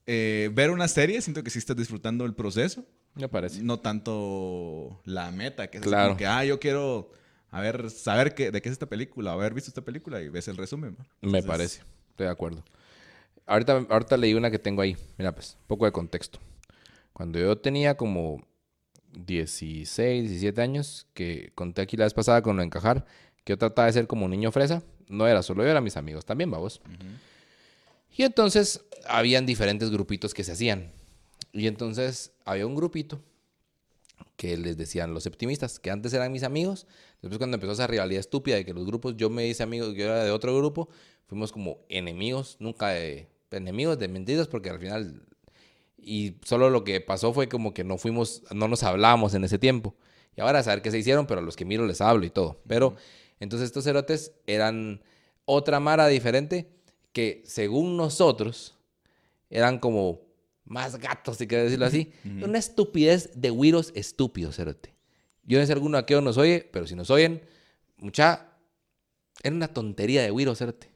eh, 0.08 0.50
ver 0.54 0.72
una 0.72 0.88
serie, 0.88 1.22
siento 1.22 1.44
que 1.44 1.50
sí 1.50 1.60
estás 1.60 1.76
disfrutando 1.78 2.26
el 2.26 2.34
proceso, 2.34 2.84
Me 3.16 3.30
parece. 3.30 3.62
no 3.62 3.80
tanto 3.80 5.00
la 5.06 5.32
meta, 5.32 5.68
que 5.70 5.78
es 5.78 5.84
Claro. 5.84 6.08
como 6.10 6.18
que, 6.18 6.26
ah, 6.26 6.44
yo 6.44 6.60
quiero, 6.60 7.12
a 7.52 7.62
ver, 7.62 7.90
saber 7.92 8.34
qué, 8.34 8.52
de 8.52 8.62
qué 8.62 8.70
es 8.70 8.74
esta 8.74 8.88
película, 8.88 9.34
haber 9.34 9.54
visto 9.54 9.70
esta 9.70 9.82
película 9.84 10.22
y 10.22 10.30
ves 10.30 10.48
el 10.48 10.58
resumen. 10.58 10.98
¿va? 11.00 11.06
Me 11.22 11.44
parece. 11.44 11.82
Estoy 12.10 12.26
de 12.26 12.32
acuerdo. 12.32 12.64
Ahorita, 13.46 13.86
ahorita 13.90 14.18
leí 14.18 14.34
una 14.34 14.50
que 14.52 14.60
tengo 14.60 14.82
ahí. 14.82 14.98
Mira, 15.18 15.34
pues, 15.34 15.56
un 15.62 15.68
poco 15.68 15.86
de 15.86 15.92
contexto. 15.92 16.40
Cuando 17.14 17.40
yo 17.40 17.58
tenía 17.58 17.96
como 17.96 18.46
16, 19.26 20.30
17 20.30 20.62
años, 20.62 21.08
que 21.14 21.52
conté 21.56 21.82
aquí 21.82 21.98
la 21.98 22.06
vez 22.06 22.14
pasada 22.14 22.42
con 22.42 22.58
lo 22.58 22.64
encajar, 22.64 23.06
que 23.44 23.54
yo 23.54 23.58
trataba 23.58 23.88
de 23.88 23.94
ser 23.94 24.08
como 24.08 24.26
un 24.26 24.32
niño 24.32 24.52
fresa. 24.52 24.84
No 25.08 25.28
era 25.28 25.42
solo 25.44 25.64
yo, 25.64 25.70
eran 25.70 25.84
mis 25.84 25.98
amigos 25.98 26.26
también, 26.26 26.52
vamos. 26.52 26.82
Y 28.16 28.24
entonces 28.24 28.82
habían 29.08 29.46
diferentes 29.46 29.90
grupitos 29.90 30.34
que 30.34 30.44
se 30.44 30.52
hacían. 30.52 30.92
Y 31.54 31.68
entonces 31.68 32.32
había 32.46 32.68
un 32.68 32.76
grupito 32.76 33.22
que 34.36 34.58
les 34.58 34.78
decían 34.78 35.14
los 35.14 35.26
optimistas, 35.26 35.80
que 35.80 35.92
antes 35.92 36.14
eran 36.14 36.32
mis 36.32 36.44
amigos. 36.44 36.88
Después 37.22 37.38
cuando 37.38 37.56
empezó 37.56 37.74
esa 37.74 37.88
rivalidad 37.88 38.20
estúpida 38.20 38.56
de 38.56 38.66
que 38.66 38.74
los 38.74 38.86
grupos, 38.86 39.18
yo 39.18 39.30
me 39.30 39.48
hice 39.48 39.64
amigo, 39.64 39.92
yo 39.92 40.06
era 40.06 40.24
de 40.24 40.32
otro 40.32 40.56
grupo, 40.56 40.90
fuimos 41.28 41.52
como 41.52 41.80
enemigos, 41.90 42.58
nunca 42.60 42.90
de 42.90 43.28
enemigos, 43.52 43.98
de 43.98 44.08
mentiras, 44.08 44.48
porque 44.48 44.70
al 44.70 44.80
final, 44.80 45.27
y 46.08 46.38
solo 46.46 46.70
lo 46.70 46.86
que 46.86 47.02
pasó 47.02 47.34
fue 47.34 47.50
como 47.50 47.74
que 47.74 47.84
no 47.84 47.98
fuimos, 47.98 48.44
no 48.56 48.70
nos 48.70 48.84
hablábamos 48.84 49.34
en 49.34 49.44
ese 49.44 49.60
tiempo. 49.60 49.94
Y 50.38 50.42
ahora 50.42 50.60
a 50.60 50.64
saber 50.64 50.82
qué 50.82 50.90
se 50.90 50.98
hicieron, 50.98 51.28
pero 51.28 51.42
a 51.42 51.44
los 51.44 51.58
que 51.58 51.66
miro 51.66 51.86
les 51.86 52.00
hablo 52.00 52.26
y 52.26 52.30
todo. 52.30 52.62
Pero 52.66 52.96
entonces 53.42 53.66
estos 53.68 53.84
cerotes 53.84 54.32
eran 54.46 55.02
otra 55.44 55.82
mara 55.82 56.08
diferente 56.08 56.70
que 57.12 57.44
según 57.46 57.98
nosotros 57.98 58.78
eran 59.50 59.80
como 59.80 60.22
más 60.64 60.98
gatos, 60.98 61.38
si 61.38 61.48
quieres 61.48 61.66
decirlo 61.66 61.88
así. 61.88 62.14
Una 62.24 62.58
estupidez 62.58 63.32
de 63.36 63.50
güiros 63.50 63.92
estúpidos, 63.94 64.56
cerote. 64.56 64.96
Yo 65.44 65.58
no 65.58 65.64
sé 65.64 65.68
si 65.68 65.74
alguno 65.74 65.98
aquí 65.98 66.14
nos 66.14 66.38
oye, 66.38 66.70
pero 66.72 66.88
si 66.88 66.96
nos 66.96 67.10
oyen, 67.10 67.42
mucha... 67.98 68.54
Era 69.44 69.54
una 69.54 69.68
tontería 69.68 70.22
de 70.22 70.30
güiros, 70.30 70.58
cerote. 70.58 70.90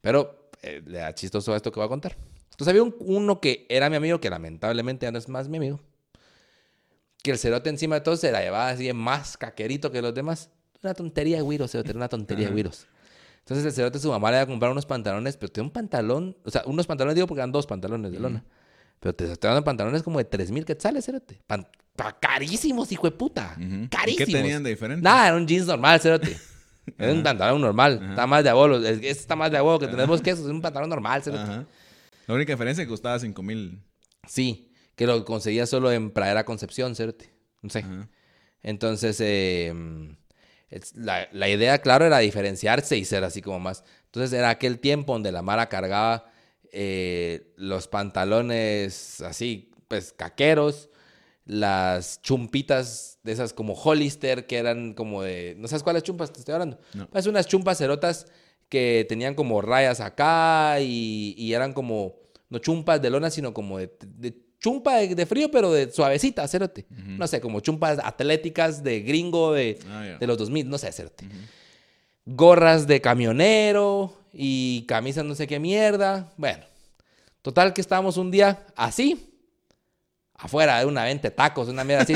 Pero 0.00 0.50
eh, 0.62 0.82
le 0.86 0.98
da 0.98 1.14
chistoso 1.14 1.52
a 1.52 1.56
esto 1.56 1.72
que 1.72 1.80
voy 1.80 1.86
a 1.86 1.88
contar. 1.88 2.16
Entonces 2.60 2.68
había 2.68 2.82
un- 2.82 2.94
uno 3.00 3.40
que 3.40 3.64
era 3.70 3.88
mi 3.88 3.96
amigo, 3.96 4.20
que 4.20 4.28
lamentablemente 4.28 5.06
ya 5.06 5.12
no 5.12 5.16
es 5.18 5.28
más 5.30 5.48
mi 5.48 5.56
amigo. 5.56 5.80
Que 7.22 7.30
el 7.30 7.38
cerote 7.38 7.70
encima 7.70 7.94
de 7.96 8.00
todo 8.02 8.16
se 8.16 8.30
la 8.30 8.40
llevaba 8.42 8.68
así 8.68 8.84
de 8.84 8.92
más 8.92 9.36
caquerito 9.38 9.90
que 9.90 10.02
los 10.02 10.14
demás. 10.14 10.50
Una 10.82 10.92
tontería 10.94 11.36
de 11.36 11.42
güiros, 11.42 11.70
cerote, 11.70 11.90
era 11.90 11.96
una 11.98 12.08
tontería 12.08 12.42
de 12.44 12.46
Ajá. 12.48 12.52
güiros. 12.54 12.86
Entonces 13.38 13.64
el 13.64 13.72
cerote, 13.72 13.98
su 13.98 14.10
mamá 14.10 14.30
le 14.30 14.36
iba 14.36 14.42
a 14.42 14.46
comprar 14.46 14.70
unos 14.72 14.84
pantalones, 14.86 15.36
pero 15.38 15.50
tenía 15.50 15.66
un 15.68 15.72
pantalón, 15.72 16.36
o 16.44 16.50
sea, 16.50 16.62
unos 16.66 16.86
pantalones, 16.86 17.14
digo, 17.14 17.26
porque 17.26 17.40
eran 17.40 17.52
dos 17.52 17.66
pantalones 17.66 18.12
de 18.12 18.20
lona. 18.20 18.44
Pero 19.00 19.14
te 19.14 19.24
estoy 19.32 19.48
dando 19.48 19.64
pantalones 19.64 20.02
como 20.02 20.18
de 20.18 20.24
3 20.26 20.50
mil 20.50 20.64
quetzales, 20.66 21.04
cerote. 21.06 21.40
Pan- 21.46 21.66
carísimos, 22.20 22.92
hijo 22.92 23.06
de 23.10 23.16
puta. 23.16 23.54
Ujú. 23.56 23.84
¿Y 23.84 23.88
Carísimos. 23.88 24.26
¿Qué 24.26 24.32
tenían 24.32 24.62
de 24.62 24.70
diferente? 24.70 25.02
Nada, 25.02 25.28
era 25.28 25.36
un 25.36 25.46
jeans 25.46 25.66
normal, 25.66 25.98
cerote. 26.00 26.36
Era 26.98 27.12
un 27.12 27.22
pantalón 27.22 27.60
normal. 27.60 27.98
Ajá. 28.02 28.10
Está 28.10 28.26
más 28.26 28.44
de 28.44 28.50
abuelo. 28.50 28.76
Este 28.86 29.08
está 29.10 29.36
más 29.36 29.50
de 29.50 29.58
abuelo 29.58 29.78
que 29.78 29.86
tenemos 29.86 30.20
que 30.22 30.30
eso. 30.30 30.42
Es 30.42 30.48
un 30.48 30.60
pantalón 30.62 30.88
normal, 30.90 31.22
cerote. 31.22 31.42
Ajá. 31.42 31.66
La 32.30 32.36
única 32.36 32.52
diferencia 32.52 32.82
es 32.82 32.86
que 32.86 32.90
costaba 32.90 33.18
5 33.18 33.42
mil. 33.42 33.82
Sí, 34.28 34.70
que 34.96 35.06
lo 35.06 35.24
conseguía 35.24 35.66
solo 35.66 35.90
en 35.92 36.10
Pradera 36.10 36.44
Concepción, 36.44 36.94
cerote. 36.94 37.32
No 37.62 37.70
sé. 37.70 37.80
Ajá. 37.80 38.08
Entonces, 38.62 39.20
eh, 39.20 39.72
es- 40.68 40.94
la, 40.94 41.28
la 41.32 41.48
idea, 41.48 41.78
claro, 41.80 42.04
era 42.06 42.18
diferenciarse 42.18 42.96
y 42.96 43.04
ser 43.04 43.24
así 43.24 43.42
como 43.42 43.58
más. 43.58 43.84
Entonces, 44.06 44.32
era 44.38 44.50
aquel 44.50 44.78
tiempo 44.78 45.12
donde 45.12 45.32
la 45.32 45.42
Mara 45.42 45.68
cargaba 45.68 46.30
eh, 46.72 47.52
los 47.56 47.88
pantalones 47.88 49.20
así, 49.22 49.72
pues 49.88 50.12
caqueros, 50.12 50.88
las 51.44 52.22
chumpitas 52.22 53.18
de 53.24 53.32
esas 53.32 53.52
como 53.52 53.74
Hollister, 53.74 54.46
que 54.46 54.58
eran 54.58 54.94
como 54.94 55.22
de. 55.22 55.54
¿No 55.58 55.66
sabes 55.68 55.82
cuáles 55.82 56.02
chumpas 56.04 56.32
te 56.32 56.38
estoy 56.40 56.52
hablando? 56.54 56.78
No. 56.94 57.08
Pues 57.10 57.26
unas 57.26 57.46
chumpas 57.46 57.78
cerotas 57.78 58.26
que 58.70 59.04
tenían 59.08 59.34
como 59.34 59.60
rayas 59.60 60.00
acá 60.00 60.80
y, 60.80 61.34
y 61.36 61.52
eran 61.52 61.74
como. 61.74 62.14
No 62.48 62.58
chumpas 62.58 63.00
de 63.02 63.10
lona, 63.10 63.30
sino 63.30 63.52
como 63.52 63.78
de, 63.78 63.92
de 64.00 64.34
chumpa 64.58 64.96
de, 64.96 65.14
de 65.14 65.26
frío, 65.26 65.50
pero 65.50 65.70
de 65.72 65.90
suavecita, 65.90 66.48
cerote. 66.48 66.86
Ujú. 66.90 67.10
No 67.12 67.26
sé, 67.26 67.40
como 67.40 67.60
chumpas 67.60 67.98
atléticas 68.02 68.82
de 68.82 69.00
gringo 69.02 69.52
de, 69.52 69.78
Ah, 69.88 70.16
de 70.18 70.26
los 70.26 70.36
2000, 70.38 70.68
no 70.68 70.76
sé, 70.78 70.90
cerote. 70.92 71.26
Gorras 72.26 72.86
de 72.86 73.00
camionero 73.00 74.16
y 74.32 74.82
camisas 74.86 75.24
no 75.24 75.34
sé 75.34 75.46
qué 75.46 75.58
mierda. 75.58 76.32
Bueno, 76.36 76.64
total 77.42 77.72
que 77.72 77.80
estábamos 77.80 78.16
un 78.16 78.30
día 78.30 78.66
así, 78.76 79.29
afuera 80.42 80.78
de 80.78 80.86
una 80.86 81.04
venta 81.04 81.30
tacos, 81.30 81.68
una 81.68 81.84
mierda 81.84 82.02
así. 82.04 82.14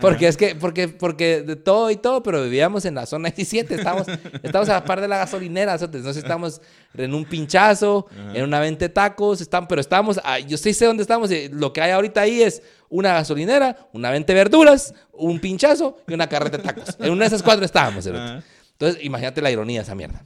Porque 0.00 0.28
es 0.28 0.36
que, 0.36 0.54
porque, 0.54 0.88
porque 0.88 1.42
de 1.42 1.56
todo 1.56 1.90
y 1.90 1.96
todo, 1.96 2.22
pero 2.22 2.42
vivíamos 2.42 2.84
en 2.84 2.94
la 2.94 3.06
zona 3.06 3.30
17, 3.30 3.74
estábamos, 3.74 4.06
estábamos 4.42 4.68
a 4.68 4.74
la 4.74 4.84
par 4.84 5.00
de 5.00 5.08
la 5.08 5.16
gasolinera, 5.18 5.78
cerote. 5.78 5.98
Entonces 5.98 6.22
estábamos 6.22 6.60
en 6.94 7.14
un 7.14 7.24
pinchazo, 7.24 8.06
Ajá. 8.10 8.34
en 8.34 8.44
una 8.44 8.60
venta 8.60 8.88
tacos, 8.88 9.40
están, 9.40 9.66
pero 9.66 9.80
estábamos, 9.80 10.20
ah, 10.22 10.38
yo 10.38 10.58
sí 10.58 10.74
sé 10.74 10.84
dónde 10.84 11.02
estamos, 11.02 11.30
eh, 11.30 11.48
lo 11.52 11.72
que 11.72 11.80
hay 11.80 11.92
ahorita 11.92 12.20
ahí 12.20 12.42
es 12.42 12.62
una 12.90 13.14
gasolinera, 13.14 13.88
una 13.92 14.10
venta 14.10 14.34
de 14.34 14.38
verduras, 14.38 14.94
un 15.12 15.40
pinchazo 15.40 15.96
y 16.06 16.12
una 16.12 16.28
carreta 16.28 16.58
de 16.58 16.62
tacos. 16.64 16.96
En 16.98 17.10
una 17.10 17.22
de 17.22 17.28
esas 17.28 17.42
cuatro 17.42 17.64
estábamos. 17.64 18.06
Entonces, 18.06 19.02
imagínate 19.02 19.40
la 19.40 19.50
ironía 19.50 19.80
de 19.80 19.84
esa 19.84 19.94
mierda. 19.94 20.24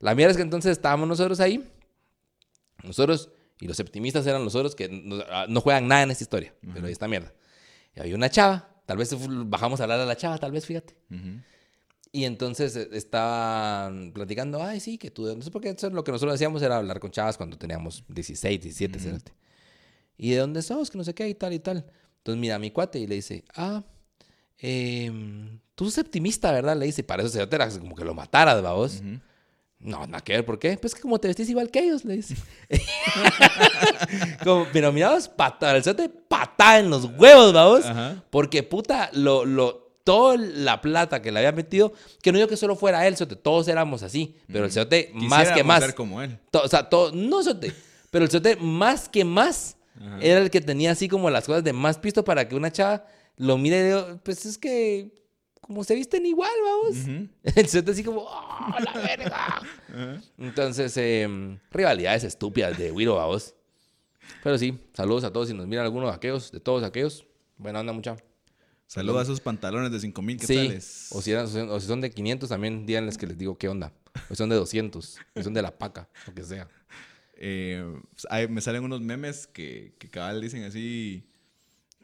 La 0.00 0.14
mierda 0.14 0.32
es 0.32 0.36
que 0.36 0.42
entonces 0.42 0.72
estábamos 0.72 1.06
nosotros 1.06 1.38
ahí. 1.38 1.64
Nosotros, 2.82 3.30
y 3.58 3.66
los 3.66 3.80
optimistas 3.80 4.26
eran 4.26 4.44
nosotros 4.44 4.74
que 4.74 4.88
no, 4.88 5.22
ah, 5.30 5.46
no 5.48 5.60
juegan 5.60 5.88
nada 5.88 6.02
en 6.02 6.10
esta 6.10 6.24
historia. 6.24 6.54
Pero 6.74 6.86
ahí 6.86 6.92
está 6.92 7.08
mierda. 7.08 7.32
Y 7.94 8.00
había 8.00 8.14
una 8.14 8.28
chava. 8.28 8.68
Tal 8.84 8.98
vez 8.98 9.14
bajamos 9.48 9.80
a 9.80 9.84
hablar 9.84 10.00
a 10.00 10.04
la 10.04 10.16
chava, 10.16 10.38
tal 10.38 10.52
vez, 10.52 10.66
fíjate. 10.66 10.94
Ujú. 11.10 11.40
Y 12.12 12.24
entonces 12.24 12.76
eh, 12.76 12.88
estaban 12.92 14.12
platicando, 14.12 14.62
ay, 14.62 14.80
sí, 14.80 14.96
que 14.96 15.10
tú, 15.10 15.34
no 15.34 15.42
sé 15.42 15.50
por 15.50 15.60
qué, 15.60 15.70
eso 15.70 15.88
es 15.88 15.92
lo 15.92 16.04
que 16.04 16.12
nosotros 16.12 16.34
hacíamos 16.34 16.62
era 16.62 16.76
hablar 16.76 17.00
con 17.00 17.10
chavas 17.10 17.36
cuando 17.36 17.58
teníamos 17.58 18.04
16, 18.08 18.60
17, 18.60 18.98
cerote. 18.98 19.32
¿Y 20.16 20.30
de 20.30 20.38
dónde 20.38 20.62
sos? 20.62 20.90
Que 20.90 20.98
no 20.98 21.04
sé 21.04 21.14
qué 21.14 21.28
y 21.28 21.34
tal 21.34 21.52
y 21.52 21.58
tal. 21.58 21.84
Entonces 22.18 22.40
mira 22.40 22.54
a 22.54 22.58
mi 22.58 22.70
cuate 22.70 22.98
y 22.98 23.06
le 23.06 23.16
dice, 23.16 23.44
ah, 23.54 23.84
em, 24.58 25.58
tú 25.74 25.86
sos 25.86 25.98
optimista, 25.98 26.52
¿verdad? 26.52 26.76
Le 26.76 26.86
dice, 26.86 27.02
para 27.04 27.22
eso 27.22 27.38
era 27.38 27.70
como 27.70 27.94
que 27.94 28.04
lo 28.04 28.14
mataras, 28.14 28.62
babos. 28.62 29.00
Ujú. 29.00 29.20
No, 29.78 30.06
nada 30.06 30.20
que 30.24 30.32
ver, 30.32 30.44
¿por 30.44 30.58
qué? 30.58 30.76
Pues 30.78 30.94
que 30.94 31.00
como 31.02 31.18
te 31.20 31.28
vestís 31.28 31.48
igual 31.50 31.70
que 31.70 31.80
ellos, 31.80 32.04
le 32.04 32.16
dice. 32.16 32.34
como, 34.44 34.66
pero 34.72 34.92
mirabas, 34.92 35.28
pata, 35.28 35.76
el 35.76 35.82
cerote 35.82 36.08
patada 36.08 36.78
en 36.80 36.90
los 36.90 37.04
huevos, 37.04 37.52
vamos. 37.52 37.84
Ajá. 37.84 38.22
Porque 38.30 38.62
puta, 38.62 39.10
lo, 39.12 39.44
lo, 39.44 39.92
toda 40.04 40.36
la 40.38 40.80
plata 40.80 41.20
que 41.22 41.30
le 41.30 41.38
había 41.40 41.52
metido, 41.52 41.92
que 42.22 42.32
no 42.32 42.38
digo 42.38 42.48
que 42.48 42.56
solo 42.56 42.76
fuera 42.76 43.06
él, 43.06 43.16
cerote, 43.16 43.36
todos 43.36 43.68
éramos 43.68 44.02
así, 44.02 44.34
pero 44.50 44.64
el 44.64 44.72
cerote 44.72 45.10
más 45.14 45.50
que 45.52 45.62
más. 45.62 45.80
ser 45.82 45.94
como 45.94 46.22
él. 46.22 46.38
To- 46.50 46.62
o 46.62 46.68
sea, 46.68 46.88
todo, 46.88 47.12
no 47.12 47.42
cerote, 47.42 47.72
pero 48.10 48.24
el 48.24 48.30
cerote 48.30 48.56
más 48.56 49.08
que 49.08 49.24
más 49.24 49.76
Ajá. 50.00 50.18
era 50.20 50.40
el 50.40 50.50
que 50.50 50.60
tenía 50.60 50.92
así 50.92 51.08
como 51.08 51.30
las 51.30 51.44
cosas 51.44 51.62
de 51.64 51.72
más 51.72 51.98
pisto 51.98 52.24
para 52.24 52.48
que 52.48 52.54
una 52.56 52.72
chava 52.72 53.04
lo 53.36 53.58
mire 53.58 53.80
y 53.80 53.84
diga, 53.84 54.18
pues 54.22 54.46
es 54.46 54.56
que 54.58 55.12
como 55.66 55.84
se 55.84 55.94
visten 55.94 56.24
igual, 56.26 56.50
vamos. 56.64 56.96
Ujú. 56.98 57.28
El 57.60 57.68
cerote 57.68 57.90
así 57.92 58.04
como, 58.04 58.20
¡oh, 58.22 58.74
la 58.84 58.92
verga! 58.92 59.62
Entonces, 60.38 60.96
em, 60.96 61.58
rivalidades 61.70 62.24
estúpidas 62.24 62.76
de 62.78 62.90
Wiro, 62.92 63.16
vamos. 63.16 63.54
Pero 64.42 64.58
sí, 64.58 64.78
saludos 64.94 65.24
a 65.24 65.32
todos 65.32 65.48
si 65.48 65.54
nos 65.54 65.66
miran 65.66 65.84
algunos 65.84 66.10
de 66.10 66.16
aquellos, 66.16 66.50
de 66.52 66.60
todos 66.60 66.82
aquellos. 66.82 67.26
Buena 67.58 67.80
onda, 67.80 67.92
mucha. 67.92 68.16
Saluda 68.86 69.20
a 69.20 69.22
esos 69.24 69.40
pantalones 69.40 69.90
de 69.90 69.98
5 69.98 70.22
mil 70.22 70.38
Sí, 70.40 70.68
o 71.10 71.20
si, 71.20 71.32
eran- 71.32 71.46
o 71.70 71.80
si 71.80 71.86
son 71.88 72.00
de 72.00 72.10
500 72.10 72.48
también, 72.48 72.86
díganles 72.86 73.18
que 73.18 73.26
les 73.26 73.36
digo 73.36 73.58
qué 73.58 73.68
onda. 73.68 73.92
O 74.28 74.28
si 74.30 74.36
son 74.36 74.48
de 74.48 74.54
200, 74.56 75.16
o 75.34 75.38
si 75.40 75.42
son 75.44 75.54
de 75.54 75.62
la 75.62 75.76
paca, 75.76 76.08
lo 76.26 76.34
que 76.34 76.42
sea. 76.42 76.68
Eh, 77.38 77.84
hay- 78.30 78.48
me 78.48 78.62
salen 78.62 78.82
unos 78.82 79.02
memes 79.02 79.46
que, 79.46 79.92
que 79.98 80.08
cabal 80.08 80.40
dicen 80.40 80.64
así 80.64 81.22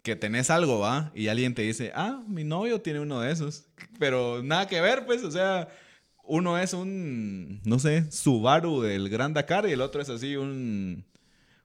que 0.03 0.17
tenés 0.17 0.51
algo, 0.51 0.81
¿va? 0.81 1.13
Y 1.15 1.29
alguien 1.29 1.55
te 1.55 1.63
dice, 1.63 1.93
ah, 1.95 2.23
mi 2.27 2.45
novio 2.45 2.81
tiene 2.81 3.01
uno 3.01 3.21
de 3.21 3.33
esos. 3.33 3.65
Pero 3.99 4.43
nada 4.43 4.67
que 4.67 4.81
ver, 4.81 5.07
pues, 5.07 5.23
o 5.23 5.31
sea, 5.31 5.69
uno 6.25 6.59
es 6.59 6.73
un, 6.73 7.61
no 7.65 7.79
sé, 7.79 8.11
Subaru 8.11 8.83
del 8.83 9.09
Gran 9.09 9.33
Dakar 9.33 9.69
y 9.69 9.73
el 9.73 9.81
otro 9.81 10.03
es 10.03 10.09
así 10.09 10.37
un, 10.37 11.05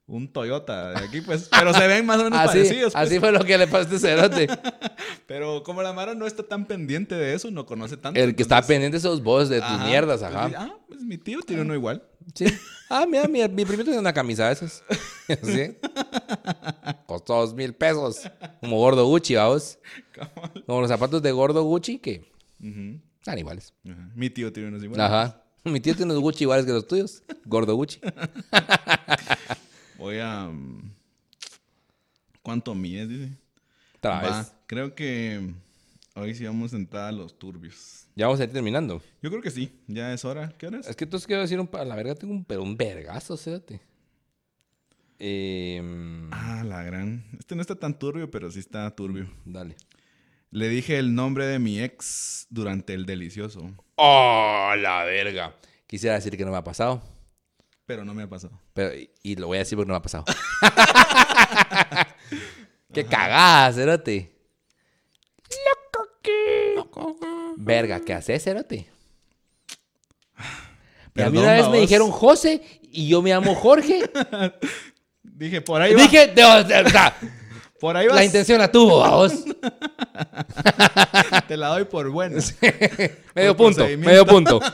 un 0.06 0.32
Toyota 0.32 0.92
de 0.92 1.06
aquí, 1.06 1.22
pues. 1.22 1.50
Pero 1.50 1.74
se 1.74 1.88
ven 1.88 2.06
más 2.06 2.20
o 2.20 2.26
menos 2.26 2.40
Así, 2.42 2.60
parecidos, 2.60 2.94
pues. 2.94 3.08
así 3.08 3.20
fue 3.20 3.32
lo 3.32 3.44
que 3.44 3.58
le 3.58 3.66
pasó 3.68 3.78
a 3.80 3.82
este 3.96 4.00
cerote. 4.00 4.48
Pero 5.28 5.64
como 5.64 5.82
la 5.82 5.92
Mara 5.94 6.14
no 6.14 6.28
está 6.28 6.44
tan 6.44 6.66
pendiente 6.66 7.16
de 7.16 7.34
eso, 7.34 7.50
no 7.52 7.66
conoce 7.66 7.98
tanto. 7.98 8.20
El 8.20 8.36
que 8.36 8.44
está 8.44 8.62
pendiente 8.62 9.00
sos 9.00 9.22
vos 9.24 9.50
de 9.50 9.60
tus 9.60 9.70
Ajá, 9.70 9.86
mierdas, 9.86 10.22
pues 10.22 10.34
ajá. 10.34 10.46
dice, 10.46 10.58
ah, 10.60 10.76
pues 10.88 11.02
mi 11.02 11.18
tío 11.18 11.40
tiene 11.42 11.64
uno 11.64 11.74
igual. 11.74 12.04
Sí. 12.36 12.46
Ah, 12.90 13.06
mira, 13.06 13.28
mi, 13.28 13.40
mi 13.50 13.66
primito 13.66 13.86
tiene 13.86 14.00
una 14.00 14.14
camisa 14.14 14.48
de 14.48 14.54
esas. 14.54 14.84
¿Sí? 15.44 15.76
Costó 17.06 17.36
dos 17.36 17.54
mil 17.54 17.74
pesos. 17.74 18.22
Como 18.62 18.78
gordo 18.78 19.06
Gucci, 19.06 19.36
vamos. 19.36 19.78
Como 20.66 20.82
los 20.82 20.90
zapatos 20.90 21.22
de 21.22 21.32
gordo 21.32 21.64
Gucci 21.64 22.00
que 22.00 22.32
Ujú. 22.62 23.00
están 23.20 23.38
iguales. 23.38 23.74
Mi 24.16 24.30
tío 24.30 24.52
tiene 24.54 24.70
unos 24.70 24.84
iguales. 24.84 25.06
Ajá. 25.06 25.44
Mi 25.66 25.80
tío 25.82 25.96
tiene 25.96 26.12
unos 26.14 26.24
Gucci 26.24 26.44
iguales 26.46 26.66
que 26.66 26.72
los 26.72 26.88
tuyos. 26.88 27.24
Gordo 27.46 27.76
Gucci. 27.76 28.00
Voy 29.98 30.20
a. 30.20 30.46
mm, 30.48 30.92
¿Cuánto 32.42 32.74
mides? 32.76 33.10
Dice. 33.10 33.38
Otra 33.98 34.22
Va. 34.22 34.46
Creo 34.68 34.96
que 34.96 35.54
hoy 36.18 36.36
sí 36.36 36.46
vamos 36.46 36.74
a 36.74 36.78
entrar 36.78 37.06
a 37.06 37.12
los 37.12 37.38
turbios. 37.38 38.08
Ya 38.16 38.26
vamos 38.26 38.40
a 38.40 38.44
ir 38.46 38.52
terminando. 38.52 39.02
Yo 39.22 39.30
creo 39.30 39.42
que 39.42 39.52
sí. 39.52 39.72
Ya 39.88 40.14
es 40.14 40.26
hora. 40.26 40.54
¿Qué 40.58 40.68
hora 40.68 40.80
es? 40.80 40.88
Es 40.88 40.96
que 40.96 41.04
entonces 41.06 41.28
quiero 41.28 41.42
decir 41.42 41.60
un... 41.60 41.68
pa- 41.68 41.86
La 41.86 41.96
verga 41.96 42.16
tengo 42.16 42.34
un, 42.34 42.44
pero 42.46 42.64
un 42.64 42.76
vergazo, 42.76 43.38
cérate. 43.38 43.80
Em, 45.20 46.30
Ah, 46.34 46.64
la 46.66 46.84
gran. 46.84 47.26
Este 47.40 47.56
no 47.56 47.62
está 47.62 47.76
tan 47.76 47.98
turbio, 47.98 48.30
pero 48.30 48.52
sí 48.52 48.60
está 48.60 48.90
turbio. 48.96 49.30
dale. 49.46 49.76
Le 50.52 50.70
dije 50.70 50.98
el 50.98 51.14
nombre 51.14 51.46
de 51.46 51.60
mi 51.60 51.82
ex 51.82 52.48
durante 52.50 52.94
el 52.94 53.06
delicioso, 53.06 53.70
¡Oh, 53.96 54.74
la 54.78 55.04
verga! 55.04 55.56
Quisiera 55.88 56.16
decir 56.16 56.38
que 56.38 56.46
no 56.46 56.52
me 56.52 56.58
ha 56.58 56.64
pasado. 56.64 57.02
pero 57.86 58.06
no 58.06 58.14
me 58.14 58.24
ha 58.24 58.30
pasado. 58.30 58.58
Pero, 58.74 58.92
y, 59.24 59.36
lo 59.36 59.48
voy 59.48 59.58
a 59.58 59.60
decir 59.60 59.76
porque 59.78 59.88
no 59.90 59.94
me 59.94 59.98
ha 59.98 60.02
pasado. 60.02 60.24
¡Qué 62.94 63.06
cagada, 63.06 63.72
cerote! 63.74 64.34
Verga, 67.58 68.00
¿qué 68.00 68.14
haces, 68.14 68.44
cerote? 68.44 68.88
A 71.16 71.30
mí 71.32 71.40
una 71.40 71.54
vez 71.54 71.68
me 71.70 71.80
dijeron 71.80 72.12
José 72.12 72.62
y 72.92 73.08
yo 73.08 73.24
me 73.24 73.32
llamo 73.32 73.56
Jorge. 73.56 74.04
Dije, 75.24 75.62
por 75.62 75.82
ahí 75.82 75.94
va. 75.94 76.02
Dije, 76.04 76.34
por 77.80 77.98
ahí 77.98 78.08
va. 78.08 78.16
la 78.16 78.24
intención 78.24 78.60
la 78.60 78.72
tuvo, 78.72 79.00
vamos. 79.00 79.34
Te 81.48 81.58
la 81.58 81.70
doy 81.70 81.86
por 81.86 82.10
buena. 82.10 82.42
Medio 83.36 83.56
Por 83.58 83.74
punto, 83.76 83.88
medio 83.98 84.26
punto. 84.26 84.60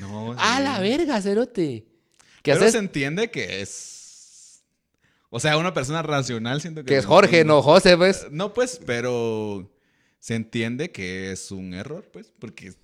No, 0.00 0.34
A 0.38 0.60
la 0.60 0.80
verga, 0.80 1.20
cerote. 1.20 1.84
¿Qué 2.42 2.52
Pero 2.52 2.60
haces? 2.60 2.72
se 2.72 2.78
entiende 2.78 3.30
que 3.30 3.62
es. 3.62 4.01
O 5.34 5.40
sea, 5.40 5.56
una 5.56 5.72
persona 5.72 6.02
racional 6.02 6.60
siento 6.60 6.82
que. 6.82 6.88
Que 6.88 6.98
es 6.98 7.06
Jorge, 7.06 7.42
no 7.42 7.62
José, 7.62 7.96
pues. 7.96 8.26
No, 8.30 8.52
pues, 8.52 8.78
pero 8.84 9.72
se 10.18 10.34
entiende 10.34 10.92
que 10.92 11.32
es 11.32 11.50
un 11.50 11.72
error, 11.72 12.04
pues, 12.12 12.30
porque 12.38 12.74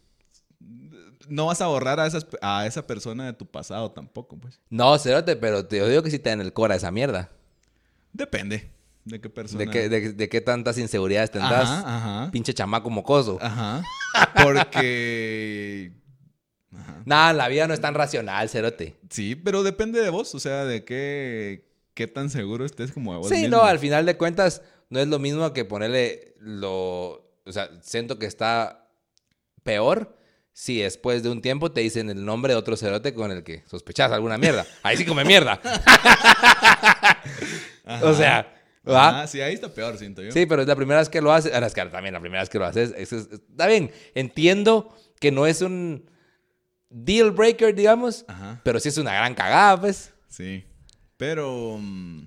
no 1.29 1.45
vas 1.45 1.61
a 1.61 1.67
borrar 1.67 2.01
a, 2.01 2.07
esas, 2.07 2.27
a 2.41 2.67
esa 2.67 2.87
persona 2.87 3.27
de 3.27 3.35
tu 3.35 3.45
pasado 3.45 3.91
tampoco, 3.91 4.39
pues. 4.39 4.63
No, 4.71 4.99
cerote, 4.99 5.37
pero 5.37 5.67
te 5.67 5.87
digo 5.87 6.03
que 6.03 6.11
sí 6.11 6.19
te 6.19 6.31
da 6.31 6.33
en 6.33 6.41
el 6.41 6.55
cora 6.55 6.75
esa 6.75 6.91
mierda. 6.91 7.31
Depende 8.15 8.71
de 9.05 9.21
qué 9.21 9.29
persona. 9.29 9.67
¿De 9.67 9.71
qué, 9.71 9.91
de, 9.91 10.15
de 10.15 10.29
qué 10.31 10.41
tantas 10.41 10.79
inseguridades 10.79 11.31
tendrás? 11.31 11.69
Ajá, 11.69 11.97
ajá. 11.97 12.31
Pinche 12.31 12.55
chamaco 12.55 12.89
mocoso. 12.89 13.37
Ajá. 13.43 13.83
Porque. 14.43 15.93
Ajá. 16.75 17.03
Nada, 17.05 17.35
la 17.35 17.49
vida 17.49 17.69
no 17.69 17.75
es 17.75 17.81
tan 17.83 17.93
racional, 17.93 18.49
cerote. 18.49 18.99
Sí, 19.11 19.35
pero 19.35 19.63
depende 19.63 20.01
de 20.01 20.09
vos, 20.09 20.35
o 20.35 20.41
sea, 20.41 20.65
de 20.65 20.85
qué, 20.85 21.68
qué 21.99 22.07
tan 22.07 22.31
seguro 22.31 22.65
estés 22.65 22.93
como 22.93 23.13
de 23.13 23.19
vos. 23.19 23.29
Sí, 23.29 23.35
mismo. 23.43 23.57
no, 23.57 23.63
al 23.65 23.81
final 23.81 24.07
de 24.07 24.17
cuentas, 24.17 24.63
no 24.89 25.01
es 25.01 25.09
lo 25.09 25.19
mismo 25.19 25.53
que 25.53 25.65
ponerle 25.65 26.35
lo. 26.39 27.29
O 27.45 27.53
sea, 27.53 27.71
siento 27.83 28.21
que 28.21 28.27
está 28.27 28.89
peor 29.65 30.17
si 30.53 30.79
después 30.81 31.25
de 31.25 31.31
un 31.31 31.43
tiempo 31.43 31.73
te 31.73 31.81
dicen 31.81 32.09
el 32.09 32.25
nombre 32.25 32.53
de 32.53 32.57
otro 32.59 32.77
cerote 32.77 33.15
con 33.15 33.33
el 33.33 33.43
que 33.43 33.65
sospechas 33.67 34.13
alguna 34.13 34.39
mierda. 34.39 34.65
Ahí 34.85 34.97
sí 34.97 35.05
come 35.05 35.25
mierda. 35.25 35.61
o 38.03 38.15
sea. 38.15 38.55
Ajá, 38.87 39.27
sí, 39.27 39.41
ahí 39.43 39.53
está 39.55 39.69
peor, 39.69 39.99
siento 39.99 40.23
yo. 40.23 40.31
Sí, 40.33 40.47
pero 40.47 40.63
es 40.63 40.69
la 40.69 40.77
primera 40.77 41.01
vez 41.01 41.09
que 41.11 41.21
lo 41.21 41.31
haces. 41.33 41.53
Ahora 41.53 41.67
es 41.67 41.75
que 41.75 41.85
también 41.87 42.15
la 42.15 42.21
primera 42.21 42.41
vez 42.43 42.49
que 42.49 42.59
lo 42.59 42.65
haces. 42.65 42.95
es- 42.97 43.13
es- 43.13 43.29
está 43.33 43.67
bien, 43.67 43.91
entiendo 44.15 44.97
que 45.21 45.31
no 45.31 45.47
es 45.47 45.61
un 45.63 46.09
deal 46.89 47.33
breaker, 47.33 47.75
digamos, 47.75 48.25
Ajá. 48.29 48.61
pero 48.65 48.81
sí 48.81 48.89
es 48.89 48.97
una 48.97 49.13
gran 49.13 49.35
cagada, 49.35 49.79
pues. 49.81 50.15
Sí. 50.29 50.65
Pero 51.19 51.77
mm, 51.79 52.23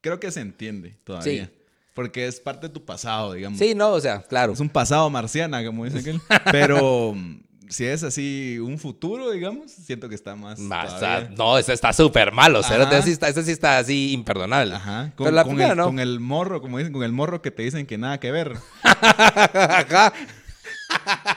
creo 0.00 0.18
que 0.18 0.32
se 0.32 0.40
entiende 0.40 0.96
todavía. 1.04 1.44
Sí. 1.46 1.50
Porque 1.94 2.26
es 2.26 2.40
parte 2.40 2.66
de 2.66 2.72
tu 2.74 2.84
pasado, 2.84 3.34
digamos. 3.34 3.60
Sí, 3.60 3.72
no, 3.76 3.92
o 3.92 4.00
sea, 4.00 4.22
claro. 4.22 4.52
Es 4.54 4.58
un 4.60 4.68
pasado 4.68 5.08
marciana, 5.10 5.64
como 5.64 5.84
dice 5.84 6.00
aquel. 6.00 6.20
Pero 6.50 7.12
mm, 7.14 7.40
si 7.68 7.84
es 7.84 8.02
así 8.02 8.58
un 8.58 8.78
futuro, 8.78 9.30
digamos, 9.30 9.70
siento 9.70 10.08
que 10.08 10.16
está 10.16 10.34
más. 10.34 10.58
No, 10.58 11.56
ese 11.56 11.72
está 11.72 11.92
súper 11.92 12.32
malo. 12.32 12.60
Ese 12.60 13.02
sí 13.02 13.10
está, 13.12 13.28
ese 13.28 13.44
sí 13.44 13.52
está 13.52 13.78
así 13.78 14.12
imperdonable. 14.12 14.74
Ajá. 14.74 15.12
Pero 15.16 15.26
Con, 15.28 15.34
la 15.36 15.44
con 15.44 15.50
primera 15.54 15.72
el, 15.72 15.78
no. 15.78 15.84
con 15.84 16.00
el 16.00 16.18
morro, 16.18 16.60
como 16.60 16.78
dicen, 16.78 16.92
con 16.92 17.04
el 17.04 17.12
morro 17.12 17.40
que 17.42 17.52
te 17.52 17.62
dicen 17.62 17.86
que 17.86 17.96
nada 17.96 18.18
que 18.18 18.32
ver. 18.32 18.56
Ajá, 18.82 20.12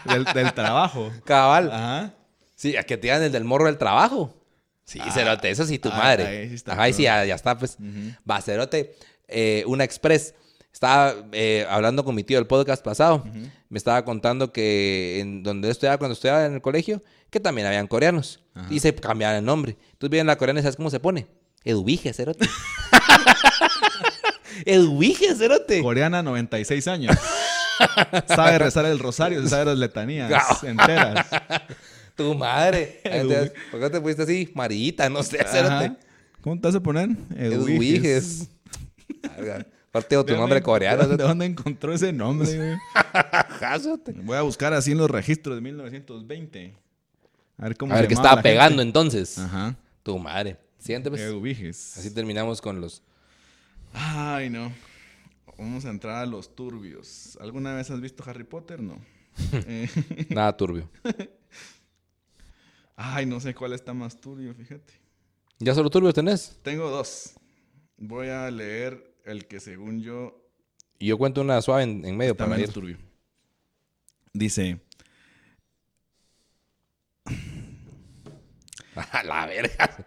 del, 0.05 0.23
del 0.25 0.53
trabajo. 0.53 1.11
cabal. 1.25 1.71
Ajá. 1.71 2.13
Sí, 2.55 2.75
a 2.77 2.83
que 2.83 2.97
te 2.97 3.03
digan 3.07 3.21
el 3.21 3.31
del 3.31 3.43
morro 3.43 3.65
del 3.67 3.77
trabajo. 3.77 4.33
Sí, 4.87 5.01
Cerote, 5.13 5.49
eso 5.49 5.65
sí, 5.65 5.79
tu 5.79 5.89
ah, 5.89 5.97
madre. 5.97 6.25
ahí 6.25 6.49
sí 6.49 6.55
está 6.55 6.71
Ajá, 6.71 6.83
ahí 6.83 6.93
sí, 6.93 7.03
peor. 7.03 7.15
ya, 7.17 7.25
ya 7.25 7.35
está, 7.35 7.57
pues. 7.57 7.75
Ujú. 7.77 8.15
Va, 8.29 8.41
Cerote, 8.41 8.95
eh, 9.27 9.63
una 9.67 9.83
express. 9.83 10.33
Estaba 10.71 11.13
eh, 11.33 11.65
hablando 11.69 12.05
con 12.05 12.15
mi 12.15 12.23
tío 12.23 12.39
el 12.39 12.47
podcast 12.47 12.83
pasado. 12.83 13.25
Me 13.67 13.77
estaba 13.77 14.05
contando 14.05 14.53
que 14.53 15.19
en 15.19 15.43
donde 15.43 15.69
estudiaba, 15.69 15.97
cuando 15.97 16.13
estudiaba 16.13 16.45
en 16.45 16.53
el 16.53 16.61
colegio, 16.61 17.03
que 17.29 17.39
también 17.39 17.67
habían 17.67 17.87
coreanos. 17.87 18.39
Y 18.69 18.79
se 18.79 18.95
cambiaban 18.95 19.37
el 19.37 19.45
nombre. 19.45 19.75
Entonces 19.91 20.11
vienen 20.11 20.27
la 20.27 20.37
coreana 20.37 20.61
y 20.61 20.63
¿sabes 20.63 20.77
cómo 20.77 20.89
se 20.89 20.99
pone? 20.99 21.27
Eduvige, 21.63 22.13
Cerote. 22.13 22.47
Eduvige, 24.65 25.35
Cerote. 25.35 25.81
Coreana, 25.81 26.23
96 26.23 26.87
años. 26.87 27.15
sabe 28.27 28.57
rezar 28.59 28.85
el 28.85 28.99
rosario, 28.99 29.45
sabe 29.47 29.65
las 29.65 29.77
letanías 29.77 30.63
enteras. 30.63 31.27
Tu 32.15 32.33
madre. 32.33 32.99
Entonces, 33.03 33.51
¿Por 33.69 33.79
qué 33.79 33.89
te 33.91 34.01
pusiste 34.01 34.23
así? 34.23 34.51
Marillita, 34.55 35.07
no 35.07 35.21
sé. 35.21 35.37
¿Cómo 36.41 36.59
te 36.59 36.67
vas 36.67 36.75
a 36.75 36.79
poner? 36.79 37.09
Eduviges. 37.37 38.49
Verga. 39.37 39.65
Partido 39.91 40.25
tu 40.25 40.33
¿De 40.33 40.39
nombre 40.39 40.61
coreano. 40.61 41.07
¿De 41.07 41.15
dónde 41.15 41.45
encontró 41.45 41.93
ese 41.93 42.11
nombre. 42.11 42.77
Voy 44.23 44.35
a 44.37 44.41
buscar 44.41 44.73
así 44.73 44.93
en 44.93 44.97
los 44.97 45.11
registros 45.11 45.55
de 45.57 45.61
1920. 45.61 46.75
A 47.59 47.63
ver 47.63 47.77
cómo 47.77 47.93
A 47.93 47.97
ver 47.97 48.07
qué 48.07 48.15
estaba 48.15 48.41
pegando 48.41 48.81
gente. 48.81 48.83
entonces. 48.83 49.37
Ajá. 49.37 49.75
Tu 50.01 50.17
madre. 50.17 50.57
Siguiente. 50.79 51.09
Eduviges. 51.09 51.97
Así 51.97 52.11
terminamos 52.11 52.61
con 52.61 52.81
los. 52.81 53.03
Ay, 53.93 54.49
no. 54.49 54.71
Vamos 55.57 55.85
a 55.85 55.89
entrar 55.89 56.17
a 56.17 56.25
los 56.25 56.55
turbios. 56.55 57.37
¿Alguna 57.41 57.73
vez 57.73 57.89
has 57.89 57.99
visto 58.01 58.23
Harry 58.27 58.43
Potter? 58.43 58.81
No. 58.81 58.99
Eh, 59.67 59.87
Nada 60.29 60.55
turbio. 60.57 60.89
Ay, 62.95 63.25
no 63.27 63.39
sé 63.39 63.53
cuál 63.53 63.73
está 63.73 63.93
más 63.93 64.19
turbio, 64.19 64.53
fíjate. 64.55 64.93
¿Ya 65.59 65.73
solo 65.75 65.89
turbios 65.89 66.13
tenés? 66.15 66.59
Tengo 66.63 66.89
dos. 66.89 67.33
Voy 67.97 68.27
a 68.29 68.49
leer 68.49 69.15
el 69.25 69.47
que 69.47 69.59
según 69.59 70.01
yo 70.01 70.43
Y 70.99 71.07
yo 71.07 71.17
cuento 71.17 71.41
una 71.41 71.61
suave 71.61 71.83
en, 71.83 72.03
en 72.05 72.17
medio 72.17 72.31
está 72.31 72.45
para 72.45 72.55
menos 72.57 72.69
ir. 72.69 72.73
turbio. 72.73 72.97
Dice, 74.33 74.79
A 79.11 79.23
la 79.23 79.45
verga. 79.45 80.05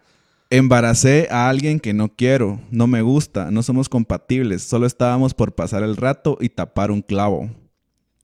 Embaracé 0.51 1.27
a 1.31 1.49
alguien 1.49 1.79
que 1.79 1.93
no 1.93 2.15
quiero, 2.15 2.61
no 2.69 2.85
me 2.85 3.01
gusta, 3.01 3.49
no 3.49 3.63
somos 3.63 3.89
compatibles, 3.89 4.61
solo 4.61 4.85
estábamos 4.85 5.33
por 5.33 5.55
pasar 5.55 5.81
el 5.81 5.97
rato 5.97 6.37
y 6.39 6.49
tapar 6.49 6.91
un 6.91 7.01
clavo. 7.01 7.49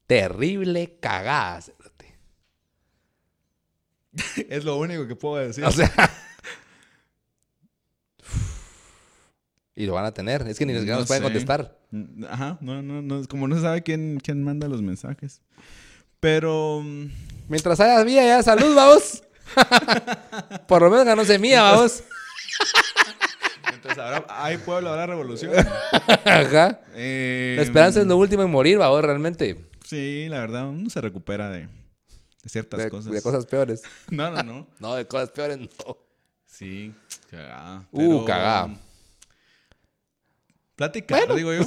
Terrible 0.05 0.99
cagada. 0.99 1.61
cerote. 1.61 2.15
es 4.49 4.63
lo 4.63 4.77
único 4.77 5.07
que 5.07 5.15
puedo 5.15 5.37
decir. 5.37 5.65
O 5.65 5.71
sea. 5.71 5.91
y 9.75 9.87
lo 9.87 9.93
van 9.93 10.05
a 10.05 10.13
tener. 10.13 10.47
Es 10.47 10.59
que 10.59 10.65
ni 10.65 10.73
siquiera 10.73 10.93
No 10.95 10.99
nos 10.99 11.07
pueden 11.07 11.23
contestar. 11.23 11.79
Mm, 11.89 12.25
Ajá, 12.25 12.59
no, 12.61 12.83
no, 12.83 13.01
no, 13.01 13.27
como 13.27 13.47
no 13.47 13.55
se 13.55 13.61
sabe 13.61 13.81
quién, 13.81 14.19
quién 14.21 14.43
manda 14.43 14.67
los 14.67 14.83
mensajes. 14.83 15.41
Pero 16.19 16.81
mm, 16.83 17.07
Mientras 17.47 17.79
haya 17.79 18.03
vida, 18.03 18.25
ya 18.25 18.43
salud, 18.43 18.75
vamos. 18.75 19.23
Por 20.67 20.81
lo 20.81 20.89
menos 20.89 21.05
ganó 21.05 21.23
semilla, 21.23 21.63
vamos. 21.63 22.03
entonces 23.73 23.97
habrá, 23.99 24.25
hay 24.29 24.57
pueblo, 24.57 24.89
habrá 24.89 25.05
revolución. 25.07 25.53
Ajá. 26.25 26.81
Eh, 26.93 27.55
La 27.57 27.63
esperanza 27.63 28.01
es 28.01 28.07
lo 28.07 28.17
último 28.17 28.43
en 28.43 28.51
morir, 28.51 28.77
vamos, 28.77 29.01
realmente. 29.01 29.69
Sí, 29.85 30.27
la 30.29 30.39
verdad, 30.39 30.67
uno 30.67 30.89
se 30.89 30.99
recupera 31.01 31.49
de, 31.49 31.61
de 31.61 32.49
ciertas 32.49 32.79
De, 32.79 32.89
cosas. 32.89 33.11
de 33.11 33.21
cosas 33.21 33.45
peores. 33.45 33.83
No, 34.09 34.31
no, 34.31 34.43
no. 34.43 34.67
No, 34.79 34.95
de 34.95 35.05
cosas 35.07 35.29
peores 35.31 35.57
no. 35.59 35.67
Sí, 36.45 36.93
cagada. 37.29 37.87
Uh, 37.91 38.25
cagada. 38.25 38.75
Platicar, 40.75 41.33
digo 41.35 41.53
yo. 41.53 41.61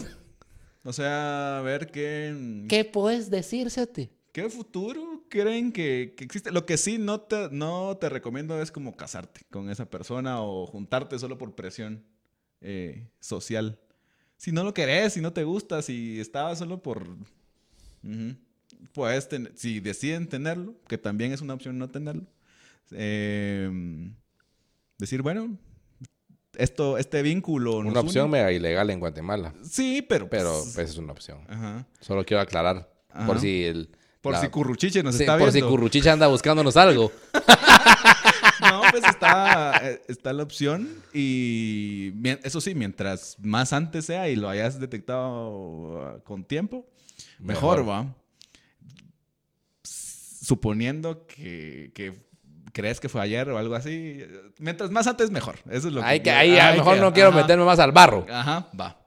O 0.84 0.92
sea, 0.92 1.58
a 1.58 1.62
ver 1.62 1.90
qué. 1.90 2.64
¿Qué 2.68 2.84
puedes 2.84 3.28
decir, 3.30 3.70
Sete? 3.70 4.10
¿Qué 4.32 4.48
futuro 4.48 5.10
creen 5.31 5.73
que, 5.73 6.12
que 6.16 6.24
existe. 6.24 6.51
Lo 6.51 6.66
que 6.66 6.77
sí 6.77 6.98
no 6.98 7.20
te, 7.23 7.48
no 7.51 7.97
te 7.98 8.11
recomiendo 8.11 8.61
es 8.61 8.70
como 8.70 8.94
casarte 8.94 9.40
con 9.51 9.70
esa 9.70 9.89
persona 9.89 10.43
o 10.43 10.66
juntarte 10.66 11.19
solo 11.19 11.39
por 11.39 11.55
presión 11.55 12.05
eh, 12.61 13.09
social. 13.20 13.81
Si 14.36 14.52
no 14.52 14.62
lo 14.65 14.74
querés, 14.74 15.15
si 15.15 15.23
no 15.23 15.32
te 15.32 15.44
gusta, 15.44 15.81
si 15.81 16.20
estaba 16.20 16.55
solo 16.57 16.82
por... 16.82 17.07
Ten- 19.28 19.52
si 19.57 19.81
deciden 19.81 20.28
tenerlo, 20.28 20.74
que 20.89 20.98
también 20.98 21.32
es 21.32 21.40
una 21.40 21.55
opción 21.55 21.78
no 21.78 21.89
tenerlo, 21.90 22.27
eh, 22.93 23.70
decir, 24.98 25.23
bueno, 25.23 25.59
esto, 26.57 26.97
este 26.98 27.23
vínculo... 27.23 27.82
nos 27.82 27.93
Una 27.93 28.01
opción 28.01 28.27
une. 28.27 28.39
mega 28.39 28.52
ilegal 28.52 28.90
en 28.90 29.01
Guatemala. 29.01 29.55
Sí, 29.62 30.02
pero... 30.02 30.28
Pero 30.31 30.61
pues, 30.62 30.74
pues, 30.74 30.90
es 30.90 30.97
una 30.98 31.12
opción. 31.12 31.40
ajá. 31.48 31.86
Solo 32.01 32.24
quiero 32.24 32.40
aclarar. 32.43 32.90
Por 33.27 33.40
si 33.40 33.65
el. 33.65 33.90
Por 34.20 34.36
si 34.36 34.48
Curruchiche 34.48 35.02
nos 35.02 35.14
sí, 35.16 35.22
está 35.22 35.38
por 35.38 35.51
viendo. 35.51 35.66
si 35.66 35.70
Curruchicha 35.72 36.12
anda 36.12 36.26
buscándonos 36.26 36.76
algo. 36.76 37.10
No, 38.60 38.82
pues 38.90 39.02
está, 39.05 39.80
eh, 39.82 40.02
está 40.06 40.34
la 40.34 40.42
opción 40.42 40.86
y 41.14 42.12
eso 42.44 42.60
sí, 42.60 42.74
mientras 42.74 43.36
más 43.40 43.72
antes 43.72 44.05
sea 44.05 44.28
y 44.28 44.36
lo 44.36 44.51
hayas 44.51 44.78
detectado 44.78 45.48
uh, 46.18 46.22
con 46.24 46.44
tiempo, 46.44 46.86
mejor, 47.38 47.78
Mejor. 47.78 47.88
va. 47.88 48.14
Suponiendo 49.82 51.26
que, 51.26 51.90
que 51.94 52.22
crees 52.72 53.01
que 53.01 53.09
fue 53.09 53.22
ayer 53.22 53.48
o 53.51 53.56
algo 53.56 53.74
así, 53.74 54.18
mientras 54.59 54.90
más 54.90 55.06
antes 55.06 55.30
mejor. 55.30 55.56
Eso 55.70 55.88
es 55.88 55.94
lo 55.94 56.02
Hay 56.02 56.20
que, 56.20 56.30
ahí 56.30 56.59
a 56.59 56.72
lo 56.72 56.76
mejor 56.78 56.94
que- 56.97 57.01
no 57.01 57.12
quiero 57.14 57.30
ajá. 57.30 57.40
meterme 57.40 57.64
más 57.64 57.78
al 57.78 57.92
barro. 57.92 58.26
Ajá, 58.30 58.68
va. 58.78 59.06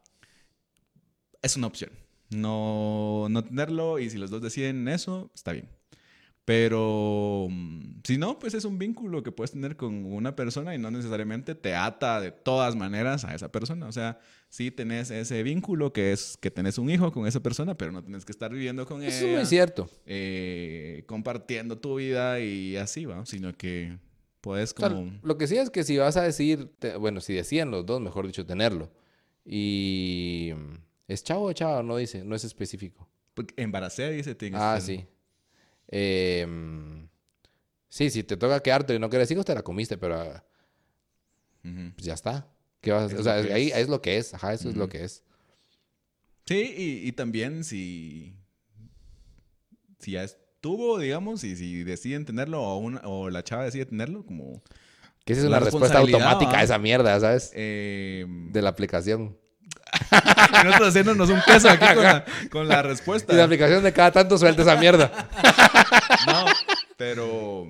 Es 1.44 1.56
una 1.58 1.68
opción. 1.68 1.92
No, 2.36 3.28
no 3.30 3.44
tenerlo 3.44 4.00
y 4.00 4.10
si 4.10 4.18
los 4.18 4.30
dos 4.30 4.42
deciden 4.42 4.88
eso, 4.88 5.32
está 5.34 5.52
bien. 5.54 5.68
Pero 6.46 7.48
mm, 7.50 8.02
si 8.04 8.18
no, 8.18 8.38
pues 8.38 8.54
es 8.54 8.66
un 8.66 8.78
vínculo 8.78 9.24
que 9.24 9.32
puedes 9.32 9.52
tener 9.52 9.78
con 9.78 10.04
una 10.12 10.36
persona 10.36 10.76
y 10.76 10.78
no 10.78 10.92
necesariamente 10.92 11.56
te 11.56 11.74
ata 11.74 12.20
de 12.20 12.32
todas 12.32 12.76
maneras 12.76 13.24
a 13.24 13.34
esa 13.34 13.50
persona. 13.50 13.88
O 13.88 13.92
sea, 13.94 14.20
sí 14.50 14.70
tenés 14.70 15.10
ese 15.10 15.42
vínculo 15.42 15.94
que 15.94 16.12
es 16.12 16.38
que 16.42 16.52
tenés 16.52 16.78
un 16.78 16.90
hijo 16.90 17.14
con 17.14 17.28
esa 17.28 17.40
persona, 17.42 17.76
pero 17.78 17.94
no 17.94 18.04
tenés 18.04 18.26
que 18.26 18.34
estar 18.34 18.52
viviendo 18.52 18.86
con 18.86 19.02
Eso 19.04 19.16
es 19.20 19.24
ella, 19.24 19.38
muy 19.38 19.46
cierto. 19.46 19.90
eh, 20.06 21.04
compartiendo 21.08 21.78
tu 21.78 21.96
vida 21.96 22.42
y 22.42 22.76
así, 22.76 23.06
¿va? 23.06 23.26
Sino 23.26 23.54
que 23.54 23.98
puedes 24.42 24.74
O 24.74 24.80
sea, 24.82 24.90
como... 24.90 25.14
lo 25.24 25.38
que 25.38 25.48
sí 25.48 25.56
es 25.56 25.70
que 25.70 25.86
si 25.86 25.96
vas 25.98 26.18
a 26.18 26.24
decir, 26.24 26.70
te- 26.78 26.98
bueno, 26.98 27.22
si 27.22 27.34
decían 27.34 27.72
los 27.72 27.86
dos, 27.86 28.02
mejor 28.02 28.28
dicho, 28.28 28.46
tenerlo. 28.46 28.92
Y 29.46 30.52
es 31.08 31.24
chavo 31.24 31.46
o 31.46 31.54
chava, 31.54 31.84
no 31.84 31.98
dice, 31.98 32.24
no 32.24 32.36
es 32.36 32.44
específico. 32.44 33.08
porque 33.34 33.54
Embaracé, 33.62 34.12
dice. 34.12 34.36
tiene 34.36 34.58
Ah, 34.60 34.80
ser- 34.80 34.98
sí. 35.00 35.08
Eh, 35.90 36.46
mm, 36.48 37.08
sí, 37.90 38.10
si 38.10 38.24
te 38.24 38.38
toca 38.38 38.62
quedarte 38.62 38.96
y 38.96 39.00
no 39.00 39.10
quieres 39.10 39.30
hijos, 39.32 39.46
te 39.46 39.54
la 39.56 39.62
comiste, 39.64 39.98
pero 39.98 40.20
ah, 40.22 40.44
pues 41.62 42.06
ya 42.06 42.14
está. 42.14 42.48
¿Qué 42.82 42.92
vas 42.92 43.04
a 43.04 43.06
hacer? 43.06 43.16
Es 43.20 43.22
O 43.22 43.24
sea, 43.24 43.34
ahí 43.56 43.72
es. 43.74 43.88
lo 43.90 44.02
que 44.02 44.18
es. 44.18 44.34
Ajá, 44.34 44.54
eso 44.54 44.70
es 44.70 44.76
lo 44.76 44.90
que 44.90 45.04
es. 45.04 45.24
Sí, 46.46 46.74
y, 46.78 47.08
y 47.08 47.12
también 47.14 47.64
si, 47.64 48.36
si 50.00 50.12
ya 50.12 50.24
estuvo, 50.24 51.00
digamos, 51.00 51.44
y 51.46 51.56
si 51.56 51.84
deciden 51.84 52.26
tenerlo 52.26 52.62
o, 52.62 52.78
una- 52.78 53.02
o 53.08 53.30
la 53.30 53.44
chava 53.44 53.64
decide 53.64 53.86
tenerlo, 53.86 54.26
como... 54.26 54.62
Que 55.24 55.32
esa 55.32 55.44
es 55.44 55.48
una 55.48 55.60
respuesta 55.62 56.00
automática 56.00 56.60
a 56.60 56.64
esa 56.64 56.78
mierda, 56.78 57.18
¿sabes? 57.22 57.52
eh, 57.56 58.26
De 58.52 58.62
la 58.62 58.70
aplicación. 58.70 59.38
y 60.62 60.66
nosotros 60.66 60.90
haciéndonos 60.90 61.30
un 61.30 61.42
queso 61.46 61.70
aquí 61.70 61.86
con 61.94 62.04
la, 62.04 62.26
con 62.52 62.68
la 62.68 62.82
respuesta. 62.82 63.34
Y 63.34 63.38
la 63.38 63.44
aplicación 63.46 63.84
de 63.84 63.94
cada 63.94 64.12
tanto 64.12 64.38
suelta 64.38 64.62
esa 64.62 64.76
mierda. 64.76 65.12
No, 66.26 66.46
pero... 66.96 67.68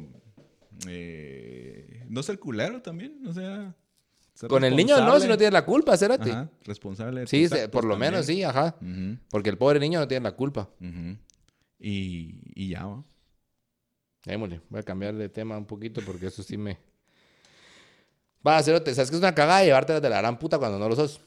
eh, 0.87 2.03
no 2.07 2.21
ser 2.21 2.37
culero 2.39 2.81
también, 2.81 3.19
o 3.27 3.33
sea... 3.33 3.73
Con 4.47 4.63
el 4.63 4.75
niño 4.75 4.99
no, 5.01 5.19
si 5.19 5.27
no 5.27 5.37
tiene 5.37 5.51
la 5.51 5.63
culpa, 5.65 5.95
cérate. 5.95 6.31
Ajá, 6.31 6.49
responsable. 6.65 7.25
Sí, 7.27 7.47
por 7.71 7.85
lo 7.85 7.91
también. 7.93 8.11
menos 8.13 8.25
sí, 8.25 8.43
ajá. 8.43 8.75
Porque 9.29 9.49
el 9.49 9.57
pobre 9.57 9.79
niño 9.79 9.99
no 9.99 10.07
tiene 10.07 10.23
la 10.23 10.33
culpa. 10.33 10.69
Y, 11.79 12.41
y 12.55 12.69
ya, 12.69 12.85
¿va? 12.85 13.03
Démosle, 14.25 14.61
voy 14.69 14.79
a 14.79 14.83
cambiar 14.83 15.15
de 15.15 15.29
tema 15.29 15.57
un 15.57 15.65
poquito 15.65 16.01
porque 16.05 16.27
eso 16.27 16.43
sí 16.43 16.57
me. 16.57 16.79
Va, 18.45 18.61
cerote, 18.63 18.93
¿sabes 18.93 19.09
que 19.09 19.15
es 19.15 19.21
una 19.21 19.35
cagada 19.35 19.63
llevártelas 19.63 20.01
de 20.01 20.09
la 20.09 20.17
gran 20.19 20.37
puta 20.39 20.57
cuando 20.57 20.79
no 20.79 20.89
lo 20.89 20.95
sos? 20.95 21.21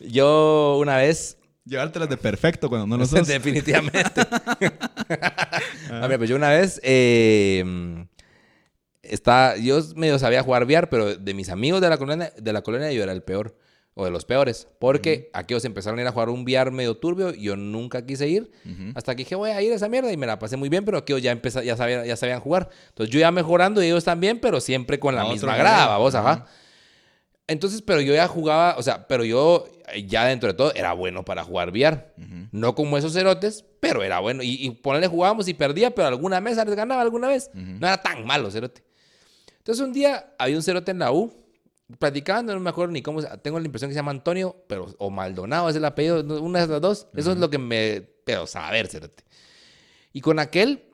Yo 0.00 0.78
una 0.80 0.96
vez. 0.98 1.38
Llevártelas 1.64 2.10
de 2.10 2.16
perfecto 2.18 2.68
cuando 2.68 2.86
no 2.86 2.96
lo 2.98 3.06
sos. 3.06 3.26
Definitivamente. 3.26 4.20
A 5.90 6.06
ver, 6.06 6.18
pues 6.18 6.28
yo 6.28 6.36
una 6.36 6.50
vez. 6.50 6.78
eh, 6.82 8.06
está, 9.02 9.56
yo 9.56 9.80
medio 9.96 10.18
sabía 10.18 10.42
jugar 10.42 10.64
VR, 10.64 10.88
pero 10.88 11.16
de 11.16 11.34
mis 11.34 11.48
amigos 11.48 11.80
de 11.80 11.88
la 11.88 11.96
colonia, 11.98 12.32
de 12.36 12.52
la 12.52 12.62
colonia 12.62 12.92
yo 12.92 13.02
era 13.02 13.12
el 13.12 13.22
peor. 13.22 13.56
O 13.96 14.04
de 14.04 14.10
los 14.10 14.24
peores. 14.24 14.66
Porque 14.80 15.30
aquellos 15.32 15.64
empezaron 15.64 16.00
a 16.00 16.02
ir 16.02 16.08
a 16.08 16.10
jugar 16.12 16.28
un 16.28 16.42
VR 16.42 16.72
medio 16.72 16.96
turbio. 16.96 17.30
y 17.32 17.42
Yo 17.44 17.54
nunca 17.56 18.04
quise 18.04 18.26
ir. 18.26 18.50
Hasta 18.96 19.14
que 19.14 19.18
dije, 19.22 19.36
voy 19.36 19.50
a 19.50 19.62
ir 19.62 19.70
a 19.72 19.76
esa 19.76 19.88
mierda 19.88 20.10
y 20.12 20.16
me 20.16 20.26
la 20.26 20.40
pasé 20.40 20.56
muy 20.56 20.68
bien, 20.68 20.84
pero 20.84 20.98
aquellos 20.98 21.22
ya, 21.22 21.30
empeza- 21.30 21.62
ya, 21.62 21.76
sabían, 21.76 22.04
ya 22.04 22.16
sabían 22.16 22.40
jugar. 22.40 22.68
Entonces 22.88 23.12
yo 23.14 23.20
ya 23.20 23.30
mejorando 23.30 23.80
y 23.80 23.86
ellos 23.86 24.02
también, 24.02 24.40
pero 24.40 24.60
siempre 24.60 24.98
con 24.98 25.14
la 25.14 25.22
misma 25.34 25.52
grava, 25.76 25.96
vos, 25.98 26.12
ajá. 26.16 26.30
Ajá. 26.32 26.46
Entonces, 27.46 27.82
pero 27.82 28.00
yo 28.00 28.14
ya 28.14 28.26
jugaba, 28.26 28.76
o 28.78 28.82
sea, 28.82 29.06
pero 29.06 29.24
yo 29.24 29.66
eh, 29.92 30.06
ya 30.06 30.24
dentro 30.24 30.48
de 30.48 30.54
todo 30.54 30.72
era 30.74 30.92
bueno 30.94 31.24
para 31.24 31.44
jugar 31.44 31.70
VR. 31.70 32.12
No 32.52 32.74
como 32.74 32.96
esos 32.96 33.12
cerotes, 33.12 33.64
pero 33.80 34.02
era 34.02 34.20
bueno. 34.20 34.42
Y, 34.42 34.64
y 34.66 34.70
ponerle 34.70 35.08
jugábamos 35.08 35.46
y 35.48 35.54
perdía, 35.54 35.94
pero 35.94 36.08
alguna 36.08 36.40
mesa 36.40 36.64
les 36.64 36.74
ganaba 36.74 37.02
alguna 37.02 37.28
vez. 37.28 37.50
No 37.52 37.86
era 37.86 37.98
tan 38.00 38.24
malo, 38.24 38.50
cerote. 38.50 38.82
Entonces 39.58 39.84
un 39.84 39.92
día 39.92 40.34
había 40.38 40.56
un 40.56 40.62
cerote 40.62 40.90
en 40.90 40.98
la 41.00 41.12
U, 41.12 41.32
platicando, 41.98 42.54
no 42.54 42.60
me 42.60 42.70
acuerdo 42.70 42.92
ni 42.92 43.02
cómo, 43.02 43.20
se- 43.20 43.28
tengo 43.38 43.58
la 43.60 43.66
impresión 43.66 43.90
que 43.90 43.94
se 43.94 43.98
llama 43.98 44.10
Antonio, 44.10 44.56
pero, 44.66 44.86
o 44.98 45.10
Maldonado 45.10 45.68
es 45.68 45.76
el 45.76 45.84
apellido, 45.84 46.20
una 46.42 46.60
de 46.60 46.66
las 46.66 46.80
dos. 46.80 47.08
Eso 47.14 47.32
es 47.32 47.38
lo 47.38 47.50
que 47.50 47.58
me, 47.58 48.00
pero 48.24 48.46
saber, 48.46 48.86
cerote. 48.88 49.22
Y 50.12 50.20
con 50.22 50.38
aquel, 50.38 50.84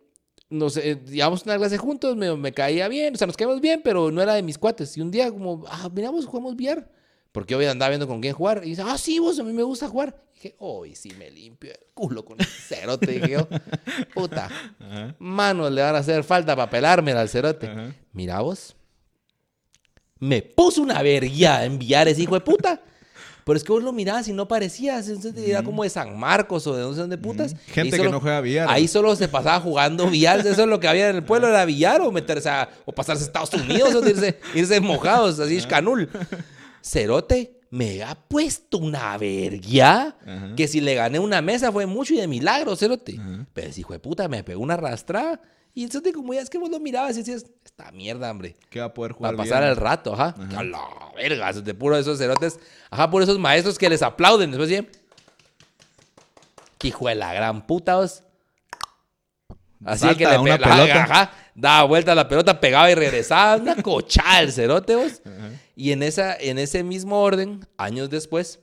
nos 0.50 0.76
eh, 0.76 1.00
llevamos 1.06 1.44
una 1.44 1.56
clase 1.56 1.78
juntos, 1.78 2.16
me, 2.16 2.34
me 2.36 2.52
caía 2.52 2.88
bien, 2.88 3.14
o 3.14 3.16
sea, 3.16 3.26
nos 3.26 3.36
caíamos 3.36 3.60
bien, 3.60 3.80
pero 3.82 4.10
no 4.10 4.20
era 4.20 4.34
de 4.34 4.42
mis 4.42 4.58
cuates. 4.58 4.96
Y 4.96 5.00
un 5.00 5.10
día 5.10 5.30
como, 5.30 5.64
ah, 5.68 5.88
miramos, 5.94 6.26
jugamos 6.26 6.54
VR. 6.54 6.84
Porque 7.32 7.54
yo 7.54 7.70
andaba 7.70 7.90
viendo 7.90 8.08
con 8.08 8.20
quién 8.20 8.34
jugar. 8.34 8.62
Y 8.64 8.70
dice, 8.70 8.82
ah, 8.84 8.98
sí, 8.98 9.20
vos, 9.20 9.38
a 9.38 9.44
mí 9.44 9.52
me 9.52 9.62
gusta 9.62 9.88
jugar. 9.88 10.20
Y 10.32 10.34
dije, 10.34 10.56
hoy 10.58 10.96
sí 10.96 11.12
me 11.16 11.30
limpio 11.30 11.70
el 11.70 11.94
culo 11.94 12.24
con 12.24 12.40
el 12.40 12.46
cerote. 12.46 13.06
dije 13.06 13.30
yo, 13.30 13.48
puta, 14.14 14.46
Ajá. 14.80 15.14
manos 15.20 15.70
le 15.70 15.80
van 15.80 15.94
a 15.94 15.98
hacer 15.98 16.24
falta 16.24 16.56
para 16.56 16.68
pelarme 16.68 17.12
al 17.12 17.28
cerote. 17.28 17.68
Ajá. 17.68 17.94
Mira 18.12 18.40
vos. 18.40 18.74
Me 20.18 20.42
puso 20.42 20.82
una 20.82 21.00
verguía 21.02 21.64
en 21.64 21.76
VR 21.76 22.10
ese 22.10 22.22
hijo 22.22 22.34
de 22.34 22.40
puta. 22.40 22.82
Pero 23.50 23.56
es 23.58 23.64
que 23.64 23.72
vos 23.72 23.82
lo 23.82 23.92
mirabas 23.92 24.28
y 24.28 24.32
no 24.32 24.46
parecías. 24.46 25.08
entonces 25.08 25.36
Era 25.48 25.62
como 25.64 25.82
de 25.82 25.90
San 25.90 26.16
Marcos 26.16 26.64
o 26.68 26.76
de 26.76 26.82
no 26.82 26.92
sé 26.94 27.00
dónde 27.00 27.18
putas. 27.18 27.56
Gente 27.66 27.88
Y 27.88 27.90
que 27.90 27.96
solo- 27.96 28.12
no 28.12 28.20
juega 28.20 28.40
VR. 28.40 28.66
Ahí 28.68 28.86
solo 28.86 29.16
se 29.16 29.26
pasaba 29.26 29.58
jugando 29.60 30.04
VR. 30.06 30.40
Eso 30.48 30.62
es 30.62 30.68
lo 30.68 30.78
que 30.78 30.86
había 30.86 31.10
en 31.10 31.16
el 31.16 31.24
pueblo, 31.24 31.48
era 31.48 31.64
billar 31.64 32.00
o 32.00 32.12
meterse 32.12 32.48
a, 32.48 32.68
o 32.84 32.92
pasarse 32.92 33.24
a 33.24 33.26
Estados 33.26 33.52
Unidos 33.54 33.92
o 33.94 34.08
irse, 34.08 34.38
irse 34.54 34.80
mojados, 34.80 35.40
así 35.40 35.60
canul. 35.62 36.08
Cerote, 36.82 37.60
me 37.70 38.02
ha 38.02 38.14
puesto 38.14 38.78
una 38.78 39.16
verguía 39.18 40.16
Ajá. 40.26 40.54
que 40.56 40.66
si 40.68 40.80
le 40.80 40.94
gané 40.94 41.18
una 41.18 41.42
mesa 41.42 41.70
fue 41.72 41.86
mucho 41.86 42.14
y 42.14 42.18
de 42.18 42.26
milagro, 42.26 42.74
Cerote. 42.76 43.16
Ajá. 43.18 43.46
Pero 43.52 43.68
ese 43.68 43.80
hijo 43.80 43.92
de 43.92 43.98
puta 43.98 44.28
me 44.28 44.42
pegó 44.44 44.62
una 44.62 44.74
arrastrada. 44.74 45.40
Y 45.74 45.86
Cerote, 45.88 46.12
como 46.12 46.34
ya 46.34 46.40
es 46.40 46.50
que 46.50 46.58
vos 46.58 46.70
lo 46.70 46.80
mirabas 46.80 47.14
y 47.16 47.18
decías, 47.20 47.44
esta 47.80 47.92
mierda, 47.92 48.30
hombre. 48.30 48.56
Que 48.68 48.80
va 48.80 48.86
a 48.86 48.94
poder 48.94 49.12
jugar 49.12 49.34
Para 49.36 49.44
pasar 49.44 49.60
bien. 49.62 49.70
el 49.70 49.76
rato, 49.76 50.14
ajá. 50.14 50.34
Ajá. 50.38 50.60
A 50.60 50.64
la 50.64 50.88
verga, 51.16 51.52
de 51.52 51.74
puro 51.74 51.96
esos 51.96 52.18
cerotes. 52.18 52.58
Ajá, 52.90 53.10
por 53.10 53.22
esos 53.22 53.38
maestros 53.38 53.78
que 53.78 53.88
les 53.88 54.02
aplauden. 54.02 54.50
Después 54.50 54.68
dicen, 54.68 54.88
"Qué 56.78 56.88
hijo 56.88 57.08
de 57.08 57.14
la 57.14 57.32
gran 57.32 57.66
puta, 57.66 57.96
vos. 57.96 58.22
Así 59.84 60.00
Salta 60.00 60.18
que 60.18 60.26
le 60.26 60.38
una 60.38 60.58
pelota. 60.58 61.04
Ajá, 61.04 61.32
daba 61.54 61.84
vuelta 61.84 62.14
la 62.14 62.28
pelota, 62.28 62.60
pegaba 62.60 62.90
y 62.90 62.94
regresaba. 62.94 63.56
Una 63.56 63.76
cochada 63.82 64.40
el 64.40 64.52
cerote, 64.52 64.94
vos. 64.96 65.22
Ajá. 65.24 65.50
Y 65.74 65.92
en, 65.92 66.02
esa, 66.02 66.36
en 66.36 66.58
ese 66.58 66.82
mismo 66.84 67.22
orden, 67.22 67.66
años 67.78 68.10
después, 68.10 68.60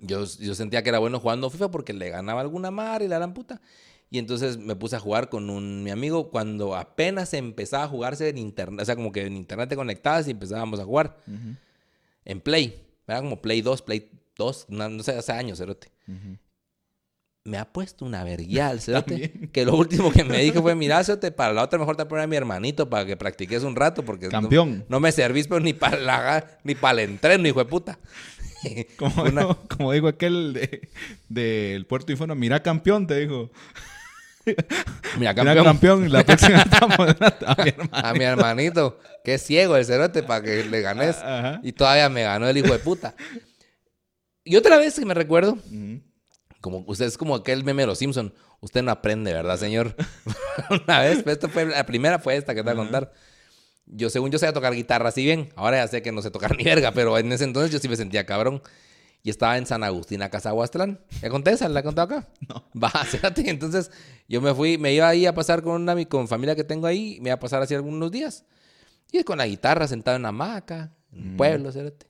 yo, 0.00 0.24
yo 0.40 0.54
sentía 0.56 0.82
que 0.82 0.88
era 0.88 0.98
bueno 0.98 1.20
jugando 1.20 1.48
FIFA 1.50 1.70
porque 1.70 1.92
le 1.92 2.10
ganaba 2.10 2.40
alguna 2.40 2.72
mar 2.72 3.02
y 3.02 3.08
la 3.08 3.18
gran 3.18 3.34
puta. 3.34 3.60
Y 4.14 4.18
entonces 4.18 4.58
me 4.58 4.76
puse 4.76 4.94
a 4.94 5.00
jugar 5.00 5.28
con 5.28 5.50
un, 5.50 5.82
mi 5.82 5.90
amigo 5.90 6.30
cuando 6.30 6.76
apenas 6.76 7.34
empezaba 7.34 7.82
a 7.82 7.88
jugarse 7.88 8.28
en 8.28 8.38
internet. 8.38 8.82
O 8.82 8.84
sea, 8.84 8.94
como 8.94 9.10
que 9.10 9.26
en 9.26 9.34
internet 9.34 9.68
te 9.68 9.74
conectabas 9.74 10.28
y 10.28 10.30
empezábamos 10.30 10.78
a 10.78 10.84
jugar 10.84 11.16
en 12.24 12.40
Play. 12.40 12.80
Era 13.08 13.18
como 13.22 13.42
Play 13.42 13.60
2, 13.60 13.82
Play 13.82 14.08
2, 14.36 14.66
no, 14.68 14.88
no 14.88 15.02
sé, 15.02 15.16
hace 15.18 15.32
años, 15.32 15.58
cerote. 15.58 15.88
Me 17.42 17.58
ha 17.58 17.64
puesto 17.72 18.04
una 18.04 18.22
verguía 18.22 18.68
al 18.68 18.80
cerote. 18.80 19.48
Que 19.52 19.64
lo 19.64 19.74
último 19.76 20.12
que 20.12 20.22
me 20.22 20.38
dijo 20.42 20.62
fue, 20.62 20.76
mira, 20.76 21.02
cerote, 21.02 21.32
para 21.32 21.52
la 21.52 21.64
otra 21.64 21.80
mejor 21.80 21.96
te 21.96 22.06
poner 22.06 22.22
a 22.22 22.28
mi 22.28 22.36
hermanito 22.36 22.88
para 22.88 23.04
que 23.04 23.16
practiques 23.16 23.64
un 23.64 23.74
rato 23.74 24.04
porque 24.04 24.28
Campeón. 24.28 24.84
No, 24.88 25.00
me 25.00 25.10
servís 25.10 25.48
pero 25.48 25.58
ni 25.58 25.72
para 25.72 25.98
la, 25.98 26.58
ni 26.62 26.76
para 26.76 27.02
el 27.02 27.10
entreno, 27.10 27.48
hijo 27.48 27.58
de 27.58 27.64
puta. 27.64 27.98
Como, 28.96 29.22
Una- 29.24 29.40
dijo, 29.42 29.58
como 29.76 29.90
dijo 29.92 30.06
aquel 30.06 30.52
de- 30.54 30.88
del 31.28 31.84
Puerto 31.84 32.12
Inferno, 32.12 32.36
mira 32.36 32.62
campeón, 32.62 33.08
te 33.08 33.18
dijo. 33.18 33.50
Mira, 34.44 35.32
Mira 35.32 35.34
campeón. 35.34 35.64
campeón, 35.64 36.12
la 36.12 36.24
próxima 36.24 36.58
estamos 36.62 36.98
a 36.98 37.56
mi 37.62 37.68
hermano. 37.70 37.90
A 37.92 38.14
mi 38.14 38.24
hermanito, 38.24 38.98
que 39.24 39.34
es 39.34 39.42
ciego 39.42 39.76
el 39.76 39.84
cerote 39.84 40.22
para 40.22 40.42
que 40.42 40.64
le 40.64 40.80
ganes. 40.80 41.16
Ajá. 41.16 41.60
Y 41.62 41.72
todavía 41.72 42.08
me 42.08 42.22
ganó 42.22 42.48
el 42.48 42.56
hijo 42.56 42.72
de 42.72 42.78
puta. 42.78 43.14
Y 44.44 44.56
otra 44.56 44.76
vez 44.76 44.94
que 44.98 45.06
me 45.06 45.14
recuerdo, 45.14 45.56
como 46.60 46.84
usted 46.86 47.06
es 47.06 47.16
como 47.16 47.34
aquel 47.34 47.64
meme 47.64 47.82
de 47.82 47.86
los 47.86 47.98
Simpson. 47.98 48.34
Usted 48.60 48.82
no 48.82 48.90
aprende, 48.90 49.32
¿verdad, 49.32 49.58
señor? 49.58 49.94
Una 50.86 51.00
vez, 51.00 51.22
pues, 51.22 51.34
esto 51.36 51.48
fue, 51.48 51.66
la 51.66 51.84
primera 51.84 52.18
fue 52.18 52.36
esta 52.36 52.54
que 52.54 52.62
te 52.62 52.64
voy 52.64 52.72
a 52.72 52.76
contar. 52.76 53.12
Yo, 53.86 54.08
según 54.08 54.30
yo, 54.30 54.38
sabía 54.38 54.54
tocar 54.54 54.74
guitarra 54.74 55.10
así 55.10 55.22
bien. 55.22 55.50
Ahora 55.56 55.76
ya 55.76 55.88
sé 55.88 56.00
que 56.00 56.12
no 56.12 56.22
sé 56.22 56.30
tocar 56.30 56.56
ni 56.56 56.64
verga, 56.64 56.92
pero 56.92 57.18
en 57.18 57.30
ese 57.32 57.44
entonces 57.44 57.70
yo 57.70 57.78
sí 57.78 57.88
me 57.88 57.96
sentía 57.96 58.24
cabrón. 58.24 58.62
Y 59.26 59.30
estaba 59.30 59.56
en 59.56 59.64
San 59.64 59.82
Agustín, 59.82 60.20
a 60.20 60.28
Cazahuastlán. 60.28 61.00
¿Ya 61.22 61.30
conté 61.30 61.50
esa? 61.52 61.66
¿La 61.70 61.80
he 61.80 61.82
contado 61.82 62.14
acá? 62.14 62.28
No. 62.48 62.62
Va, 62.80 62.92
espérate. 63.02 63.48
Entonces, 63.48 63.90
yo 64.28 64.40
me 64.42 64.54
fui, 64.54 64.76
me 64.78 64.92
iba 64.92 65.08
ahí 65.08 65.24
a 65.24 65.34
pasar 65.34 65.62
con 65.62 65.80
una 65.80 66.04
con 66.04 66.28
familia 66.28 66.54
que 66.54 66.62
tengo 66.62 66.86
ahí. 66.86 67.18
Me 67.22 67.30
iba 67.30 67.34
a 67.34 67.40
pasar 67.40 67.62
así 67.62 67.74
algunos 67.74 68.10
días. 68.12 68.44
Y 69.10 69.24
con 69.24 69.38
la 69.38 69.46
guitarra 69.46 69.88
sentado 69.88 70.16
en 70.16 70.22
una 70.22 70.28
hamaca, 70.28 70.92
en 71.10 71.30
el 71.30 71.36
pueblo, 71.36 71.70
espérate. 71.70 72.06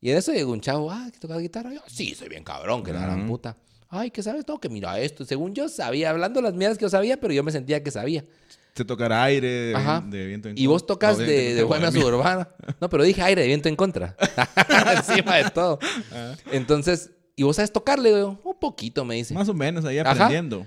Y 0.00 0.10
en 0.10 0.16
eso 0.16 0.32
llegó 0.32 0.52
un 0.52 0.60
chavo, 0.62 0.90
ah, 0.90 1.10
¿que 1.12 1.18
tocas 1.18 1.38
guitarra? 1.40 1.74
Yo, 1.74 1.80
sí, 1.88 2.14
soy 2.14 2.28
bien 2.28 2.42
cabrón, 2.42 2.82
que 2.82 2.92
la 2.92 3.00
gran 3.02 3.20
Ujú. 3.20 3.28
puta. 3.28 3.56
Ay, 3.88 4.10
¿qué 4.10 4.22
sabes? 4.22 4.46
No, 4.48 4.58
que 4.58 4.68
mira 4.70 4.98
esto. 4.98 5.24
Según 5.26 5.54
yo 5.54 5.68
sabía, 5.68 6.10
hablando 6.10 6.40
las 6.40 6.54
mierdas 6.54 6.78
que 6.78 6.82
yo 6.82 6.88
sabía, 6.88 7.18
pero 7.20 7.34
yo 7.34 7.42
me 7.42 7.52
sentía 7.52 7.82
que 7.82 7.90
sabía. 7.90 8.24
Se 8.76 8.84
tocará 8.84 9.24
aire 9.24 9.48
de, 9.48 9.74
Ajá. 9.74 10.04
de 10.06 10.26
viento 10.26 10.48
en 10.50 10.58
Y 10.58 10.66
vos 10.66 10.82
contra. 10.82 10.94
tocas 10.94 11.18
No, 11.18 11.24
de, 11.24 11.54
de 11.54 11.62
buena 11.64 11.86
en 11.88 11.92
contra. 11.94 12.00
suburbana. 12.10 12.48
No, 12.80 12.88
pero 12.90 13.04
dije 13.04 13.22
aire 13.22 13.40
de 13.42 13.48
viento 13.48 13.68
en 13.68 13.76
contra. 13.76 14.14
Encima 14.96 15.36
de 15.36 15.50
todo. 15.50 15.78
Entonces, 16.52 17.10
¿y 17.36 17.42
vos 17.42 17.56
sabes 17.56 17.72
tocarle? 17.72 18.22
Un 18.24 18.38
poquito, 18.60 19.04
me 19.04 19.14
dice. 19.16 19.34
Más 19.34 19.48
o 19.48 19.54
menos, 19.54 19.84
ahí 19.84 19.98
Ajá. 19.98 20.10
aprendiendo. 20.10 20.66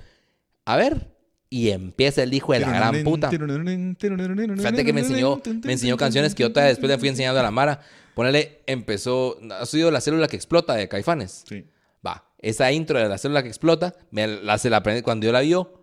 A 0.65 0.75
ver. 0.75 1.15
Y 1.51 1.69
empieza 1.69 2.21
el 2.21 2.31
hijo 2.33 2.53
de 2.53 2.59
la 2.59 2.69
gran 2.69 3.03
puta. 3.03 3.29
Fíjate 3.29 4.85
que 4.85 4.93
me 4.93 5.01
enseñó, 5.01 5.41
me 5.63 5.73
enseñó 5.73 5.97
canciones 5.97 6.35
que 6.35 6.43
yo 6.43 6.51
todavía 6.51 6.69
después 6.69 6.91
le 6.91 6.97
fui 6.99 7.09
enseñando 7.09 7.39
a 7.39 7.43
la 7.43 7.49
Mara. 7.51 7.81
Ponele, 8.13 8.61
empezó, 8.67 9.39
ha 9.59 9.65
sido 9.65 9.89
la 9.91 9.99
célula 10.01 10.27
que 10.27 10.35
explota 10.35 10.75
de 10.75 10.87
Caifanes. 10.87 11.45
Sí. 11.47 11.65
Va, 12.05 12.23
esa 12.37 12.71
intro 12.71 12.99
de 12.99 13.07
la 13.09 13.17
célula 13.17 13.41
que 13.41 13.47
explota, 13.49 13.95
me 14.11 14.27
la, 14.27 14.57
se 14.59 14.69
la 14.69 14.77
aprendí 14.77 15.01
cuando 15.01 15.25
yo 15.25 15.31
la 15.31 15.39
vio. 15.41 15.78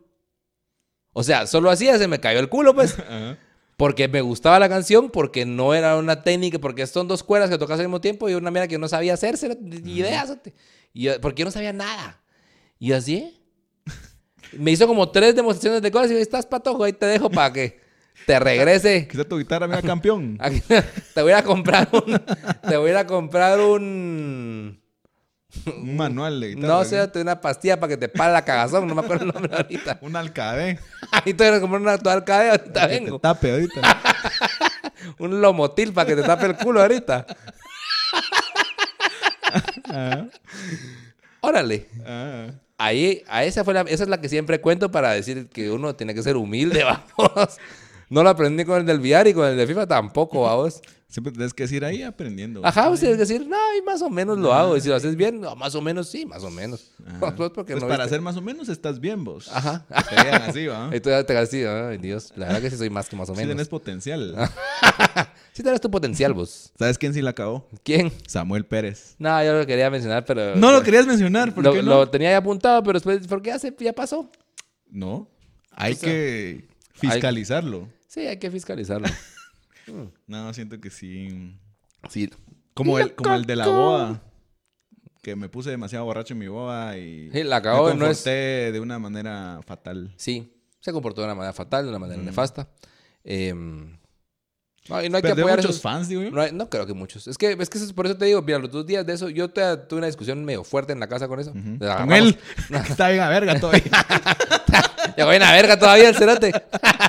O 1.19 1.23
sea, 1.23 1.47
solo 1.47 1.71
así 1.71 1.87
ya 1.87 1.97
se 1.97 2.09
me 2.09 2.21
cayó 2.21 2.39
el 2.41 2.51
culo, 2.51 2.75
pues. 2.75 2.95
Porque 3.79 4.07
me 4.07 4.21
gustaba 4.21 4.59
la 4.59 4.69
canción, 4.71 5.11
porque 5.11 5.45
no 5.47 5.75
era 5.75 5.97
una 5.97 6.23
técnica, 6.23 6.59
porque 6.59 6.87
son 6.87 7.09
dos 7.09 7.23
cuerdas 7.23 7.49
que 7.51 7.57
tocas 7.59 7.79
al 7.79 7.87
mismo 7.87 8.01
tiempo 8.03 8.29
y 8.29 8.35
una 8.35 8.51
mierda 8.51 8.69
que 8.69 8.73
yo 8.75 8.79
no 8.79 8.89
sabía 8.89 9.13
hacer, 9.15 9.37
cero- 9.37 9.55
ni 9.61 9.93
ideas. 9.99 10.29
cerote. 10.29 10.55
Y 10.95 11.03
yo- 11.05 11.21
porque 11.21 11.41
yo 11.41 11.45
no 11.47 11.51
sabía 11.51 11.73
nada. 11.75 12.21
Y 12.79 12.89
yo 12.89 12.97
así, 12.97 13.17
¿eh? 13.17 13.35
Me 14.59 14.71
hizo 14.73 14.87
como 14.87 15.11
tres 15.11 15.35
demostraciones 15.37 15.83
de 15.83 15.91
cosas 15.91 16.11
y 16.11 16.15
yo, 16.15 16.21
estás 16.21 16.47
patojo, 16.47 16.85
ahí 16.85 16.93
te 16.95 17.05
dejo 17.07 17.29
para 17.31 17.53
que 17.53 17.81
te 18.27 18.39
regrese. 18.41 19.07
Quizá 19.09 19.25
tu 19.25 19.37
guitarra, 19.39 19.67
mira 19.67 19.83
campeón. 19.83 20.39
Te 21.15 21.21
voy 21.23 21.33
a 21.33 21.43
comprar 21.43 21.89
un. 21.93 22.19
Te 22.69 22.77
voy 22.79 22.91
a 22.93 23.07
comprar 23.07 23.61
un. 23.61 24.81
Un 25.67 25.97
manual 25.97 26.41
de 26.41 26.49
guitarra. 26.49 26.67
No 26.69 26.85
sé, 26.85 27.07
te 27.09 27.21
una 27.21 27.41
pastilla 27.41 27.79
para 27.79 27.91
que 27.91 27.97
te 27.97 28.09
pare 28.09 28.33
la 28.33 28.45
cagazón, 28.45 28.87
no 28.87 28.95
me 28.95 29.01
acuerdo 29.01 29.25
el 29.25 29.33
nombre 29.33 29.55
ahorita. 29.57 29.99
Un 30.03 30.17
alcade. 30.17 30.79
Ahí 31.11 31.33
te 31.35 31.49
voy 31.49 31.57
a 31.57 31.61
comprar 31.61 31.81
una 31.81 31.93
actual 31.93 32.25
cadena, 32.25 32.53
ahorita 32.53 32.89
Que 32.89 32.95
te 32.95 33.01
vengo. 33.05 33.19
tape 33.19 33.51
ahorita. 33.53 34.03
Un 35.19 35.41
lomotil 35.41 35.93
para 35.93 36.07
que 36.09 36.17
te 36.17 36.23
tape 36.23 36.47
el 36.47 36.57
culo 36.57 36.81
ahorita. 36.83 37.27
Ajá. 39.85 40.27
Órale. 41.41 41.89
Ajá. 42.05 42.55
Ahí, 42.79 43.23
a 43.29 43.45
esa 43.45 43.65
fue 43.65 43.73
la, 43.73 43.83
esa 43.83 44.03
es 44.03 44.09
la 44.11 44.21
que 44.21 44.29
siempre 44.29 44.61
cuento 44.61 44.91
para 44.91 45.13
decir 45.13 45.49
que 45.49 45.71
uno 45.71 45.95
tiene 45.97 46.13
que 46.15 46.23
ser 46.23 46.37
humilde, 46.37 46.85
vamos. 46.85 47.57
No 48.11 48.23
lo 48.23 48.29
aprendí 48.29 48.65
con 48.67 48.79
el 48.81 48.87
del 48.87 49.01
VR 49.01 49.31
y 49.31 49.35
con 49.35 49.47
el 49.47 49.57
de 49.57 49.67
FIFA 49.67 49.87
tampoco, 49.87 50.43
vamos. 50.43 50.83
Siempre 51.09 51.33
tienes 51.33 51.55
que 51.55 51.63
decir 51.63 51.85
ahí 51.85 52.03
aprendiendo. 52.03 52.67
Ajá, 52.67 52.89
pues 52.89 52.99
tienes 52.99 53.17
que 53.17 53.21
decir, 53.25 53.47
no, 53.47 53.57
y 53.79 53.83
más 53.83 54.03
o 54.03 54.11
menos 54.11 54.39
lo 54.39 54.53
hago. 54.53 54.77
Y 54.77 54.81
si 54.81 54.89
lo 54.89 54.97
haces 54.97 55.15
bien, 55.15 55.41
no, 55.41 55.55
más 55.55 55.73
o 55.77 55.81
menos 55.81 56.09
sí, 56.09 56.27
más 56.27 56.43
o 56.43 56.51
menos. 56.51 56.91
Pues 57.37 57.51
porque 57.51 57.75
no 57.77 57.87
para 57.87 58.05
hacer 58.05 58.21
más 58.21 58.37
o 58.37 58.43
menos 58.43 58.69
estás 58.69 58.99
bien 58.99 59.23
vos. 59.25 59.49
Ajá. 59.53 59.87
Te 60.11 60.15
vean 60.23 60.43
así, 60.43 60.67
¿va? 60.67 60.91
Y 60.95 61.01
tú 61.01 61.11
ya 61.11 61.25
te 61.25 61.37
así, 61.39 61.63
ay 61.63 61.99
Dios, 61.99 62.33
la 62.37 62.47
verdad 62.47 62.61
que 62.63 62.71
sí 62.71 62.77
soy 62.77 62.91
más 62.91 63.09
que 63.09 63.15
más 63.17 63.31
o 63.31 63.35
Sí 63.35 63.41
menos. 63.41 63.55
tenés 63.55 63.69
potencial. 63.69 64.35
Sí 65.53 65.63
tenés 65.63 65.81
tu 65.81 65.91
potencial, 65.91 66.35
vos. 66.35 66.71
¿Sabes 66.79 66.99
quién 66.99 67.15
sí 67.15 67.23
la 67.23 67.31
acabó? 67.31 67.67
¿Quién? 67.83 68.13
Samuel 68.27 68.67
Pérez. 68.67 69.15
No, 69.19 69.43
yo 69.43 69.55
lo 69.57 69.65
quería 69.67 69.89
mencionar, 69.89 70.23
pero... 70.27 70.55
No 70.55 70.71
lo 70.71 70.83
querías 70.83 71.07
mencionar, 71.07 71.55
¿por 71.55 71.65
lo, 71.65 71.73
qué 71.73 71.83
no? 71.83 71.91
lo 71.95 72.11
tenía 72.11 72.31
ya 72.33 72.37
apuntado, 72.37 72.83
pero 72.83 72.99
después, 72.99 73.27
¿por 73.27 73.41
qué 73.41 73.49
ya, 73.51 73.59
se, 73.59 73.75
ya 73.81 73.95
pasó? 73.95 74.31
No. 74.91 75.31
Hay 75.71 75.95
O 75.95 75.97
sea, 75.97 76.11
que 76.11 76.69
fiscalizarlo. 76.93 77.89
Sí, 78.07 78.21
hay 78.27 78.39
que 78.39 78.51
fiscalizarlo. 78.51 79.09
No, 80.27 80.53
siento 80.55 80.81
que 80.81 80.91
sí. 80.91 81.57
Sí. 82.11 82.31
Como 82.75 82.99
el, 82.99 83.15
como 83.15 83.35
el 83.35 83.45
de 83.45 83.57
la 83.57 83.67
boda. 83.69 84.23
Que 85.23 85.35
me 85.35 85.49
puse 85.49 85.71
demasiado 85.71 86.05
borracho 86.05 86.35
en 86.35 86.39
mi 86.39 86.49
boda 86.49 86.97
y 86.97 87.31
Sí, 87.33 87.43
la 87.43 87.57
acabó, 87.57 87.89
me 87.89 87.95
no 87.95 88.07
es- 88.07 88.19
comporté 88.19 88.73
de 88.73 88.81
una 88.81 88.99
manera 88.99 89.61
fatal. 89.67 90.13
Sí, 90.17 90.53
se 90.81 90.93
comportó 90.93 91.21
de 91.23 91.27
una 91.27 91.35
manera 91.35 91.53
fatal, 91.53 91.85
de 91.85 91.91
una 91.91 91.99
manera 91.99 92.23
nefasta. 92.23 92.69
Eh, 93.25 93.53
no, 94.89 95.03
y 95.03 95.09
no 95.09 95.17
hay 95.17 95.23
que 95.23 95.29
Perdió 95.31 95.45
apoyar 95.45 95.59
muchos 95.59 95.71
esos- 95.73 95.83
fans, 95.83 96.09
digo 96.09 96.23
yo. 96.23 96.31
No, 96.31 96.41
hay- 96.43 96.53
no 96.53 96.71
creo 96.71 96.87
que 96.87 96.95
muchos. 96.95 97.27
Es 97.27 97.37
que, 97.37 97.57
es 97.59 97.69
que 97.71 97.79
eso- 97.79 97.93
por 97.93 98.07
eso 98.07 98.17
te 98.17 98.27
digo, 98.27 98.41
mira, 98.43 98.61
los 98.61 98.71
dos 98.71 98.87
días 98.87 99.05
de 99.05 99.15
eso, 99.15 99.29
yo 99.29 99.51
te- 99.51 99.77
tuve 99.79 99.99
una 99.99 100.07
discusión 100.07 100.45
medio 100.45 100.63
fuerte 100.63 100.93
en 100.93 101.01
la 101.01 101.09
casa 101.09 101.27
con 101.27 101.41
eso. 101.41 101.51
Ujú. 101.51 101.77
Le 101.81 101.93
Con 101.97 102.13
él. 102.13 102.39
que 102.69 102.77
está 102.93 103.09
bien 103.09 103.23
a 103.23 103.29
verga 103.29 103.59
todavía. 103.59 103.83
Ya 105.17 105.25
voy 105.25 105.39
la 105.39 105.51
verga 105.53 105.79
todavía 105.79 106.11
el 106.11 106.15
cerote. 106.15 106.53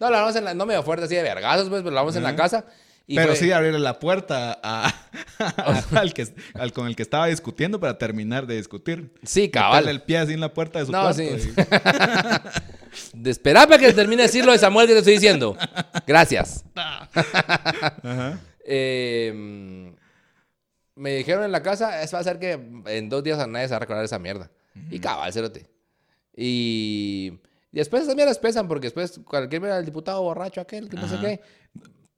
no, 0.00 0.10
lo 0.10 0.16
hablamos 0.16 0.36
en 0.36 0.44
la, 0.44 0.54
no 0.54 0.66
medio 0.66 0.82
fuerte 0.82 1.04
así 1.06 1.14
de 1.14 1.22
vergazos, 1.22 1.68
pues, 1.68 1.82
pero 1.82 1.90
lo 1.92 1.98
hablamos 2.00 2.16
en 2.16 2.22
la 2.22 2.34
casa. 2.36 2.64
Y 3.08 3.14
Pero 3.14 3.28
fue- 3.28 3.36
sí 3.36 3.52
abrirle 3.52 3.78
la 3.78 4.00
puerta 4.00 4.58
a, 4.62 4.92
al 5.94 6.12
que, 6.12 6.26
al 6.54 6.72
con 6.72 6.88
el 6.88 6.96
que 6.96 7.02
estaba 7.02 7.26
discutiendo 7.26 7.78
para 7.78 7.98
terminar 7.98 8.48
de 8.48 8.56
discutir. 8.56 9.12
Sí, 9.22 9.42
Meterle 9.42 9.50
cabal. 9.52 9.88
el 9.88 10.02
pie 10.02 10.18
así 10.18 10.32
en 10.32 10.40
la 10.40 10.52
puerta 10.52 10.80
de 10.80 10.86
su 10.86 10.92
No, 10.92 11.02
cuarto. 11.02 11.18
sí. 11.22 11.24
y- 13.14 13.32
para 13.54 13.78
que 13.78 13.92
termine 13.92 14.22
de 14.22 14.26
decir 14.28 14.44
lo 14.44 14.50
de 14.52 14.58
Samuel 14.58 14.88
que 14.88 14.94
te 14.94 14.98
estoy 14.98 15.12
diciendo. 15.14 15.56
Gracias. 16.04 16.64
Ajá. 16.74 18.40
Eh, 18.64 19.92
me 20.96 21.10
dijeron 21.16 21.44
en 21.44 21.52
la 21.52 21.62
casa, 21.62 22.02
eso 22.02 22.16
va 22.16 22.22
a 22.22 22.24
ser 22.24 22.38
que 22.40 22.52
en 22.86 23.08
dos 23.08 23.22
días 23.22 23.38
a 23.38 23.46
nadie 23.46 23.66
se 23.68 23.72
va 23.72 23.76
a 23.76 23.80
recordar 23.80 24.04
esa 24.04 24.18
mierda. 24.18 24.50
Y 24.90 24.98
cabal, 24.98 25.32
cerote. 25.32 25.68
Y, 26.36 27.38
y 27.76 27.78
después 27.78 28.04
esas 28.04 28.16
mierdas 28.16 28.38
pesan 28.38 28.66
porque 28.68 28.86
después 28.86 29.20
cualquier 29.22 29.60
mierda, 29.60 29.78
el 29.78 29.84
diputado 29.84 30.22
borracho 30.22 30.62
aquel, 30.62 30.88
que 30.88 30.96
no 30.96 31.06
sé 31.06 31.16
qué. 31.20 31.40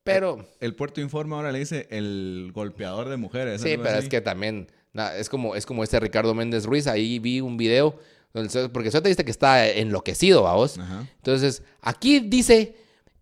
Pero, 0.05 0.47
El 0.60 0.76
Puerto 0.76 1.01
Informa 1.01 1.35
ahora 1.36 1.51
le 1.51 1.59
dice 1.59 1.89
el 1.90 2.52
golpeador 2.55 3.09
de 3.09 3.16
mujeres. 3.16 3.60
sí, 3.60 3.76
pero 3.76 3.97
así. 3.97 4.05
es 4.05 4.09
que 4.09 4.20
también, 4.20 4.68
na- 4.93 5.16
es 5.16 5.28
como, 5.28 5.56
es 5.56 5.66
como 5.66 5.82
este 5.82 5.98
Ricardo 5.98 6.32
Méndez 6.32 6.64
Ruiz, 6.64 6.86
ahí 6.86 7.18
vi 7.18 7.40
un 7.40 7.56
video, 7.56 7.98
donde 8.32 8.68
porque 8.68 8.90
eso 8.90 9.02
te 9.02 9.09
dice 9.09 9.24
que 9.24 9.32
está 9.32 9.68
enloquecido, 9.68 10.44
vamos. 10.44 10.78
Ajá. 10.78 11.06
Entonces, 11.16 11.62
aquí 11.82 12.20
dice 12.20 12.76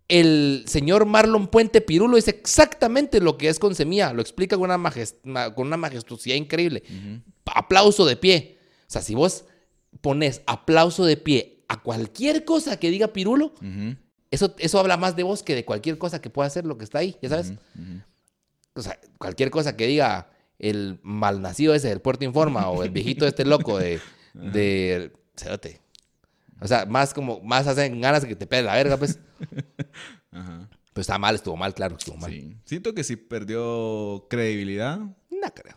el 0.09 0.65
señor 0.67 1.07
Marlon 1.07 1.49
Puente 1.49 1.81
Pirulo, 1.81 2.17
dice 2.17 2.33
exactamente 2.33 3.21
lo 3.21 3.39
que 3.39 3.49
es 3.49 3.59
con 3.59 3.75
semilla, 3.75 4.13
lo 4.13 4.21
explica 4.21 4.57
con 4.57 4.67
una, 4.71 4.79
majest- 4.79 5.17
ma- 5.25 5.55
con 5.55 5.67
una 5.69 5.79
majestuosidad 5.79 6.37
increíble. 6.37 6.83
Aplauso 7.47 8.05
de 8.05 8.17
pie. 8.17 8.59
O 8.83 8.91
sea, 8.91 9.01
si 9.03 9.15
vos 9.15 9.45
pones 10.03 10.43
aplauso 10.47 11.05
de 11.07 11.17
pie 11.17 11.56
a 11.69 11.83
cualquier 11.83 12.45
cosa 12.45 12.79
que 12.79 12.91
diga 12.91 13.09
Pirulo, 13.09 13.55
eso, 14.31 14.55
eso 14.59 14.79
habla 14.79 14.97
más 14.97 15.17
de 15.17 15.23
vos 15.23 15.43
que 15.43 15.55
de 15.55 15.65
cualquier 15.65 15.99
cosa 15.99 16.21
que 16.21 16.31
pueda 16.31 16.47
hacer 16.47 16.65
lo 16.65 16.79
que 16.79 16.85
está 16.85 16.99
ahí, 16.99 17.17
ya 17.23 17.29
sabes. 17.29 17.53
O 18.75 18.83
sea, 18.83 18.99
cualquier 19.19 19.51
cosa 19.51 19.77
que 19.77 19.87
diga 19.87 20.31
el 20.59 20.99
malnacido 21.03 21.75
ese 21.75 21.89
del 21.89 22.01
Puerto 22.01 22.25
Informa 22.25 22.69
o 22.71 22.83
el 22.83 22.91
viejito 22.91 23.27
este 23.27 23.45
loco 23.45 23.79
de... 23.79 24.01
de 24.35 25.13
cerote. 25.37 25.81
O 26.61 26.67
sea, 26.69 26.87
más 26.87 27.13
como, 27.13 27.41
más 27.41 27.67
hacen 27.67 28.01
ganas 28.01 28.23
de 28.23 28.29
que 28.29 28.37
te 28.37 28.47
pegue 28.47 28.63
la 28.63 28.75
verga, 28.75 28.97
pues. 28.97 29.19
Ajá. 30.31 30.69
Pues 30.95 31.05
está 31.05 31.19
mal, 31.19 31.35
estuvo 31.35 31.57
mal, 31.57 31.75
claro, 31.75 31.97
estuvo 31.99 32.17
mal. 32.17 32.31
Sí. 32.31 32.57
Siento 32.65 32.95
que 32.95 33.05
sí 33.05 33.17
perdió 33.17 34.27
credibilidad. 34.31 34.99
No 34.99 35.55
creo. 35.55 35.77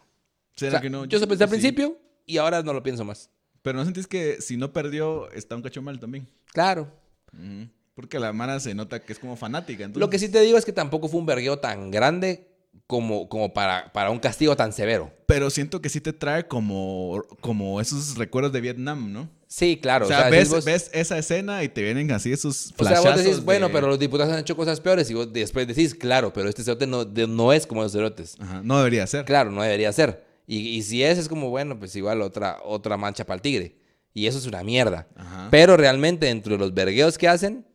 ¿Será 0.56 0.70
O 0.70 0.72
sea, 0.72 0.82
que 0.82 0.90
no? 0.90 1.03
yo 1.03 1.18
eso 1.18 1.26
siento 1.26 1.28
pensé 1.28 1.44
al 1.44 1.49
sí. 1.49 1.56
principio 1.56 1.99
y 2.26 2.38
ahora 2.38 2.64
no 2.64 2.72
lo 2.72 2.82
pienso 2.82 3.03
más. 3.03 3.30
Pero 3.61 3.77
no 3.77 3.86
sentís 3.86 4.07
que 4.07 4.41
si 4.41 4.57
no 4.57 4.72
perdió, 4.73 5.31
está 5.31 5.56
un 5.56 5.61
cacho 5.61 5.81
mal 5.81 5.99
también. 5.99 6.27
Claro. 6.53 6.91
Ujú. 7.34 7.69
Porque 7.94 8.18
la 8.19 8.31
mara 8.31 8.60
se 8.60 8.73
nota 8.73 8.99
que 9.02 9.11
es 9.14 9.19
como 9.19 9.36
fanática. 9.36 9.84
Entonces, 9.84 9.99
Lo 9.99 10.10
que 10.10 10.19
sí 10.19 10.30
te 10.30 10.40
digo 10.41 10.57
es 10.57 10.65
que 10.65 10.72
tampoco 10.72 11.10
fue 11.10 11.19
un 11.19 11.26
vergueo 11.26 11.60
tan 11.60 11.91
grande 11.91 12.48
como, 12.88 13.27
como 13.27 13.53
para, 13.53 13.91
para 13.91 14.10
un 14.10 14.19
castigo 14.19 14.56
tan 14.56 14.72
severo. 14.72 15.11
Pero 15.26 15.49
siento 15.49 15.81
que 15.81 15.90
sí 15.90 15.99
te 15.99 16.14
trae 16.14 16.48
como, 16.48 17.23
como 17.41 17.81
esos 17.81 18.15
recuerdos 18.18 18.53
de 18.53 18.61
Vietnam, 18.61 19.11
¿no? 19.11 19.30
Sí, 19.48 19.77
claro. 19.81 20.06
o 20.06 20.07
sea, 20.07 20.30
ves, 20.30 20.49
vos- 20.49 20.64
ves 20.64 20.90
esa 20.94 21.18
escena 21.18 21.64
y 21.64 21.69
te 21.69 21.81
vienen 21.81 22.11
así 22.11 22.31
esos 22.31 22.68
o 22.68 22.69
sea, 22.69 22.76
vos 22.77 22.88
flashazos 23.02 23.23
decís, 23.23 23.44
bueno, 23.44 23.69
pero 23.72 23.88
los 23.88 23.99
diputados 23.99 24.31
han 24.31 24.40
hecho 24.40 24.56
cosas 24.56 24.80
peores 24.80 25.10
y 25.10 25.15
vos 25.15 25.34
después 25.34 25.68
decís, 25.68 25.94
claro, 25.95 26.31
pero 26.31 26.48
este 26.49 26.64
cerote 26.64 26.88
no, 26.88 27.03
de- 27.03 27.27
no 27.27 27.52
es 27.52 27.68
como 27.68 27.81
los 27.84 27.91
cerotes. 27.91 28.38
Ajá, 28.40 28.61
no 28.64 28.77
debería 28.77 29.06
ser. 29.07 29.26
Claro, 29.26 29.52
no 29.52 29.61
debería 29.64 29.91
ser. 29.91 30.28
Y, 30.51 30.77
y 30.77 30.81
si 30.81 31.03
es, 31.03 31.19
es 31.19 31.30
como, 31.30 31.51
bueno, 31.51 31.77
pues 31.77 31.95
igual 31.95 32.23
otra, 32.23 32.57
otra 32.63 32.97
mancha 32.97 33.23
para 33.23 33.35
el 33.35 33.41
tigre. 33.43 33.77
Y 34.15 34.26
eso 34.26 34.39
es 34.39 34.47
una 34.47 34.63
mierda. 34.63 35.07
Ajá. 35.15 35.47
Pero 35.51 35.77
realmente, 35.77 36.26
dentro 36.26 36.53
de 36.53 36.57
los 36.57 36.73
vergueos 36.73 37.19
que 37.19 37.27
hacen, 37.27 37.67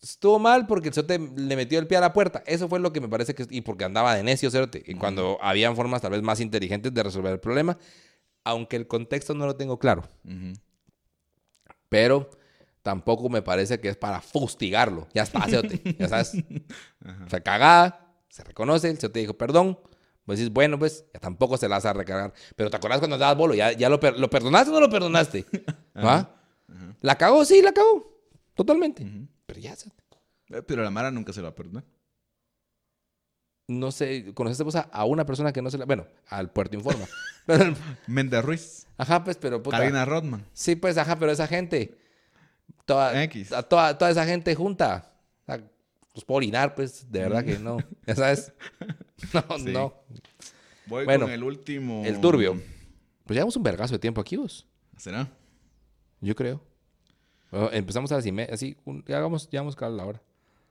estuvo 0.00 0.38
mal 0.38 0.68
porque 0.68 0.90
el 0.90 0.94
cerote 0.94 1.18
le 1.18 1.56
metió 1.56 1.80
el 1.80 1.88
pie 1.88 1.98
a 1.98 2.02
la 2.02 2.12
puerta. 2.12 2.44
Eso 2.46 2.68
fue 2.68 2.78
lo 2.78 2.92
que 2.92 3.00
me 3.00 3.08
parece 3.08 3.34
que... 3.34 3.48
Y 3.50 3.62
porque 3.62 3.82
andaba 3.82 4.14
de 4.14 4.22
necio, 4.22 4.48
cerote. 4.48 4.80
Y 4.86 4.94
cuando 4.94 5.38
habían 5.42 5.74
formas 5.74 6.02
tal 6.02 6.12
vez 6.12 6.22
más 6.22 6.38
inteligentes 6.38 6.94
de 6.94 7.02
resolver 7.02 7.32
el 7.32 7.40
problema. 7.40 7.76
Aunque 8.44 8.76
el 8.76 8.86
contexto 8.86 9.34
no 9.34 9.44
lo 9.44 9.56
tengo 9.56 9.80
claro. 9.80 10.04
Pero 11.88 12.30
tampoco 12.82 13.28
me 13.28 13.42
parece 13.42 13.80
que 13.80 13.88
es 13.88 13.96
para 13.96 14.20
fustigarlo. 14.20 15.08
Ya 15.14 15.24
está, 15.24 15.44
cerote. 15.46 15.96
Ya 15.98 16.06
sabes. 16.06 16.32
O 17.26 17.28
sea, 17.28 17.40
cagada, 17.40 18.14
se 18.28 18.44
reconoce, 18.44 18.88
el 18.88 18.98
cerote 18.98 19.18
dijo 19.18 19.34
perdón. 19.34 19.76
Pues 20.26 20.38
dices, 20.40 20.52
bueno, 20.52 20.78
pues 20.78 21.04
ya 21.14 21.20
tampoco 21.20 21.56
se 21.56 21.68
la 21.68 21.76
vas 21.76 21.86
a 21.86 21.92
recargar. 21.94 22.34
Pero 22.56 22.68
¿te 22.68 22.76
acuerdas 22.76 22.98
cuando 22.98 23.14
andabas 23.14 23.36
bolo? 23.38 23.54
¿Ya, 23.54 23.72
ya 23.72 23.88
lo, 23.88 23.98
per- 24.00 24.18
lo 24.18 24.28
perdonaste 24.28 24.70
o 24.70 24.74
no 24.74 24.80
lo 24.80 24.90
perdonaste? 24.90 25.46
¿Va? 25.96 26.34
¿La 27.00 27.16
cagó? 27.16 27.44
Sí, 27.44 27.62
la 27.62 27.72
cagó. 27.72 28.20
Totalmente. 28.54 29.06
Pero 29.46 29.60
ya, 29.60 29.74
cerote. 29.76 30.02
Eh, 30.48 30.62
Pero 30.62 30.82
la 30.82 30.90
Mara 30.90 31.10
nunca 31.12 31.32
se 31.32 31.40
lo 31.40 31.44
va 31.44 31.50
a 31.50 31.54
perdonar. 31.54 31.84
no 33.68 33.90
sé, 33.90 34.32
conociste 34.34 34.62
vos 34.64 34.76
a, 34.76 34.80
a 34.92 35.04
una 35.04 35.26
persona 35.26 35.52
que 35.52 35.60
no 35.62 35.70
se 35.70 35.78
la... 35.78 35.84
Bueno, 35.84 36.06
al 36.28 36.50
Puerto 36.50 36.76
Informa. 36.76 37.04
Pero- 37.46 37.74
Méndez 38.06 38.44
Ruiz. 38.44 38.86
ajá, 38.96 39.22
pues, 39.24 39.36
pero 39.36 39.62
puta. 39.62 39.78
Karina 39.78 40.04
Rodman. 40.04 40.44
Sí, 40.52 40.74
pues, 40.76 40.96
ajá, 40.98 41.16
pero 41.18 41.30
esa 41.32 41.46
gente... 41.46 41.96
Toda, 42.84 43.22
X. 43.24 43.52
a 43.52 43.62
toda, 43.62 43.96
toda 43.98 44.10
esa 44.10 44.24
gente 44.24 44.54
junta. 44.56 45.12
O 45.42 45.44
sea, 45.46 45.64
pues 46.12 46.24
puedo 46.24 46.36
orinar, 46.38 46.74
pues, 46.74 47.10
de 47.10 47.20
verdad 47.20 47.44
que 47.44 47.58
no. 47.58 47.78
Ya 48.06 48.14
sabes. 48.16 48.52
No, 49.32 49.58
Sí. 49.58 49.72
no. 49.72 49.94
Voy 50.86 51.04
Bueno, 51.04 51.24
con 51.26 51.32
el 51.32 51.42
último. 51.42 52.02
El 52.04 52.20
turbio. 52.20 52.54
Pues 53.24 53.34
llevamos 53.34 53.56
un 53.56 53.62
vergazo 53.62 53.94
de 53.94 53.98
tiempo 53.98 54.20
aquí, 54.20 54.36
vos. 54.36 54.66
¿Será? 54.96 55.28
Yo 56.20 56.34
creo. 56.36 56.62
Bueno, 57.50 57.70
empezamos 57.72 58.10
a 58.12 58.16
las 58.16 58.26
y 58.26 58.32
media, 58.32 58.54
así, 58.54 58.76
un- 58.84 59.04
ya 59.06 59.18
hagamos, 59.18 59.48
ya 59.50 59.60
vamos 59.60 59.76
a 59.80 59.88
la 59.88 60.04
hora. 60.04 60.22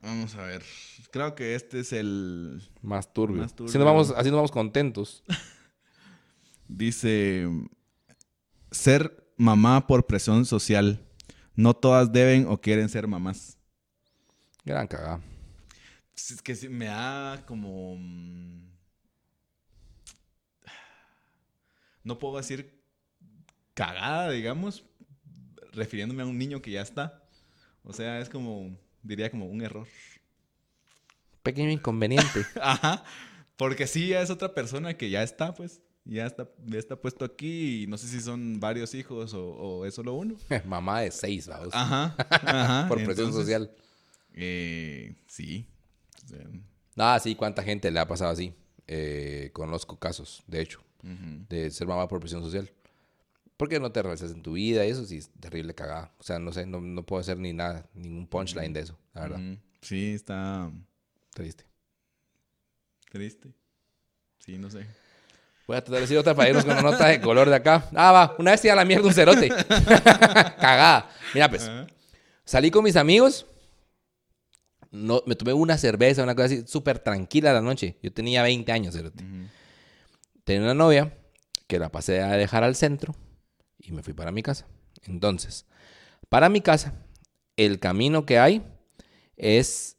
Vamos 0.02 0.36
a 0.36 0.44
ver. 0.44 0.64
Creo 1.12 1.34
que 1.36 1.56
este 1.56 1.80
es 1.80 1.92
el. 1.94 2.62
Más 2.82 3.12
turbio. 3.14 3.42
Más 3.42 3.54
Así, 3.54 3.78
nos 3.78 3.86
vamos, 3.86 4.12
así 4.12 4.30
nos 4.30 4.36
vamos 4.38 4.52
contentos. 4.52 5.24
Dice. 6.68 7.48
Ser 8.72 9.26
mamá 9.38 9.88
por 9.88 10.06
presión 10.06 10.46
social. 10.46 11.02
No 11.56 11.74
todas 11.74 12.12
deben 12.12 12.48
o 12.48 12.60
quieren 12.60 12.90
ser 12.90 13.08
mamás. 13.08 13.58
Gran 14.66 14.88
cagada. 14.88 15.22
Pues 16.16 16.32
Es 16.32 16.42
que 16.42 16.70
me 16.70 16.86
da 16.86 17.44
como. 17.46 17.98
mm, 17.98 18.66
No 22.04 22.20
puedo 22.20 22.38
decir 22.38 22.82
cagada, 23.74 24.30
digamos, 24.32 24.86
refiriéndome 25.74 26.22
a 26.24 26.26
un 26.26 26.38
niño 26.38 26.62
que 26.62 26.72
ya 26.72 26.82
está. 26.82 27.24
O 27.84 27.94
sea, 27.94 28.20
es 28.20 28.30
como, 28.30 28.78
diría 29.02 29.30
como 29.32 29.46
un 29.48 29.62
error. 29.62 29.88
Pequeño 31.44 31.70
inconveniente. 31.72 32.46
Ajá. 32.62 33.04
Porque 33.58 33.88
sí, 33.88 34.10
ya 34.10 34.22
es 34.22 34.30
otra 34.30 34.54
persona 34.54 34.96
que 34.96 35.10
ya 35.10 35.24
está, 35.24 35.54
pues. 35.54 35.82
Ya 36.08 36.28
está, 36.28 36.48
ya 36.68 36.78
está 36.78 36.96
puesto 36.96 37.26
aquí 37.26 37.84
y 37.84 37.88
no 37.88 37.98
sé 37.98 38.08
si 38.08 38.22
son 38.22 38.60
varios 38.60 38.94
hijos 38.94 39.34
o, 39.34 39.44
o 39.44 39.86
es 39.88 39.96
solo 39.96 40.14
uno. 40.14 40.36
Mamá 40.66 41.02
de 41.02 41.10
seis, 41.10 41.48
vamos. 41.48 41.70
Ajá. 41.74 42.16
Ajá. 42.30 42.88
por 42.88 42.98
presión 43.04 43.28
Entonces, 43.30 43.42
social. 43.46 43.72
eh, 44.34 45.16
sí. 45.28 45.68
Sea, 46.26 46.40
Ah, 46.98 47.20
sí, 47.22 47.36
cuánta 47.36 47.62
gente 47.64 47.92
le 47.92 48.00
ha 48.00 48.08
pasado 48.08 48.32
así. 48.32 48.54
Eh, 48.88 49.50
conozco 49.54 49.98
casos, 50.00 50.44
de 50.48 50.62
hecho, 50.62 50.82
de 51.50 51.70
ser 51.72 51.88
mamá 51.88 52.08
por 52.08 52.20
presión 52.20 52.42
social. 52.44 52.72
Porque 53.58 53.80
no 53.80 53.92
te 53.92 54.02
realizas 54.04 54.32
en 54.32 54.42
tu 54.42 54.54
vida 54.54 54.86
y 54.86 54.90
eso 54.90 55.06
sí 55.06 55.18
es 55.18 55.30
terrible 55.40 55.74
cagada. 55.74 56.12
O 56.20 56.24
sea, 56.24 56.40
no 56.40 56.52
sé, 56.52 56.66
no, 56.66 56.82
no 56.82 57.06
puedo 57.06 57.22
hacer 57.22 57.38
ni 57.38 57.54
nada, 57.54 57.86
ningún 57.94 58.28
punchline 58.28 58.74
de 58.74 58.82
eso, 58.82 58.98
la 59.14 59.22
verdad. 59.22 59.40
Sí, 59.82 60.14
está 60.14 60.72
Triste. 61.34 61.66
triste. 63.12 63.50
Sí, 64.40 64.58
no 64.58 64.70
sé. 64.70 64.86
Voy 65.68 65.78
a 65.78 65.82
tratar 65.82 65.96
de 65.96 66.02
decir 66.02 66.18
otra 66.18 66.36
para 66.36 66.50
irnos 66.50 66.64
con 66.66 66.74
una 66.74 66.92
nota 66.92 67.08
de 67.08 67.20
color 67.20 67.50
de 67.50 67.56
acá. 67.56 67.90
Ah, 67.96 68.12
va, 68.12 68.36
una 68.38 68.52
vez 68.52 68.64
a 68.66 68.76
la 68.76 68.86
mierda 68.86 69.08
un 69.08 69.14
cerote. 69.14 69.50
Cagada. 70.60 71.10
Mira, 71.34 71.50
pues, 71.50 71.70
salí 72.44 72.70
con 72.72 72.84
mis 72.84 72.96
amigos. 72.96 73.46
No, 74.96 75.22
me 75.26 75.36
tomé 75.36 75.54
una 75.54 75.78
cerveza, 75.78 76.24
una 76.24 76.36
cosa 76.36 76.46
así, 76.46 76.64
súper 76.66 77.00
tranquila 77.00 77.54
la 77.54 77.62
noche. 77.62 77.98
Yo 78.02 78.12
tenía 78.12 78.44
20 78.44 78.72
años, 78.72 78.96
cerote. 78.96 79.24
Ujú. 79.24 79.48
Tenía 80.44 80.64
una 80.64 80.74
novia 80.74 81.18
que 81.68 81.80
la 81.80 81.92
pasé 81.92 82.22
a 82.22 82.32
dejar 82.38 82.64
al 82.64 82.76
centro 82.76 83.16
y 83.80 83.92
me 83.92 84.04
fui 84.04 84.14
para 84.14 84.32
mi 84.32 84.44
casa. 84.44 84.66
Entonces, 85.04 85.66
para 86.30 86.50
mi 86.50 86.62
casa, 86.62 86.94
el 87.58 87.80
camino 87.80 88.26
que 88.26 88.40
hay 88.40 88.64
es 89.38 89.98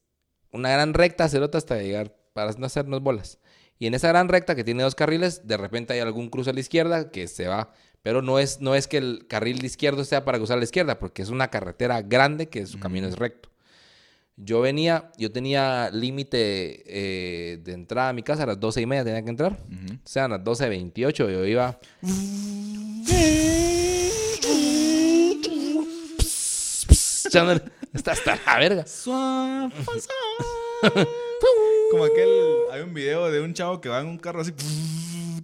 una 0.53 0.71
gran 0.71 0.95
recta, 0.95 1.29
cerota 1.29 1.59
hasta 1.59 1.77
llegar 1.81 2.17
para 2.33 2.53
no 2.53 2.67
hacernos 2.67 3.03
bolas. 3.03 3.39
Y 3.79 3.87
en 3.87 3.95
esa 3.95 4.09
gran 4.09 4.29
recta 4.29 4.55
que 4.55 4.65
tiene 4.65 4.83
dos 4.83 4.95
carriles, 4.95 5.47
de 5.47 5.57
repente 5.57 5.93
hay 5.93 6.01
algún 6.01 6.31
cruce 6.31 6.51
a 6.51 6.53
la 6.53 6.61
izquierda 6.61 7.11
que 7.11 7.29
se 7.29 7.47
va. 7.47 7.73
Pero 8.03 8.23
no 8.23 8.39
es, 8.39 8.61
no 8.61 8.75
es 8.75 8.87
que 8.87 8.99
el 8.99 9.27
carril 9.29 9.65
izquierdo 9.65 10.05
sea 10.05 10.25
para 10.25 10.39
cruzar 10.39 10.57
a 10.57 10.61
la 10.61 10.65
izquierda, 10.65 10.99
porque 10.99 11.23
es 11.23 11.29
una 11.29 11.49
carretera 11.49 12.03
grande 12.03 12.49
que 12.49 12.65
su 12.67 12.79
camino 12.79 13.09
es 13.09 13.17
recto. 13.17 13.51
Yo 14.39 14.61
venía, 14.61 15.11
yo 15.17 15.33
tenía 15.33 15.89
límite 15.91 16.83
eh, 16.87 17.57
de 17.63 17.73
entrada 17.73 18.11
a 18.11 18.13
mi 18.13 18.23
casa 18.23 18.43
a 18.43 18.47
las 18.47 18.61
12 18.61 18.83
y 18.83 18.87
media, 18.87 19.03
tenía 19.05 19.23
que 19.23 19.31
entrar. 19.31 19.53
O 19.53 19.99
sea, 20.09 20.27
a 20.27 20.29
las 20.29 20.41
12.28 20.43 21.15
yo 21.15 21.45
iba... 21.47 21.79
echándole- 27.25 27.63
hasta 27.95 28.37
la 28.47 28.59
verga. 28.59 28.85
Como 31.91 32.05
aquel, 32.05 32.29
hay 32.73 32.81
un 32.83 32.93
video 32.93 33.31
de 33.31 33.41
un 33.41 33.55
chavo 33.55 33.81
que 33.81 33.89
va 33.89 34.01
en 34.01 34.07
un 34.07 34.19
carro 34.19 34.41
así, 34.41 34.53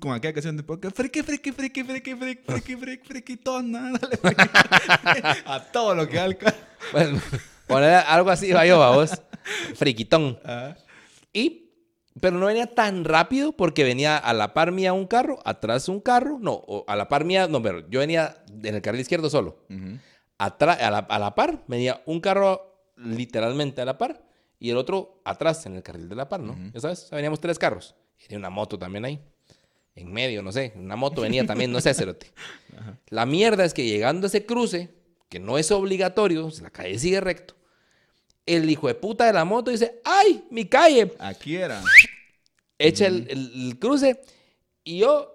como 0.01 0.12
aquella 0.14 0.35
canción 0.35 0.56
de 0.56 0.62
podcast, 0.64 0.97
friki, 0.97 1.23
friki, 1.23 1.52
friki, 1.52 1.85
friki, 1.85 2.14
friki, 2.14 2.43
friki, 2.44 2.77
friki, 2.77 3.06
friquitona, 3.09 3.93
dale, 3.98 4.16
friki. 4.16 4.43
a 5.47 5.60
todo 5.73 5.94
lo 5.94 6.09
que 6.09 6.16
da 6.16 6.24
el 6.27 6.36
carro. 6.36 6.56
Bueno, 6.93 7.20
poner 7.72 7.94
algo 8.06 8.30
así 8.30 8.52
va 8.52 8.66
yo, 8.66 8.78
vos. 8.78 9.10
Friquitón. 9.74 10.38
Ajá. 10.44 10.76
Y, 11.32 11.70
pero 12.20 12.38
no 12.38 12.46
venía 12.46 12.66
tan 12.66 13.04
rápido 13.04 13.52
porque 13.52 13.84
venía 13.84 14.16
a 14.16 14.32
la 14.34 14.52
par 14.54 14.72
mía 14.72 14.92
un 14.92 15.06
carro, 15.06 15.40
atrás 15.44 15.88
un 15.88 16.00
carro, 16.00 16.38
no, 16.40 16.52
o 16.52 16.84
a 16.86 16.96
la 16.96 17.08
par 17.08 17.24
mía, 17.24 17.48
no, 17.48 17.62
pero 17.62 17.88
yo 17.88 18.00
venía 18.00 18.36
en 18.62 18.74
el 18.74 18.82
carril 18.82 19.00
izquierdo 19.00 19.30
solo. 19.30 19.64
Atrás, 20.38 20.80
a 20.80 20.90
la, 20.90 20.98
a 20.98 21.18
la 21.18 21.34
par 21.34 21.62
venía 21.66 22.02
un 22.06 22.20
carro 22.20 22.92
literalmente 22.96 23.80
a 23.80 23.84
la 23.84 23.98
par 23.98 24.22
y 24.58 24.70
el 24.70 24.76
otro 24.76 25.20
atrás 25.24 25.64
en 25.66 25.76
el 25.76 25.82
carril 25.82 26.08
de 26.08 26.14
la 26.14 26.28
par, 26.28 26.40
¿no? 26.40 26.56
Ya 26.72 26.80
sabes, 26.80 27.04
o 27.04 27.08
sea, 27.08 27.16
veníamos 27.16 27.40
tres 27.40 27.58
carros. 27.58 27.94
Tenía 28.20 28.38
una 28.38 28.50
moto 28.50 28.78
también 28.78 29.04
ahí. 29.04 29.20
En 29.94 30.12
medio, 30.12 30.42
no 30.42 30.52
sé. 30.52 30.72
Una 30.76 30.96
moto 30.96 31.22
venía 31.22 31.44
también, 31.44 31.72
no 31.72 31.80
sé, 31.80 31.92
cerote. 31.94 32.32
La 33.08 33.26
mierda 33.26 33.64
es 33.64 33.74
que 33.74 33.84
llegando 33.84 34.26
a 34.26 34.28
ese 34.28 34.46
cruce, 34.46 34.90
que 35.28 35.40
no 35.40 35.58
es 35.58 35.70
obligatorio, 35.70 36.48
la 36.62 36.70
calle 36.70 36.98
sigue 36.98 37.20
recto, 37.20 37.54
el 38.47 38.69
hijo 38.70 38.89
de 38.89 38.94
puta 38.94 39.27
de 39.27 39.32
la 39.32 39.44
moto 39.44 39.70
dice, 39.70 40.01
¡ay, 40.05 40.44
mi 40.51 40.66
calle! 40.66 41.12
Aquí 41.19 41.56
era. 41.56 41.82
echa 42.78 43.06
el, 43.06 43.27
el- 43.31 43.69
el 43.69 43.78
cruce 43.78 44.20
y 44.85 44.98
yo 44.98 45.32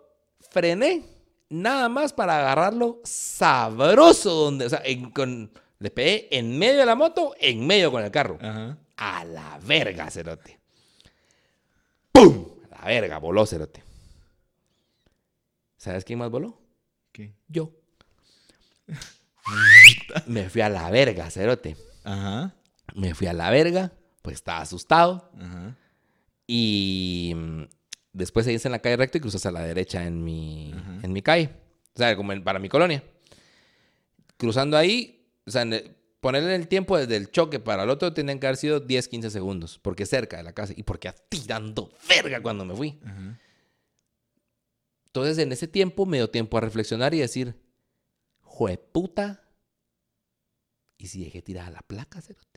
frené 0.50 1.04
nada 1.50 1.88
más 1.90 2.12
para 2.14 2.38
agarrarlo 2.40 3.00
sabroso 3.06 4.32
donde, 4.32 4.66
o 4.66 4.70
sea, 4.70 4.82
en- 4.84 5.12
con, 5.12 5.52
le 5.80 5.90
pegué 5.92 6.28
en 6.32 6.58
medio 6.60 6.80
de 6.80 6.86
la 6.86 6.96
moto, 6.96 7.34
en 7.40 7.66
medio 7.66 7.92
con 7.92 8.04
el 8.04 8.12
carro. 8.12 8.38
Ajá. 8.42 8.78
A 8.98 9.24
la 9.26 9.60
verga, 9.64 10.10
cerote. 10.10 10.60
¡Pum! 12.12 12.48
A 12.72 12.82
la 12.82 12.86
verga, 12.88 13.18
voló, 13.20 13.46
cerote. 13.46 13.84
¿Sabes 15.78 16.04
quién 16.04 16.20
más 16.20 16.32
voló? 16.32 16.60
¿Qué? 17.12 17.34
Yo. 17.48 17.72
Me 20.26 20.50
fui 20.50 20.62
a 20.62 20.70
la 20.70 20.90
verga, 20.90 21.30
cerote. 21.30 21.78
Ajá. 22.04 22.54
Me 22.96 23.14
fui 23.14 23.28
a 23.28 23.34
la 23.34 23.50
verga, 23.50 23.92
pues 24.22 24.36
estaba 24.36 24.60
asustado. 24.62 25.30
Ajá. 25.40 25.76
Y 26.48 27.34
mm, 27.36 27.62
después 28.14 28.46
seguís 28.46 28.66
en 28.66 28.72
la 28.72 28.80
calle 28.80 28.98
recto 28.98 29.18
y 29.18 29.22
cruzas 29.22 29.46
a 29.46 29.52
la 29.52 29.62
derecha 29.62 30.06
en 30.06 30.24
mi, 30.24 30.74
Ajá. 30.74 31.00
en 31.04 31.14
mi 31.14 31.22
calle. 31.22 31.50
O 31.94 31.98
sea, 31.98 32.16
como 32.16 32.32
en- 32.34 32.44
para 32.44 32.60
mi 32.60 32.70
colonia. 32.70 33.04
Cruzando 34.38 34.78
ahí, 34.78 35.28
o 35.46 35.52
sea, 35.52 35.66
ponerle 36.20 36.56
el 36.56 36.68
tiempo 36.68 36.98
desde 36.98 37.16
el 37.18 37.32
choque 37.32 37.60
para 37.60 37.84
el 37.84 37.90
otro 37.90 38.14
tenían 38.14 38.40
que 38.40 38.48
haber 38.48 38.58
sido 38.58 38.80
10, 38.80 39.08
15 39.08 39.30
segundos. 39.30 39.80
Porque 39.80 40.06
cerca 40.06 40.38
de 40.38 40.44
la 40.44 40.54
casa 40.54 40.74
y 40.76 40.84
porque 40.84 41.12
tirando 41.30 41.92
verga 42.08 42.42
cuando 42.42 42.64
me 42.66 42.76
fui. 42.76 43.00
Ajá. 43.06 43.40
Entonces, 45.08 45.38
en 45.40 45.52
ese 45.52 45.68
tiempo 45.68 46.06
me 46.06 46.18
dio 46.18 46.30
tiempo 46.30 46.58
a 46.58 46.62
reflexionar 46.62 47.14
y 47.14 47.20
decir, 47.20 47.56
jueputa. 48.42 49.44
¿Y 51.00 51.08
si 51.08 51.24
dejé 51.24 51.42
tirada 51.42 51.72
la 51.72 51.82
placa, 51.82 52.22
cerote? 52.22 52.57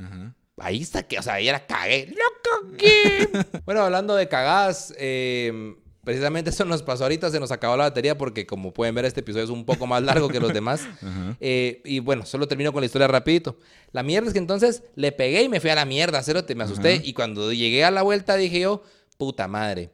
Ajá. 0.00 0.34
Ahí 0.58 0.82
está 0.82 1.02
que, 1.02 1.18
o 1.18 1.22
sea, 1.22 1.34
ahí 1.34 1.48
era 1.48 1.66
cagué. 1.66 2.12
¡Lo 2.14 2.68
cagué! 2.68 3.28
bueno, 3.64 3.82
hablando 3.82 4.14
de 4.14 4.28
cagadas, 4.28 4.94
eh, 4.98 5.74
Precisamente 6.02 6.48
eso 6.48 6.64
nos 6.64 6.82
pasó 6.82 7.04
ahorita, 7.04 7.30
se 7.30 7.38
nos 7.38 7.52
acabó 7.52 7.76
la 7.76 7.84
batería 7.84 8.16
porque 8.16 8.46
como 8.46 8.72
pueden 8.72 8.94
ver 8.94 9.04
este 9.04 9.20
episodio 9.20 9.44
es 9.44 9.50
un 9.50 9.66
poco 9.66 9.86
más 9.86 10.02
largo 10.02 10.28
que 10.28 10.40
los 10.40 10.52
demás. 10.52 10.86
Eh, 11.42 11.80
y 11.84 12.00
bueno, 12.00 12.26
solo 12.26 12.46
termino 12.48 12.72
con 12.72 12.80
la 12.80 12.86
historia 12.86 13.06
rapidito. 13.06 13.58
La 13.92 14.02
mierda 14.02 14.28
es 14.28 14.32
que 14.32 14.38
entonces 14.38 14.82
le 14.94 15.12
pegué 15.12 15.42
y 15.42 15.48
me 15.48 15.60
fui 15.60 15.70
a 15.70 15.74
la 15.74 15.84
mierda, 15.84 16.22
cerote, 16.22 16.54
me 16.54 16.64
asusté. 16.64 17.00
Y 17.02 17.12
cuando 17.14 17.52
llegué 17.52 17.84
a 17.84 17.90
la 17.90 18.02
vuelta 18.02 18.36
dije 18.36 18.60
yo, 18.60 18.82
puta 19.16 19.48
madre, 19.48 19.90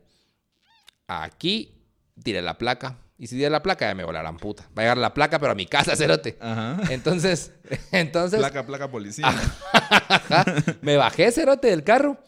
aquí 1.06 1.74
tiré 2.22 2.42
la 2.42 2.58
placa. 2.58 2.98
Y 3.18 3.26
si 3.28 3.36
tiré 3.36 3.48
la 3.48 3.62
placa 3.62 3.88
ya 3.88 3.94
me 3.94 4.04
volarán 4.04 4.36
puta. 4.36 4.64
Va 4.76 4.82
a 4.82 4.84
llegar 4.84 4.98
la 4.98 5.14
placa 5.14 5.38
pero 5.38 5.52
a 5.52 5.54
mi 5.54 5.66
casa, 5.66 5.96
cerote. 5.96 6.36
Ajá. 6.40 6.78
Entonces, 6.90 7.52
entonces... 7.92 8.38
Placa, 8.38 8.66
placa 8.66 8.90
policía. 8.90 9.32
Me 10.82 10.96
bajé, 10.96 11.30
cerote, 11.32 11.68
del 11.68 11.82
carro. 11.84 12.18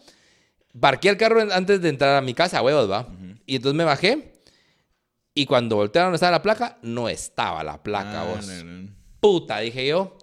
Parqué 0.79 1.09
el 1.09 1.17
carro 1.17 1.41
antes 1.51 1.81
de 1.81 1.89
entrar 1.89 2.15
a 2.15 2.21
mi 2.21 2.33
casa, 2.33 2.61
huevos, 2.61 2.89
va. 2.89 3.07
Y 3.45 3.55
entonces 3.57 3.75
me 3.77 3.83
bajé. 3.83 4.33
Y 5.33 5.45
cuando 5.45 5.75
voltearon 5.75 6.07
donde 6.07 6.15
estaba 6.15 6.31
la 6.31 6.41
placa, 6.41 6.77
no 6.81 7.07
estaba 7.09 7.63
la 7.63 7.81
placa, 7.81 8.21
Ah, 8.21 8.25
vos. 8.25 8.47
no, 8.47 8.63
no. 8.63 8.89
Puta, 9.19 9.59
dije 9.59 9.87
yo. 9.87 10.17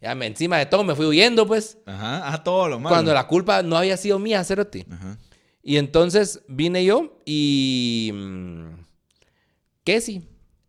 Ya 0.00 0.14
me, 0.14 0.26
encima 0.26 0.56
de 0.58 0.66
todo 0.66 0.82
me 0.82 0.94
fui 0.94 1.06
huyendo, 1.06 1.46
pues. 1.46 1.78
Ajá. 1.86 2.32
Ah, 2.32 2.42
todo 2.42 2.68
lo 2.68 2.78
malo. 2.80 2.94
Cuando 2.94 3.12
la 3.14 3.26
culpa 3.26 3.62
no 3.62 3.76
había 3.76 3.96
sido 3.96 4.18
mía, 4.18 4.42
cerote. 4.44 4.86
Ajá. 4.90 5.18
Y 5.62 5.76
entonces 5.76 6.40
vine 6.48 6.84
yo 6.84 7.20
y. 7.26 8.12
mm, 9.90 9.94
¿Qué 9.94 10.00
sí? 10.00 10.22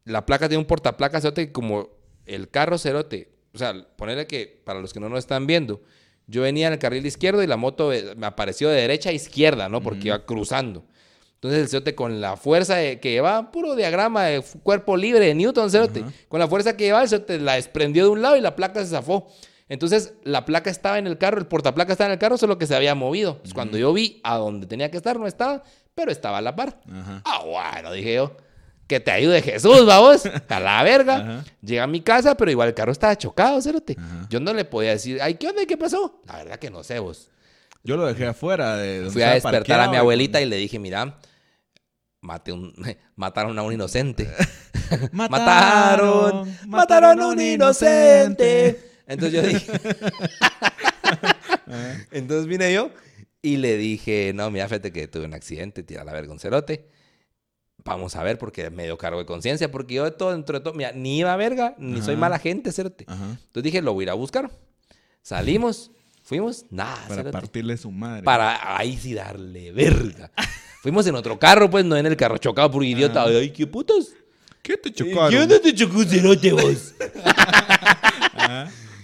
La 0.05 0.25
placa 0.25 0.47
tiene 0.49 0.59
un 0.59 0.65
portaplaca, 0.67 1.21
cerote, 1.21 1.51
como 1.51 1.89
el 2.25 2.49
carro, 2.49 2.77
cerote. 2.77 3.31
O 3.53 3.57
sea, 3.57 3.73
ponerle 3.95 4.27
que, 4.27 4.61
para 4.65 4.79
los 4.79 4.93
que 4.93 4.99
no 4.99 5.09
nos 5.09 5.19
están 5.19 5.45
viendo, 5.45 5.81
yo 6.27 6.41
venía 6.43 6.67
en 6.67 6.73
el 6.73 6.79
carril 6.79 7.05
izquierdo 7.05 7.43
y 7.43 7.47
la 7.47 7.57
moto 7.57 7.91
eh, 7.91 8.15
me 8.15 8.25
apareció 8.25 8.69
de 8.69 8.81
derecha 8.81 9.09
a 9.09 9.13
izquierda, 9.13 9.67
¿no? 9.69 9.81
Porque 9.81 10.07
iba 10.07 10.25
cruzando. 10.25 10.85
Entonces 11.35 11.61
el 11.61 11.67
cerote 11.69 11.95
con 11.95 12.21
la 12.21 12.37
fuerza 12.37 12.75
de- 12.75 12.99
que 12.99 13.11
llevaba, 13.11 13.51
puro 13.51 13.75
diagrama 13.75 14.25
de 14.25 14.43
cuerpo 14.63 14.95
libre 14.95 15.25
de 15.25 15.33
Newton, 15.35 15.69
cerote. 15.71 16.03
Con 16.29 16.39
la 16.39 16.47
fuerza 16.47 16.77
que 16.77 16.85
llevaba, 16.85 17.03
el 17.03 17.09
cerote 17.09 17.39
la 17.39 17.55
desprendió 17.55 18.03
de 18.05 18.09
un 18.11 18.21
lado 18.21 18.37
y 18.37 18.41
la 18.41 18.55
placa 18.55 18.79
se 18.83 18.91
zafó. 18.91 19.27
Entonces 19.67 20.13
la 20.23 20.45
placa 20.45 20.69
estaba 20.69 20.99
en 20.99 21.07
el 21.07 21.17
carro, 21.17 21.39
el 21.39 21.47
portaplaca 21.47 21.91
estaba 21.93 22.07
en 22.07 22.13
el 22.13 22.19
carro, 22.19 22.37
solo 22.37 22.57
que 22.57 22.67
se 22.67 22.75
había 22.75 22.93
movido. 22.95 23.31
Entonces, 23.31 23.53
cuando 23.53 23.77
yo 23.77 23.91
vi 23.93 24.19
a 24.23 24.37
donde 24.37 24.67
tenía 24.67 24.91
que 24.91 24.97
estar, 24.97 25.19
no 25.19 25.27
estaba, 25.27 25.63
pero 25.95 26.11
estaba 26.11 26.37
a 26.37 26.41
la 26.41 26.55
par. 26.55 26.79
Ah, 27.25 27.43
bueno, 27.45 27.91
dije 27.91 28.15
yo. 28.15 28.35
Que 28.91 28.99
te 28.99 29.09
ayude 29.09 29.41
Jesús, 29.41 29.85
vamos. 29.85 30.23
A 30.49 30.59
la 30.59 30.83
verga. 30.83 31.15
Ajá. 31.15 31.45
Llegué 31.61 31.79
a 31.79 31.87
mi 31.87 32.01
casa, 32.01 32.35
pero 32.35 32.51
igual 32.51 32.67
el 32.67 32.73
carro 32.73 32.91
estaba 32.91 33.17
chocado. 33.17 33.57
Ajá. 33.57 34.27
Yo 34.29 34.41
no 34.41 34.53
le 34.53 34.65
podía 34.65 34.89
decir, 34.89 35.21
ay, 35.21 35.35
¿qué 35.35 35.47
onda? 35.47 35.65
¿Qué 35.65 35.77
pasó? 35.77 36.21
La 36.27 36.35
verdad 36.35 36.59
que 36.59 36.69
no 36.69 36.83
sé, 36.83 36.99
vos. 36.99 37.31
Yo 37.85 37.95
lo 37.95 38.05
dejé 38.05 38.27
afuera 38.27 38.75
de 38.75 38.97
donde 38.97 39.13
Fui 39.13 39.21
a 39.21 39.35
despertar 39.35 39.79
a 39.79 39.89
mi 39.89 39.95
abuelita 39.95 40.41
y 40.41 40.45
le 40.45 40.57
dije, 40.57 40.77
mira, 40.77 41.17
mate 42.19 42.51
un, 42.51 42.73
mataron 43.15 43.57
a 43.57 43.63
un 43.63 43.71
inocente. 43.71 44.29
Mataron, 45.13 46.53
mataron 46.67 47.21
a 47.21 47.27
un 47.27 47.39
inocente. 47.39 48.91
Entonces 49.07 49.41
yo 49.41 49.47
dije, 49.47 49.71
entonces 52.11 52.45
vine 52.45 52.73
yo 52.73 52.91
y 53.41 53.55
le 53.55 53.77
dije, 53.77 54.33
no, 54.35 54.51
mira, 54.51 54.67
fíjate 54.67 54.91
que 54.91 55.07
tuve 55.07 55.23
un 55.23 55.33
accidente, 55.33 55.81
tira 55.81 56.03
la 56.03 56.11
verga 56.11 56.33
un 56.33 56.39
cerote. 56.41 56.89
Vamos 57.83 58.15
a 58.15 58.23
ver, 58.23 58.37
porque 58.37 58.69
me 58.69 58.83
dio 58.83 58.97
cargo 58.97 59.19
de 59.19 59.25
conciencia, 59.25 59.71
porque 59.71 59.95
yo 59.95 60.03
de 60.03 60.11
todo, 60.11 60.31
dentro 60.31 60.59
de 60.59 60.63
todo, 60.63 60.73
mira, 60.73 60.91
ni 60.91 61.19
iba 61.19 61.33
a 61.33 61.37
verga, 61.37 61.75
ni 61.79 62.01
soy 62.01 62.13
Ajá. 62.13 62.19
mala 62.21 62.39
gente, 62.39 62.71
cerote. 62.71 63.05
Ajá. 63.07 63.25
Entonces 63.31 63.63
dije, 63.63 63.81
lo 63.81 63.93
voy 63.93 64.03
a 64.03 64.05
ir 64.05 64.09
a 64.11 64.13
buscar. 64.13 64.51
Salimos, 65.23 65.91
fuimos, 66.23 66.65
nada, 66.69 66.97
Para 67.07 67.31
partirle 67.31 67.77
su 67.77 67.91
madre. 67.91 68.23
Para 68.23 68.77
ahí 68.77 68.97
sí 68.97 69.13
darle 69.13 69.71
verga. 69.71 70.31
Fuimos 70.81 71.05
en 71.07 71.15
otro 71.15 71.37
carro, 71.39 71.69
pues, 71.69 71.85
no 71.85 71.95
en 71.97 72.05
el 72.05 72.15
carro 72.17 72.37
chocado 72.37 72.69
por 72.71 72.83
idiota. 72.83 73.23
Ay, 73.23 73.51
qué 73.51 73.65
putos. 73.67 74.13
¿Qué 74.61 74.77
te 74.77 74.91
¿Qué 74.93 75.03
chocaron? 75.11 75.41
onda 75.41 75.59
te 75.59 75.73
chocó 75.73 75.97
un 75.97 76.07
cerote, 76.07 76.51
vos? 76.53 76.93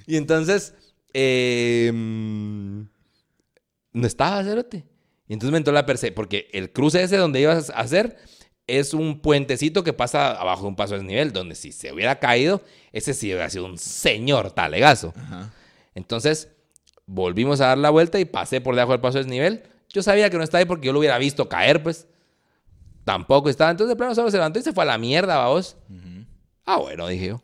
Y 0.05 0.15
entonces, 0.17 0.73
eh, 1.13 1.91
no 1.93 2.87
estaba 4.07 4.43
cerote. 4.43 4.85
Y 5.27 5.33
entonces 5.33 5.51
me 5.51 5.57
entró 5.57 5.73
la 5.73 5.85
perse, 5.85 6.11
porque 6.11 6.47
el 6.53 6.71
cruce 6.71 7.01
ese 7.03 7.17
donde 7.17 7.41
ibas 7.41 7.69
a 7.69 7.73
hacer 7.79 8.17
es 8.67 8.93
un 8.93 9.19
puentecito 9.19 9.83
que 9.83 9.93
pasa 9.93 10.31
abajo 10.31 10.63
de 10.63 10.67
un 10.67 10.75
paso 10.75 10.93
de 10.93 10.99
desnivel, 10.99 11.31
donde 11.31 11.55
si 11.55 11.71
se 11.71 11.91
hubiera 11.91 12.19
caído, 12.19 12.61
ese 12.91 13.13
sí 13.13 13.27
hubiera 13.27 13.49
sido 13.49 13.65
un 13.65 13.77
señor 13.77 14.51
talegazo. 14.51 15.13
Ajá. 15.15 15.51
Entonces, 15.95 16.49
volvimos 17.07 17.61
a 17.61 17.67
dar 17.67 17.77
la 17.77 17.89
vuelta 17.89 18.19
y 18.19 18.25
pasé 18.25 18.61
por 18.61 18.75
debajo 18.75 18.91
del 18.91 19.01
paso 19.01 19.17
de 19.17 19.23
desnivel. 19.23 19.63
Yo 19.89 20.03
sabía 20.03 20.29
que 20.29 20.37
no 20.37 20.43
estaba 20.43 20.59
ahí 20.59 20.65
porque 20.65 20.85
yo 20.85 20.93
lo 20.93 20.99
hubiera 20.99 21.17
visto 21.17 21.49
caer, 21.49 21.81
pues. 21.81 22.07
Tampoco 23.03 23.49
estaba. 23.49 23.71
Entonces, 23.71 23.89
de 23.89 23.95
plano, 23.95 24.13
solo 24.13 24.29
se 24.29 24.37
levantó 24.37 24.59
y 24.59 24.61
se 24.61 24.73
fue 24.73 24.83
a 24.83 24.87
la 24.87 24.97
mierda, 24.97 25.37
vamos. 25.37 25.77
Ah, 26.65 26.77
bueno, 26.77 27.07
dije 27.07 27.27
yo. 27.29 27.41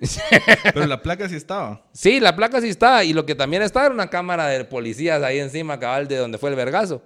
Pero 0.72 0.86
la 0.86 1.02
placa 1.02 1.28
sí 1.28 1.34
estaba. 1.34 1.84
Sí, 1.92 2.20
la 2.20 2.36
placa 2.36 2.60
sí 2.60 2.68
estaba. 2.68 3.02
Y 3.02 3.12
lo 3.12 3.26
que 3.26 3.34
también 3.34 3.62
estaba 3.62 3.86
era 3.86 3.94
una 3.94 4.08
cámara 4.08 4.46
de 4.46 4.64
policías 4.64 5.22
ahí 5.22 5.40
encima, 5.40 5.80
cabal, 5.80 6.06
de 6.06 6.16
donde 6.16 6.38
fue 6.38 6.50
el 6.50 6.56
vergazo. 6.56 7.02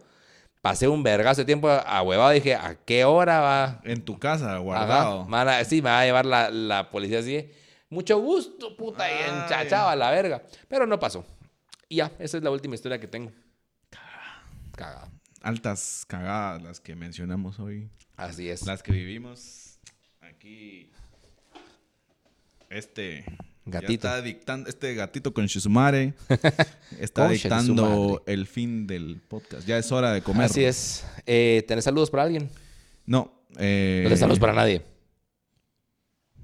Pasé 0.63 0.87
un 0.87 1.03
vergazo 1.03 1.41
de 1.41 1.45
tiempo 1.45 1.69
a 1.69 2.03
huevado. 2.03 2.31
Dije, 2.31 2.55
¿a 2.55 2.77
qué 2.77 3.05
hora 3.05 3.41
va? 3.41 3.81
En 3.83 4.01
tu 4.01 4.19
casa, 4.19 4.57
guardado. 4.59 5.27
sí, 5.65 5.83
me 5.83 5.91
va 5.91 6.01
a 6.01 6.05
llevar 6.05 6.25
la, 6.25 6.51
la 6.51 6.89
policía 6.89 7.19
así. 7.19 7.51
Mucho 7.91 8.21
gusto, 8.21 8.77
puta, 8.77 9.11
y 9.11 9.13
Ay. 9.13 9.43
enchachaba 9.43 9.97
la 9.97 10.13
verga. 10.13 10.41
Pero 10.69 10.87
no 10.87 11.01
pasó. 11.01 11.27
Y 11.89 11.97
ya, 11.97 12.13
esa 12.21 12.39
es 12.39 12.45
la 12.45 12.51
última 12.51 12.77
historia 12.77 13.01
que 13.01 13.09
tengo. 13.09 13.33
Cagado. 14.77 15.11
Altas 15.43 16.05
cagadas 16.07 16.63
las 16.63 16.79
que 16.81 16.95
mencionamos 16.95 17.59
hoy. 17.59 17.91
Así 18.17 18.49
es. 18.49 18.65
Las 18.65 18.85
que 18.85 18.93
vivimos 18.93 19.81
aquí. 20.21 20.93
Este. 22.71 23.25
Ya 23.65 23.81
Gatito. 23.81 24.09
está 24.09 24.21
dictando, 24.23 24.69
este 24.69 24.95
gatito 24.95 25.33
con 25.33 25.47
Shizumare 25.47 26.15
está 26.99 27.25
Con 27.25 27.33
dictando 27.33 28.23
el 28.27 28.47
fin 28.47 28.87
del 28.87 29.21
podcast. 29.29 29.67
Ya 29.67 29.79
es 29.79 29.91
hora 29.93 30.13
de 30.13 30.23
comer. 30.23 30.47
Así 30.47 30.65
es. 30.65 31.05
Eh, 31.27 31.65
¿Tenés 31.69 31.85
saludos 31.85 32.11
para 32.11 32.25
alguien? 32.25 32.49
No. 33.07 33.33
eh, 33.59 34.01
No 34.03 34.09
tenés 34.09 34.21
saludos 34.21 34.39
para 34.41 34.53
nadie. 34.53 34.83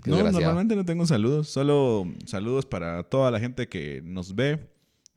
Qué 0.02 0.10
No, 0.10 0.30
normalmente 0.30 0.76
no 0.76 0.84
tengo 0.84 1.06
saludos. 1.06 1.48
Solo 1.48 2.06
saludos 2.26 2.66
para 2.66 3.02
toda 3.04 3.30
la 3.30 3.40
gente 3.40 3.68
que 3.68 4.00
nos 4.04 4.34
ve, 4.36 4.68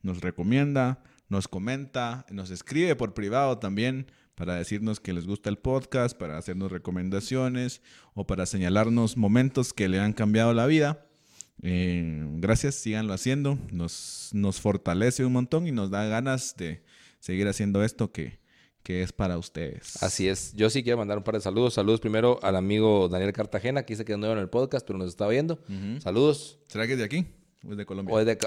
nos 0.02 0.20
recomienda, 0.20 1.02
nos 1.28 1.46
comenta, 1.46 2.26
nos 2.30 2.50
escribe 2.50 2.96
por 2.96 3.14
privado 3.14 3.58
también 3.58 4.10
para 4.34 4.56
decirnos 4.56 4.98
que 4.98 5.12
les 5.12 5.26
gusta 5.26 5.50
el 5.50 5.58
podcast, 5.58 6.18
para 6.18 6.36
hacernos 6.36 6.72
recomendaciones 6.72 7.80
o 8.14 8.26
para 8.26 8.44
señalarnos 8.46 9.16
momentos 9.16 9.72
que 9.72 9.88
le 9.88 10.00
han 10.00 10.12
cambiado 10.14 10.52
la 10.52 10.66
vida. 10.66 11.06
Eh, 11.62 12.24
gracias, 12.38 12.74
síganlo 12.76 13.12
haciendo. 13.12 13.58
Nos, 13.70 14.30
nos 14.32 14.60
fortalece 14.60 15.24
un 15.24 15.32
montón 15.32 15.66
y 15.66 15.72
nos 15.72 15.90
da 15.90 16.04
ganas 16.06 16.56
de 16.56 16.82
seguir 17.20 17.46
haciendo 17.48 17.84
esto 17.84 18.10
que, 18.10 18.38
que 18.82 19.02
es 19.02 19.12
para 19.12 19.38
ustedes. 19.38 20.02
Así 20.02 20.28
es. 20.28 20.52
Yo 20.54 20.70
sí 20.70 20.82
quiero 20.82 20.98
mandar 20.98 21.18
un 21.18 21.24
par 21.24 21.34
de 21.36 21.40
saludos. 21.40 21.74
Saludos 21.74 22.00
primero 22.00 22.40
al 22.42 22.56
amigo 22.56 23.08
Daniel 23.08 23.32
Cartagena, 23.32 23.84
que 23.84 23.92
dice 23.94 24.04
que 24.04 24.12
es 24.12 24.18
nuevo 24.18 24.34
en 24.34 24.40
el 24.40 24.48
podcast, 24.48 24.86
pero 24.86 24.98
nos 24.98 25.08
está 25.08 25.28
viendo. 25.28 25.62
Saludos. 26.00 26.58
¿Será 26.68 26.86
que 26.86 26.94
es 26.94 26.98
de 26.98 27.04
aquí? 27.04 27.26
¿O 27.64 27.70
es 27.72 27.76
de 27.76 27.86
Colombia? 27.86 28.12
O 28.14 28.18
es 28.18 28.26
de- 28.26 28.36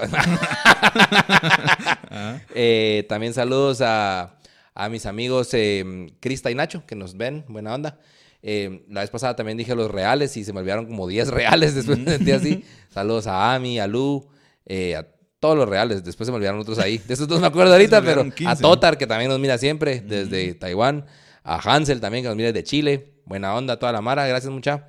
Ah, 2.10 2.40
Eh, 2.54 3.04
también 3.08 3.32
saludos 3.34 3.80
a, 3.80 4.38
a 4.74 4.88
mis 4.88 5.06
amigos 5.06 5.48
eh, 5.54 6.12
Crista 6.20 6.50
y 6.50 6.54
Nacho, 6.54 6.84
que 6.86 6.94
nos 6.96 7.16
ven, 7.16 7.44
buena 7.48 7.74
onda. 7.74 7.98
Eh, 8.48 8.84
la 8.88 9.00
vez 9.00 9.10
pasada 9.10 9.34
también 9.34 9.58
dije 9.58 9.74
los 9.74 9.90
reales 9.90 10.36
y 10.36 10.44
se 10.44 10.52
me 10.52 10.60
olvidaron 10.60 10.86
como 10.86 11.08
10 11.08 11.28
reales, 11.32 11.74
después 11.74 11.98
me 11.98 12.12
sentí 12.12 12.30
así. 12.30 12.64
Saludos 12.88 13.26
a 13.26 13.52
Ami, 13.52 13.80
a 13.80 13.88
Lu, 13.88 14.24
eh, 14.66 14.94
a 14.94 15.04
todos 15.40 15.58
los 15.58 15.68
reales, 15.68 16.04
después 16.04 16.28
se 16.28 16.30
me 16.30 16.36
olvidaron 16.36 16.60
otros 16.60 16.78
ahí. 16.78 16.98
De 16.98 17.14
esos 17.14 17.26
dos 17.26 17.40
me 17.40 17.46
acuerdo 17.48 17.72
ahorita, 17.72 18.00
pero 18.02 18.20
a 18.20 18.30
15. 18.30 18.62
Totar, 18.62 18.98
que 18.98 19.08
también 19.08 19.32
nos 19.32 19.40
mira 19.40 19.58
siempre 19.58 20.00
desde 20.00 20.54
Taiwán, 20.54 21.06
a 21.42 21.58
Hansel 21.58 22.00
también, 22.00 22.22
que 22.22 22.28
nos 22.28 22.36
mira 22.36 22.52
desde 22.52 22.62
Chile, 22.62 23.14
buena 23.24 23.52
onda, 23.52 23.80
toda 23.80 23.90
la 23.90 24.00
mara, 24.00 24.28
gracias 24.28 24.52
mucha. 24.52 24.86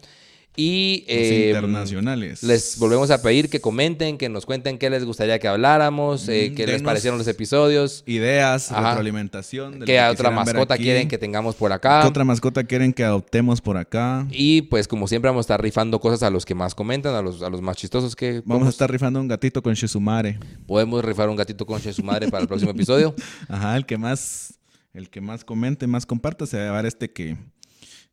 Y 0.60 1.06
eh, 1.08 1.52
internacionales. 1.56 2.42
les 2.42 2.80
volvemos 2.80 3.12
a 3.12 3.22
pedir 3.22 3.48
que 3.48 3.62
comenten, 3.62 4.18
que 4.18 4.28
nos 4.28 4.48
cuenten 4.48 4.80
qué 4.80 4.90
les 4.90 5.06
gustaría 5.06 5.38
que 5.38 5.48
habláramos, 5.48 6.28
eh, 6.28 6.50
Mm, 6.52 6.56
qué 6.56 6.66
les 6.66 6.82
parecieron 6.82 7.20
los 7.20 7.28
episodios, 7.28 8.04
Ideas, 8.08 8.72
Ajá. 8.72 8.90
retroalimentación. 8.90 9.80
qué 9.82 9.86
que 9.86 10.02
otra 10.02 10.32
mascota 10.32 10.76
quieren 10.76 11.08
que 11.08 11.20
tengamos 11.20 11.56
por 11.56 11.72
acá. 11.72 12.02
¿Qué 12.02 12.08
otra 12.08 12.24
mascota 12.24 12.64
quieren 12.64 12.92
que 12.92 13.04
adoptemos 13.04 13.62
por 13.62 13.78
acá? 13.78 14.26
Y 14.32 14.64
pues 14.64 14.88
como 14.88 15.08
siempre 15.08 15.30
vamos 15.30 15.44
a 15.44 15.46
estar 15.48 15.62
rifando 15.62 16.00
cosas 16.00 16.24
a 16.24 16.32
los 16.32 16.44
que 16.44 16.56
más 16.56 16.74
comentan, 16.74 17.14
a 17.14 17.22
los, 17.22 17.44
a 17.44 17.50
los 17.50 17.62
más 17.62 17.78
chistosos 17.78 18.16
que 18.16 18.42
Vamos 18.44 18.66
a 18.66 18.72
estar 18.72 18.90
rifando 18.92 19.20
un 19.22 19.28
gatito 19.28 19.62
con 19.62 19.76
Shizumare. 19.76 20.40
podemos 20.66 21.06
rifar 21.06 21.30
un 21.30 21.36
gatito 21.36 21.66
con 21.68 21.80
su 21.80 22.04
madre 22.04 22.30
para 22.30 22.42
el 22.42 22.48
próximo 22.48 22.72
episodio. 22.72 23.14
Ajá, 23.48 23.78
el 23.78 23.86
que 23.86 23.98
más, 24.00 24.58
el 24.94 25.10
que 25.12 25.22
más 25.22 25.46
comente, 25.46 25.86
más 25.86 26.08
comparta, 26.08 26.48
se 26.48 26.58
va 26.58 26.64
a 26.64 26.66
llevar 26.66 26.86
este 26.88 27.12
que 27.12 27.38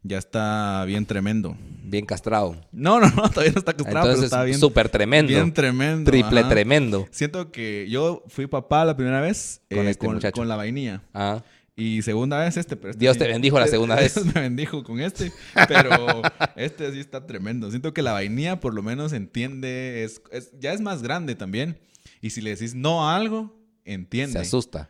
ya 0.05 0.19
está 0.19 0.85
bien 0.87 1.05
tremendo. 1.07 1.57
Bien 1.83 2.07
castrado. 2.07 2.55
No, 2.71 3.01
no, 3.01 3.09
no, 3.11 3.29
todavía 3.31 3.53
no 3.53 3.59
está 3.59 3.73
castrado, 3.75 4.11
pero 4.13 4.23
está 4.23 4.45
bien, 4.45 4.59
súper 4.59 4.89
tremendo. 4.89 5.29
bien 5.29 5.53
tremendo. 5.53 6.09
Triple 6.11 6.41
ajá. 6.41 6.49
tremendo. 6.49 7.09
Siento 7.11 7.51
que 7.51 7.89
yo 7.91 8.23
fui 8.29 8.47
papá 8.47 8.85
la 8.85 8.97
primera 8.97 9.21
vez 9.21 9.61
Con 9.71 9.87
eh, 9.87 9.91
este 9.91 10.07
muchacho. 10.09 10.33
con 10.37 10.47
la 10.49 10.57
vainilla. 10.57 11.03
Ah, 11.13 11.43
Y 11.77 12.03
segunda 12.03 12.39
vez 12.39 12.57
este, 12.57 12.77
pero 12.77 12.91
este 12.91 13.01
Dios 13.01 13.19
te 13.19 13.27
bendijo 13.27 13.59
la 13.59 13.67
segunda 13.67 13.97
vez. 13.97 14.15
Dios 14.15 14.27
me 14.35 14.41
bendijo 14.43 14.85
con 14.85 15.01
este, 15.01 15.33
pero 15.69 16.23
este 16.57 16.93
sí 16.93 17.01
está 17.01 17.27
tremendo. 17.27 17.69
Siento 17.71 17.93
que 17.93 18.03
la 18.03 18.13
vainilla 18.13 18.61
por 18.61 18.73
lo 18.75 18.83
menos 18.83 19.13
entiende, 19.13 20.05
es, 20.05 20.23
es- 20.31 20.53
ya 20.61 20.73
es 20.73 20.81
más 20.81 21.03
grande 21.03 21.35
también. 21.35 21.79
Y 22.21 22.31
si 22.31 22.41
le 22.41 22.51
decís 22.51 22.75
no 22.75 23.09
a 23.09 23.17
algo, 23.17 23.55
entiende. 23.85 24.33
Se 24.35 24.39
asusta. 24.39 24.89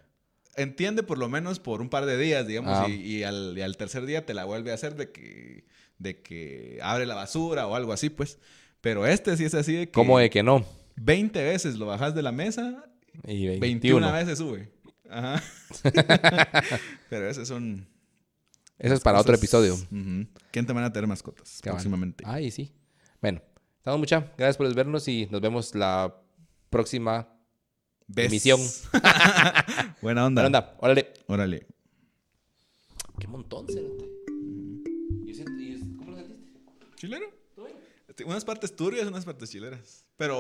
Entiende 0.57 1.03
por 1.03 1.19
lo 1.19 1.29
menos 1.29 1.59
por 1.61 1.81
un 1.81 1.89
par 1.89 2.07
de 2.07 2.17
días, 2.19 2.47
digamos, 2.47 2.73
Ah. 2.77 2.89
y, 2.89 2.95
y 3.19 3.23
al, 3.25 3.57
y 3.57 3.63
al 3.63 3.77
tercer 3.77 4.07
día 4.07 4.25
te 4.27 4.35
la 4.35 4.45
vuelve 4.45 4.71
a 4.71 4.75
hacer 4.75 4.95
de 4.97 5.11
que, 5.13 5.65
de 5.99 6.21
que 6.23 6.79
abre 6.83 7.07
la 7.07 7.15
basura 7.15 7.67
o 7.67 7.75
algo 7.75 7.93
así, 7.93 8.11
pues. 8.11 8.39
Pero 8.81 9.07
este 9.07 9.37
sí 9.37 9.45
es 9.45 9.55
así 9.55 9.73
de 9.75 9.87
que 9.87 9.93
¿Cómo 9.93 10.19
de 10.19 10.29
que 10.31 10.43
no? 10.43 10.65
20 10.97 11.43
veces 11.43 11.77
lo 11.77 11.87
bajas 11.87 12.15
de 12.15 12.23
la 12.23 12.33
mesa, 12.33 12.85
Y 13.27 13.47
21, 13.59 13.61
21. 13.61 14.13
veces 14.13 14.39
sube. 14.39 14.71
Ajá. 15.11 15.43
Pero 17.11 17.29
esos 17.29 17.49
son... 17.49 17.87
Eso 18.79 18.95
es 18.95 19.01
para 19.01 19.21
otro 19.21 19.35
episodio. 19.35 19.77
¿Quién 20.51 20.67
te 20.67 20.73
van 20.73 20.85
a 20.85 20.93
tener 20.93 21.07
mascotas 21.07 21.61
próximamente? 21.63 22.25
Ay, 22.27 22.51
sí. 22.51 22.73
Bueno, 23.21 23.41
estamos 23.79 24.01
mucha. 24.01 24.33
Gracias 24.37 24.57
por 24.57 24.73
vernos 24.75 25.07
y 25.09 25.27
nos 25.31 25.41
vemos 25.41 25.75
la 25.75 26.15
próxima 26.71 27.29
Bes. 28.07 28.27
emisión. 28.27 28.61
Buena 30.03 30.27
onda. 30.27 30.43
Buena 30.43 30.59
onda. 30.59 30.77
Órale. 30.81 31.13
Órale. 31.27 31.67
Qué 33.19 33.27
montón, 33.27 33.67
cerote. 33.69 34.11
Y 35.27 35.33
¿Cómo 35.97 36.11
lo 36.11 36.17
sentiste? 36.17 36.61
¿Chilero? 36.97 37.45
Unas 38.27 38.45
partes 38.45 38.77
turbias, 38.77 39.07
unas 39.07 39.25
partes 39.25 39.51
chileras. 39.51 40.05
Pero 40.17 40.33